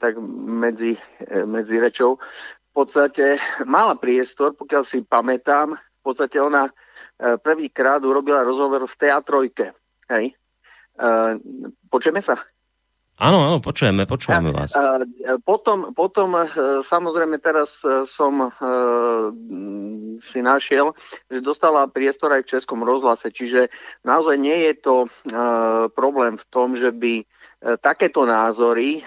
tak 0.00 0.16
medzi, 0.48 0.96
medzi 1.44 1.76
rečou, 1.76 2.16
v 2.70 2.72
podstate 2.72 3.42
mala 3.66 3.98
priestor, 3.98 4.54
pokiaľ 4.54 4.82
si 4.86 5.02
pamätám, 5.02 5.74
v 5.74 6.02
podstate 6.06 6.38
ona 6.38 6.70
prvýkrát 7.44 8.00
urobila 8.00 8.40
rozhovor 8.40 8.88
v 8.88 8.94
teatrojke. 8.96 9.76
Hej. 10.08 10.32
E, 10.32 11.06
počujeme 11.92 12.24
sa? 12.24 12.40
Áno, 13.20 13.44
áno, 13.44 13.60
počujeme, 13.60 14.08
počujeme 14.08 14.48
vás. 14.48 14.72
Potom, 15.44 15.92
potom 15.92 16.40
e, 16.40 16.48
samozrejme 16.80 17.36
teraz 17.36 17.84
som 18.08 18.48
si 20.24 20.40
našiel, 20.40 20.96
že 21.28 21.44
dostala 21.44 21.84
priestor 21.84 22.32
aj 22.32 22.48
v 22.48 22.52
Českom 22.56 22.80
rozhlase, 22.80 23.28
čiže 23.28 23.68
naozaj 24.08 24.40
nie 24.40 24.72
je 24.72 24.74
to 24.80 24.94
problém 25.92 26.40
v 26.40 26.46
tom, 26.48 26.72
že 26.72 26.96
by 26.96 27.24
takéto 27.84 28.24
názory 28.24 29.04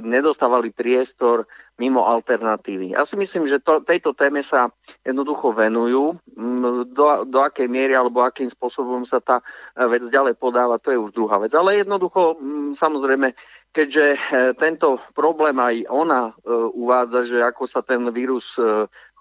nedostávali 0.00 0.72
priestor 0.72 1.44
mimo 1.74 2.06
alternatívy. 2.06 2.94
Ja 2.94 3.02
si 3.02 3.18
myslím, 3.18 3.50
že 3.50 3.58
to, 3.58 3.82
tejto 3.82 4.14
téme 4.14 4.46
sa 4.46 4.70
jednoducho 5.02 5.50
venujú. 5.50 6.14
Mm, 6.38 6.94
do, 6.94 7.26
do 7.26 7.38
akej 7.42 7.66
miery 7.66 7.98
alebo 7.98 8.22
akým 8.22 8.46
spôsobom 8.46 9.02
sa 9.02 9.18
tá 9.18 9.42
vec 9.74 10.06
ďalej 10.06 10.38
podáva, 10.38 10.78
to 10.78 10.94
je 10.94 10.98
už 10.98 11.10
druhá 11.10 11.42
vec. 11.42 11.50
Ale 11.50 11.82
jednoducho, 11.82 12.38
mm, 12.38 12.78
samozrejme, 12.78 13.34
keďže 13.74 14.06
e, 14.14 14.18
tento 14.54 15.02
problém 15.18 15.58
aj 15.58 15.82
ona 15.90 16.30
e, 16.30 16.32
uvádza, 16.78 17.26
že 17.26 17.42
ako 17.42 17.66
sa 17.66 17.82
ten 17.82 18.06
vírus 18.14 18.54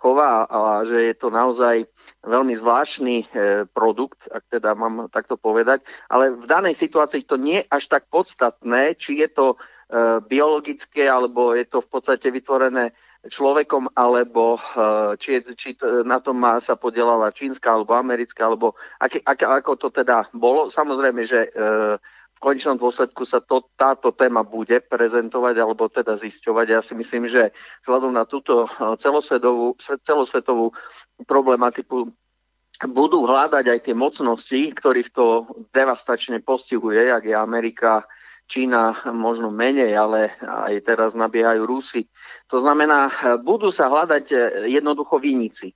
chová 0.03 0.43
a 0.51 0.83
že 0.83 1.09
je 1.09 1.15
to 1.15 1.31
naozaj 1.31 1.87
veľmi 2.27 2.51
zvláštny 2.59 3.31
produkt, 3.71 4.27
ak 4.27 4.51
teda 4.51 4.75
mám 4.75 5.07
takto 5.07 5.39
povedať. 5.39 5.79
Ale 6.11 6.35
v 6.35 6.43
danej 6.43 6.75
situácii 6.75 7.23
to 7.23 7.39
nie 7.39 7.63
je 7.63 7.69
až 7.71 7.87
tak 7.87 8.11
podstatné, 8.11 8.99
či 8.99 9.23
je 9.23 9.31
to 9.31 9.55
biologické, 10.25 11.05
alebo 11.05 11.53
je 11.53 11.69
to 11.69 11.85
v 11.85 11.89
podstate 11.89 12.27
vytvorené 12.33 12.91
človekom, 13.29 13.95
alebo 13.95 14.57
e, 14.57 14.61
či, 15.15 15.39
je, 15.39 15.39
či 15.55 15.69
na 16.03 16.19
tom 16.19 16.41
má, 16.41 16.59
sa 16.59 16.75
podielala 16.75 17.31
čínska, 17.31 17.71
alebo 17.71 17.95
americká, 17.95 18.51
alebo 18.51 18.75
ak, 18.99 19.23
ak, 19.23 19.39
ako 19.63 19.71
to 19.79 19.87
teda 19.93 20.27
bolo. 20.35 20.67
Samozrejme, 20.67 21.23
že 21.23 21.47
e, 21.47 21.49
v 22.33 22.39
konečnom 22.41 22.75
dôsledku 22.75 23.23
sa 23.23 23.39
to, 23.39 23.63
táto 23.79 24.11
téma 24.11 24.43
bude 24.43 24.75
prezentovať, 24.83 25.55
alebo 25.55 25.87
teda 25.87 26.19
zisťovať. 26.19 26.65
Ja 26.67 26.81
si 26.83 26.97
myslím, 26.99 27.31
že 27.31 27.55
vzhľadom 27.87 28.11
na 28.11 28.27
túto 28.27 28.67
celosvetovú, 28.99 29.79
celosvetovú 29.79 30.75
problematiku 31.23 32.11
budú 32.83 33.23
hľadať 33.23 33.63
aj 33.69 33.79
tie 33.87 33.95
mocnosti, 33.95 34.61
ktorých 34.75 35.15
to 35.15 35.47
devastačne 35.71 36.43
postihuje, 36.43 37.07
jak 37.07 37.23
je 37.23 37.35
Amerika, 37.37 38.03
Čína 38.43 39.07
možno 39.15 39.49
menej, 39.49 39.95
ale 39.95 40.35
aj 40.43 40.83
teraz 40.83 41.11
nabiehajú 41.15 41.63
Rusy. 41.63 42.11
To 42.51 42.59
znamená, 42.59 43.07
budú 43.39 43.71
sa 43.71 43.87
hľadať 43.87 44.25
eh, 44.35 44.39
jednoducho 44.67 45.17
viníci. 45.17 45.71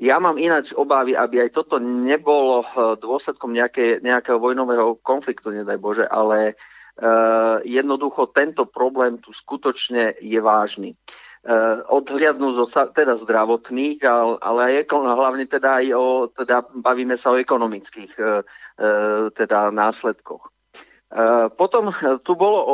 Ja 0.00 0.16
mám 0.16 0.40
ináč 0.40 0.72
obávy, 0.72 1.12
aby 1.14 1.46
aj 1.46 1.54
toto 1.54 1.78
nebolo 1.78 2.66
eh, 2.66 2.98
dôsledkom 2.98 3.54
nejaké, 3.54 4.02
nejakého 4.02 4.42
vojnového 4.42 4.98
konfliktu, 4.98 5.54
nedaj 5.54 5.78
Bože, 5.78 6.06
ale 6.10 6.58
uh, 7.00 7.62
jednoducho 7.64 8.28
tento 8.34 8.68
problém 8.68 9.16
tu 9.16 9.32
skutočne 9.32 10.18
je 10.20 10.40
vážny. 10.42 10.98
Uh, 11.42 11.82
odhliadnú 11.90 12.54
zo 12.54 12.70
teda 12.70 13.18
zdravotných, 13.18 13.98
ale, 14.06 14.34
ale 14.38 14.60
aj 14.62 14.94
hlavne 14.94 15.42
teda 15.50 15.82
aj 15.82 15.86
o, 15.90 16.30
teda 16.30 16.70
bavíme 16.70 17.18
sa 17.18 17.34
o 17.34 17.40
ekonomických 17.40 18.12
uh, 18.14 18.46
teda 19.34 19.74
následkoch. 19.74 20.51
Eh, 21.12 21.48
potom 21.60 21.92
tu 22.24 22.32
bolo, 22.32 22.64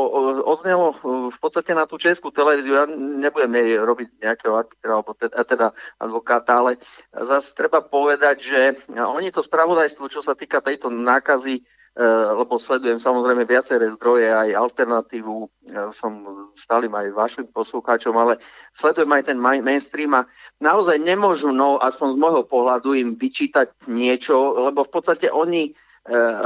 odznelo 0.46 0.94
eh, 0.94 0.98
v 1.34 1.38
podstate 1.42 1.74
na 1.74 1.90
tú 1.90 1.98
českú 1.98 2.30
televíziu, 2.30 2.70
ja 2.78 2.86
nebudem 2.86 3.50
jej 3.50 3.82
robiť 3.82 4.08
nejakého 4.22 4.54
arbitra, 4.54 4.90
alebo 4.94 5.10
teda, 5.18 5.42
teda 5.42 5.66
advokáta, 5.98 6.62
ale 6.62 6.78
zase 7.10 7.50
treba 7.58 7.82
povedať, 7.82 8.36
že 8.38 8.60
oni 8.94 9.34
to 9.34 9.42
spravodajstvo, 9.42 10.06
čo 10.06 10.22
sa 10.22 10.38
týka 10.38 10.62
tejto 10.62 10.86
nákazy, 10.86 11.66
eh, 11.98 12.30
lebo 12.38 12.62
sledujem 12.62 13.02
samozrejme 13.02 13.42
viaceré 13.42 13.90
zdroje, 13.98 14.30
aj 14.30 14.54
alternatívu, 14.54 15.50
som 15.90 16.22
stálym 16.54 16.94
aj 16.94 17.18
vašim 17.18 17.46
poslucháčom, 17.50 18.14
ale 18.14 18.38
sledujem 18.70 19.18
aj 19.18 19.34
ten 19.34 19.38
mainstream 19.42 20.14
a 20.14 20.30
naozaj 20.62 20.94
nemôžu, 21.02 21.50
no 21.50 21.82
aspoň 21.82 22.14
z 22.14 22.20
môjho 22.22 22.42
pohľadu 22.46 22.94
im 22.94 23.18
vyčítať 23.18 23.90
niečo, 23.90 24.62
lebo 24.70 24.86
v 24.86 24.94
podstate 24.94 25.26
oni 25.26 25.74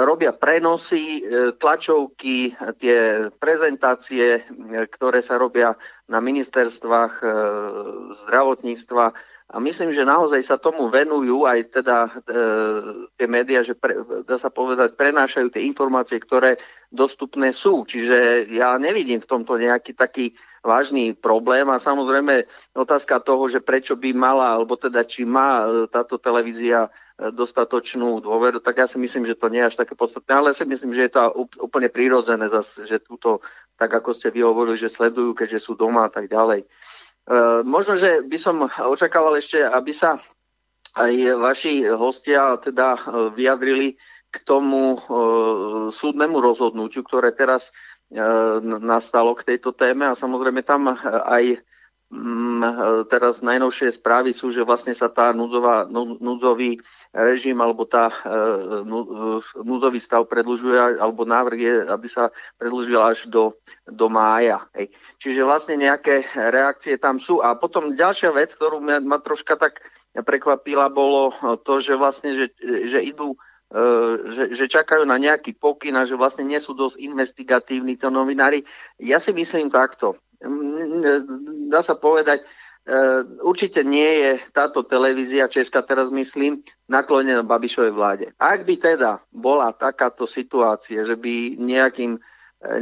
robia 0.02 0.34
prenosy, 0.34 1.22
e, 1.22 1.54
tlačovky, 1.54 2.50
tie 2.82 3.30
prezentácie, 3.38 4.42
e, 4.42 4.42
ktoré 4.90 5.22
sa 5.22 5.38
robia 5.38 5.78
na 6.10 6.18
ministerstvách 6.18 7.24
zdravotníctva. 8.26 9.04
A 9.52 9.56
myslím, 9.60 9.92
že 9.92 10.08
naozaj 10.08 10.42
sa 10.44 10.56
tomu 10.56 10.88
venujú 10.88 11.44
aj 11.44 11.80
teda 11.80 12.08
tie 13.16 13.28
médiá, 13.28 13.60
že 13.64 13.76
pre, 13.76 13.96
dá 14.24 14.36
sa 14.36 14.48
povedať, 14.52 14.96
prenášajú 14.96 15.52
tie 15.52 15.64
informácie, 15.64 16.20
ktoré 16.20 16.56
dostupné 16.92 17.52
sú. 17.52 17.84
Čiže 17.84 18.48
ja 18.52 18.76
nevidím 18.76 19.24
v 19.24 19.28
tomto 19.28 19.56
nejaký 19.56 19.96
taký 19.96 20.36
vážny 20.64 21.12
problém 21.16 21.68
a 21.68 21.80
samozrejme 21.80 22.48
otázka 22.76 23.24
toho, 23.24 23.48
že 23.48 23.64
prečo 23.64 23.96
by 23.96 24.12
mala, 24.12 24.56
alebo 24.56 24.76
teda 24.76 25.04
či 25.04 25.24
má 25.24 25.64
táto 25.88 26.16
televízia 26.16 26.92
dostatočnú 27.30 28.18
dôveru, 28.18 28.58
tak 28.58 28.82
ja 28.82 28.86
si 28.90 28.98
myslím, 28.98 29.30
že 29.30 29.38
to 29.38 29.46
nie 29.46 29.62
je 29.62 29.70
až 29.70 29.76
také 29.78 29.94
podstatné, 29.94 30.32
ale 30.34 30.50
si 30.50 30.66
myslím, 30.66 30.90
že 30.98 31.06
je 31.06 31.12
to 31.14 31.22
úplne 31.62 31.86
prírodzené, 31.86 32.50
že 32.82 32.98
túto, 32.98 33.38
tak 33.78 33.94
ako 33.94 34.10
ste 34.10 34.34
vy 34.34 34.42
hovorili, 34.42 34.74
že 34.74 34.90
sledujú, 34.90 35.38
keďže 35.38 35.62
sú 35.62 35.78
doma 35.78 36.08
a 36.08 36.10
tak 36.10 36.26
ďalej. 36.26 36.66
možno, 37.62 37.94
že 37.94 38.26
by 38.26 38.38
som 38.40 38.66
očakával 38.66 39.38
ešte, 39.38 39.62
aby 39.62 39.94
sa 39.94 40.18
aj 40.98 41.12
vaši 41.38 41.86
hostia 41.94 42.58
teda 42.58 42.98
vyjadrili 43.32 43.94
k 44.32 44.36
tomu 44.42 44.98
súdnemu 45.92 46.36
rozhodnutiu, 46.40 47.06
ktoré 47.06 47.30
teraz 47.30 47.70
nastalo 48.62 49.32
k 49.38 49.54
tejto 49.54 49.72
téme 49.72 50.04
a 50.04 50.18
samozrejme 50.18 50.60
tam 50.64 50.92
aj 51.08 51.60
teraz 53.08 53.40
najnovšie 53.40 53.88
správy 53.96 54.36
sú, 54.36 54.52
že 54.52 54.60
vlastne 54.60 54.92
sa 54.92 55.08
tá 55.08 55.32
núdzová, 55.32 55.88
núdzový 56.20 56.76
režim 57.12 57.56
alebo 57.56 57.88
tá 57.88 58.12
e, 58.12 58.16
núdzový 59.64 59.96
stav 59.96 60.28
predlžuje, 60.28 61.00
alebo 61.00 61.24
návrh 61.24 61.58
je, 61.58 61.74
aby 61.88 62.08
sa 62.12 62.28
predlžil 62.60 63.00
až 63.00 63.32
do, 63.32 63.56
do 63.88 64.12
mája. 64.12 64.60
Hej. 64.76 64.92
Čiže 65.24 65.48
vlastne 65.48 65.80
nejaké 65.80 66.28
reakcie 66.36 67.00
tam 67.00 67.16
sú. 67.16 67.40
A 67.40 67.56
potom 67.56 67.96
ďalšia 67.96 68.28
vec, 68.36 68.52
ktorú 68.52 68.84
ma, 68.84 69.00
ma 69.00 69.16
troška 69.16 69.56
tak 69.56 69.80
prekvapila, 70.12 70.92
bolo 70.92 71.32
to, 71.64 71.80
že 71.80 71.96
vlastne, 71.96 72.36
že, 72.36 72.46
že 72.92 73.00
idú 73.00 73.32
e, 73.72 73.80
že, 74.28 74.44
že 74.52 74.64
čakajú 74.68 75.08
na 75.08 75.16
nejaký 75.16 75.56
pokyn 75.56 75.96
a 75.96 76.04
že 76.04 76.12
vlastne 76.12 76.44
nie 76.44 76.60
sú 76.60 76.76
dosť 76.76 77.00
investigatívni 77.00 77.96
to 77.96 78.12
novinári. 78.12 78.68
Ja 79.00 79.16
si 79.16 79.32
myslím 79.32 79.72
takto 79.72 80.20
dá 81.70 81.80
sa 81.80 81.94
povedať, 81.94 82.42
e, 82.42 82.46
určite 83.42 83.86
nie 83.86 84.10
je 84.22 84.32
táto 84.50 84.82
televízia 84.82 85.48
Česká, 85.48 85.82
teraz 85.82 86.10
myslím, 86.10 86.60
naklonená 86.90 87.46
Babišovej 87.46 87.92
vláde. 87.94 88.26
Ak 88.36 88.66
by 88.66 88.74
teda 88.76 89.22
bola 89.30 89.70
takáto 89.72 90.26
situácia, 90.26 91.06
že 91.06 91.14
by 91.14 91.56
nejakým 91.58 92.18
e, 92.18 92.20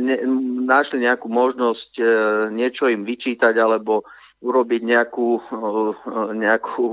ne, 0.00 0.16
našli 0.64 1.04
nejakú 1.04 1.28
možnosť 1.28 1.90
e, 2.00 2.04
niečo 2.52 2.88
im 2.88 3.04
vyčítať 3.04 3.54
alebo 3.60 4.08
urobiť 4.40 4.82
nejakú, 4.88 5.36
nejakú 6.32 6.84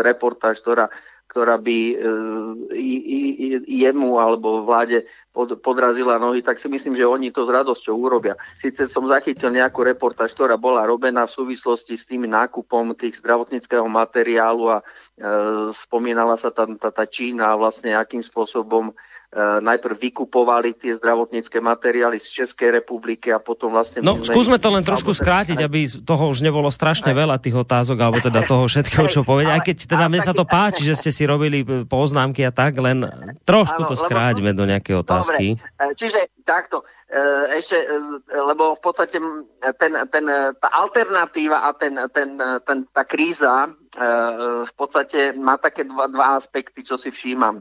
reportáž, 0.00 0.64
ktorá 0.64 0.88
ktorá 1.28 1.60
by 1.60 1.78
e, 1.92 1.94
jemu 3.68 4.16
alebo 4.16 4.64
vláde 4.64 5.04
pod, 5.30 5.60
podrazila 5.60 6.16
nohy, 6.16 6.40
tak 6.40 6.56
si 6.56 6.72
myslím, 6.72 6.96
že 6.96 7.04
oni 7.04 7.28
to 7.28 7.44
s 7.44 7.52
radosťou 7.52 7.94
urobia. 7.94 8.34
Sice 8.56 8.88
som 8.88 9.04
zachytil 9.04 9.52
nejakú 9.52 9.84
reportáž, 9.84 10.32
ktorá 10.32 10.56
bola 10.56 10.88
robená 10.88 11.28
v 11.28 11.36
súvislosti 11.36 11.94
s 12.00 12.08
tým 12.08 12.24
nákupom 12.24 12.96
tých 12.96 13.20
zdravotníckého 13.20 13.84
materiálu 13.86 14.72
a 14.72 14.76
e, 14.80 14.84
spomínala 15.76 16.40
sa 16.40 16.48
tam 16.48 16.80
tá, 16.80 16.88
tá 16.88 17.04
Čína 17.04 17.52
a 17.52 17.60
vlastne 17.60 17.92
akým 17.92 18.24
spôsobom 18.24 18.96
najprv 19.36 20.08
vykupovali 20.08 20.72
tie 20.72 20.96
zdravotnícke 20.96 21.60
materiály 21.60 22.16
z 22.16 22.42
Českej 22.42 22.80
republiky 22.80 23.28
a 23.28 23.36
potom 23.36 23.76
vlastne... 23.76 24.00
No, 24.00 24.16
skúsme 24.24 24.56
to 24.56 24.72
len 24.72 24.80
trošku 24.80 25.12
skrátiť, 25.12 25.60
aby 25.60 25.84
toho 26.00 26.32
už 26.32 26.40
nebolo 26.40 26.72
strašne 26.72 27.12
veľa 27.12 27.36
tých 27.36 27.52
otázok, 27.52 27.98
alebo 28.00 28.24
teda 28.24 28.48
toho 28.48 28.64
všetkého, 28.64 29.04
čo 29.12 29.28
povedať. 29.28 29.52
Aj 29.52 29.60
keď 29.60 29.76
teda 29.84 30.08
mne 30.08 30.24
sa 30.24 30.32
to 30.32 30.48
páči, 30.48 30.80
že 30.80 30.96
ste 30.96 31.12
si 31.12 31.28
robili 31.28 31.60
poznámky 31.84 32.40
a 32.40 32.52
tak, 32.56 32.80
len 32.80 33.04
trošku 33.44 33.84
to 33.84 34.00
skráťme 34.00 34.56
do 34.56 34.64
nejakej 34.64 35.04
otázky. 35.04 35.60
Dobre, 35.60 35.92
čiže 35.92 36.32
takto, 36.48 36.88
ešte, 37.52 37.84
lebo 38.32 38.76
v 38.76 38.80
podstate 38.80 39.20
ten, 39.76 39.92
ten, 40.08 40.24
tá 40.56 40.68
alternatíva 40.72 41.68
a 41.68 41.76
ten, 41.76 42.00
ten, 42.16 42.40
ten, 42.64 42.78
tá 42.88 43.04
kríza 43.04 43.68
v 44.64 44.72
podstate 44.72 45.36
má 45.36 45.60
také 45.60 45.84
dva, 45.84 46.08
dva 46.08 46.40
aspekty, 46.40 46.80
čo 46.80 46.96
si 46.96 47.12
všímam. 47.12 47.60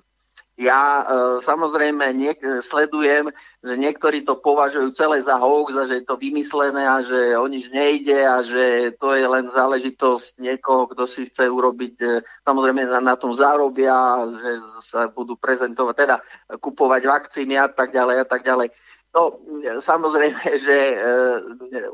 Ja 0.57 0.81
e, 0.81 1.03
samozrejme 1.45 2.17
niek- 2.17 2.65
sledujem, 2.65 3.29
že 3.61 3.77
niektorí 3.77 4.25
to 4.25 4.41
považujú 4.41 4.89
celé 4.97 5.21
za 5.21 5.37
hoax 5.37 5.77
a 5.77 5.85
že 5.85 6.01
je 6.01 6.05
to 6.09 6.17
vymyslené 6.17 6.81
a 6.81 6.97
že 7.05 7.37
o 7.37 7.45
nič 7.45 7.69
nejde 7.69 8.17
a 8.25 8.41
že 8.41 8.89
to 8.97 9.13
je 9.13 9.21
len 9.21 9.53
záležitosť 9.53 10.41
niekoho, 10.41 10.89
kto 10.89 11.05
si 11.05 11.29
chce 11.29 11.45
urobiť, 11.45 11.95
e, 12.01 12.25
samozrejme 12.41 12.89
na, 12.89 13.13
na 13.13 13.15
tom 13.15 13.37
zarobia, 13.37 13.93
že 14.33 14.51
sa 14.81 15.05
budú 15.13 15.37
prezentovať, 15.37 15.93
teda 15.93 16.15
kupovať 16.57 17.01
vakcíny 17.05 17.53
a 17.53 17.69
tak 17.69 17.93
ďalej 17.93 18.17
a 18.21 18.25
tak 18.25 18.41
ďalej. 18.41 18.73
No, 19.15 19.39
samozrejme, 19.79 20.43
že 20.59 20.77
e, 20.93 20.95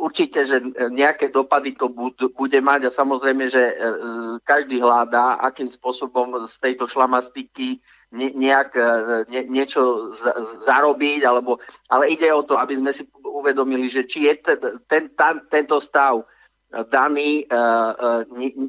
určite, 0.01 0.43
že 0.43 0.59
nejaké 0.89 1.29
dopady 1.29 1.77
to 1.77 1.87
bude 2.33 2.59
mať 2.59 2.89
a 2.89 2.95
samozrejme, 2.95 3.47
že 3.47 3.63
e, 3.69 3.75
každý 4.41 4.81
hľadá, 4.81 5.37
akým 5.39 5.69
spôsobom 5.69 6.49
z 6.49 6.55
tejto 6.57 6.89
šlamastiky 6.89 7.79
ne, 8.17 8.33
nejak 8.33 8.75
e, 8.75 8.89
ne, 9.29 9.41
niečo 9.45 10.11
zarobiť, 10.65 11.21
alebo, 11.23 11.61
ale 11.87 12.09
ide 12.11 12.33
o 12.33 12.41
to, 12.43 12.57
aby 12.57 12.81
sme 12.81 12.91
si 12.91 13.05
uvedomili, 13.21 13.93
že 13.93 14.09
či 14.09 14.27
je 14.27 14.33
ten, 14.41 14.57
ten, 14.89 15.03
ten, 15.13 15.35
tento 15.47 15.77
stav 15.77 16.25
daný, 16.89 17.45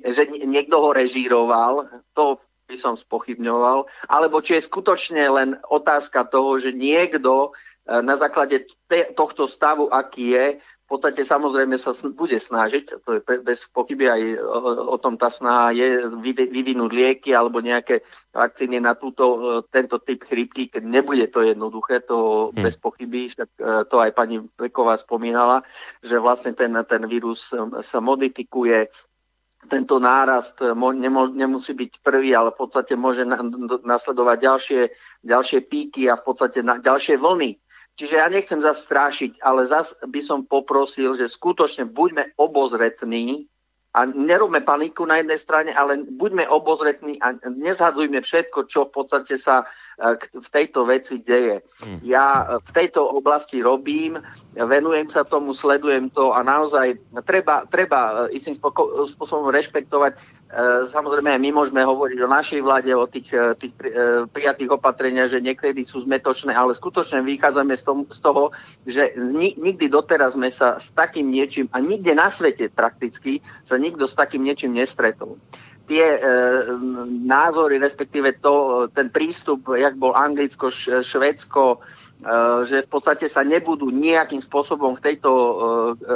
že 0.05 0.29
niekto 0.45 0.77
ho 0.77 0.93
režíroval, 0.93 1.89
to 2.13 2.37
by 2.69 2.77
som 2.77 3.01
spochybňoval, 3.01 3.89
alebo 4.13 4.45
či 4.45 4.61
je 4.61 4.69
skutočne 4.69 5.25
len 5.25 5.57
otázka 5.73 6.29
toho, 6.29 6.61
že 6.61 6.77
niekto 6.77 7.57
na 7.85 8.17
základe 8.17 8.65
te, 8.89 9.13
tohto 9.13 9.45
stavu, 9.45 9.93
aký 9.93 10.33
je, 10.33 10.47
v 10.85 10.89
podstate 10.89 11.25
samozrejme 11.25 11.81
sa 11.81 11.97
bude 12.13 12.37
snažiť, 12.37 13.01
to 13.01 13.17
je 13.17 13.21
bez 13.41 13.65
pochyby 13.73 14.05
aj 14.05 14.23
o, 14.37 14.93
o 14.93 14.97
tom 15.01 15.17
tá 15.17 15.33
snaha 15.33 15.73
je 15.73 16.13
vyvinúť 16.29 16.91
lieky 16.93 17.33
alebo 17.33 17.65
nejaké 17.65 18.05
vakcíny 18.37 18.85
na 18.85 18.93
túto, 18.93 19.25
e, 19.25 19.39
tento 19.73 19.97
typ 20.05 20.29
chrypky, 20.29 20.69
keď 20.69 20.85
nebude 20.85 21.25
to 21.33 21.41
jednoduché, 21.41 22.05
to 22.05 22.53
hmm. 22.53 22.61
bez 22.61 22.77
pochyby, 22.77 23.33
však 23.33 23.49
e, 23.57 23.65
to 23.89 23.97
aj 23.97 24.13
pani 24.13 24.45
Peková 24.45 25.01
spomínala, 25.01 25.65
že 26.05 26.21
vlastne 26.21 26.53
ten, 26.53 26.77
ten 26.85 27.09
vírus 27.09 27.49
sa 27.81 27.99
modifikuje 28.05 28.93
tento 29.65 29.97
nárast 29.97 30.61
nemusí 30.61 31.73
byť 31.73 32.05
prvý, 32.05 32.37
ale 32.37 32.53
v 32.53 32.69
podstate 32.69 33.01
môže 33.01 33.25
nasledovať 33.81 34.37
ďalšie, 34.37 34.83
ďalšie 35.25 35.65
píky 35.65 36.13
a 36.13 36.21
v 36.21 36.25
podstate 36.29 36.61
ďalšie 36.61 37.17
vlny 37.17 37.64
Čiže 37.95 38.15
ja 38.19 38.27
nechcem 38.27 38.59
zastrášiť, 38.59 39.39
ale 39.39 39.71
zas 39.71 39.95
by 40.03 40.19
som 40.19 40.43
poprosil, 40.43 41.15
že 41.15 41.31
skutočne 41.31 41.87
buďme 41.87 42.35
obozretní 42.35 43.47
a 43.95 44.11
nerobme 44.11 44.59
paniku 44.67 45.07
na 45.07 45.23
jednej 45.23 45.39
strane, 45.39 45.71
ale 45.71 46.03
buďme 46.03 46.51
obozretní 46.51 47.23
a 47.23 47.39
nezhadzujme 47.47 48.19
všetko, 48.19 48.67
čo 48.67 48.91
v 48.91 48.99
podstate 48.99 49.39
sa 49.39 49.63
e, 49.63 50.19
v 50.19 50.49
tejto 50.51 50.83
veci 50.83 51.23
deje. 51.23 51.63
Mm. 51.87 52.03
Ja 52.03 52.59
v 52.59 52.71
tejto 52.75 53.07
oblasti 53.07 53.63
robím, 53.63 54.19
venujem 54.59 55.07
sa 55.07 55.23
tomu, 55.23 55.55
sledujem 55.55 56.11
to 56.11 56.35
a 56.35 56.43
naozaj 56.43 56.99
treba, 57.23 57.71
treba 57.71 58.27
e, 58.27 58.35
istým 58.35 58.59
spôsobom 58.59 59.55
rešpektovať 59.55 60.19
E, 60.44 60.44
samozrejme, 60.87 61.35
my 61.39 61.51
môžeme 61.51 61.83
hovoriť 61.83 62.19
o 62.23 62.31
našej 62.31 62.61
vláde, 62.63 62.95
o 62.95 63.07
tých, 63.11 63.35
e, 63.35 63.55
tých 63.59 63.75
e, 63.83 64.23
prijatých 64.31 64.71
opatreniach, 64.79 65.31
že 65.31 65.43
niekedy 65.43 65.83
sú 65.83 66.07
zmetočné, 66.07 66.55
ale 66.55 66.79
skutočne 66.79 67.27
vychádzame 67.27 67.75
z, 67.75 68.19
toho, 68.23 68.55
že 68.87 69.19
nikdy 69.59 69.91
doteraz 69.91 70.39
sme 70.39 70.51
sa 70.55 70.79
s 70.79 70.95
takým 70.95 71.27
niečím, 71.27 71.67
a 71.75 71.83
nikde 71.83 72.15
na 72.15 72.31
svete 72.31 72.71
prakticky, 72.71 73.43
sa 73.67 73.75
nikto 73.75 74.07
s 74.07 74.15
takým 74.15 74.47
niečím 74.47 74.79
nestretol. 74.79 75.39
Tie 75.85 76.17
názory, 77.29 77.77
respektíve 77.77 78.41
to, 78.41 78.89
ten 78.97 79.13
prístup, 79.13 79.69
jak 79.77 79.93
bol 80.01 80.17
Anglicko, 80.17 80.73
Švedsko, 81.05 81.85
že 82.65 82.81
v 82.85 82.89
podstate 82.89 83.29
sa 83.29 83.45
nebudú 83.45 83.93
nejakým 83.93 84.41
spôsobom 84.41 84.97
v 84.97 85.05
tejto, 85.13 85.31
e, 85.31 85.53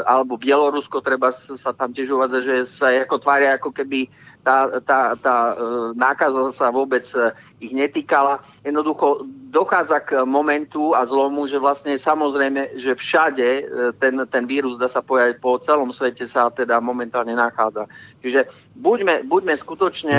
alebo 0.09 0.41
Bielorusko, 0.41 1.05
treba 1.05 1.29
sa 1.37 1.77
tam 1.77 1.93
tiež 1.93 2.17
uvádza, 2.17 2.41
že 2.41 2.55
sa 2.65 2.89
ako 2.97 3.21
tvária, 3.21 3.61
ako 3.61 3.69
keby 3.77 4.09
tá, 4.41 4.81
tá, 4.81 5.13
tá 5.21 5.37
e, 5.53 5.55
nákaza 5.93 6.49
sa 6.57 6.73
vôbec 6.73 7.05
ich 7.61 7.77
netýkala. 7.77 8.41
Jednoducho 8.65 9.29
dochádza 9.53 10.01
k 10.01 10.25
momentu 10.25 10.97
a 10.97 11.05
zlomu, 11.05 11.45
že 11.45 11.61
vlastne 11.61 11.93
samozrejme, 11.97 12.81
že 12.81 12.97
všade 12.97 13.49
ten, 13.97 14.15
ten 14.29 14.45
vírus, 14.45 14.81
dá 14.81 14.89
sa 14.89 15.05
povedať, 15.05 15.41
po 15.41 15.57
celom 15.61 15.89
svete 15.93 16.25
sa 16.29 16.49
teda 16.53 16.81
momentálne 16.81 17.33
nachádza. 17.33 17.89
Čiže 18.21 18.49
buďme, 18.77 19.25
buďme 19.25 19.57
skutočne 19.57 20.17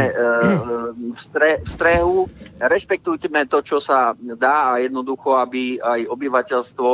v, 1.14 1.20
stre, 1.20 1.62
v 1.62 1.70
strehu, 1.70 2.18
rešpektujme 2.58 3.46
to, 3.46 3.62
čo 3.62 3.78
sa 3.78 4.18
dá 4.18 4.76
a 4.76 4.82
jednoducho, 4.82 5.38
aby 5.38 5.79
aj 5.82 6.00
obyvateľstvo 6.08 6.90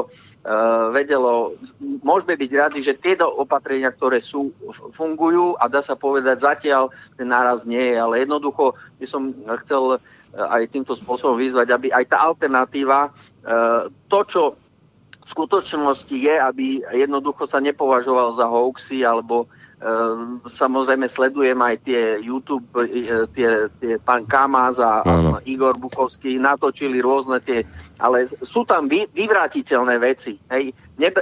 Uh, 0.45 0.93
vedelo, 0.93 1.57
môžeme 2.05 2.37
byť 2.37 2.51
radi, 2.53 2.77
že 2.77 2.93
tieto 2.93 3.25
opatrenia, 3.25 3.89
ktoré 3.89 4.21
sú, 4.21 4.53
fungujú 4.93 5.57
a 5.57 5.65
dá 5.65 5.81
sa 5.81 5.97
povedať, 5.97 6.37
zatiaľ 6.37 6.93
ten 7.17 7.25
náraz 7.25 7.65
nie 7.65 7.81
je, 7.81 7.97
ale 7.97 8.21
jednoducho 8.21 8.77
by 9.01 9.05
som 9.09 9.33
chcel 9.65 9.97
uh, 9.97 9.99
aj 10.37 10.69
týmto 10.69 10.93
spôsobom 10.93 11.33
vyzvať, 11.41 11.73
aby 11.73 11.87
aj 11.89 12.05
tá 12.13 12.21
alternatíva, 12.29 13.09
uh, 13.09 13.89
to, 14.05 14.19
čo 14.29 14.41
v 15.25 15.29
skutočnosti 15.33 16.13
je, 16.13 16.35
aby 16.37 16.85
jednoducho 16.93 17.49
sa 17.49 17.57
nepovažoval 17.57 18.37
za 18.37 18.45
hoaxy 18.45 19.01
alebo 19.01 19.49
samozrejme 20.47 21.05
sledujem 21.05 21.59
aj 21.59 21.75
tie 21.83 22.03
YouTube, 22.23 22.63
e, 22.79 23.27
tie, 23.35 23.67
tie 23.77 23.93
pán 23.99 24.23
Kamaz 24.23 24.79
a, 24.79 25.03
a 25.03 25.43
Igor 25.43 25.75
Bukovský 25.75 26.39
natočili 26.39 27.03
rôzne 27.03 27.43
tie, 27.43 27.67
ale 27.99 28.25
sú 28.41 28.63
tam 28.63 28.87
vy, 28.87 29.05
vyvrátiteľné 29.11 29.95
veci. 29.99 30.39
Hej. 30.49 30.71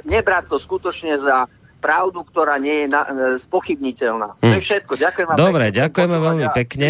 Nebrať 0.05 0.53
to 0.53 0.57
skutočne 0.61 1.17
za, 1.17 1.49
pravdu, 1.83 2.23
ktorá 2.23 2.55
nie 2.57 2.83
je 2.83 2.87
na, 2.87 3.01
e, 3.03 3.11
spochybniteľná. 3.37 4.39
To 4.39 4.47
je 4.49 4.63
Hm. 4.63 4.65
všetko. 4.65 4.91
Ďakujem 4.95 5.25
vám 5.27 5.35
Dobre, 5.35 5.63
pekne. 5.67 5.77
ďakujeme 5.77 6.15
Počúvať 6.15 6.27
veľmi 6.27 6.47
pekne. 6.55 6.89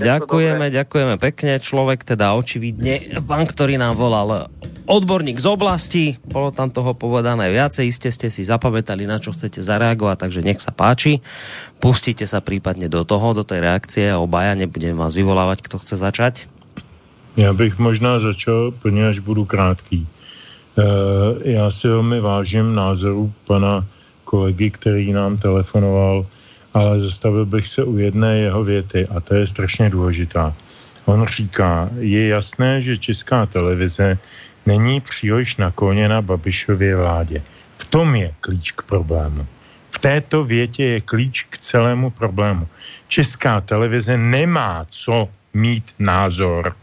Ďakujeme, 0.00 0.66
dobré. 0.66 0.76
ďakujeme 0.80 1.14
pekne. 1.20 1.52
Človek 1.60 1.98
teda 2.02 2.32
očividne, 2.32 2.94
pán, 3.22 3.44
ktorý 3.44 3.76
nám 3.76 3.94
volal 3.94 4.48
odborník 4.88 5.36
z 5.36 5.46
oblasti, 5.46 6.04
bolo 6.24 6.48
tam 6.48 6.72
toho 6.72 6.96
povedané 6.96 7.52
viacej, 7.52 7.84
iste 7.86 8.08
ste 8.08 8.32
si 8.32 8.40
zapamätali, 8.40 9.04
na 9.04 9.20
čo 9.20 9.36
chcete 9.36 9.60
zareagovať, 9.60 10.16
takže 10.18 10.40
nech 10.40 10.58
sa 10.58 10.72
páči. 10.72 11.20
Pustite 11.76 12.24
sa 12.24 12.40
prípadne 12.40 12.88
do 12.88 13.04
toho, 13.04 13.36
do 13.36 13.44
tej 13.44 13.60
reakcie 13.60 14.08
a 14.08 14.16
obaja, 14.16 14.56
nebudem 14.56 14.96
vás 14.96 15.12
vyvolávať, 15.12 15.60
kto 15.60 15.76
chce 15.76 16.00
začať. 16.00 16.34
Já 17.36 17.52
bych 17.52 17.78
možná 17.78 18.18
začal, 18.20 18.72
poněvadž 18.82 19.18
budu 19.18 19.44
krátký. 19.44 20.06
E, 20.78 21.50
já 21.50 21.70
si 21.70 21.88
velmi 21.88 22.20
vážím 22.20 22.74
názoru 22.74 23.32
pana 23.46 23.86
kolegy, 24.24 24.70
který 24.70 25.12
nám 25.12 25.38
telefonoval, 25.38 26.26
ale 26.74 27.00
zastavil 27.00 27.46
bych 27.46 27.68
se 27.68 27.84
u 27.84 27.98
jedné 27.98 28.38
jeho 28.38 28.64
věty 28.64 29.06
a 29.06 29.20
to 29.20 29.34
je 29.34 29.46
strašně 29.46 29.90
důležitá. 29.90 30.54
On 31.04 31.26
říká, 31.26 31.88
je 31.98 32.28
jasné, 32.28 32.82
že 32.82 32.98
česká 32.98 33.46
televize 33.46 34.18
není 34.66 35.00
příliš 35.00 35.56
nakloněna 35.56 36.22
Babišově 36.22 36.96
vládě. 36.96 37.42
V 37.78 37.84
tom 37.84 38.14
je 38.14 38.30
klíč 38.40 38.72
k 38.72 38.82
problému. 38.82 39.46
V 39.90 39.98
této 39.98 40.44
větě 40.44 40.84
je 40.84 41.00
klíč 41.00 41.42
k 41.50 41.58
celému 41.58 42.10
problému. 42.10 42.68
Česká 43.08 43.60
televize 43.60 44.16
nemá 44.16 44.86
co 44.90 45.28
mít 45.54 45.84
názor 45.98 46.76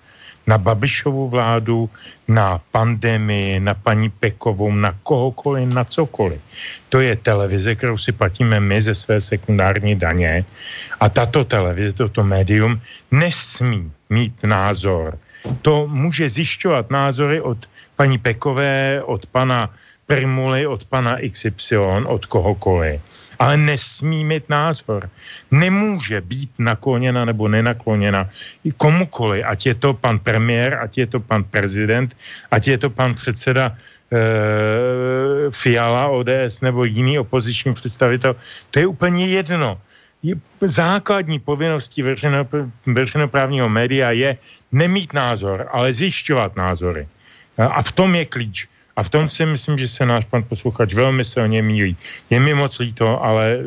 na 0.47 0.57
Babišovu 0.57 1.29
vládu, 1.29 1.89
na 2.27 2.61
pandemii, 2.71 3.59
na 3.59 3.73
paní 3.73 4.09
Pekovou, 4.09 4.71
na 4.71 4.95
kohokoliv, 5.03 5.73
na 5.73 5.83
cokoliv. 5.83 6.41
To 6.89 7.01
je 7.01 7.15
televize, 7.15 7.75
kterou 7.75 7.97
si 7.97 8.11
platíme 8.11 8.59
my 8.59 8.81
ze 8.81 8.95
své 8.95 9.21
sekundární 9.21 9.95
daně 9.95 10.45
a 10.99 11.09
tato 11.09 11.43
televize, 11.43 11.93
toto 11.93 12.23
médium 12.23 12.81
nesmí 13.11 13.91
mít 14.09 14.33
názor. 14.43 15.17
To 15.61 15.87
může 15.87 16.29
zjišťovat 16.29 16.89
názory 16.89 17.41
od 17.41 17.69
paní 17.95 18.17
Pekové, 18.17 19.01
od 19.05 19.25
pana 19.25 19.69
Primuly, 20.05 20.67
od 20.67 20.85
pana 20.85 21.17
XY, 21.17 22.05
od 22.05 22.25
kohokoliv. 22.25 23.01
Ale 23.39 23.57
nesmí 23.57 24.25
mít 24.25 24.49
názor. 24.49 25.09
Nemůže 25.51 26.21
být 26.21 26.51
nakloněna 26.57 27.25
nebo 27.25 27.47
nenakloněna 27.47 28.29
i 28.63 28.71
komukoliv, 28.71 29.45
ať 29.45 29.65
je 29.65 29.75
to 29.75 29.93
pan 29.93 30.19
premiér, 30.19 30.77
ať 30.81 30.97
je 30.97 31.07
to 31.07 31.19
pan 31.19 31.43
prezident, 31.43 32.17
ať 32.51 32.67
je 32.67 32.77
to 32.77 32.89
pan 32.89 33.13
předseda 33.15 33.73
e, 33.73 33.77
Fiala, 35.51 36.07
ODS 36.07 36.61
nebo 36.61 36.85
jiný 36.85 37.19
opoziční 37.19 37.73
představitel. 37.73 38.35
To 38.71 38.79
je 38.79 38.87
úplně 38.87 39.27
jedno. 39.27 39.81
Je, 40.23 40.35
základní 40.61 41.39
povinností 41.39 42.01
veřejno, 42.01 42.47
veřejnoprávního 42.85 43.69
média 43.69 44.11
je 44.11 44.37
nemít 44.71 45.13
názor, 45.13 45.67
ale 45.71 45.93
zjišťovat 45.93 46.55
názory. 46.55 47.07
A 47.57 47.81
v 47.81 47.91
tom 47.91 48.15
je 48.15 48.25
klíč. 48.25 48.67
A 48.95 49.03
v 49.03 49.09
tom 49.09 49.29
si 49.29 49.45
myslím, 49.45 49.77
že 49.77 49.87
se 49.87 50.05
náš 50.05 50.25
pan 50.25 50.43
posluchač 50.43 50.93
velmi 50.93 51.25
silně 51.25 51.61
mílí. 51.61 51.97
Je 52.29 52.39
mi 52.39 52.53
moc 52.53 52.79
líto, 52.79 53.23
ale 53.23 53.59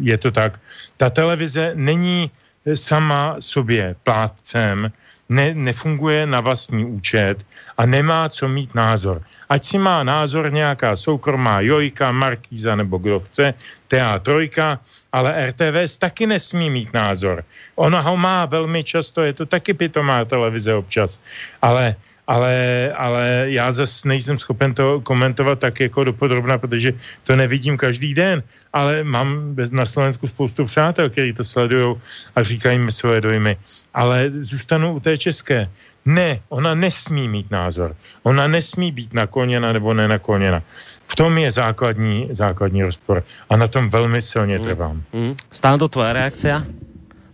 je 0.00 0.18
to 0.18 0.30
tak. 0.30 0.60
Ta 0.96 1.10
televize 1.10 1.72
není 1.74 2.30
sama 2.74 3.36
sobě 3.40 3.96
plátcem, 4.02 4.92
ne, 5.28 5.54
nefunguje 5.54 6.26
na 6.26 6.40
vlastní 6.40 6.84
účet 6.84 7.46
a 7.78 7.86
nemá 7.86 8.28
co 8.28 8.48
mít 8.48 8.74
názor. 8.74 9.22
Ať 9.48 9.64
si 9.64 9.78
má 9.78 10.02
názor 10.02 10.52
nějaká 10.52 10.96
soukromá 10.96 11.60
Jojka, 11.60 12.12
Markíza 12.12 12.76
nebo 12.76 12.98
kdo 12.98 13.20
chce, 13.20 13.54
TA3, 13.90 14.78
ale 15.12 15.50
RTVS 15.50 15.98
taky 15.98 16.26
nesmí 16.26 16.70
mít 16.70 16.92
názor. 16.92 17.44
Ona 17.74 18.00
ho 18.00 18.16
má 18.16 18.46
velmi 18.46 18.84
často, 18.84 19.22
je 19.22 19.32
to 19.32 19.46
taky 19.46 19.74
pitomá 19.74 20.24
televize 20.24 20.74
občas, 20.74 21.20
ale 21.62 21.94
ale, 22.26 22.92
ale 22.96 23.44
já 23.46 23.72
zase 23.72 24.08
nejsem 24.08 24.38
schopen 24.38 24.74
to 24.74 25.00
komentovat 25.00 25.58
tak 25.58 25.80
jako 25.80 26.04
dopodrobna, 26.04 26.58
protože 26.58 26.92
to 27.24 27.36
nevidím 27.36 27.76
každý 27.76 28.14
den, 28.14 28.42
ale 28.72 29.04
mám 29.04 29.54
na 29.70 29.86
Slovensku 29.86 30.26
spoustu 30.26 30.64
přátel, 30.64 31.10
kteří 31.10 31.32
to 31.32 31.44
sledují 31.44 31.96
a 32.36 32.42
říkají 32.42 32.78
mi 32.78 32.92
svoje 32.92 33.20
dojmy. 33.20 33.56
Ale 33.94 34.30
zůstanu 34.40 34.92
u 34.92 35.00
té 35.00 35.18
české. 35.18 35.70
Ne, 36.06 36.40
ona 36.48 36.74
nesmí 36.74 37.28
mít 37.28 37.50
názor. 37.50 37.96
Ona 38.22 38.46
nesmí 38.46 38.92
být 38.92 39.14
nakloněna 39.14 39.72
nebo 39.72 39.94
nenakloněna. 39.94 40.62
V 41.06 41.16
tom 41.16 41.38
je 41.38 41.52
základní, 41.52 42.28
základní 42.30 42.82
rozpor. 42.82 43.24
A 43.50 43.56
na 43.56 43.66
tom 43.66 43.90
velmi 43.90 44.22
silně 44.22 44.58
trvám. 44.58 45.02
Mm. 45.12 45.20
Mm. 45.20 45.34
Stále 45.50 45.78
to 45.78 45.88
tvoje 45.88 46.12
reakcia 46.12 46.62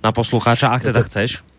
na 0.04 0.12
poslucháča, 0.12 0.68
ak 0.68 0.82
teda 0.82 1.02
chceš? 1.02 1.51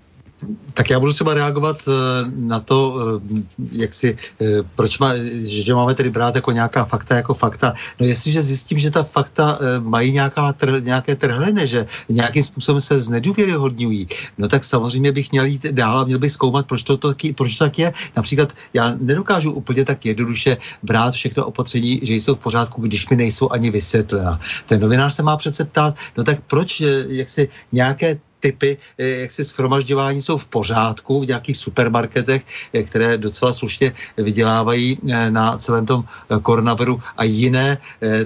Tak 0.74 0.90
já 0.90 0.99
budu 0.99 1.14
třeba 1.14 1.34
reagovat 1.34 1.78
eh, 1.88 1.91
na 2.36 2.60
to, 2.60 2.95
eh, 2.99 3.44
jak 3.72 3.94
si, 3.94 4.15
eh, 4.41 4.45
proč 4.76 4.99
má, 4.99 5.14
že 5.41 5.76
máme 5.76 5.95
tedy 5.95 6.10
brát 6.10 6.36
jako 6.36 6.52
nějaká 6.52 6.86
fakta 6.86 7.15
jako 7.15 7.34
fakta. 7.34 7.74
No 7.99 8.06
jestliže 8.06 8.41
zjistím, 8.41 8.80
že 8.80 8.91
ta 8.91 9.03
fakta 9.03 9.60
mají 9.80 10.11
nějaká 10.11 10.53
tr, 10.53 10.84
nějaké 10.84 11.15
trhliny, 11.15 11.68
že 11.68 11.86
nějakým 12.10 12.44
způsobem 12.44 12.82
se 12.82 12.99
znedůvěryhodňují, 12.99 14.07
no 14.38 14.48
tak 14.48 14.64
samozřejmě 14.64 15.11
bych 15.11 15.32
měl 15.32 15.45
jít 15.45 15.65
dál 15.72 15.99
a 15.99 16.03
měl 16.03 16.20
bych 16.20 16.32
zkoumat, 16.32 16.68
proč 16.68 16.84
to, 16.84 16.98
to, 16.98 17.14
proč 17.36 17.56
to 17.57 17.65
tak 17.65 17.80
je. 17.80 17.94
Například 18.15 18.53
já 18.74 18.95
nedokážu 18.99 19.52
úplně 19.52 19.86
tak 19.86 20.06
jednoduše 20.06 20.57
brát 20.84 21.14
všechno 21.14 21.45
opatření, 21.45 21.99
že 22.03 22.14
jsou 22.14 22.36
v 22.36 22.40
pořádku, 22.40 22.82
když 22.82 23.10
mi 23.10 23.15
nejsou 23.15 23.52
ani 23.52 23.70
vysvětlena. 23.72 24.40
Ten 24.65 24.82
novinář 24.82 25.14
se 25.14 25.24
má 25.24 25.38
přece 25.38 25.65
ptát, 25.65 25.95
no 26.18 26.24
tak 26.24 26.38
proč, 26.48 26.82
jak 27.07 27.30
si 27.30 27.49
nějaké 27.72 28.20
typy 28.44 28.78
jaksi 28.98 29.45
schromažďování 29.45 30.20
jsou 30.22 30.38
v 30.38 30.45
pořádku 30.45 31.24
v 31.24 31.32
nějakých 31.32 31.57
supermarketech, 31.57 32.44
které 32.86 33.18
docela 33.18 33.53
slušně 33.53 33.95
vydělávají 34.18 34.99
na 35.30 35.57
celém 35.57 35.86
tom 35.86 36.03
koronaviru 36.44 36.99
a 37.18 37.24
jiné 37.24 37.78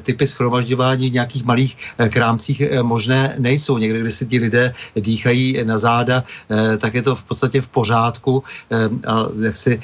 typy 0.02 0.28
schromažďování 0.28 1.10
v 1.10 1.14
nějakých 1.22 1.44
malých 1.46 1.78
krámcích 2.10 2.82
možné 2.82 3.36
nejsou. 3.38 3.78
Někde, 3.78 4.00
kde 4.00 4.12
si 4.12 4.26
ti 4.26 4.38
lidé 4.40 4.74
dýchají 4.98 5.62
na 5.64 5.78
záda, 5.78 6.24
tak 6.82 6.94
je 6.98 7.02
to 7.06 7.16
v 7.16 7.24
podstatě 7.24 7.62
v 7.62 7.68
pořádku 7.68 8.44
a 9.06 9.30
jaksi 9.38 9.80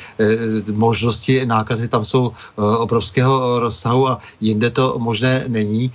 možnosti 0.73 1.45
nákazy 1.45 1.87
tam 1.87 2.01
jsou 2.05 2.31
obrovského 2.57 3.59
rozsahu 3.59 4.07
a 4.09 4.17
jinde 4.41 4.73
to 4.73 4.97
možné 4.97 5.45
není. 5.47 5.91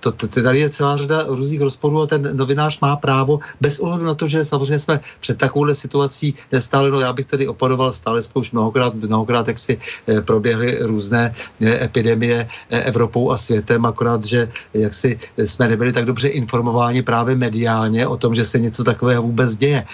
To, 0.00 0.12
tady 0.12 0.60
je 0.60 0.70
celá 0.70 0.96
řada 0.96 1.24
různých 1.28 1.60
rozporů 1.60 2.02
a 2.02 2.06
ten 2.06 2.36
novinář 2.36 2.80
má 2.80 2.96
právo 2.96 3.38
bez 3.60 3.78
ohledu 3.78 4.04
na 4.04 4.14
to, 4.14 4.28
že 4.28 4.44
samozřejmě 4.44 4.78
jsme 4.78 5.00
před 5.20 5.38
takovouhle 5.38 5.74
situací 5.74 6.34
stále, 6.58 6.90
no 6.90 7.00
já 7.00 7.12
bych 7.12 7.26
tady 7.26 7.48
opadoval, 7.48 7.92
stále 7.92 8.22
jsme 8.22 8.32
už 8.34 8.50
mnohokrát, 8.50 8.94
mnohokrát 8.94 9.48
jak 9.48 9.58
si 9.58 9.78
proběhly 10.24 10.78
různé 10.80 11.34
epidemie 11.60 12.48
Evropou 12.70 13.30
a 13.30 13.36
světem, 13.36 13.86
akorát, 13.86 14.24
že 14.24 14.50
jak 14.74 14.94
si 14.94 15.18
jsme 15.38 15.68
nebyli 15.68 15.92
tak 15.92 16.04
dobře 16.04 16.28
informováni 16.28 17.02
právě 17.02 17.36
mediálně 17.36 18.06
o 18.06 18.16
tom, 18.16 18.34
že 18.34 18.44
se 18.44 18.58
něco 18.58 18.84
takového 18.84 19.22
vůbec 19.22 19.56
děje. 19.56 19.84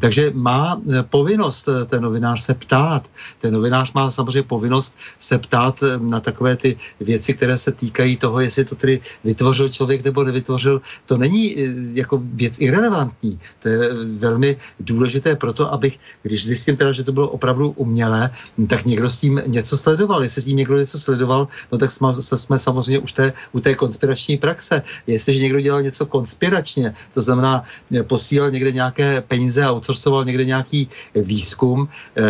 Takže 0.00 0.30
má 0.34 0.80
povinnost 1.10 1.68
ten 1.86 2.02
novinář 2.02 2.42
se 2.42 2.54
ptát. 2.54 3.10
Ten 3.38 3.54
novinář 3.54 3.92
má 3.92 4.10
samozřejmě 4.10 4.42
povinnost 4.42 4.96
se 5.18 5.38
ptát 5.38 5.80
na 6.00 6.20
takové 6.20 6.56
ty 6.56 6.76
věci, 7.00 7.34
které 7.34 7.58
se 7.58 7.72
týkají 7.72 8.16
toho, 8.16 8.40
jestli 8.40 8.64
to 8.64 8.74
tedy 8.74 9.00
vytvořil 9.24 9.68
člověk 9.68 10.04
nebo 10.04 10.24
nevytvořil. 10.24 10.80
To 11.06 11.16
není 11.16 11.56
jako 11.94 12.20
věc 12.22 12.56
irrelevantní. 12.58 13.01
To 13.58 13.68
je 13.68 13.78
velmi 14.18 14.56
důležité 14.80 15.36
proto, 15.36 15.72
abych, 15.72 15.98
když 16.22 16.46
zjistím 16.46 16.76
teda, 16.76 16.92
že 16.92 17.02
to 17.02 17.12
bylo 17.12 17.28
opravdu 17.28 17.70
umělé, 17.70 18.30
tak 18.68 18.84
někdo 18.84 19.10
s 19.10 19.20
tím 19.20 19.42
něco 19.46 19.76
sledoval. 19.76 20.22
Jestli 20.22 20.42
s 20.42 20.44
tím 20.44 20.56
někdo 20.56 20.76
něco 20.76 20.98
sledoval, 20.98 21.48
no 21.72 21.78
tak 21.78 21.90
jsme, 21.90 22.14
jsme 22.14 22.58
samozřejmě 22.58 22.98
už 22.98 23.12
té, 23.12 23.32
u 23.52 23.60
té 23.60 23.74
konspirační 23.74 24.36
praxe. 24.36 24.82
Jestliže 25.06 25.38
někdo 25.38 25.60
dělal 25.60 25.82
něco 25.82 26.06
konspiračně, 26.06 26.94
to 27.14 27.20
znamená 27.20 27.64
posílal 28.02 28.50
někde 28.50 28.72
nějaké 28.72 29.20
peníze 29.20 29.64
a 29.64 29.72
outsourcoval 29.72 30.24
někde 30.24 30.44
nějaký 30.44 30.88
výzkum, 31.14 31.88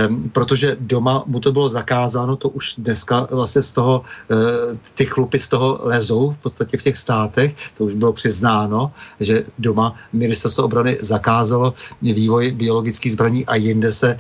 um, 0.09 0.31
protože 0.31 0.77
doma 0.81 1.25
mu 1.27 1.41
to 1.41 1.53
bylo 1.53 1.69
zakázáno, 1.69 2.37
to 2.37 2.49
už 2.49 2.75
dneska 2.79 3.27
vlastně 3.31 3.63
z 3.63 3.73
toho, 3.73 4.03
uh, 4.31 4.77
ty 4.95 5.07
chlupy 5.07 5.39
z 5.39 5.49
toho 5.49 5.79
lezou 5.83 6.31
v 6.31 6.37
podstatě 6.37 6.77
v 6.77 6.83
těch 6.83 6.99
státech, 6.99 7.55
to 7.79 7.85
už 7.85 7.95
bylo 7.95 8.13
přiznáno, 8.13 8.93
že 9.21 9.45
doma 9.59 9.95
ministerstvo 10.13 10.62
ministerstvo 10.63 10.73
obrany 10.73 10.99
zakázalo 11.01 11.75
vývoj 12.03 12.55
biologických 12.55 13.13
zbraní 13.13 13.47
a 13.47 13.55
jinde 13.57 13.93
se 13.93 14.19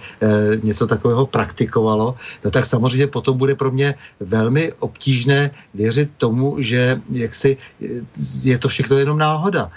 něco 0.62 0.86
takového 0.86 1.27
praktikovalo, 1.27 2.14
no 2.44 2.51
tak 2.51 2.66
samozřejmě 2.66 3.06
potom 3.06 3.39
bude 3.39 3.55
pro 3.55 3.70
mě 3.70 3.94
velmi 4.20 4.73
obtížné 4.78 5.51
věřit 5.74 6.10
tomu, 6.19 6.56
že 6.59 7.01
jaksi 7.10 7.56
je 8.43 8.59
to 8.59 8.69
všechno 8.69 8.98
jenom 8.98 9.19
náhoda. 9.19 9.70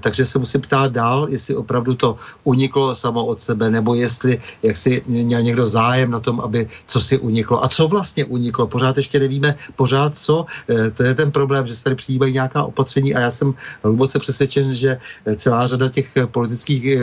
Takže 0.00 0.24
se 0.24 0.38
musím 0.38 0.60
ptát 0.60 0.92
dál, 0.92 1.26
jestli 1.30 1.56
opravdu 1.56 1.94
to 1.94 2.16
uniklo 2.44 2.94
samo 2.94 3.24
od 3.26 3.40
sebe, 3.40 3.70
nebo 3.70 3.94
jestli 3.94 4.38
jak 4.62 4.76
si 4.76 5.02
měl 5.06 5.42
někdo 5.42 5.66
zájem 5.66 6.10
na 6.10 6.20
tom, 6.20 6.40
aby 6.40 6.68
co 6.86 6.98
si 7.00 7.18
uniklo. 7.18 7.64
A 7.64 7.68
co 7.68 7.88
vlastně 7.88 8.24
uniklo? 8.24 8.66
Pořád 8.66 8.96
ještě 8.96 9.18
nevíme, 9.18 9.54
pořád 9.76 10.18
co. 10.18 10.46
Eh, 10.68 10.90
to 10.90 11.02
je 11.02 11.14
ten 11.14 11.30
problém, 11.30 11.66
že 11.66 11.74
se 11.74 11.84
tady 11.84 11.96
přijímají 11.96 12.32
nějaká 12.32 12.64
opatření 12.64 13.14
a 13.14 13.20
já 13.20 13.30
jsem 13.30 13.54
hluboce 13.82 14.18
přesvědčen, 14.18 14.74
že 14.74 14.98
celá 15.36 15.66
řada 15.66 15.88
těch 15.88 16.09
politických 16.26 16.82
eh, 16.86 16.98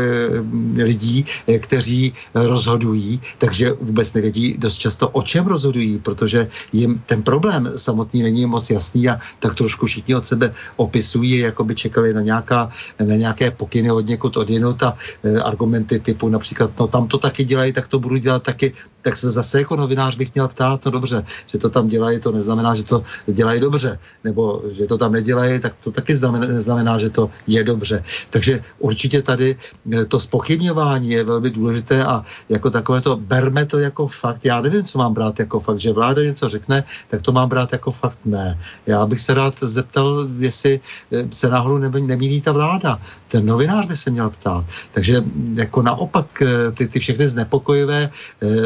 lidí, 0.84 1.26
eh, 1.48 1.60
kteří 1.60 2.14
rozhodují, 2.34 3.22
takže 3.38 3.74
vůbec 3.82 4.14
nevědí 4.14 4.56
dost 4.58 4.78
často, 4.78 5.10
o 5.10 5.22
čem 5.22 5.48
rozhodují, 5.48 6.00
protože 6.00 6.48
jim 6.74 7.02
ten 7.06 7.24
problém 7.24 7.72
samotný 7.76 8.24
není 8.24 8.46
moc 8.46 8.70
jasný 8.70 9.10
a 9.10 9.20
tak 9.40 9.56
trošku 9.56 9.86
všichni 9.86 10.16
od 10.16 10.28
sebe 10.28 10.54
opisují, 10.76 11.38
jako 11.40 11.64
by 11.64 11.76
čekali 11.76 12.14
na, 12.14 12.22
nějaká, 12.22 12.70
na 13.00 13.16
nějaké 13.16 13.52
pokyny 13.52 13.92
od 13.92 14.08
někud 14.08 14.38
odjinut 14.38 14.84
a 14.84 14.98
argumenty 15.44 16.00
typu 16.00 16.30
například, 16.30 16.72
no 16.80 16.88
tam 16.88 17.08
to 17.08 17.18
taky 17.18 17.44
dělají, 17.44 17.74
tak 17.74 17.88
to 17.88 18.00
budu 18.00 18.18
dělat 18.18 18.44
taky, 18.44 18.74
tak 19.02 19.18
se 19.18 19.30
zase 19.32 19.60
jako 19.60 19.76
novinář 19.76 20.16
bych 20.16 20.34
měl 20.34 20.48
ptát, 20.48 20.86
no 20.86 20.92
dobře, 20.92 21.24
že 21.48 21.58
to 21.58 21.70
tam 21.70 21.88
dělají, 21.88 22.20
to 22.20 22.32
neznamená, 22.32 22.76
že 22.76 22.84
to 22.84 23.04
dělají 23.28 23.60
dobře, 23.60 24.00
nebo 24.24 24.62
že 24.72 24.86
to 24.86 24.98
tam 24.98 25.12
nedělají, 25.12 25.60
tak 25.60 25.76
to 25.84 25.92
taky 25.92 26.16
znamená, 26.16 26.48
neznamená, 26.48 27.00
že 27.00 27.10
to 27.10 27.30
je 27.48 27.64
dobře. 27.64 28.04
Takže 28.30 28.60
určitě 28.88 29.22
tady 29.22 29.56
eh, 29.92 30.06
to 30.06 30.20
spochybňování 30.20 31.10
je 31.12 31.24
velmi 31.24 31.50
důležité 31.50 32.06
a 32.06 32.24
jako 32.50 32.70
takové 32.70 33.02
to, 33.04 33.20
berme 33.20 33.66
to 33.68 33.80
jako 33.80 34.08
fakt. 34.08 34.46
Já 34.48 34.62
nevím, 34.64 34.84
co 34.84 34.96
mám 34.98 35.14
brát 35.14 35.36
jako 35.40 35.60
fakt, 35.60 35.80
že 35.80 35.92
vláda 35.92 36.24
něco 36.24 36.48
řekne, 36.50 36.84
tak 37.12 37.22
to 37.22 37.32
mám 37.36 37.50
brát 37.52 37.68
jako 37.76 37.92
fakt 37.92 38.20
ne. 38.26 38.56
Já 38.88 39.06
bych 39.06 39.20
se 39.22 39.34
rád 39.34 39.60
zeptal, 39.60 40.28
jestli 40.40 40.80
eh, 41.12 41.28
se 41.32 41.50
náhodou 41.52 41.78
nemílí 42.00 42.42
ta 42.42 42.52
vláda. 42.56 43.00
Ten 43.28 43.46
novinář 43.46 43.86
by 43.86 43.96
se 43.96 44.10
měl 44.12 44.30
ptát. 44.40 44.66
Takže 44.96 45.22
jako 45.60 45.82
naopak 45.82 46.42
eh, 46.42 46.72
ty, 46.72 46.88
ty 46.88 47.00
všechny 47.00 47.28
znepokojivé 47.28 48.10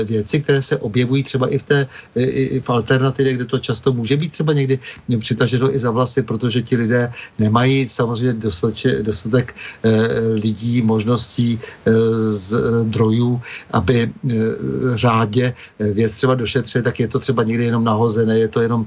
věci, 0.03 0.41
které 0.41 0.61
se 0.61 0.77
objevují 0.77 1.23
třeba 1.23 1.47
i 1.47 1.57
v 1.57 1.63
té 1.63 1.87
i 2.15 2.59
v 2.59 2.69
alternativě, 2.69 3.33
kde 3.33 3.45
to 3.45 3.59
často 3.59 3.93
může 3.93 4.17
být 4.17 4.31
třeba 4.31 4.53
někdy 4.53 4.79
přitaženo 5.19 5.75
i 5.75 5.79
za 5.79 5.91
vlasy, 5.91 6.21
protože 6.21 6.61
ti 6.61 6.75
lidé 6.75 7.11
nemají 7.39 7.87
samozřejmě 7.87 8.33
dostatek, 8.33 9.01
dostatek 9.01 9.55
lidí, 10.33 10.81
možností, 10.81 11.59
zdrojů, 12.23 13.41
aby 13.71 14.11
řádě 14.95 15.53
věc 15.79 16.15
třeba 16.15 16.35
došetřit, 16.35 16.83
tak 16.83 16.99
je 16.99 17.07
to 17.07 17.19
třeba 17.19 17.43
někdy 17.43 17.65
jenom 17.65 17.83
nahozené, 17.83 18.39
je 18.39 18.47
to 18.47 18.61
jenom 18.61 18.85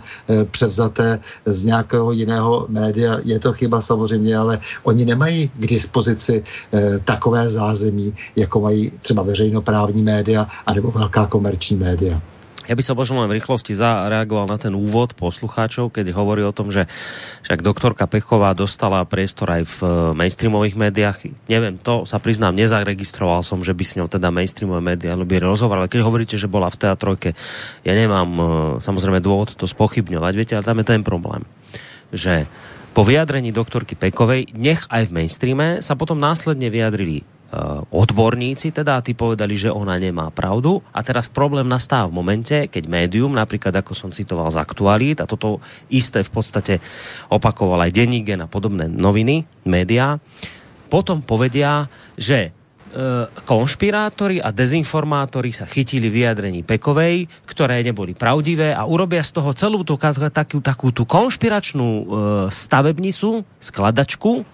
převzaté 0.51 1.21
z 1.47 1.65
nějakého 1.65 2.13
jiného 2.13 2.67
média. 2.69 3.19
Je 3.25 3.39
to 3.39 3.53
chyba 3.53 3.81
samozřejmě, 3.81 4.37
ale 4.37 4.59
oni 4.83 5.05
nemají 5.05 5.49
k 5.49 5.67
dispozici 5.67 6.43
takové 7.05 7.49
zázemí, 7.49 8.15
jako 8.37 8.61
mají 8.61 8.93
třeba 9.01 9.23
veřejnoprávní 9.23 10.03
média 10.03 10.47
anebo 10.67 10.91
velká 10.91 11.27
komerční 11.27 11.77
média. 11.77 12.23
Ja 12.65 12.73
by 12.73 12.83
som 12.85 12.97
možno 12.97 13.21
len 13.21 13.29
v 13.29 13.37
rýchlosti 13.37 13.77
zareagoval 13.77 14.49
na 14.49 14.57
ten 14.57 14.73
úvod 14.73 15.13
poslucháčov, 15.13 15.93
keď 15.93 16.17
hovorí 16.17 16.41
o 16.41 16.57
tom, 16.57 16.73
že 16.73 16.89
však 17.45 17.61
doktorka 17.61 18.09
Pechová 18.09 18.57
dostala 18.57 19.05
priestor 19.05 19.53
aj 19.53 19.63
v 19.69 19.77
eh, 19.85 19.93
mainstreamových 20.17 20.77
médiách. 20.77 21.19
Neviem, 21.53 21.77
to 21.77 22.09
sa 22.09 22.17
priznám, 22.17 22.57
nezaregistroval 22.57 23.45
som, 23.45 23.61
že 23.61 23.77
by 23.77 23.85
s 23.85 23.97
ňou 24.01 24.09
teda 24.09 24.33
mainstreamové 24.33 24.81
médiá 24.81 25.13
by 25.13 25.37
rozhovor, 25.45 25.85
ale 25.85 25.93
keď 25.93 26.01
hovoríte, 26.09 26.37
že 26.41 26.49
bola 26.49 26.73
v 26.73 26.81
teatrojke, 26.81 27.31
ja 27.85 27.93
nemám 27.93 28.31
eh, 28.33 28.45
samozrejme 28.81 29.21
dôvod 29.21 29.53
to 29.53 29.69
spochybňovať, 29.69 30.33
viete, 30.33 30.55
ale 30.57 30.65
tam 30.65 30.81
je 30.81 30.87
ten 30.89 31.05
problém, 31.05 31.45
že 32.17 32.49
po 32.95 33.03
vyjadrení 33.03 33.51
doktorky 33.51 33.99
Pekovej, 33.99 34.55
nech 34.55 34.87
aj 34.87 35.11
v 35.11 35.15
mainstreame, 35.21 35.69
sa 35.83 35.99
potom 35.99 36.15
následne 36.15 36.71
vyjadrili 36.71 37.27
odborníci 37.91 38.75
teda 38.75 38.99
tí 39.05 39.15
povedali, 39.15 39.55
že 39.55 39.71
ona 39.71 39.95
nemá 40.01 40.31
pravdu. 40.35 40.83
A 40.91 41.01
teraz 41.07 41.31
problém 41.31 41.69
nastáva 41.69 42.11
v 42.11 42.17
momente, 42.19 42.57
keď 42.67 42.85
médium, 42.91 43.33
napríklad 43.35 43.75
ako 43.75 43.93
som 43.95 44.11
citoval 44.11 44.51
z 44.51 44.61
aktualít 44.61 45.19
a 45.23 45.29
toto 45.29 45.63
isté 45.89 46.23
v 46.23 46.31
podstate 46.33 46.75
opakoval 47.31 47.87
aj 47.87 47.95
Dennígen 47.95 48.45
a 48.45 48.51
podobné 48.51 48.91
noviny, 48.91 49.47
médiá, 49.65 50.19
potom 50.91 51.25
povedia, 51.25 51.91
že 52.15 52.51
eh, 52.51 52.53
konšpirátori 53.43 54.39
a 54.39 54.55
dezinformátori 54.55 55.51
sa 55.51 55.67
chytili 55.67 56.07
vyjadrení 56.07 56.63
Pekovej, 56.63 57.27
ktoré 57.49 57.83
neboli 57.83 58.15
pravdivé 58.15 58.71
a 58.71 58.87
urobia 58.87 59.23
z 59.27 59.35
toho 59.35 59.51
celú 59.55 59.83
tú, 59.83 59.99
takú, 59.99 60.59
takú 60.63 60.95
tú 60.95 61.03
konšpiračnú 61.03 61.89
e, 61.89 62.05
stavebnicu, 62.55 63.43
skladačku, 63.59 64.47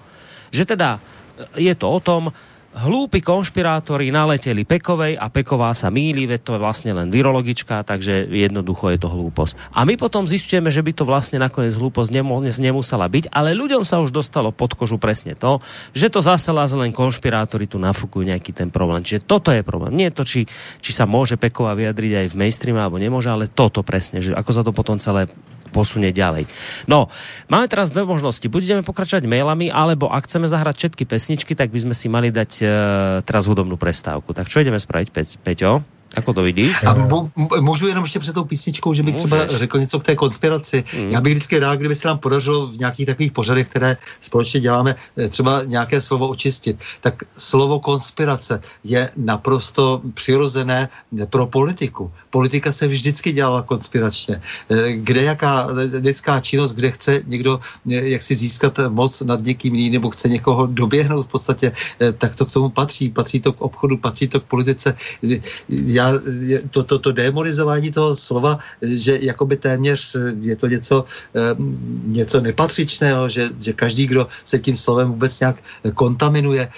že 0.48 0.64
teda 0.64 0.96
je 1.56 1.72
to 1.76 1.86
o 1.88 2.00
tom, 2.00 2.32
hlúpi 2.70 3.18
konšpirátori 3.18 4.14
naleteli 4.14 4.62
Pekovej 4.62 5.18
a 5.18 5.26
Peková 5.26 5.74
sa 5.74 5.90
míli, 5.90 6.30
veď 6.30 6.40
to 6.40 6.52
je 6.54 6.62
vlastne 6.62 6.94
len 6.94 7.10
virologička, 7.10 7.82
takže 7.82 8.30
jednoducho 8.30 8.94
je 8.94 8.98
to 9.02 9.10
hlúposť. 9.10 9.74
A 9.74 9.82
my 9.82 9.98
potom 9.98 10.22
zistíme, 10.30 10.70
že 10.70 10.78
by 10.78 10.92
to 10.94 11.02
vlastne 11.02 11.42
nakoniec 11.42 11.74
hlúposť 11.74 12.14
nemusela 12.62 13.10
byť, 13.10 13.34
ale 13.34 13.58
ľuďom 13.58 13.82
sa 13.82 13.98
už 13.98 14.14
dostalo 14.14 14.54
pod 14.54 14.78
kožu 14.78 15.02
presne 15.02 15.34
to, 15.34 15.58
že 15.90 16.14
to 16.14 16.22
zase 16.22 16.50
len 16.50 16.94
konšpirátori 16.94 17.66
tu 17.66 17.82
nafúkujú 17.82 18.26
nejaký 18.26 18.54
ten 18.54 18.70
problém. 18.70 19.02
Čiže 19.02 19.26
toto 19.26 19.50
je 19.50 19.66
problém. 19.66 19.94
Nie 19.94 20.14
to, 20.14 20.22
či, 20.22 20.46
či 20.78 20.90
sa 20.94 21.10
môže 21.10 21.34
Peková 21.34 21.74
vyjadriť 21.74 22.12
aj 22.22 22.26
v 22.30 22.38
mainstreame 22.38 22.78
alebo 22.78 23.02
nemôže, 23.02 23.30
ale 23.30 23.50
toto 23.50 23.82
presne, 23.82 24.22
že 24.22 24.34
ako 24.34 24.50
sa 24.54 24.62
to 24.62 24.70
potom 24.70 24.98
celé 25.02 25.26
posunie 25.70 26.10
ďalej. 26.10 26.50
No, 26.90 27.06
máme 27.46 27.70
teraz 27.70 27.94
dve 27.94 28.02
možnosti. 28.02 28.44
Buď 28.44 28.62
ideme 28.66 28.82
pokračovať 28.82 29.24
mailami, 29.26 29.70
alebo 29.70 30.10
ak 30.10 30.26
chceme 30.26 30.50
zahrať 30.50 30.74
všetky 30.86 31.04
pesničky, 31.06 31.52
tak 31.54 31.70
by 31.70 31.86
sme 31.86 31.94
si 31.94 32.10
mali 32.10 32.34
dať 32.34 32.52
uh, 32.60 32.70
teraz 33.22 33.46
hudobnú 33.46 33.78
prestávku. 33.78 34.34
Tak 34.34 34.50
čo 34.50 34.60
ideme 34.60 34.82
spraviť, 34.82 35.08
Pe 35.14 35.22
Peťo? 35.24 35.99
Ako 36.16 36.32
to 36.32 36.42
vidíš? 36.42 36.84
A 36.86 36.94
můžu 37.60 37.88
jenom 37.88 38.04
ještě 38.04 38.18
před 38.18 38.32
tou 38.32 38.44
písničkou, 38.44 38.94
že 38.94 39.02
bych 39.02 39.14
Můžeš. 39.14 39.30
třeba 39.30 39.46
řekl 39.46 39.78
něco 39.78 39.98
k 39.98 40.02
té 40.02 40.16
konspiraci. 40.16 40.84
Mm. 40.98 41.10
Já 41.10 41.20
bych 41.20 41.32
vždycky 41.32 41.58
rád, 41.58 41.78
kdyby 41.78 41.94
se 41.94 42.08
nám 42.08 42.18
podařilo 42.18 42.66
v 42.66 42.78
nějakých 42.78 43.06
takových 43.06 43.32
pořadech, 43.32 43.68
které 43.68 43.96
společně 44.20 44.60
děláme, 44.60 44.94
eh, 45.16 45.28
třeba 45.28 45.64
nějaké 45.64 46.00
slovo 46.00 46.28
očistit. 46.28 46.76
Tak 47.00 47.22
slovo 47.38 47.78
konspirace 47.78 48.60
je 48.84 49.10
naprosto 49.16 50.02
přirozené 50.14 50.88
pro 51.30 51.46
politiku. 51.46 52.12
Politika 52.30 52.72
se 52.72 52.86
vždycky 52.88 53.32
dělala 53.32 53.62
konspiračně. 53.62 54.42
Eh, 54.70 54.92
kde 54.92 55.22
jaká 55.22 55.68
lidská 56.02 56.40
činnost, 56.40 56.72
kde 56.72 56.90
chce 56.90 57.22
někdo 57.26 57.60
eh, 57.90 58.18
jak 58.18 58.22
si 58.22 58.34
získat 58.34 58.80
moc 58.88 59.20
nad 59.20 59.42
někým 59.42 59.74
jiným, 59.74 59.92
nebo 59.92 60.10
chce 60.10 60.28
někoho 60.28 60.66
doběhnout 60.66 61.26
v 61.26 61.30
podstatě, 61.30 61.72
tak 62.18 62.36
to 62.36 62.46
k 62.46 62.50
tomu 62.50 62.68
patří. 62.68 63.08
Patří 63.10 63.40
to 63.40 63.52
k 63.52 63.60
obchodu, 63.60 63.96
patří 63.96 64.28
to 64.28 64.40
k 64.40 64.44
politice. 64.44 64.94
Já 65.68 65.99
já, 66.00 66.12
to, 66.70 66.82
to, 66.82 66.98
to 66.98 67.12
demonizování 67.12 67.90
toho 67.90 68.16
slova, 68.16 68.58
že 68.82 69.18
jakoby 69.20 69.56
téměř 69.56 70.16
je 70.40 70.56
to 70.56 70.66
něco, 70.66 71.04
něco 72.06 72.40
nepatřičného, 72.40 73.28
že, 73.28 73.48
že 73.60 73.72
každý, 73.72 74.06
kdo 74.06 74.28
se 74.44 74.58
tím 74.58 74.76
slovem 74.76 75.08
vůbec 75.08 75.40
nějak 75.40 75.56
kontaminuje, 75.94 76.68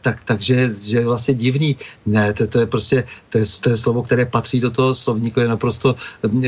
tak, 0.00 0.24
takže 0.24 0.70
že 0.72 0.98
je 0.98 1.06
vlastně 1.06 1.34
divný. 1.34 1.76
Ne, 2.06 2.32
to, 2.32 2.46
to 2.46 2.58
je 2.58 2.66
prostě, 2.66 3.04
to 3.28 3.38
je, 3.38 3.44
to 3.60 3.70
je 3.70 3.76
slovo, 3.76 4.02
které 4.02 4.24
patří 4.26 4.60
do 4.60 4.70
toho 4.70 4.94
slovníku, 4.94 5.40
je 5.40 5.48
naprosto 5.48 5.96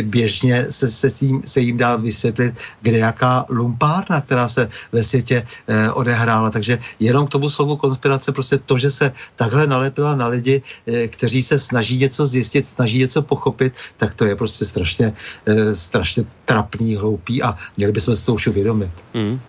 běžně 0.02 0.66
se, 0.70 0.88
se, 0.88 1.10
tím, 1.10 1.42
se 1.44 1.60
jim 1.60 1.76
dá 1.76 1.96
vysvětlit, 1.96 2.54
kde 2.82 2.98
jaká 2.98 3.46
lumpárna, 3.50 4.20
která 4.20 4.48
se 4.48 4.68
ve 4.92 5.02
světě 5.02 5.42
eh, 5.42 5.90
odehrála. 5.90 6.50
Takže 6.50 6.78
jenom 7.00 7.26
k 7.26 7.34
tomu 7.34 7.50
slovu 7.50 7.76
konspirace, 7.76 8.32
prostě 8.32 8.58
to, 8.58 8.78
že 8.78 8.90
se 8.90 9.12
takhle 9.36 9.66
nalepila 9.66 10.14
na 10.14 10.26
lidi, 10.30 10.62
eh, 10.86 11.08
kteří 11.08 11.42
se 11.42 11.58
snaží 11.58 11.98
něco 11.98 12.13
něco 12.14 12.26
zjistit, 12.26 12.66
snaží 12.66 12.98
něco 12.98 13.22
pochopit, 13.22 13.74
tak 13.96 14.14
to 14.14 14.24
je 14.24 14.36
prostě 14.36 14.64
strašně, 14.64 15.12
e, 15.46 15.74
strašně 15.74 16.24
trapný, 16.44 16.96
hloupý 16.96 17.42
a 17.42 17.54
měli 17.76 17.92
bychom 17.92 18.16
si 18.16 18.24
to 18.24 18.34
už 18.34 18.46
uvědomit. 18.46 18.90
Mm. 19.14 19.40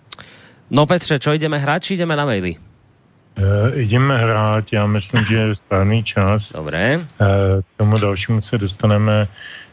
No 0.70 0.86
Petře, 0.86 1.18
čo 1.18 1.32
jdeme 1.32 1.58
hrát, 1.58 1.78
či 1.78 1.94
jdeme 1.94 2.16
na 2.16 2.26
maily? 2.26 2.56
Uh, 3.38 3.78
jdeme 3.78 4.18
hrát, 4.18 4.64
já 4.72 4.86
myslím, 4.86 5.24
že 5.24 5.36
je 5.36 5.54
správný 5.54 6.02
čas. 6.04 6.52
Dobré. 6.52 6.98
Uh, 6.98 7.06
k 7.62 7.76
tomu 7.76 7.98
dalšímu 7.98 8.42
se 8.42 8.58
dostaneme. 8.58 9.28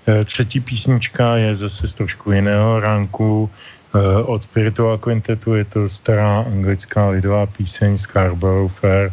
Uh, 0.05 0.23
třetí 0.23 0.59
písnička 0.59 1.35
je 1.35 1.55
zase 1.55 1.87
z 1.87 1.93
trošku 1.93 2.31
jiného 2.31 2.79
ránku. 2.79 3.49
Uh, 3.95 4.29
od 4.29 4.43
Spiritual 4.43 4.97
Quintetu 4.97 5.55
je 5.55 5.65
to 5.65 5.89
stará 5.89 6.45
anglická 6.45 7.09
lidová 7.09 7.45
píseň 7.45 7.97
Scarborough 7.97 8.71
Fair 8.71 9.11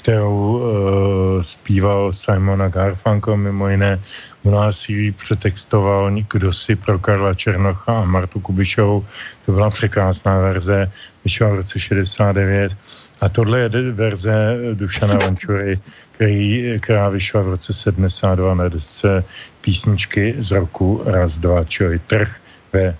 kterou 0.00 0.32
uh, 0.32 1.42
zpíval 1.42 2.12
Simona 2.12 2.68
Garfunkel 2.68 3.36
mimo 3.36 3.68
jiné. 3.68 4.00
u 4.42 4.50
násilí 4.50 5.12
přetextoval 5.12 6.10
kdo 6.32 6.52
si 6.52 6.76
pro 6.76 6.98
Karla 6.98 7.34
Černocha 7.34 8.00
a 8.00 8.04
Martu 8.04 8.40
Kubišovou. 8.40 9.04
To 9.46 9.52
byla 9.52 9.70
překrásná 9.70 10.38
verze, 10.38 10.92
vyšla 11.24 11.48
v 11.48 11.54
roce 11.54 11.78
69. 11.78 12.72
A 13.20 13.28
tohle 13.28 13.58
je 13.60 13.68
verze 13.92 14.56
Dušana 14.74 15.14
Vančury, 15.14 15.80
který, 16.12 16.76
která 16.80 17.08
vyšla 17.08 17.40
v 17.42 17.48
roce 17.48 17.72
72 17.72 18.54
na 18.54 18.68
desce 18.68 19.24
písničky 19.60 20.34
z 20.38 20.50
roku 20.50 21.02
Raz, 21.04 21.36
dva, 21.36 21.64
čili 21.64 21.98
Trh 21.98 22.36
ve 22.72 22.96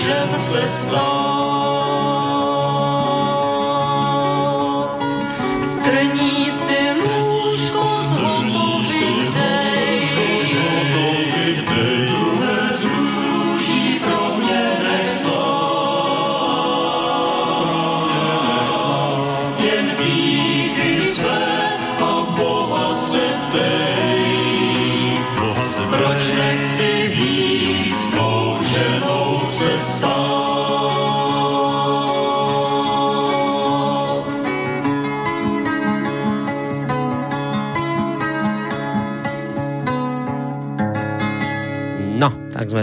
Scarborough. 0.00 0.40
sme 0.40 1.29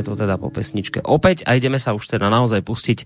to 0.08 0.16
teda 0.16 0.40
po 0.40 0.48
pesničke 0.48 1.04
opäť 1.04 1.44
a 1.44 1.60
ideme 1.60 1.76
sa 1.76 1.92
už 1.92 2.08
teda 2.08 2.32
naozaj 2.32 2.64
pustiť 2.64 3.00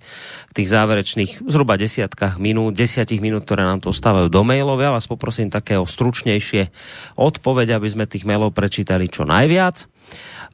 v 0.50 0.54
tých 0.54 0.70
záverečných 0.70 1.42
zhruba 1.50 1.82
desiatkách 1.82 2.38
minút, 2.38 2.78
desiatich 2.78 3.18
minút, 3.18 3.50
ktoré 3.50 3.66
nám 3.66 3.82
to 3.82 3.90
ostávajú 3.90 4.30
do 4.30 4.42
mailov. 4.46 4.78
Ja 4.78 4.94
vás 4.94 5.10
poprosím 5.10 5.50
takého 5.50 5.82
stručnejšie 5.90 6.70
odpoveď, 7.18 7.82
aby 7.82 7.88
sme 7.90 8.06
tých 8.06 8.30
mailov 8.30 8.54
prečítali 8.54 9.10
čo 9.10 9.26
najviac. 9.26 9.90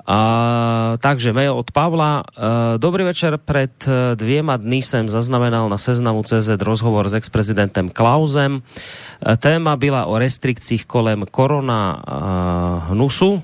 A, 0.07 0.19
takže 1.03 1.35
mail 1.35 1.51
od 1.51 1.67
Pavla. 1.75 2.23
Dobrý 2.79 3.03
večer. 3.03 3.35
Pred 3.35 3.75
e, 3.83 4.15
dvěma 4.15 4.55
dny 4.55 4.79
jsem 4.79 5.09
zaznamenal 5.09 5.67
na 5.67 5.75
seznamu 5.75 6.23
CZ 6.23 6.63
rozhovor 6.63 7.09
s 7.11 7.13
ex-prezidentem 7.19 7.91
Klausem. 7.91 8.63
E, 8.63 9.37
téma 9.37 9.75
byla 9.75 10.05
o 10.05 10.15
restrikcích 10.15 10.85
kolem 10.87 11.27
korona 11.27 11.99
hnusu 12.87 13.43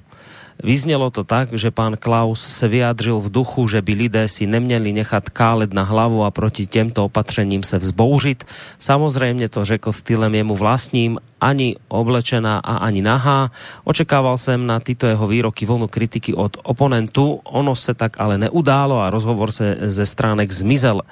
Vyznělo 0.63 1.11
to 1.11 1.27
tak, 1.27 1.51
že 1.53 1.75
pán 1.75 1.99
Klaus 1.99 2.39
se 2.39 2.67
vyjádřil 2.67 3.19
v 3.19 3.31
duchu, 3.31 3.67
že 3.67 3.83
by 3.83 3.93
lidé 3.93 4.23
si 4.31 4.47
neměli 4.47 4.95
nechat 4.95 5.29
kálet 5.29 5.73
na 5.75 5.83
hlavu 5.83 6.23
a 6.23 6.31
proti 6.31 6.67
těmto 6.67 7.05
opatřením 7.05 7.63
se 7.63 7.77
vzbouřit. 7.77 8.47
Samozřejmě 8.79 9.49
to 9.49 9.65
řekl 9.65 9.91
stylem 9.91 10.35
jemu 10.35 10.55
vlastním, 10.55 11.19
ani 11.41 11.75
oblečená 11.87 12.63
a 12.63 12.79
ani 12.79 13.01
nahá. 13.03 13.51
Očekával 13.83 14.37
jsem 14.37 14.65
na 14.65 14.79
tyto 14.79 15.07
jeho 15.07 15.27
výroky 15.27 15.65
vlnu 15.65 15.87
kritiky 15.87 16.33
od 16.33 16.57
oponentu. 16.63 17.43
Ono 17.43 17.75
se 17.75 17.93
tak 17.93 18.15
ale 18.19 18.37
neudálo 18.37 19.03
a 19.03 19.11
rozhovor 19.11 19.51
se 19.51 19.77
ze 19.91 20.05
stránek 20.05 20.47
zmizel. 20.51 21.03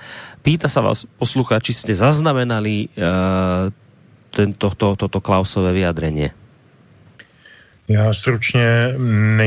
Pýta 0.42 0.72
sa 0.72 0.80
vás 0.80 1.04
posluchači, 1.20 1.76
ste 1.76 1.92
zaznamenali 1.92 2.88
uh, 2.98 3.70
tento, 4.32 4.72
to, 4.74 4.96
toto 4.96 5.20
Klausové 5.20 5.76
vyjadrenie? 5.76 6.41
Já 7.92 8.14
stručně 8.14 8.96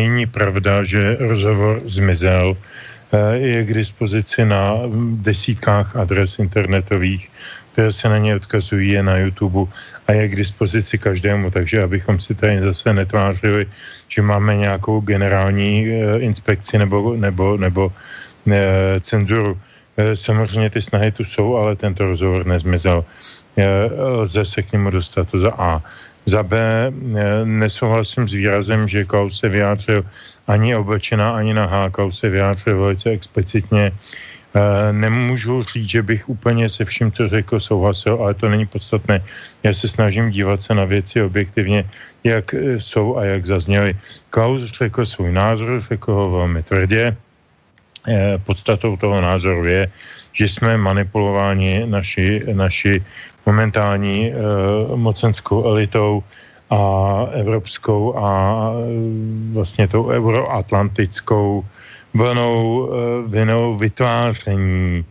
není 0.00 0.26
pravda, 0.26 0.84
že 0.84 1.16
rozhovor 1.16 1.80
zmizel. 1.84 2.56
je 3.32 3.64
k 3.64 3.74
dispozici 3.74 4.44
na 4.44 4.84
desítkách 5.24 5.96
adres 5.96 6.38
internetových, 6.38 7.30
které 7.72 7.92
se 7.92 8.08
na 8.08 8.18
ně 8.18 8.36
odkazují, 8.36 8.90
je 8.90 9.02
na 9.02 9.16
YouTube 9.16 9.72
a 10.06 10.12
je 10.12 10.28
k 10.28 10.36
dispozici 10.36 10.98
každému, 10.98 11.50
takže 11.50 11.82
abychom 11.82 12.20
si 12.20 12.34
tady 12.34 12.60
zase 12.60 12.92
netvářili, 12.92 13.66
že 14.08 14.22
máme 14.22 14.56
nějakou 14.56 15.00
generální 15.00 15.88
inspekci 16.18 16.78
nebo, 16.78 17.16
nebo, 17.16 17.56
nebo 17.56 17.92
cenzuru. 19.00 19.58
Samozřejmě 20.14 20.70
ty 20.70 20.82
snahy 20.82 21.12
tu 21.12 21.24
jsou, 21.24 21.56
ale 21.56 21.76
tento 21.76 22.04
rozhovor 22.04 22.46
nezmizel. 22.46 23.04
Lze 23.96 24.44
se 24.44 24.62
k 24.62 24.72
němu 24.72 24.90
dostat 24.90 25.30
to 25.30 25.38
za 25.38 25.52
A. 25.58 25.82
Za 26.26 26.42
B 26.42 26.56
nesouhlasím 27.44 28.28
s 28.28 28.32
výrazem, 28.32 28.88
že 28.88 29.04
Klaus 29.04 29.40
se 29.40 29.48
vyjádřil 29.48 30.04
ani 30.46 30.76
oblečená, 30.76 31.36
ani 31.36 31.54
nahá. 31.54 31.90
Klaus 31.90 32.18
se 32.18 32.28
vyjádřil 32.28 32.80
velice 32.80 33.10
explicitně. 33.10 33.92
Nemůžu 34.92 35.62
říct, 35.62 35.90
že 35.90 36.02
bych 36.02 36.28
úplně 36.28 36.68
se 36.68 36.84
vším, 36.84 37.12
co 37.12 37.28
řekl, 37.28 37.60
souhlasil, 37.60 38.14
ale 38.22 38.34
to 38.34 38.48
není 38.48 38.66
podstatné. 38.66 39.24
Já 39.62 39.72
se 39.74 39.88
snažím 39.88 40.30
dívat 40.30 40.62
se 40.62 40.74
na 40.74 40.84
věci 40.84 41.22
objektivně, 41.22 41.84
jak 42.24 42.54
jsou 42.78 43.16
a 43.16 43.24
jak 43.24 43.46
zazněly. 43.46 43.94
Klaus 44.30 44.62
řekl 44.70 45.06
svůj 45.06 45.32
názor, 45.32 45.80
řekl 45.80 46.12
ho 46.12 46.30
velmi 46.30 46.62
tvrdě. 46.62 47.16
Podstatou 48.44 48.96
toho 48.96 49.20
názoru 49.20 49.64
je, 49.64 49.88
že 50.32 50.48
jsme 50.48 50.76
manipulováni 50.76 51.82
naši, 51.86 52.42
naši 52.52 53.04
momentální 53.46 54.32
uh, 54.32 54.96
mocenskou 54.96 55.64
elitou 55.64 56.22
a 56.70 56.80
evropskou 57.32 58.18
a 58.18 58.72
vlastně 59.52 59.88
tou 59.88 60.08
euroatlantickou 60.08 61.64
vlnou, 62.14 62.78
uh, 62.78 63.30
vinou 63.30 63.76
vytváření 63.76 65.04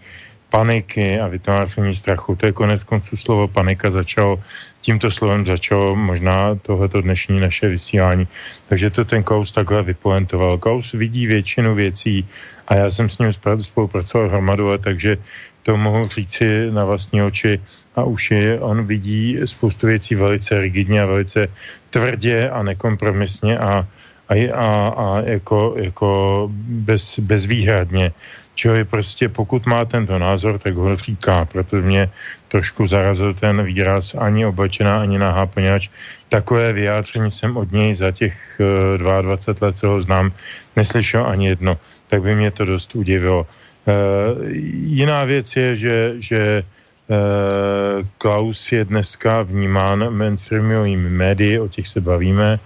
paniky 0.53 1.19
a 1.19 1.27
vytváření 1.27 1.93
strachu. 1.93 2.35
To 2.35 2.45
je 2.45 2.51
konec 2.51 2.83
konců 2.83 3.17
slovo 3.17 3.47
panika 3.47 3.89
začalo, 3.91 4.37
tímto 4.81 5.11
slovem 5.11 5.45
začalo 5.45 5.95
možná 5.95 6.55
tohleto 6.61 7.01
dnešní 7.01 7.39
naše 7.39 7.73
vysílání. 7.73 8.27
Takže 8.69 8.89
to 8.89 9.05
ten 9.05 9.23
Kous 9.23 9.51
takhle 9.51 9.83
vypoentoval. 9.83 10.57
Kous 10.57 10.91
vidí 10.93 11.25
většinu 11.25 11.75
věcí 11.75 12.27
a 12.67 12.75
já 12.75 12.91
jsem 12.91 13.09
s 13.09 13.17
ním 13.17 13.33
spolupracoval 13.33 14.29
hromadu, 14.29 14.77
takže 14.77 15.17
to 15.63 15.77
mohu 15.77 16.07
říci 16.07 16.71
na 16.71 16.85
vlastní 16.85 17.23
oči 17.23 17.59
a 17.95 18.03
uši. 18.03 18.59
On 18.59 18.85
vidí 18.85 19.39
spoustu 19.45 19.87
věcí 19.87 20.15
velice 20.15 20.59
rigidně 20.59 21.01
a 21.01 21.05
velice 21.05 21.47
tvrdě 21.89 22.49
a 22.49 22.63
nekompromisně 22.63 23.57
a, 23.57 23.87
a, 24.29 24.33
a, 24.53 24.67
a 24.97 25.21
jako, 25.25 25.75
jako 25.77 26.49
bez, 26.87 27.19
bezvýhradně. 27.19 28.11
Čili 28.55 28.85
prostě 28.85 29.29
pokud 29.29 29.65
má 29.65 29.85
tento 29.85 30.19
názor, 30.19 30.59
tak 30.59 30.75
ho 30.75 30.95
říká, 30.95 31.45
protože 31.45 31.81
mě 31.81 32.09
trošku 32.47 32.87
zarazil 32.87 33.33
ten 33.33 33.63
výraz 33.63 34.15
ani 34.15 34.45
oblečená, 34.45 35.01
ani 35.01 35.17
nahá, 35.17 35.45
poněvadž 35.45 35.89
takové 36.29 36.73
vyjádření 36.73 37.31
jsem 37.31 37.57
od 37.57 37.71
něj 37.71 37.95
za 37.95 38.11
těch 38.11 38.61
22 38.97 39.67
let, 39.67 39.77
co 39.77 39.87
ho 39.87 40.01
znám, 40.01 40.31
neslyšel 40.75 41.25
ani 41.25 41.47
jedno. 41.47 41.77
Tak 42.07 42.21
by 42.21 42.35
mě 42.35 42.51
to 42.51 42.65
dost 42.65 42.95
udivilo. 42.95 43.47
Uh, 43.83 44.47
jiná 44.95 45.23
věc 45.23 45.55
je, 45.55 45.75
že, 45.77 46.13
že 46.17 46.63
uh, 47.07 48.07
Klaus 48.17 48.71
je 48.71 48.85
dneska 48.85 49.41
vnímán 49.41 50.17
mainstreamovými 50.17 51.09
médii, 51.09 51.59
o 51.59 51.67
těch 51.67 51.87
se 51.87 52.01
bavíme, 52.01 52.59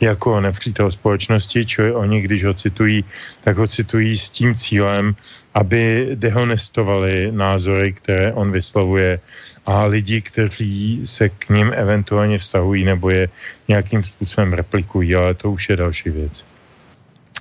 jako 0.00 0.40
nepřítel 0.40 0.90
společnosti, 0.90 1.66
čili 1.66 1.92
oni, 1.92 2.20
když 2.20 2.44
ho 2.44 2.54
citují, 2.54 3.04
tak 3.44 3.56
ho 3.56 3.66
citují 3.66 4.16
s 4.16 4.30
tím 4.30 4.54
cílem, 4.54 5.14
aby 5.54 6.08
dehonestovali 6.14 7.32
názory, 7.32 7.92
které 7.92 8.32
on 8.32 8.52
vyslovuje 8.52 9.20
a 9.66 9.84
lidi, 9.84 10.20
kteří 10.20 11.00
se 11.04 11.28
k 11.28 11.48
ním 11.48 11.72
eventuálně 11.76 12.38
vztahují 12.38 12.84
nebo 12.84 13.10
je 13.10 13.28
nějakým 13.68 14.04
způsobem 14.04 14.52
replikují, 14.52 15.14
ale 15.14 15.34
to 15.34 15.50
už 15.50 15.68
je 15.68 15.76
další 15.76 16.10
věc. 16.10 16.44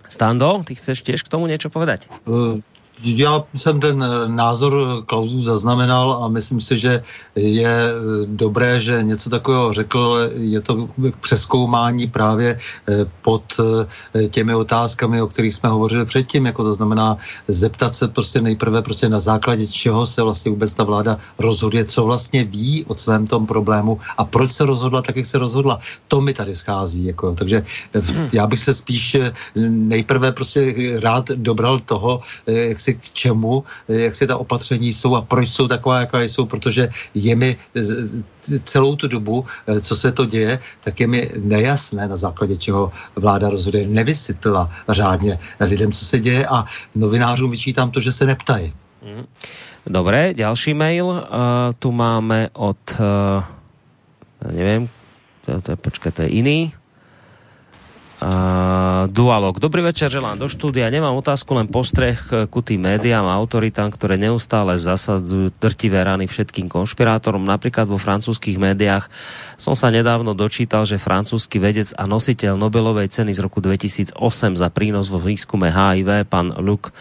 Stando, 0.10 0.64
ty 0.68 0.76
chceš 0.76 1.02
těž 1.02 1.24
k 1.24 1.28
tomu 1.28 1.48
něco 1.48 1.70
povedať? 1.70 2.08
Uh, 2.26 2.60
já 3.04 3.44
jsem 3.56 3.80
ten 3.80 4.04
eh, 4.04 4.28
názor 4.28 5.04
Klauzu 5.06 5.42
zaznamenal 5.42 6.24
a 6.24 6.28
myslím 6.28 6.62
si, 6.62 6.78
že 6.78 7.04
je 7.36 7.70
eh, 7.70 7.92
dobré, 8.26 8.80
že 8.80 9.04
něco 9.04 9.30
takového 9.30 9.74
řekl. 9.74 10.30
Je 10.38 10.62
to 10.62 10.90
přeskoumání 11.20 12.08
právě 12.08 12.58
eh, 12.58 13.06
pod 13.22 13.44
těmi 14.30 14.56
otázkami, 14.56 15.22
o 15.22 15.28
kterých 15.28 15.56
jsme 15.56 15.70
hovořili 15.70 16.06
předtím, 16.06 16.46
jako 16.46 16.64
to 16.64 16.74
znamená 16.74 17.18
zeptat 17.48 17.96
se 17.96 18.08
prostě 18.08 18.42
nejprve 18.42 18.82
prostě 18.82 19.10
na 19.10 19.20
základě 19.20 19.68
čeho 19.68 20.06
se 20.06 20.22
vlastně 20.22 20.52
vůbec 20.52 20.74
ta 20.74 20.84
vláda 20.84 21.18
rozhoduje, 21.40 21.86
co 21.86 22.04
vlastně 22.04 22.44
ví 22.44 22.86
o 22.88 22.94
celém 22.94 23.28
tom 23.28 23.46
problému 23.46 24.00
a 24.18 24.24
proč 24.26 24.52
se 24.52 24.66
rozhodla 24.66 25.02
tak, 25.02 25.16
jak 25.16 25.26
se 25.26 25.38
rozhodla. 25.38 25.80
To 26.08 26.22
mi 26.22 26.34
tady 26.34 26.56
schází. 26.56 27.06
Jako, 27.06 27.34
takže 27.34 27.64
hmm. 27.94 28.30
já 28.34 28.48
bych 28.48 28.60
se 28.60 28.74
spíš 28.74 29.18
nejprve 29.70 30.32
prostě 30.32 30.74
rád 31.00 31.30
dobral 31.30 31.80
toho, 31.80 32.20
jak 32.48 32.80
si 32.80 32.91
k 32.94 33.12
čemu, 33.12 33.64
jak 33.88 34.16
si 34.16 34.28
ta 34.28 34.38
opatření 34.38 34.94
jsou 34.94 35.16
a 35.16 35.22
proč 35.22 35.50
jsou 35.50 35.68
taková, 35.68 36.00
jaká 36.00 36.22
jsou, 36.22 36.46
protože 36.46 36.90
je 37.14 37.36
mi 37.36 37.58
celou 38.64 38.96
tu 38.96 39.08
dobu, 39.08 39.46
co 39.82 39.96
se 39.96 40.12
to 40.12 40.26
děje, 40.26 40.60
tak 40.84 41.00
je 41.00 41.08
mi 41.08 41.32
nejasné, 41.38 42.08
na 42.08 42.16
základě 42.16 42.58
čeho 42.58 42.92
vláda 43.16 43.50
rozhoduje, 43.50 43.88
nevysvětlila 43.88 44.70
řádně 44.90 45.40
lidem, 45.60 45.92
co 45.92 46.06
se 46.06 46.20
děje 46.20 46.48
a 46.48 46.66
novinářům 46.96 47.52
vyčítám 47.52 47.92
to, 47.92 48.00
že 48.00 48.12
se 48.12 48.26
neptají. 48.26 48.74
Mhm. 49.02 49.26
Dobré, 49.88 50.34
další 50.34 50.74
mail 50.74 51.06
uh, 51.06 51.22
tu 51.80 51.92
máme 51.92 52.50
od, 52.54 52.78
uh, 53.00 54.52
nevím, 54.52 54.90
to, 55.46 55.62
to, 55.62 55.78
počkej, 55.78 56.12
to 56.12 56.22
je 56.22 56.36
jiný. 56.36 56.74
Uh, 58.22 59.10
Dualog. 59.10 59.58
Dobrý 59.58 59.82
večer, 59.82 60.14
želám 60.14 60.38
do 60.38 60.46
štúdia. 60.46 60.94
Nemám 60.94 61.18
otázku, 61.18 61.58
len 61.58 61.66
postreh 61.66 62.22
ku 62.54 62.62
tým 62.62 62.86
médiám 62.86 63.26
a 63.26 63.34
autoritám, 63.34 63.90
ktoré 63.90 64.14
neustále 64.14 64.78
zasadzujú 64.78 65.50
drtivé 65.58 66.06
rany 66.06 66.30
všetkým 66.30 66.70
konšpirátorom. 66.70 67.42
Napríklad 67.42 67.90
vo 67.90 67.98
francúzských 67.98 68.62
médiách 68.62 69.10
som 69.58 69.74
sa 69.74 69.90
nedávno 69.90 70.38
dočítal, 70.38 70.86
že 70.86 71.02
francúzsky 71.02 71.58
vedec 71.58 71.98
a 71.98 72.06
nositeľ 72.06 72.62
Nobelovej 72.62 73.10
ceny 73.10 73.34
z 73.34 73.42
roku 73.42 73.58
2008 73.58 74.14
za 74.54 74.70
prínos 74.70 75.10
vo 75.10 75.18
výskume 75.18 75.74
HIV, 75.74 76.30
pán 76.30 76.54
Luc 76.62 76.94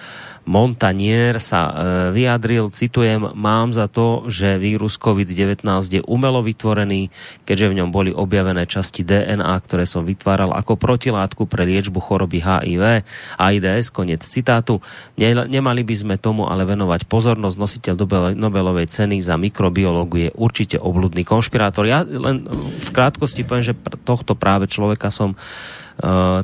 Montanier 0.48 1.36
sa 1.38 1.60
e, 1.68 1.72
vyjadril, 2.16 2.72
citujem, 2.72 3.32
mám 3.36 3.76
za 3.76 3.86
to, 3.86 4.24
že 4.26 4.56
vírus 4.56 4.96
COVID-19 4.96 5.64
je 5.88 6.00
umelo 6.08 6.40
vytvorený, 6.40 7.12
keďže 7.44 7.66
v 7.70 7.76
ňom 7.82 7.88
boli 7.92 8.10
objavené 8.10 8.64
časti 8.64 9.04
DNA, 9.04 9.52
ktoré 9.60 9.84
som 9.84 10.02
vytváral 10.02 10.56
ako 10.56 10.80
protilátku 10.80 11.44
pre 11.44 11.68
liečbu 11.68 12.00
choroby 12.00 12.40
HIV 12.40 13.04
a 13.36 13.42
AIDS, 13.52 13.92
konec 13.92 14.24
citátu. 14.24 14.80
Nemali 15.20 15.84
by 15.84 15.94
sme 15.94 16.14
tomu 16.16 16.48
ale 16.48 16.64
venovať 16.64 17.04
pozornosť. 17.04 17.56
Nositeľ 17.60 17.94
Nobelovej 18.34 18.88
ceny 18.88 19.20
za 19.20 19.36
mikrobiológu 19.36 20.16
je 20.24 20.30
určite 20.34 20.80
obludný 20.80 21.22
konšpirátor. 21.22 21.84
Ja 21.84 22.02
len 22.02 22.48
v 22.80 22.88
krátkosti 22.90 23.44
poviem, 23.44 23.66
že 23.70 23.78
tohto 24.02 24.32
práve 24.32 24.66
človeka 24.66 25.12
som 25.12 25.36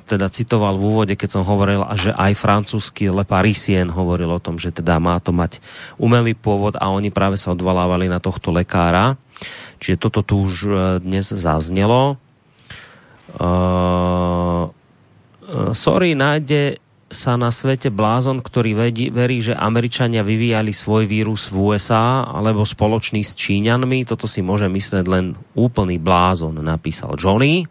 teda 0.05 0.29
citoval 0.29 0.77
v 0.77 0.85
úvode, 0.85 1.15
keď 1.17 1.41
som 1.41 1.45
hovoril, 1.49 1.81
že 1.97 2.13
aj 2.13 2.33
francúzsky 2.37 3.09
Le 3.09 3.25
Parisien 3.25 3.89
hovoril 3.89 4.29
o 4.29 4.43
tom, 4.43 4.61
že 4.61 4.69
teda 4.69 5.01
má 5.01 5.17
to 5.17 5.33
mať 5.33 5.65
umelý 5.97 6.37
pôvod 6.37 6.77
a 6.77 6.93
oni 6.93 7.09
práve 7.09 7.41
sa 7.41 7.57
odvolávali 7.57 8.05
na 8.05 8.21
tohto 8.21 8.53
lekára. 8.53 9.17
Čiže 9.81 9.97
toto 9.97 10.21
tu 10.21 10.45
už 10.45 10.55
uh, 10.69 10.77
dnes 11.01 11.25
zaznelo. 11.25 12.21
Uh, 13.37 14.69
sorry, 15.73 16.13
nájde 16.13 16.81
sa 17.07 17.39
na 17.39 17.55
svete 17.55 17.89
blázon, 17.89 18.43
ktorý 18.43 18.77
vedí, 18.77 19.15
verí, 19.15 19.39
že 19.39 19.55
Američania 19.55 20.27
vyvíjali 20.27 20.75
svoj 20.75 21.07
vírus 21.07 21.49
v 21.49 21.73
USA 21.73 22.27
alebo 22.27 22.67
spoločný 22.67 23.23
s 23.23 23.33
Číňanmi. 23.39 24.03
Toto 24.05 24.27
si 24.27 24.43
môže 24.43 24.67
mysleť 24.67 25.05
len 25.07 25.39
úplný 25.55 26.03
blázon, 26.03 26.59
napísal 26.61 27.15
Johnny. 27.15 27.65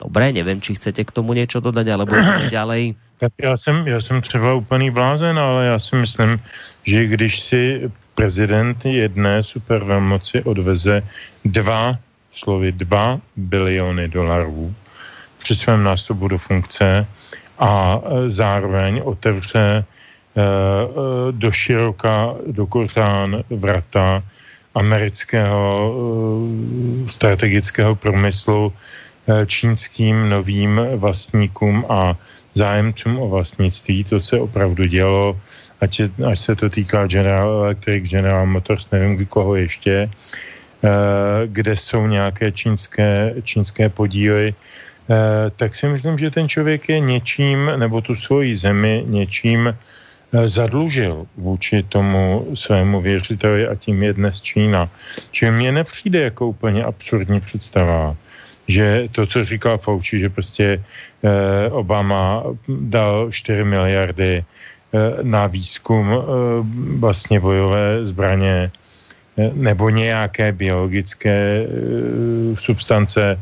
Dobré, 0.00 0.32
nevím, 0.32 0.60
či 0.60 0.74
chcete 0.74 1.04
k 1.04 1.10
tomu 1.10 1.32
něco 1.32 1.60
dodat, 1.60 1.88
alebo 1.88 2.16
ďalej. 2.50 2.94
Tak 3.18 3.32
já 3.42 3.56
jsem, 3.56 3.88
já 3.88 4.00
jsem 4.00 4.20
třeba 4.20 4.54
úplný 4.54 4.90
blázen, 4.90 5.38
ale 5.38 5.66
já 5.66 5.78
si 5.78 5.96
myslím, 5.96 6.40
že 6.84 7.06
když 7.06 7.40
si 7.40 7.90
prezident 8.14 8.84
jedné 8.84 9.42
supervelmoci 9.42 10.42
odveze 10.42 11.02
dva, 11.44 11.98
slovy 12.32 12.72
dva 12.72 13.20
biliony 13.36 14.08
dolarů 14.08 14.74
při 15.38 15.56
svém 15.56 15.84
nástupu 15.84 16.28
do 16.28 16.38
funkce 16.38 17.06
a 17.58 18.00
e, 18.00 18.30
zároveň 18.30 19.02
otevře 19.04 19.60
e, 19.60 19.82
e, 19.82 19.84
do 21.32 21.52
široka, 21.52 22.34
do 22.46 22.66
kořán 22.66 23.42
vrata 23.50 24.22
amerického 24.74 25.92
strategického 27.10 27.94
průmyslu 27.94 28.72
čínským 29.46 30.28
novým 30.28 30.80
vlastníkům 30.96 31.84
a 31.88 32.16
zájemcům 32.54 33.18
o 33.18 33.28
vlastnictví. 33.28 34.04
To 34.04 34.20
se 34.20 34.38
opravdu 34.38 34.86
dělo, 34.86 35.40
ať, 35.80 36.00
ať 36.30 36.38
se 36.38 36.56
to 36.56 36.70
týká 36.70 37.06
General 37.06 37.50
Electric, 37.50 38.04
General 38.04 38.46
Motors, 38.46 38.90
nevím 38.90 39.26
koho 39.26 39.56
ještě, 39.56 40.10
kde 41.46 41.76
jsou 41.76 42.06
nějaké 42.06 42.52
čínské, 42.52 43.34
čínské 43.42 43.88
podíly, 43.88 44.54
tak 45.56 45.74
si 45.74 45.88
myslím, 45.88 46.18
že 46.18 46.30
ten 46.30 46.48
člověk 46.48 46.88
je 46.88 47.00
něčím, 47.00 47.70
nebo 47.76 48.00
tu 48.00 48.14
svoji 48.14 48.56
zemi 48.56 49.04
něčím 49.06 49.76
zadlužil 50.46 51.26
vůči 51.36 51.82
tomu 51.82 52.46
svému 52.54 53.00
věřiteli 53.00 53.68
a 53.68 53.74
tím 53.74 54.02
je 54.02 54.12
dnes 54.12 54.40
Čína. 54.40 54.90
Čili 55.30 55.50
mně 55.52 55.72
nepřijde 55.72 56.20
jako 56.22 56.46
úplně 56.46 56.84
absurdní 56.84 57.40
představa, 57.40 58.16
že 58.68 59.08
to, 59.12 59.26
co 59.26 59.44
říkal 59.44 59.78
Fauci, 59.78 60.18
že 60.18 60.28
prostě 60.28 60.84
eh, 61.24 61.70
Obama 61.70 62.42
dal 62.68 63.32
4 63.32 63.64
miliardy 63.64 64.44
eh, 64.44 65.22
na 65.22 65.46
výzkum 65.46 66.12
eh, 66.12 66.16
vlastně 66.98 67.40
bojové 67.40 68.06
zbraně 68.06 68.70
eh, 69.38 69.50
nebo 69.54 69.90
nějaké 69.90 70.52
biologické 70.52 71.64
eh, 71.64 71.68
substance 72.56 73.40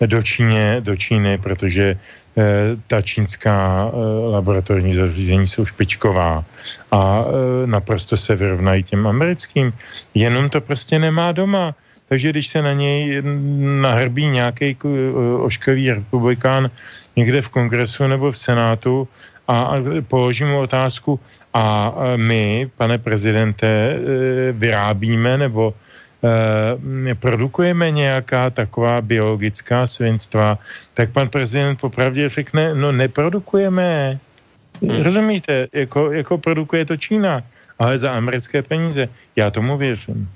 do, 0.00 0.22
Číně, 0.22 0.80
do 0.80 0.96
Číny, 0.96 1.38
protože 1.38 1.96
Eh, 2.38 2.78
ta 2.86 3.02
čínská 3.02 3.90
eh, 3.90 3.96
laboratorní 4.30 4.94
zařízení 4.94 5.46
jsou 5.46 5.64
špičková 5.64 6.44
a 6.90 7.24
eh, 7.26 7.66
naprosto 7.66 8.16
se 8.16 8.36
vyrovnají 8.36 8.82
těm 8.82 9.06
americkým. 9.06 9.72
Jenom 10.14 10.48
to 10.50 10.60
prostě 10.60 10.98
nemá 10.98 11.32
doma. 11.32 11.74
Takže 12.10 12.30
když 12.30 12.46
se 12.46 12.62
na 12.62 12.72
něj 12.72 13.22
nahrbí 13.80 14.26
nějaký 14.26 14.76
ošklivý 15.38 15.90
republikán 16.02 16.70
někde 17.16 17.38
v 17.42 17.48
kongresu 17.48 18.06
nebo 18.06 18.34
v 18.34 18.38
senátu 18.38 19.08
a 19.48 19.74
položím 20.10 20.48
mu 20.48 20.60
otázku, 20.60 21.20
a 21.54 21.94
my, 22.16 22.70
pane 22.76 22.98
prezidente, 22.98 23.98
vyrábíme 24.52 25.38
nebo 25.38 25.74
e, 27.10 27.14
produkujeme 27.14 27.90
nějaká 27.90 28.50
taková 28.50 29.00
biologická 29.00 29.86
svinstva, 29.86 30.58
tak 30.94 31.10
pan 31.10 31.28
prezident 31.28 31.80
popravdě 31.80 32.28
řekne, 32.28 32.74
no 32.74 32.92
neprodukujeme. 32.92 34.18
Hmm. 34.82 35.02
Rozumíte, 35.02 35.68
jako, 35.74 36.12
jako 36.12 36.38
produkuje 36.38 36.84
to 36.84 36.96
Čína, 36.96 37.42
ale 37.78 37.98
za 37.98 38.12
americké 38.12 38.62
peníze. 38.62 39.08
Já 39.36 39.50
tomu 39.50 39.78
věřím. 39.78 40.30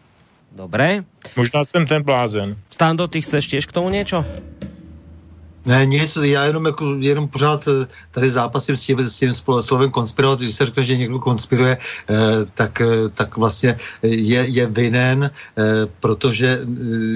Dobré. 0.54 1.04
Možná 1.36 1.64
jsem 1.64 1.86
ten 1.86 2.02
blázen. 2.02 2.56
Stando, 2.70 3.08
ty 3.08 3.22
chceš 3.22 3.46
těž 3.46 3.66
k 3.66 3.72
tomu 3.72 3.90
něco? 3.90 4.24
Ne, 5.66 5.86
nic, 5.86 6.18
já 6.22 6.44
jenom, 6.44 6.66
jako, 6.66 6.96
jenom 6.98 7.28
pořád 7.28 7.68
eh, 7.68 7.86
tady 8.10 8.30
zápasím 8.30 8.76
s 8.76 8.82
tím, 8.82 9.00
s 9.00 9.18
tím 9.18 9.32
slovem 9.60 9.90
konspirovat, 9.90 10.38
když 10.38 10.54
se 10.54 10.66
řekne, 10.66 10.82
že 10.82 10.96
někdo 10.96 11.18
konspiruje, 11.18 11.76
eh, 11.76 12.16
tak, 12.54 12.80
eh, 12.80 13.08
tak 13.14 13.36
vlastně 13.36 13.76
je, 14.02 14.44
je 14.48 14.66
vinen, 14.66 15.30
eh, 15.30 15.62
protože 16.00 16.60
eh, 16.62 16.66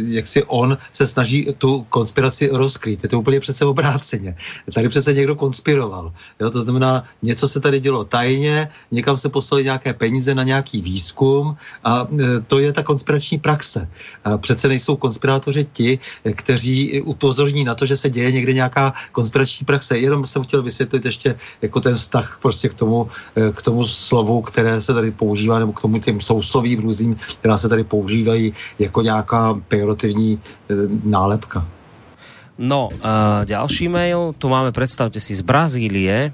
jak 0.09 0.27
si 0.27 0.45
on 0.45 0.79
se 0.93 1.07
snaží 1.07 1.49
tu 1.59 1.87
konspiraci 1.89 2.49
rozkrýt. 2.53 3.03
Je 3.03 3.09
to 3.09 3.21
úplně 3.21 3.41
přece 3.41 3.65
obráceně. 3.65 4.37
Tady 4.75 4.89
přece 4.89 5.15
někdo 5.15 5.35
konspiroval. 5.35 6.13
Jo? 6.41 6.51
To 6.51 6.61
znamená, 6.63 7.05
něco 7.23 7.49
se 7.49 7.61
tady 7.61 7.81
dělo 7.81 8.05
tajně, 8.05 8.69
někam 8.91 9.17
se 9.17 9.29
poslali 9.29 9.65
nějaké 9.65 9.93
peníze 9.95 10.35
na 10.35 10.43
nějaký 10.43 10.83
výzkum 10.83 11.57
a 11.85 12.07
eh, 12.09 12.41
to 12.47 12.59
je 12.59 12.73
ta 12.73 12.83
konspirační 12.83 13.39
praxe. 13.39 13.89
A 14.25 14.39
přece 14.39 14.69
nejsou 14.69 14.97
konspirátoři 14.97 15.67
ti, 15.73 15.99
kteří 16.35 17.03
upozorní 17.03 17.65
na 17.65 17.75
to, 17.75 17.87
že 17.87 17.97
se 17.97 18.11
děje 18.11 18.38
někde 18.39 18.53
nějaká 18.53 18.93
konspirační 19.13 19.67
praxe. 19.67 19.99
Jenom 19.99 20.23
jsem 20.25 20.43
chtěl 20.43 20.63
vysvětlit 20.63 21.05
ještě 21.05 21.35
jako 21.63 21.81
ten 21.81 21.95
vztah 21.95 22.39
prostě 22.43 22.69
k 22.69 22.75
tomu, 22.75 23.09
eh, 23.37 23.53
k 23.53 23.63
tomu 23.63 23.87
slovu, 23.87 24.43
které 24.43 24.81
se 24.81 24.95
tady 24.95 25.11
používá, 25.11 25.59
nebo 25.59 25.73
k 25.75 25.83
tomu 25.83 25.99
těm 25.99 26.21
souslovím 26.23 26.81
různým, 26.87 27.17
která 27.43 27.59
se 27.59 27.69
tady 27.69 27.85
používají 27.85 28.55
jako 28.79 29.03
nějaká 29.03 29.59
pejorativní 29.69 30.39
eh, 30.39 30.75
nálepka. 31.05 31.67
No, 32.59 32.91
uh, 32.91 32.99
ďalší 33.47 33.87
mail, 33.89 34.35
tu 34.39 34.51
máme, 34.51 34.75
predstavte 34.75 35.23
si, 35.23 35.31
z 35.31 35.47
Brazílie, 35.47 36.33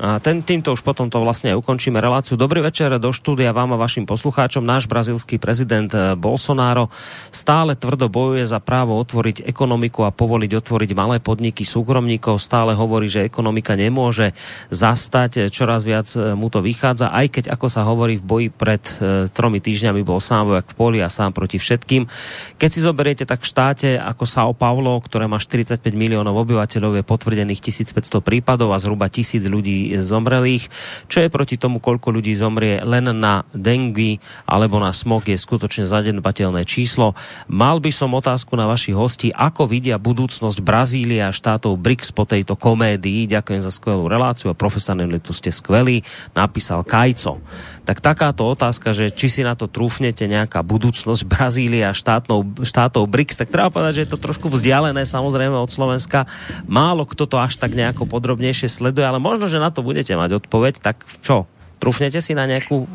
a 0.00 0.16
ten, 0.16 0.40
týmto 0.40 0.72
už 0.72 0.80
potom 0.80 1.12
to 1.12 1.20
vlastne 1.20 1.52
ukončíme 1.52 2.00
reláciu. 2.00 2.40
Dobrý 2.40 2.64
večer 2.64 2.88
do 2.96 3.12
štúdia 3.12 3.52
vám 3.52 3.76
a 3.76 3.80
vašim 3.80 4.08
poslucháčom. 4.08 4.64
Náš 4.64 4.88
brazilský 4.88 5.36
prezident 5.36 5.92
eh, 5.92 6.16
Bolsonaro 6.16 6.88
stále 7.28 7.76
tvrdo 7.76 8.08
bojuje 8.08 8.48
za 8.48 8.64
právo 8.64 8.96
otvoriť 8.96 9.44
ekonomiku 9.44 10.08
a 10.08 10.14
povoliť 10.14 10.56
otvoriť 10.56 10.90
malé 10.96 11.20
podniky 11.20 11.68
súkromníkov. 11.68 12.40
Stále 12.40 12.72
hovorí, 12.72 13.12
že 13.12 13.28
ekonomika 13.28 13.76
nemôže 13.76 14.32
zastať. 14.72 15.52
Čoraz 15.52 15.84
viac 15.84 16.08
eh, 16.16 16.32
mu 16.32 16.48
to 16.48 16.64
vychádza, 16.64 17.12
aj 17.12 17.26
keď, 17.28 17.44
ako 17.52 17.66
sa 17.68 17.84
hovorí, 17.84 18.16
v 18.16 18.24
boji 18.24 18.48
pred 18.48 18.82
e, 18.98 19.28
tromi 19.28 19.60
týždňami 19.60 20.00
bol 20.02 20.18
sám 20.18 20.50
vojak 20.50 20.72
v 20.72 20.74
poli 20.74 20.98
a 21.04 21.12
sám 21.12 21.36
proti 21.36 21.60
všetkým. 21.60 22.08
Keď 22.56 22.70
si 22.72 22.80
zoberiete, 22.80 23.24
tak 23.28 23.44
v 23.44 23.50
štáte 23.52 23.88
ako 24.00 24.24
São 24.24 24.52
Paulo, 24.56 24.96
ktoré 25.04 25.28
má 25.28 25.36
45 25.38 25.84
miliónov 25.92 26.34
obyvateľov, 26.42 27.00
je 27.00 27.04
potvrdených 27.06 27.60
1500 27.60 28.24
prípadov 28.24 28.72
a 28.72 28.80
zhruba 28.82 29.06
1000 29.06 29.46
ľudí 29.46 29.89
zomrelých, 29.98 30.70
čo 31.10 31.26
je 31.26 31.32
proti 31.32 31.58
tomu, 31.58 31.82
koľko 31.82 32.14
ľudí 32.14 32.30
zomrie 32.38 32.78
len 32.86 33.10
na 33.10 33.42
dengue 33.50 34.22
alebo 34.46 34.78
na 34.78 34.94
smog 34.94 35.26
je 35.26 35.34
skutočne 35.34 35.88
zanedbateľné 35.90 36.62
číslo. 36.62 37.18
Mal 37.50 37.82
by 37.82 37.90
som 37.90 38.14
otázku 38.14 38.54
na 38.54 38.70
vašich 38.70 38.94
hostí, 38.94 39.34
ako 39.34 39.66
vidia 39.66 39.98
budúcnosť 39.98 40.62
Brazília 40.62 41.32
a 41.32 41.34
štátov 41.34 41.74
BRICS 41.80 42.14
po 42.14 42.22
tejto 42.22 42.54
komédii. 42.54 43.26
Ďakujem 43.26 43.62
za 43.64 43.72
skvelú 43.74 44.06
reláciu 44.06 44.52
a 44.52 44.58
profesionalitu 44.58 45.34
ste 45.34 45.50
skvelí, 45.50 46.06
napísal 46.36 46.86
Kajco. 46.86 47.42
Tak 47.90 47.98
takáto 47.98 48.46
otázka, 48.46 48.94
že 48.94 49.10
či 49.10 49.26
si 49.26 49.42
na 49.42 49.58
to 49.58 49.66
trúfnete 49.66 50.30
nejaká 50.30 50.62
budúcnosť 50.62 51.26
Brazílie 51.26 51.82
a 51.82 51.90
štátov, 51.90 52.62
štátov 52.62 53.02
BRICS, 53.10 53.42
tak 53.42 53.50
treba 53.50 53.66
povedať, 53.66 53.98
že 53.98 54.02
je 54.06 54.10
to 54.14 54.22
trošku 54.22 54.46
vzdialené 54.46 55.02
samozrejme 55.02 55.58
od 55.58 55.74
Slovenska. 55.74 56.30
Málo 56.70 57.02
kto 57.02 57.26
to 57.26 57.42
až 57.42 57.58
tak 57.58 57.74
nejako 57.74 58.06
podrobnejšie 58.06 58.70
sleduje, 58.70 59.02
ale 59.02 59.18
možno, 59.18 59.50
že 59.50 59.58
na 59.58 59.74
to 59.74 59.82
budete 59.82 60.14
mať 60.14 60.38
odpoveď, 60.38 60.78
tak 60.78 61.02
čo, 61.18 61.50
trúfnete 61.82 62.22
si 62.22 62.38
na 62.38 62.46
nejakú 62.46 62.86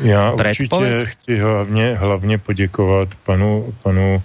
Já 0.00 0.32
určitě 0.32 0.96
chci 1.04 1.36
hlavně, 1.36 1.94
hlavně 2.00 2.38
poděkovat 2.38 3.08
panu, 3.24 3.74
panu 3.82 4.22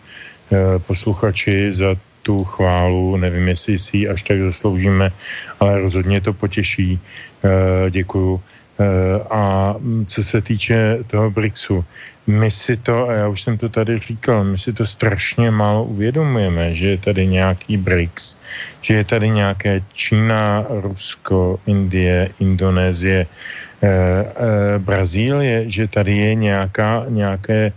e, 0.52 0.80
posluchači 0.80 1.74
za 1.74 1.96
tu 2.22 2.44
chválu, 2.44 3.18
nevím, 3.18 3.48
jestli 3.48 3.78
si 3.78 3.98
ji 3.98 4.08
až 4.08 4.24
tak 4.24 4.40
zasloužíme, 4.40 5.12
ale 5.60 5.80
rozhodně 5.80 6.22
to 6.22 6.34
potěší. 6.34 7.00
E, 7.44 7.92
děkuju. 7.92 8.42
Eh, 8.76 9.20
a 9.32 9.76
co 10.08 10.20
se 10.24 10.42
týče 10.42 11.08
toho 11.08 11.32
BRICSu, 11.32 11.86
my 12.28 12.52
si 12.52 12.78
to, 12.78 13.08
a 13.10 13.14
já 13.14 13.28
už 13.28 13.42
jsem 13.42 13.58
to 13.58 13.70
tady 13.70 13.98
říkal, 13.98 14.44
my 14.44 14.58
si 14.58 14.74
to 14.74 14.86
strašně 14.86 15.52
málo 15.52 15.84
uvědomujeme, 15.84 16.76
že 16.76 16.86
je 16.90 16.98
tady 16.98 17.28
nějaký 17.28 17.78
BRICS, 17.78 18.38
že 18.82 18.94
je 18.94 19.04
tady 19.04 19.30
nějaké 19.30 19.82
Čína, 19.94 20.66
Rusko, 20.70 21.60
Indie, 21.66 22.30
Indonésie, 22.40 23.24
eh, 23.24 23.88
eh, 23.88 24.80
Brazílie, 24.80 25.70
že 25.70 25.88
tady 25.88 26.18
je 26.18 26.36
nějaká, 26.36 27.06
nějaké, 27.08 27.72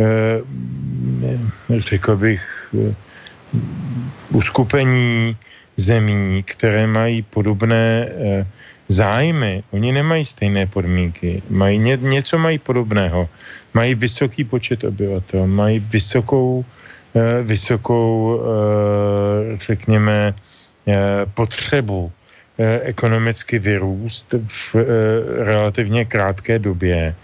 eh, 0.00 0.40
řekl 1.78 2.16
bych, 2.16 2.42
eh, 2.74 2.94
uskupení 4.34 5.36
zemí, 5.76 6.42
které 6.42 6.86
mají 6.86 7.22
podobné 7.22 8.08
eh, 8.08 8.46
zájmy, 8.90 9.62
oni 9.70 9.92
nemají 9.92 10.24
stejné 10.24 10.66
podmínky, 10.66 11.42
mají 11.50 11.78
ně, 11.78 11.98
něco 12.02 12.38
mají 12.38 12.58
podobného, 12.58 13.28
mají 13.74 13.94
vysoký 13.94 14.44
počet 14.44 14.84
obyvatel, 14.84 15.46
mají 15.46 15.78
vysokou, 15.78 16.64
eh, 17.14 17.42
vysokou 17.42 18.40
eh, 18.42 19.56
řekněme, 19.56 20.34
eh, 20.34 21.26
potřebu 21.34 22.10
eh, 22.58 22.80
ekonomicky 22.90 23.58
vyrůst 23.58 24.34
v 24.46 24.74
eh, 24.74 24.84
relativně 25.44 26.04
krátké 26.04 26.58
době 26.58 27.14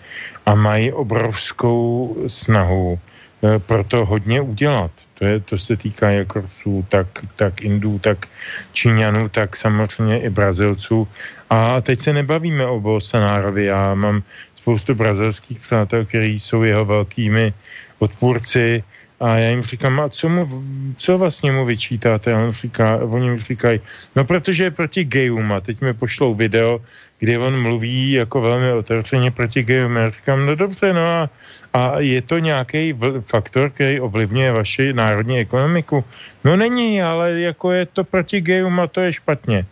a 0.46 0.54
mají 0.54 0.92
obrovskou 0.94 2.16
snahu 2.30 2.94
eh, 2.94 3.58
pro 3.58 3.84
to 3.84 4.06
hodně 4.06 4.40
udělat. 4.40 5.05
To, 5.18 5.24
je, 5.24 5.40
to 5.40 5.58
se 5.58 5.76
týká 5.76 6.10
jak 6.10 6.36
Rusů, 6.36 6.84
tak, 6.88 7.06
tak 7.36 7.62
Indů, 7.62 7.98
tak 7.98 8.28
Číňanů, 8.72 9.28
tak 9.28 9.56
samozřejmě 9.56 10.20
i 10.20 10.30
Brazilců. 10.30 11.08
A 11.50 11.80
teď 11.80 11.98
se 11.98 12.12
nebavíme 12.12 12.66
o 12.66 12.80
Bolsonárovi. 12.80 13.64
Já 13.64 13.94
mám 13.94 14.22
spoustu 14.54 14.94
brazilských 14.94 15.60
přátel, 15.60 16.04
kteří 16.04 16.38
jsou 16.38 16.62
jeho 16.62 16.84
velkými 16.84 17.54
odpůrci 17.98 18.84
A 19.20 19.38
já 19.38 19.50
jim 19.50 19.62
říkám, 19.62 20.00
a 20.00 20.08
co, 20.08 20.28
mu, 20.28 20.48
co 20.96 21.18
vlastně 21.18 21.52
mu 21.52 21.64
vyčítáte? 21.64 22.34
A 22.34 22.38
on 22.38 22.52
říká, 22.52 22.96
oni 22.96 23.30
mi 23.30 23.38
říkají, 23.38 23.80
no 24.16 24.24
protože 24.24 24.64
je 24.64 24.70
proti 24.70 25.04
gayům 25.04 25.52
a 25.52 25.60
teď 25.60 25.80
mi 25.80 25.94
pošlou 25.94 26.34
video, 26.34 26.80
kde 27.18 27.38
on 27.38 27.62
mluví 27.62 28.12
jako 28.12 28.40
velmi 28.40 28.72
otevřeně 28.72 29.30
proti 29.30 29.62
gayům. 29.62 29.96
Já 29.96 30.10
říkám, 30.10 30.46
no 30.46 30.54
dobře, 30.54 30.92
no 30.92 31.06
a, 31.06 31.30
a 31.72 32.00
je 32.00 32.22
to 32.22 32.38
nějaký 32.38 32.94
faktor, 33.20 33.70
který 33.70 34.00
ovlivňuje 34.00 34.52
vaši 34.52 34.92
národní 34.92 35.38
ekonomiku? 35.38 36.04
No 36.44 36.56
není, 36.56 37.02
ale 37.02 37.40
jako 37.40 37.72
je 37.72 37.86
to 37.86 38.04
proti 38.04 38.40
gayům 38.40 38.80
a 38.80 38.86
to 38.86 39.00
je 39.00 39.12
špatně. 39.12 39.66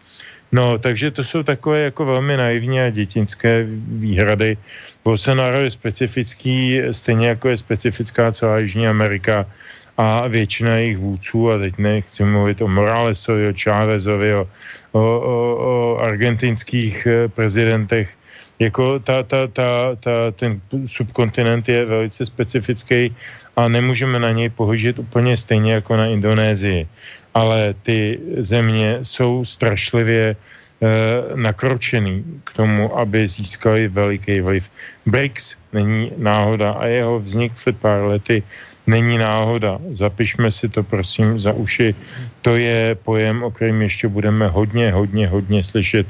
No, 0.55 0.79
takže 0.79 1.11
to 1.11 1.25
jsou 1.25 1.43
takové 1.43 1.81
jako 1.81 2.05
velmi 2.05 2.37
naivní 2.37 2.81
a 2.81 2.91
dětinské 2.91 3.67
výhrady. 3.89 4.57
Bolsonaro 5.05 5.61
je 5.61 5.71
specifický, 5.71 6.81
stejně 6.91 7.29
jako 7.29 7.49
je 7.49 7.57
specifická 7.57 8.33
celá 8.33 8.59
Jižní 8.59 8.87
Amerika 8.87 9.47
a 9.99 10.27
většina 10.29 10.77
jejich 10.77 10.99
vůdců, 10.99 11.51
a 11.51 11.59
teď 11.59 11.75
nechci 11.79 12.25
mluvit 12.25 12.63
o 12.63 12.69
Moralesovi, 12.69 13.49
o 13.49 13.55
Chávezovi, 13.63 14.35
o, 14.35 14.49
o, 14.93 15.01
o, 15.03 15.57
o 15.59 15.99
argentinských 15.99 17.07
eh, 17.07 17.29
prezidentech, 17.29 18.15
jako 18.59 18.99
ta, 18.99 19.23
ta, 19.23 19.47
ta, 19.47 19.97
ta, 20.01 20.31
ten 20.37 20.61
subkontinent 20.87 21.69
je 21.69 21.85
velice 21.85 22.27
specifický 22.27 23.15
a 23.57 23.69
nemůžeme 23.69 24.19
na 24.19 24.33
něj 24.33 24.49
pohlížet 24.49 24.99
úplně 24.99 25.37
stejně 25.37 25.73
jako 25.73 25.97
na 25.97 26.07
Indonésii. 26.07 26.89
Ale 27.35 27.75
ty 27.83 28.21
země 28.39 28.99
jsou 29.03 29.45
strašlivě 29.45 30.37
eh, 30.37 30.87
nakročený 31.35 32.25
k 32.45 32.53
tomu, 32.53 32.99
aby 32.99 33.29
získali 33.29 33.89
veliký 33.89 34.41
vliv. 34.41 34.71
BRICS 35.07 35.57
není 35.73 36.13
náhoda 36.17 36.73
a 36.73 36.87
jeho 36.87 37.21
vznik 37.21 37.53
před 37.55 37.77
pár 37.79 38.03
lety 38.03 38.43
není 38.87 39.19
náhoda. 39.19 39.79
Zapišme 39.93 40.51
si 40.51 40.69
to 40.69 40.83
prosím 40.83 41.39
za 41.39 41.53
uši. 41.53 41.95
To 42.43 42.57
je 42.57 42.95
pojem, 42.95 43.43
o 43.43 43.51
kterém 43.51 43.83
ještě 43.83 44.09
budeme 44.09 44.49
hodně, 44.49 44.93
hodně, 44.93 45.29
hodně 45.29 45.65
slyšet 45.65 46.07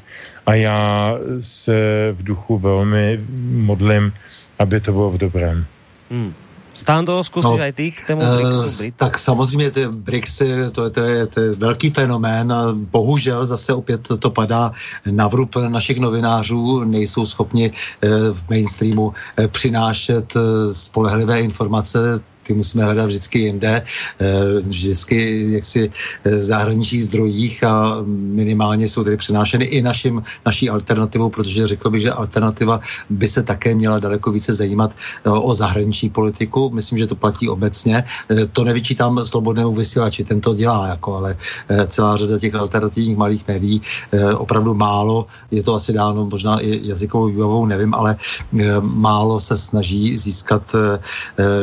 a 0.47 0.55
já 0.55 1.15
se 1.41 1.75
v 2.13 2.23
duchu 2.23 2.59
velmi 2.59 3.21
modlím, 3.51 4.13
aby 4.59 4.81
to 4.81 4.93
bylo 4.93 5.11
v 5.11 5.19
dobrém. 5.19 5.67
Hmm. 6.11 6.35
Stando, 6.75 7.23
zkusíš 7.23 7.55
no, 7.55 7.63
aj 7.63 7.73
ty 7.73 7.95
k 7.95 8.03
tomu 8.03 8.23
eh, 8.23 8.35
BRICSu? 8.35 8.83
Tak 8.99 9.19
samozřejmě 9.19 9.71
ty 9.71 9.87
BRICSy, 9.89 10.75
to, 10.75 10.91
to, 10.91 11.01
je, 11.01 11.27
to 11.27 11.41
je 11.41 11.51
velký 11.51 11.91
fenomén 11.91 12.53
a 12.53 12.75
bohužel 12.75 13.47
zase 13.47 13.73
opět 13.73 14.09
to 14.19 14.31
padá 14.31 14.73
na 15.07 15.29
vrub 15.29 15.57
našich 15.57 16.01
novinářů, 16.01 16.85
nejsou 16.85 17.27
schopni 17.27 17.71
eh, 17.71 18.09
v 18.35 18.51
mainstreamu 18.51 19.15
eh, 19.39 19.49
přinášet 19.49 20.35
spolehlivé 20.73 21.41
informace, 21.41 22.21
ty 22.45 22.55
musíme 22.55 22.85
hledat 22.85 23.07
vždycky 23.07 23.39
jinde, 23.39 23.83
eh, 24.21 24.61
vždycky 24.61 25.47
jaksi 25.53 25.91
eh, 26.25 26.37
v 26.37 26.43
zahraničních 26.43 27.05
zdrojích 27.05 27.65
a 27.65 28.05
minimálně 28.07 28.89
jsou 28.89 29.05
tedy 29.05 29.17
přenášeny 29.17 29.65
i 29.65 29.83
našim, 29.83 30.23
naší 30.47 30.71
alternativou, 30.71 31.31
protože 31.31 31.67
řekl 31.67 31.91
bych, 31.91 32.01
že 32.01 32.13
alternativa 32.13 32.81
by 33.11 33.27
se 33.29 33.43
také 33.43 33.75
měla 33.75 33.99
daleko 33.99 34.31
více 34.31 34.53
zajímat 34.53 34.93
eh, 34.93 35.31
o 35.31 35.55
zahraniční 35.55 36.11
politiku. 36.11 36.71
Myslím, 36.71 36.99
že 36.99 37.07
to 37.07 37.17
platí 37.17 37.49
obecně. 37.49 38.05
To 38.53 38.65
nevyčítám 38.65 39.25
slobodnému 39.25 39.73
vysílači, 39.73 40.25
ten 40.25 40.41
to 40.41 40.55
dělá, 40.55 40.89
jako, 40.89 41.17
ale 41.17 41.37
celá 41.89 42.17
řada 42.17 42.39
těch 42.39 42.55
alternativních 42.55 43.17
malých 43.17 43.49
médií 43.49 43.81
opravdu 44.37 44.75
málo, 44.75 45.27
je 45.51 45.63
to 45.63 45.75
asi 45.75 45.93
dáno 45.93 46.27
možná 46.27 46.61
i 46.61 46.89
jazykovou 46.89 47.27
výbavou, 47.27 47.67
nevím, 47.67 47.95
ale 47.95 48.17
málo 48.81 49.41
se 49.41 49.57
snaží 49.57 50.17
získat 50.17 50.77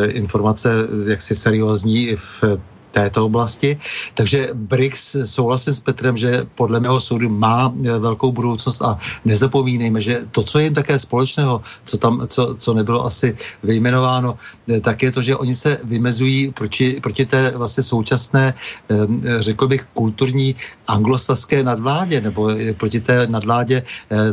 informace 0.10 0.71
jaksi 1.08 1.36
seriózní 1.36 2.16
v 2.16 2.60
této 2.92 3.26
oblasti. 3.26 3.78
Takže 4.14 4.50
BRICS, 4.54 5.16
souhlasím 5.26 5.74
s 5.74 5.80
Petrem, 5.80 6.18
že 6.18 6.46
podle 6.56 6.80
mého 6.80 7.00
soudu 7.00 7.30
má 7.30 7.72
e, 7.72 8.00
velkou 8.00 8.32
budoucnost 8.32 8.82
a 8.82 8.98
nezapomínejme, 9.26 10.02
že 10.02 10.28
to, 10.32 10.44
co 10.44 10.60
je 10.60 10.64
jim 10.64 10.74
také 10.74 11.00
společného, 11.00 11.62
co 11.86 11.98
tam, 11.98 12.28
co, 12.28 12.56
co 12.56 12.74
nebylo 12.74 13.06
asi 13.06 13.36
vyjmenováno, 13.64 14.38
e, 14.70 14.80
tak 14.80 15.04
je 15.04 15.12
to, 15.12 15.22
že 15.22 15.36
oni 15.36 15.56
se 15.56 15.80
vymezují 15.84 16.52
proti, 16.52 17.00
proti 17.02 17.26
té 17.26 17.52
vlastně 17.56 17.84
současné, 17.84 18.54
e, 18.54 18.96
řekl 19.42 19.68
bych, 19.68 19.84
kulturní 19.94 20.56
anglosaské 20.88 21.64
nadvládě, 21.64 22.22
nebo 22.22 22.52
proti 22.78 23.00
té 23.00 23.28
nadvládě 23.28 23.84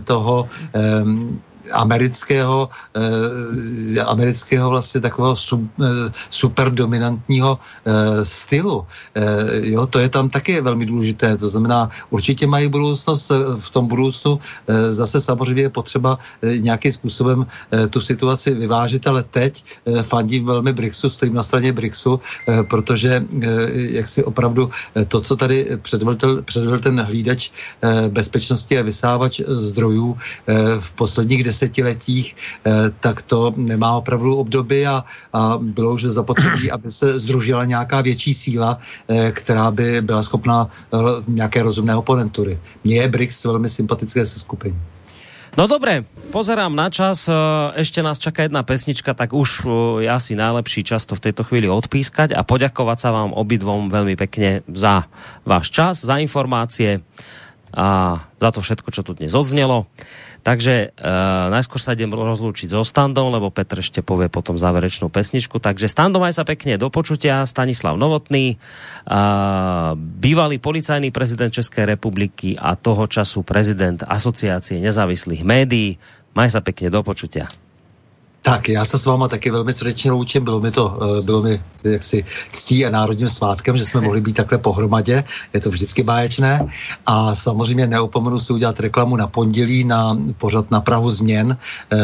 toho 0.05 0.48
amerického, 1.73 2.69
eh, 2.95 4.01
amerického 4.01 4.70
vlastně 4.70 5.01
takového 5.01 5.36
sub, 5.36 5.62
eh, 5.81 6.11
super 6.31 6.70
dominantního 6.70 7.59
eh, 7.59 8.24
stylu. 8.24 8.86
Eh, 9.15 9.73
jo, 9.73 9.86
to 9.86 9.99
je 9.99 10.09
tam 10.09 10.28
taky 10.28 10.61
velmi 10.61 10.86
důležité. 10.86 11.36
To 11.36 11.49
znamená, 11.49 11.90
určitě 12.11 12.47
mají 12.47 12.69
budoucnost 12.69 13.31
eh, 13.31 13.36
v 13.59 13.70
tom 13.70 13.86
budoucnu. 13.86 14.39
Eh, 14.69 14.93
zase 14.93 15.20
samozřejmě 15.20 15.62
je 15.62 15.70
potřeba 15.70 16.19
eh, 16.43 16.59
nějakým 16.59 16.93
způsobem 16.93 17.47
eh, 17.73 17.86
tu 17.89 18.01
situaci 18.01 18.55
vyvážit, 18.55 19.07
ale 19.07 19.23
teď 19.23 19.65
eh, 19.86 20.03
fandím 20.03 20.45
velmi 20.45 20.73
Brixu, 20.73 21.11
stojím 21.11 21.35
na 21.35 21.43
straně 21.43 21.73
Brixu, 21.73 22.20
eh, 22.49 22.62
protože 22.62 23.24
eh, 23.43 23.47
jak 23.73 24.09
si 24.09 24.24
opravdu 24.24 24.70
eh, 24.95 25.05
to, 25.05 25.20
co 25.20 25.36
tady 25.36 25.78
předvedl, 25.82 26.43
předvedl 26.43 26.78
ten 26.78 27.01
hlídač 27.01 27.51
eh, 27.82 28.09
bezpečnosti 28.09 28.78
a 28.78 28.82
vysávač 28.82 29.40
zdrojů 29.47 30.16
eh, 30.47 30.55
v 30.81 30.90
posledních 30.90 31.45
desetiletích, 31.59 32.36
eh, 32.62 32.94
tak 33.02 33.26
to 33.26 33.51
nemá 33.59 33.98
opravdu 33.98 34.39
obdoby 34.39 34.86
a, 34.86 35.02
a 35.35 35.59
bylo 35.59 35.98
už 35.98 36.14
zapotřebí, 36.14 36.70
aby 36.74 36.86
se 36.86 37.18
združila 37.18 37.66
nějaká 37.66 38.01
větší 38.01 38.35
síla, 38.35 38.78
eh, 38.78 39.35
která 39.35 39.70
by 39.74 40.02
byla 40.06 40.22
schopná 40.22 40.70
eh, 40.70 40.97
nějaké 41.26 41.62
rozumné 41.62 41.97
oponentury. 41.98 42.59
Mně 42.85 42.97
je 43.02 43.09
BRICS 43.09 43.44
velmi 43.44 43.68
sympatické 43.68 44.22
se 44.26 44.39
skupiny. 44.39 44.78
No 45.59 45.66
dobré, 45.66 46.06
pozerám 46.30 46.70
na 46.70 46.86
čas, 46.86 47.26
ešte 47.74 47.98
nás 47.98 48.22
čaká 48.22 48.47
jedna 48.47 48.62
pesnička, 48.62 49.10
tak 49.10 49.35
už 49.35 49.66
je 49.98 50.06
asi 50.06 50.39
najlepší 50.39 50.86
čas 50.86 51.02
to 51.02 51.18
v 51.18 51.24
tejto 51.24 51.43
chvíli 51.43 51.66
odpískať 51.66 52.30
a 52.30 52.47
poďakovať 52.47 52.98
sa 53.01 53.10
vám 53.10 53.35
obidvom 53.35 53.90
veľmi 53.90 54.14
pekne 54.14 54.62
za 54.70 55.10
váš 55.43 55.74
čas, 55.74 56.06
za 56.06 56.22
informácie 56.22 57.02
a 57.74 58.20
za 58.39 58.51
to 58.55 58.60
všetko, 58.62 58.89
čo 58.94 59.02
tu 59.02 59.18
dnes 59.18 59.35
odznelo. 59.35 59.90
Takže 60.49 60.97
uh, 60.97 61.53
najskôr 61.53 61.77
sa 61.77 61.93
idem 61.93 62.09
rozlúčiť 62.09 62.73
so 62.73 62.81
Standom, 62.81 63.29
lebo 63.29 63.53
Petr 63.53 63.85
ešte 63.85 64.01
povie 64.01 64.33
potom 64.33 64.57
záverečnú 64.57 65.12
pesničku. 65.12 65.61
Takže 65.61 65.93
Standom 65.93 66.25
aj 66.25 66.41
sa 66.41 66.49
pekne 66.49 66.81
do 66.81 66.89
počutia. 66.89 67.45
Stanislav 67.45 68.01
Novotný, 68.01 68.57
uh, 68.57 69.93
bývalý 70.01 70.57
policajný 70.57 71.12
prezident 71.12 71.53
Českej 71.53 71.93
republiky 71.93 72.57
a 72.57 72.81
toho 72.81 73.05
času 73.05 73.45
prezident 73.45 74.01
Asociácie 74.09 74.81
nezávislých 74.81 75.45
médií. 75.45 76.01
Maj 76.33 76.57
sa 76.57 76.65
pekne 76.65 76.89
do 76.89 77.05
počutia. 77.05 77.53
Tak, 78.43 78.69
já 78.69 78.85
se 78.85 78.98
s 78.98 79.06
váma 79.06 79.28
taky 79.28 79.51
velmi 79.51 79.73
srdečně 79.73 80.10
loučím, 80.10 80.44
bylo 80.44 80.60
mi 80.60 80.70
to, 80.70 80.98
eh, 81.19 81.23
bylo 81.23 81.43
mi 81.43 81.60
jaksi 81.85 82.24
ctí 82.52 82.86
a 82.86 82.90
národním 82.90 83.28
svátkem, 83.28 83.77
že 83.77 83.86
jsme 83.86 84.01
mohli 84.01 84.20
být 84.20 84.36
takhle 84.36 84.59
pohromadě, 84.59 85.24
je 85.52 85.60
to 85.60 85.70
vždycky 85.70 86.02
báječné 86.02 86.66
a 87.06 87.35
samozřejmě 87.35 87.86
neopomenu 87.86 88.39
si 88.39 88.52
udělat 88.52 88.81
reklamu 88.81 89.16
na 89.16 89.27
pondělí 89.27 89.85
na 89.85 90.19
pořad 90.39 90.70
na 90.70 90.81
Prahu 90.81 91.10
změn. 91.10 91.56
Eh, 91.93 91.97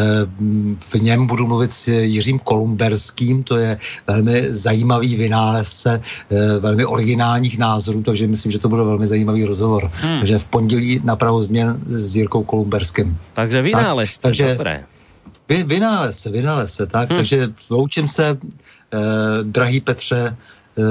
v 0.79 0.95
něm 1.01 1.27
budu 1.27 1.47
mluvit 1.47 1.73
s 1.73 1.87
Jiřím 1.87 2.39
Kolumberským, 2.39 3.43
to 3.43 3.57
je 3.57 3.77
velmi 4.07 4.47
zajímavý 4.49 5.15
vynálezce, 5.15 6.01
eh, 6.31 6.59
velmi 6.59 6.85
originálních 6.85 7.57
názorů, 7.57 8.03
takže 8.03 8.27
myslím, 8.27 8.51
že 8.51 8.59
to 8.59 8.69
bude 8.69 8.83
velmi 8.83 9.07
zajímavý 9.07 9.43
rozhovor. 9.43 9.91
Hmm. 9.93 10.19
Takže 10.19 10.39
v 10.39 10.45
pondělí 10.45 11.01
na 11.03 11.15
Prahu 11.15 11.41
změn 11.41 11.79
s 11.85 12.15
Jirkou 12.15 12.43
Kolumberským. 12.43 13.17
Takže 13.33 13.61
vynálezce, 13.61 14.21
tak, 14.21 14.29
takže, 14.29 14.51
dobré. 14.51 14.83
Vy, 15.49 15.63
vynález 15.63 16.19
se, 16.19 16.29
vynález 16.29 16.73
se, 16.73 16.85
tak? 16.87 17.09
Hmm. 17.09 17.17
Takže 17.17 17.53
loučím 17.69 18.07
se, 18.07 18.37
eh, 18.37 18.97
drahý 19.43 19.81
Petře, 19.81 20.35
eh, 20.77 20.81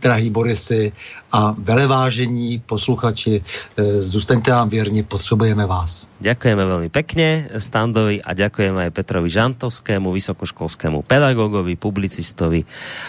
drahý 0.00 0.30
Borisy 0.30 0.92
a 1.32 1.54
velevážení 1.58 2.62
posluchači, 2.66 3.42
eh, 3.42 3.82
zůstaňte 4.02 4.50
nám 4.50 4.68
věrni, 4.68 5.02
potřebujeme 5.02 5.66
vás. 5.66 6.06
Ďakujeme 6.22 6.62
veľmi 6.64 6.88
pekne 6.88 7.52
Standovi 7.60 8.22
a 8.24 8.32
ďakujeme 8.32 8.88
aj 8.88 8.90
Petrovi 8.94 9.28
Žantovskému, 9.28 10.08
vysokoškolskému 10.14 11.04
pedagogovi, 11.04 11.76
publicistovi 11.76 12.64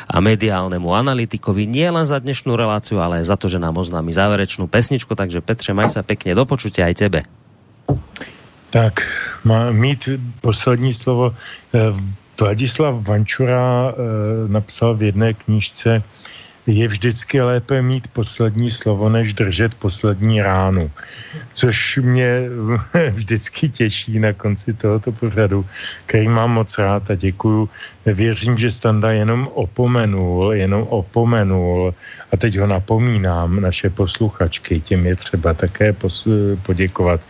a 0.10 0.18
mediálnemu 0.20 0.90
analytikovi 0.92 1.70
nie 1.70 1.88
len 1.88 2.06
za 2.06 2.20
dnešnú 2.20 2.58
reláciu, 2.60 3.00
ale 3.00 3.24
aj 3.24 3.30
za 3.30 3.38
to, 3.38 3.48
že 3.48 3.62
nám 3.62 3.78
oznámi 3.80 4.12
záverečnú 4.12 4.68
pesničku. 4.68 5.16
Takže 5.16 5.40
Petře, 5.46 5.72
maj 5.72 5.94
sa 5.94 6.04
pekne 6.04 6.36
do 6.36 6.44
počutia 6.44 6.92
aj 6.92 6.96
tebe. 7.00 7.20
Tak, 8.70 8.94
má 9.44 9.72
mít 9.72 10.10
poslední 10.42 10.94
slovo. 10.94 11.36
Eh, 11.74 11.80
Vladislav 12.40 12.96
Vančura 13.08 13.92
eh, 13.92 13.94
napsal 14.48 14.96
v 14.96 15.04
jedné 15.04 15.34
knížce 15.34 16.04
je 16.68 16.88
vždycky 16.88 17.42
lépe 17.42 17.82
mít 17.82 18.08
poslední 18.08 18.72
slovo, 18.72 19.10
než 19.10 19.34
držet 19.34 19.74
poslední 19.76 20.42
ránu. 20.42 20.92
Což 21.54 22.00
mě 22.02 22.50
vždycky 23.12 23.70
těší 23.70 24.20
na 24.20 24.34
konci 24.34 24.74
tohoto 24.74 25.12
pořadu, 25.12 25.66
který 26.06 26.28
mám 26.28 26.52
moc 26.52 26.78
rád 26.78 27.12
a 27.12 27.16
děkuju. 27.16 27.70
Věřím, 28.06 28.58
že 28.58 28.72
Standa 28.72 29.12
jenom 29.12 29.50
opomenul, 29.54 30.54
jenom 30.54 30.84
opomenul 30.90 31.94
a 32.32 32.38
teď 32.38 32.58
ho 32.58 32.68
napomínám, 32.68 33.62
naše 33.62 33.90
posluchačky, 33.90 34.80
těm 34.82 35.06
je 35.06 35.16
třeba 35.16 35.54
také 35.54 35.94
pos, 35.94 36.28
poděkovat. 36.62 37.22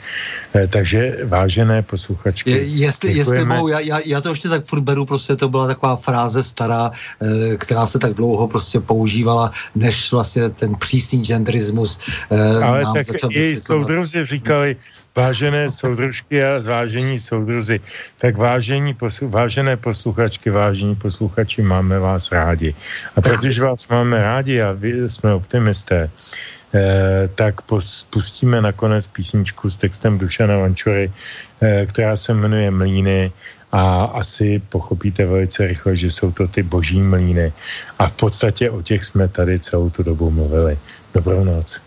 Eh, 0.55 0.67
takže 0.67 1.17
vážené 1.25 1.81
posluchačky. 1.81 2.51
Je, 2.51 2.63
jestli, 2.63 3.13
jestli 3.13 3.45
mou, 3.45 3.67
já, 3.67 3.79
já, 3.79 3.99
já 4.05 4.21
to 4.21 4.29
ještě 4.29 4.49
tak 4.49 4.65
furt 4.65 4.81
beru, 4.81 5.05
prostě 5.05 5.35
to 5.35 5.49
byla 5.49 5.67
taková 5.67 5.95
fráze 5.95 6.43
stará, 6.43 6.91
eh, 7.21 7.57
která 7.57 7.85
se 7.85 7.99
tak 7.99 8.13
dlouho 8.13 8.47
prostě 8.47 8.79
používala, 9.19 9.51
než 9.75 10.11
vlastně 10.11 10.49
ten 10.49 10.75
přísný 10.75 11.23
genderismus 11.23 11.99
eh, 12.31 12.63
Ale 12.63 12.83
nám 12.83 12.93
tak 12.93 13.05
začal 13.05 13.29
i 13.33 13.57
soudruzi 13.57 14.25
říkali, 14.25 14.75
vážené 15.15 15.71
soudružky 15.71 16.43
a 16.43 16.61
zvážení 16.61 17.19
soudruzi, 17.19 17.79
tak 18.21 18.37
vážení 18.37 18.93
poslu, 18.93 19.27
vážené 19.29 19.75
posluchačky, 19.77 20.49
vážení 20.49 20.95
posluchači, 20.95 21.61
máme 21.61 21.99
vás 21.99 22.31
rádi. 22.31 22.75
A 23.15 23.21
protože 23.21 23.59
vás 23.61 23.87
máme 23.87 24.15
rádi 24.21 24.61
a 24.61 24.71
vy 24.71 25.09
jsme 25.09 25.33
optimisté, 25.33 26.07
eh, 26.07 27.27
tak 27.35 27.67
pustíme 28.09 28.61
nakonec 28.61 29.07
písničku 29.11 29.67
s 29.69 29.77
textem 29.77 30.15
Dušana 30.15 30.57
Vančury, 30.57 31.11
eh, 31.11 31.85
která 31.85 32.15
se 32.15 32.31
jmenuje 32.31 32.71
Mlíny 32.71 33.31
a 33.71 34.03
asi 34.03 34.61
pochopíte 34.69 35.25
velice 35.25 35.67
rychle, 35.67 35.95
že 35.95 36.11
jsou 36.11 36.31
to 36.31 36.47
ty 36.47 36.63
boží 36.63 37.01
mlíny. 37.01 37.53
A 37.99 38.09
v 38.09 38.13
podstatě 38.13 38.69
o 38.69 38.81
těch 38.81 39.05
jsme 39.05 39.27
tady 39.27 39.59
celou 39.59 39.89
tu 39.89 40.03
dobu 40.03 40.31
mluvili. 40.31 40.77
Dobrou 41.13 41.43
noc. 41.43 41.79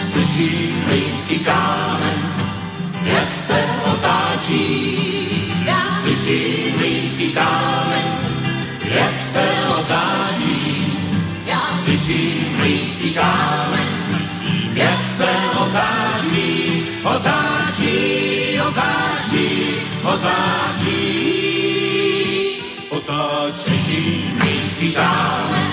Slyším 0.00 0.84
mlínský 0.86 1.38
kámen, 1.38 2.18
jak 3.06 3.32
se 3.34 3.64
otáčí. 3.94 4.98
Slyším 6.02 6.76
mlínský 6.76 7.32
kámen, 7.32 8.04
jak 8.94 9.18
se 9.18 9.44
otáčí. 9.80 10.92
Slyším 11.84 12.56
mlínský 12.56 13.14
kámen, 13.14 13.81
se 15.22 15.34
otáčí, 15.64 16.50
otáčí, 17.02 17.98
otáčí, 18.68 19.48
otáčí. 20.02 21.02
Otáč, 22.90 23.54
slyším 23.54 24.38
mlínský 24.38 24.92
kámen, 24.92 25.72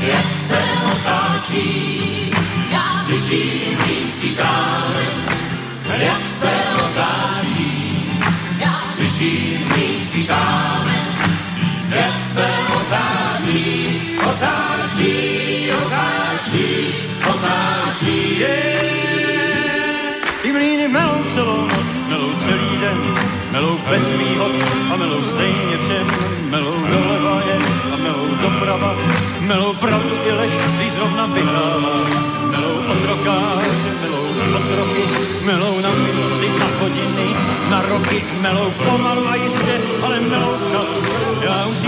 jak 0.00 0.36
se 0.48 0.62
otáčí. 0.92 1.68
Slyším 3.06 3.78
mlínský 3.84 4.30
kámen, 4.36 5.14
jak 5.98 6.26
se 6.26 6.54
otáčí. 6.84 7.72
Slyším 8.94 9.68
mlínský 9.68 10.26
kámen, 10.26 11.06
jak 11.90 12.22
se 12.22 12.48
otáčí, 12.78 14.00
otáčí, 14.30 15.31
otáčí. 17.42 18.38
Yeah. 18.38 18.82
Ty 20.42 20.52
mlíny 20.52 20.88
melou 20.88 21.22
celou 21.34 21.62
noc, 21.66 21.90
melou 22.08 22.30
celý 22.44 22.76
den, 22.80 22.98
melou 23.52 23.78
bez 23.90 24.08
výhod 24.18 24.52
a 24.92 24.96
melou 24.96 25.22
stejně 25.22 25.78
všem, 25.78 26.06
melou 26.50 26.74
doleva 26.90 27.42
je 27.46 27.56
a 27.92 27.96
melou 27.96 28.26
doprava, 28.42 28.96
melou 29.40 29.74
pravdu 29.74 30.14
i 30.26 30.32
lež, 30.32 30.50
když 30.76 30.92
zrovna 30.92 31.26
vyhrává. 31.26 31.94
Melou 32.50 32.78
otrokáře, 32.92 33.90
melou 34.02 34.26
otroky, 34.58 35.04
melou 35.44 35.80
na 35.80 35.90
minuty, 35.90 36.48
na 36.58 36.66
hodiny, 36.80 37.28
na 37.70 37.82
roky, 37.82 38.24
melou 38.40 38.70
pomalu 38.70 39.28
a 39.28 39.34
jistě, 39.34 39.80
ale 40.02 40.20
melou 40.20 40.54
čas. 40.70 40.90
Já 41.42 41.66
už 41.66 41.76
si 41.76 41.86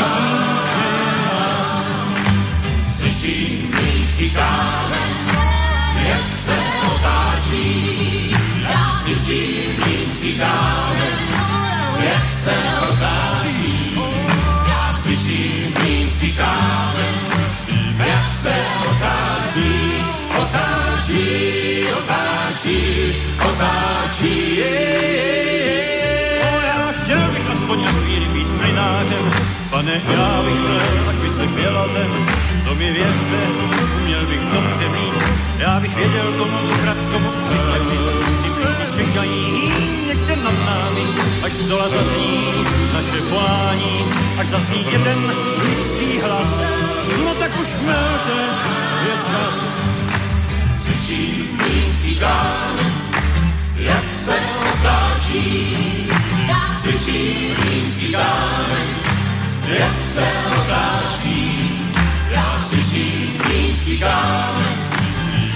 Slyším 2.98 3.70
mlínský 3.70 4.30
kámen, 4.30 4.83
kámen, 10.38 11.18
jak 12.04 12.30
se 12.30 12.54
otáčí. 12.92 13.94
Slyším 15.04 15.72
mlínský 15.80 16.32
kámen, 16.32 17.14
jak 17.98 18.32
se 18.32 18.54
otáčí, 18.90 19.94
otáčí, 20.42 21.84
otáčí, 21.98 23.14
otáčí. 23.48 24.56
Je, 24.56 24.64
je, 24.64 25.24
je. 25.24 26.40
O, 26.40 26.60
já 26.60 26.92
chtěl 26.92 27.28
bych 27.30 27.50
aspoň 27.50 27.84
na 27.84 27.90
chvíli 27.92 28.26
být 28.26 28.48
mlinářem, 28.62 29.53
pane, 29.74 30.00
já 30.16 30.42
bych 30.42 30.60
měl, 30.60 31.08
až 31.10 31.16
by 31.16 31.28
se 31.38 31.46
chvěla 31.46 31.84
zem, 31.94 32.10
to 32.64 32.74
mi 32.74 32.92
věřte, 32.92 33.40
měl 34.06 34.26
bych 34.26 34.40
dobře 34.40 34.88
mít, 34.88 35.14
já 35.58 35.80
bych 35.80 35.96
věděl, 35.96 36.32
komu 36.38 36.58
ukrat, 36.74 36.98
komu 37.12 37.30
přitlačit, 37.30 38.06
ty 38.42 38.48
mlíny 38.50 38.86
čekají 38.96 39.72
někde 40.06 40.36
nad 40.36 40.54
námi, 40.66 41.02
až 41.44 41.52
z 41.52 41.66
dola 41.66 41.88
zazní 41.88 42.52
naše 42.94 43.20
volání, 43.30 44.04
až 44.40 44.46
zazní 44.46 44.86
jeden 44.92 45.32
lidský 45.64 46.20
hlas. 46.20 46.48
No 47.24 47.34
tak 47.34 47.50
už 47.60 47.68
melte, 47.86 48.38
je 49.06 49.16
čas. 49.28 49.58
Slyším 50.84 51.54
jak 59.68 60.02
se 60.02 60.26
otáčí, 60.60 61.70
já 62.30 62.58
slyším 62.68 63.40
límský 63.48 63.98
kámen, 63.98 64.78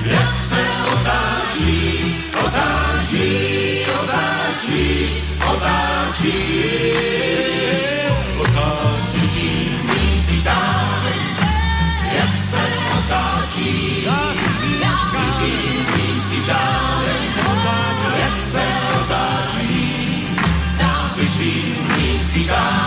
jak 0.05 0.39
se 0.39 0.65
otáčí, 0.93 2.15
otáčí, 2.45 3.85
otáčí, 4.03 5.23
otáčí. 5.51 6.33
Otáčí, 8.39 9.09
slyším 9.11 9.91
límský 9.91 10.43
kámen, 10.43 11.37
jak 12.13 12.39
se 12.39 12.63
otáčí, 12.99 14.05
já 14.05 14.35
slyším 15.11 15.87
límský 15.97 16.41
kámen, 16.47 17.23
jak 18.21 18.43
se 18.43 18.65
otáčí, 19.01 20.27
já 20.81 21.09
slyším 21.09 21.89
límský 21.97 22.45
kámen. 22.45 22.78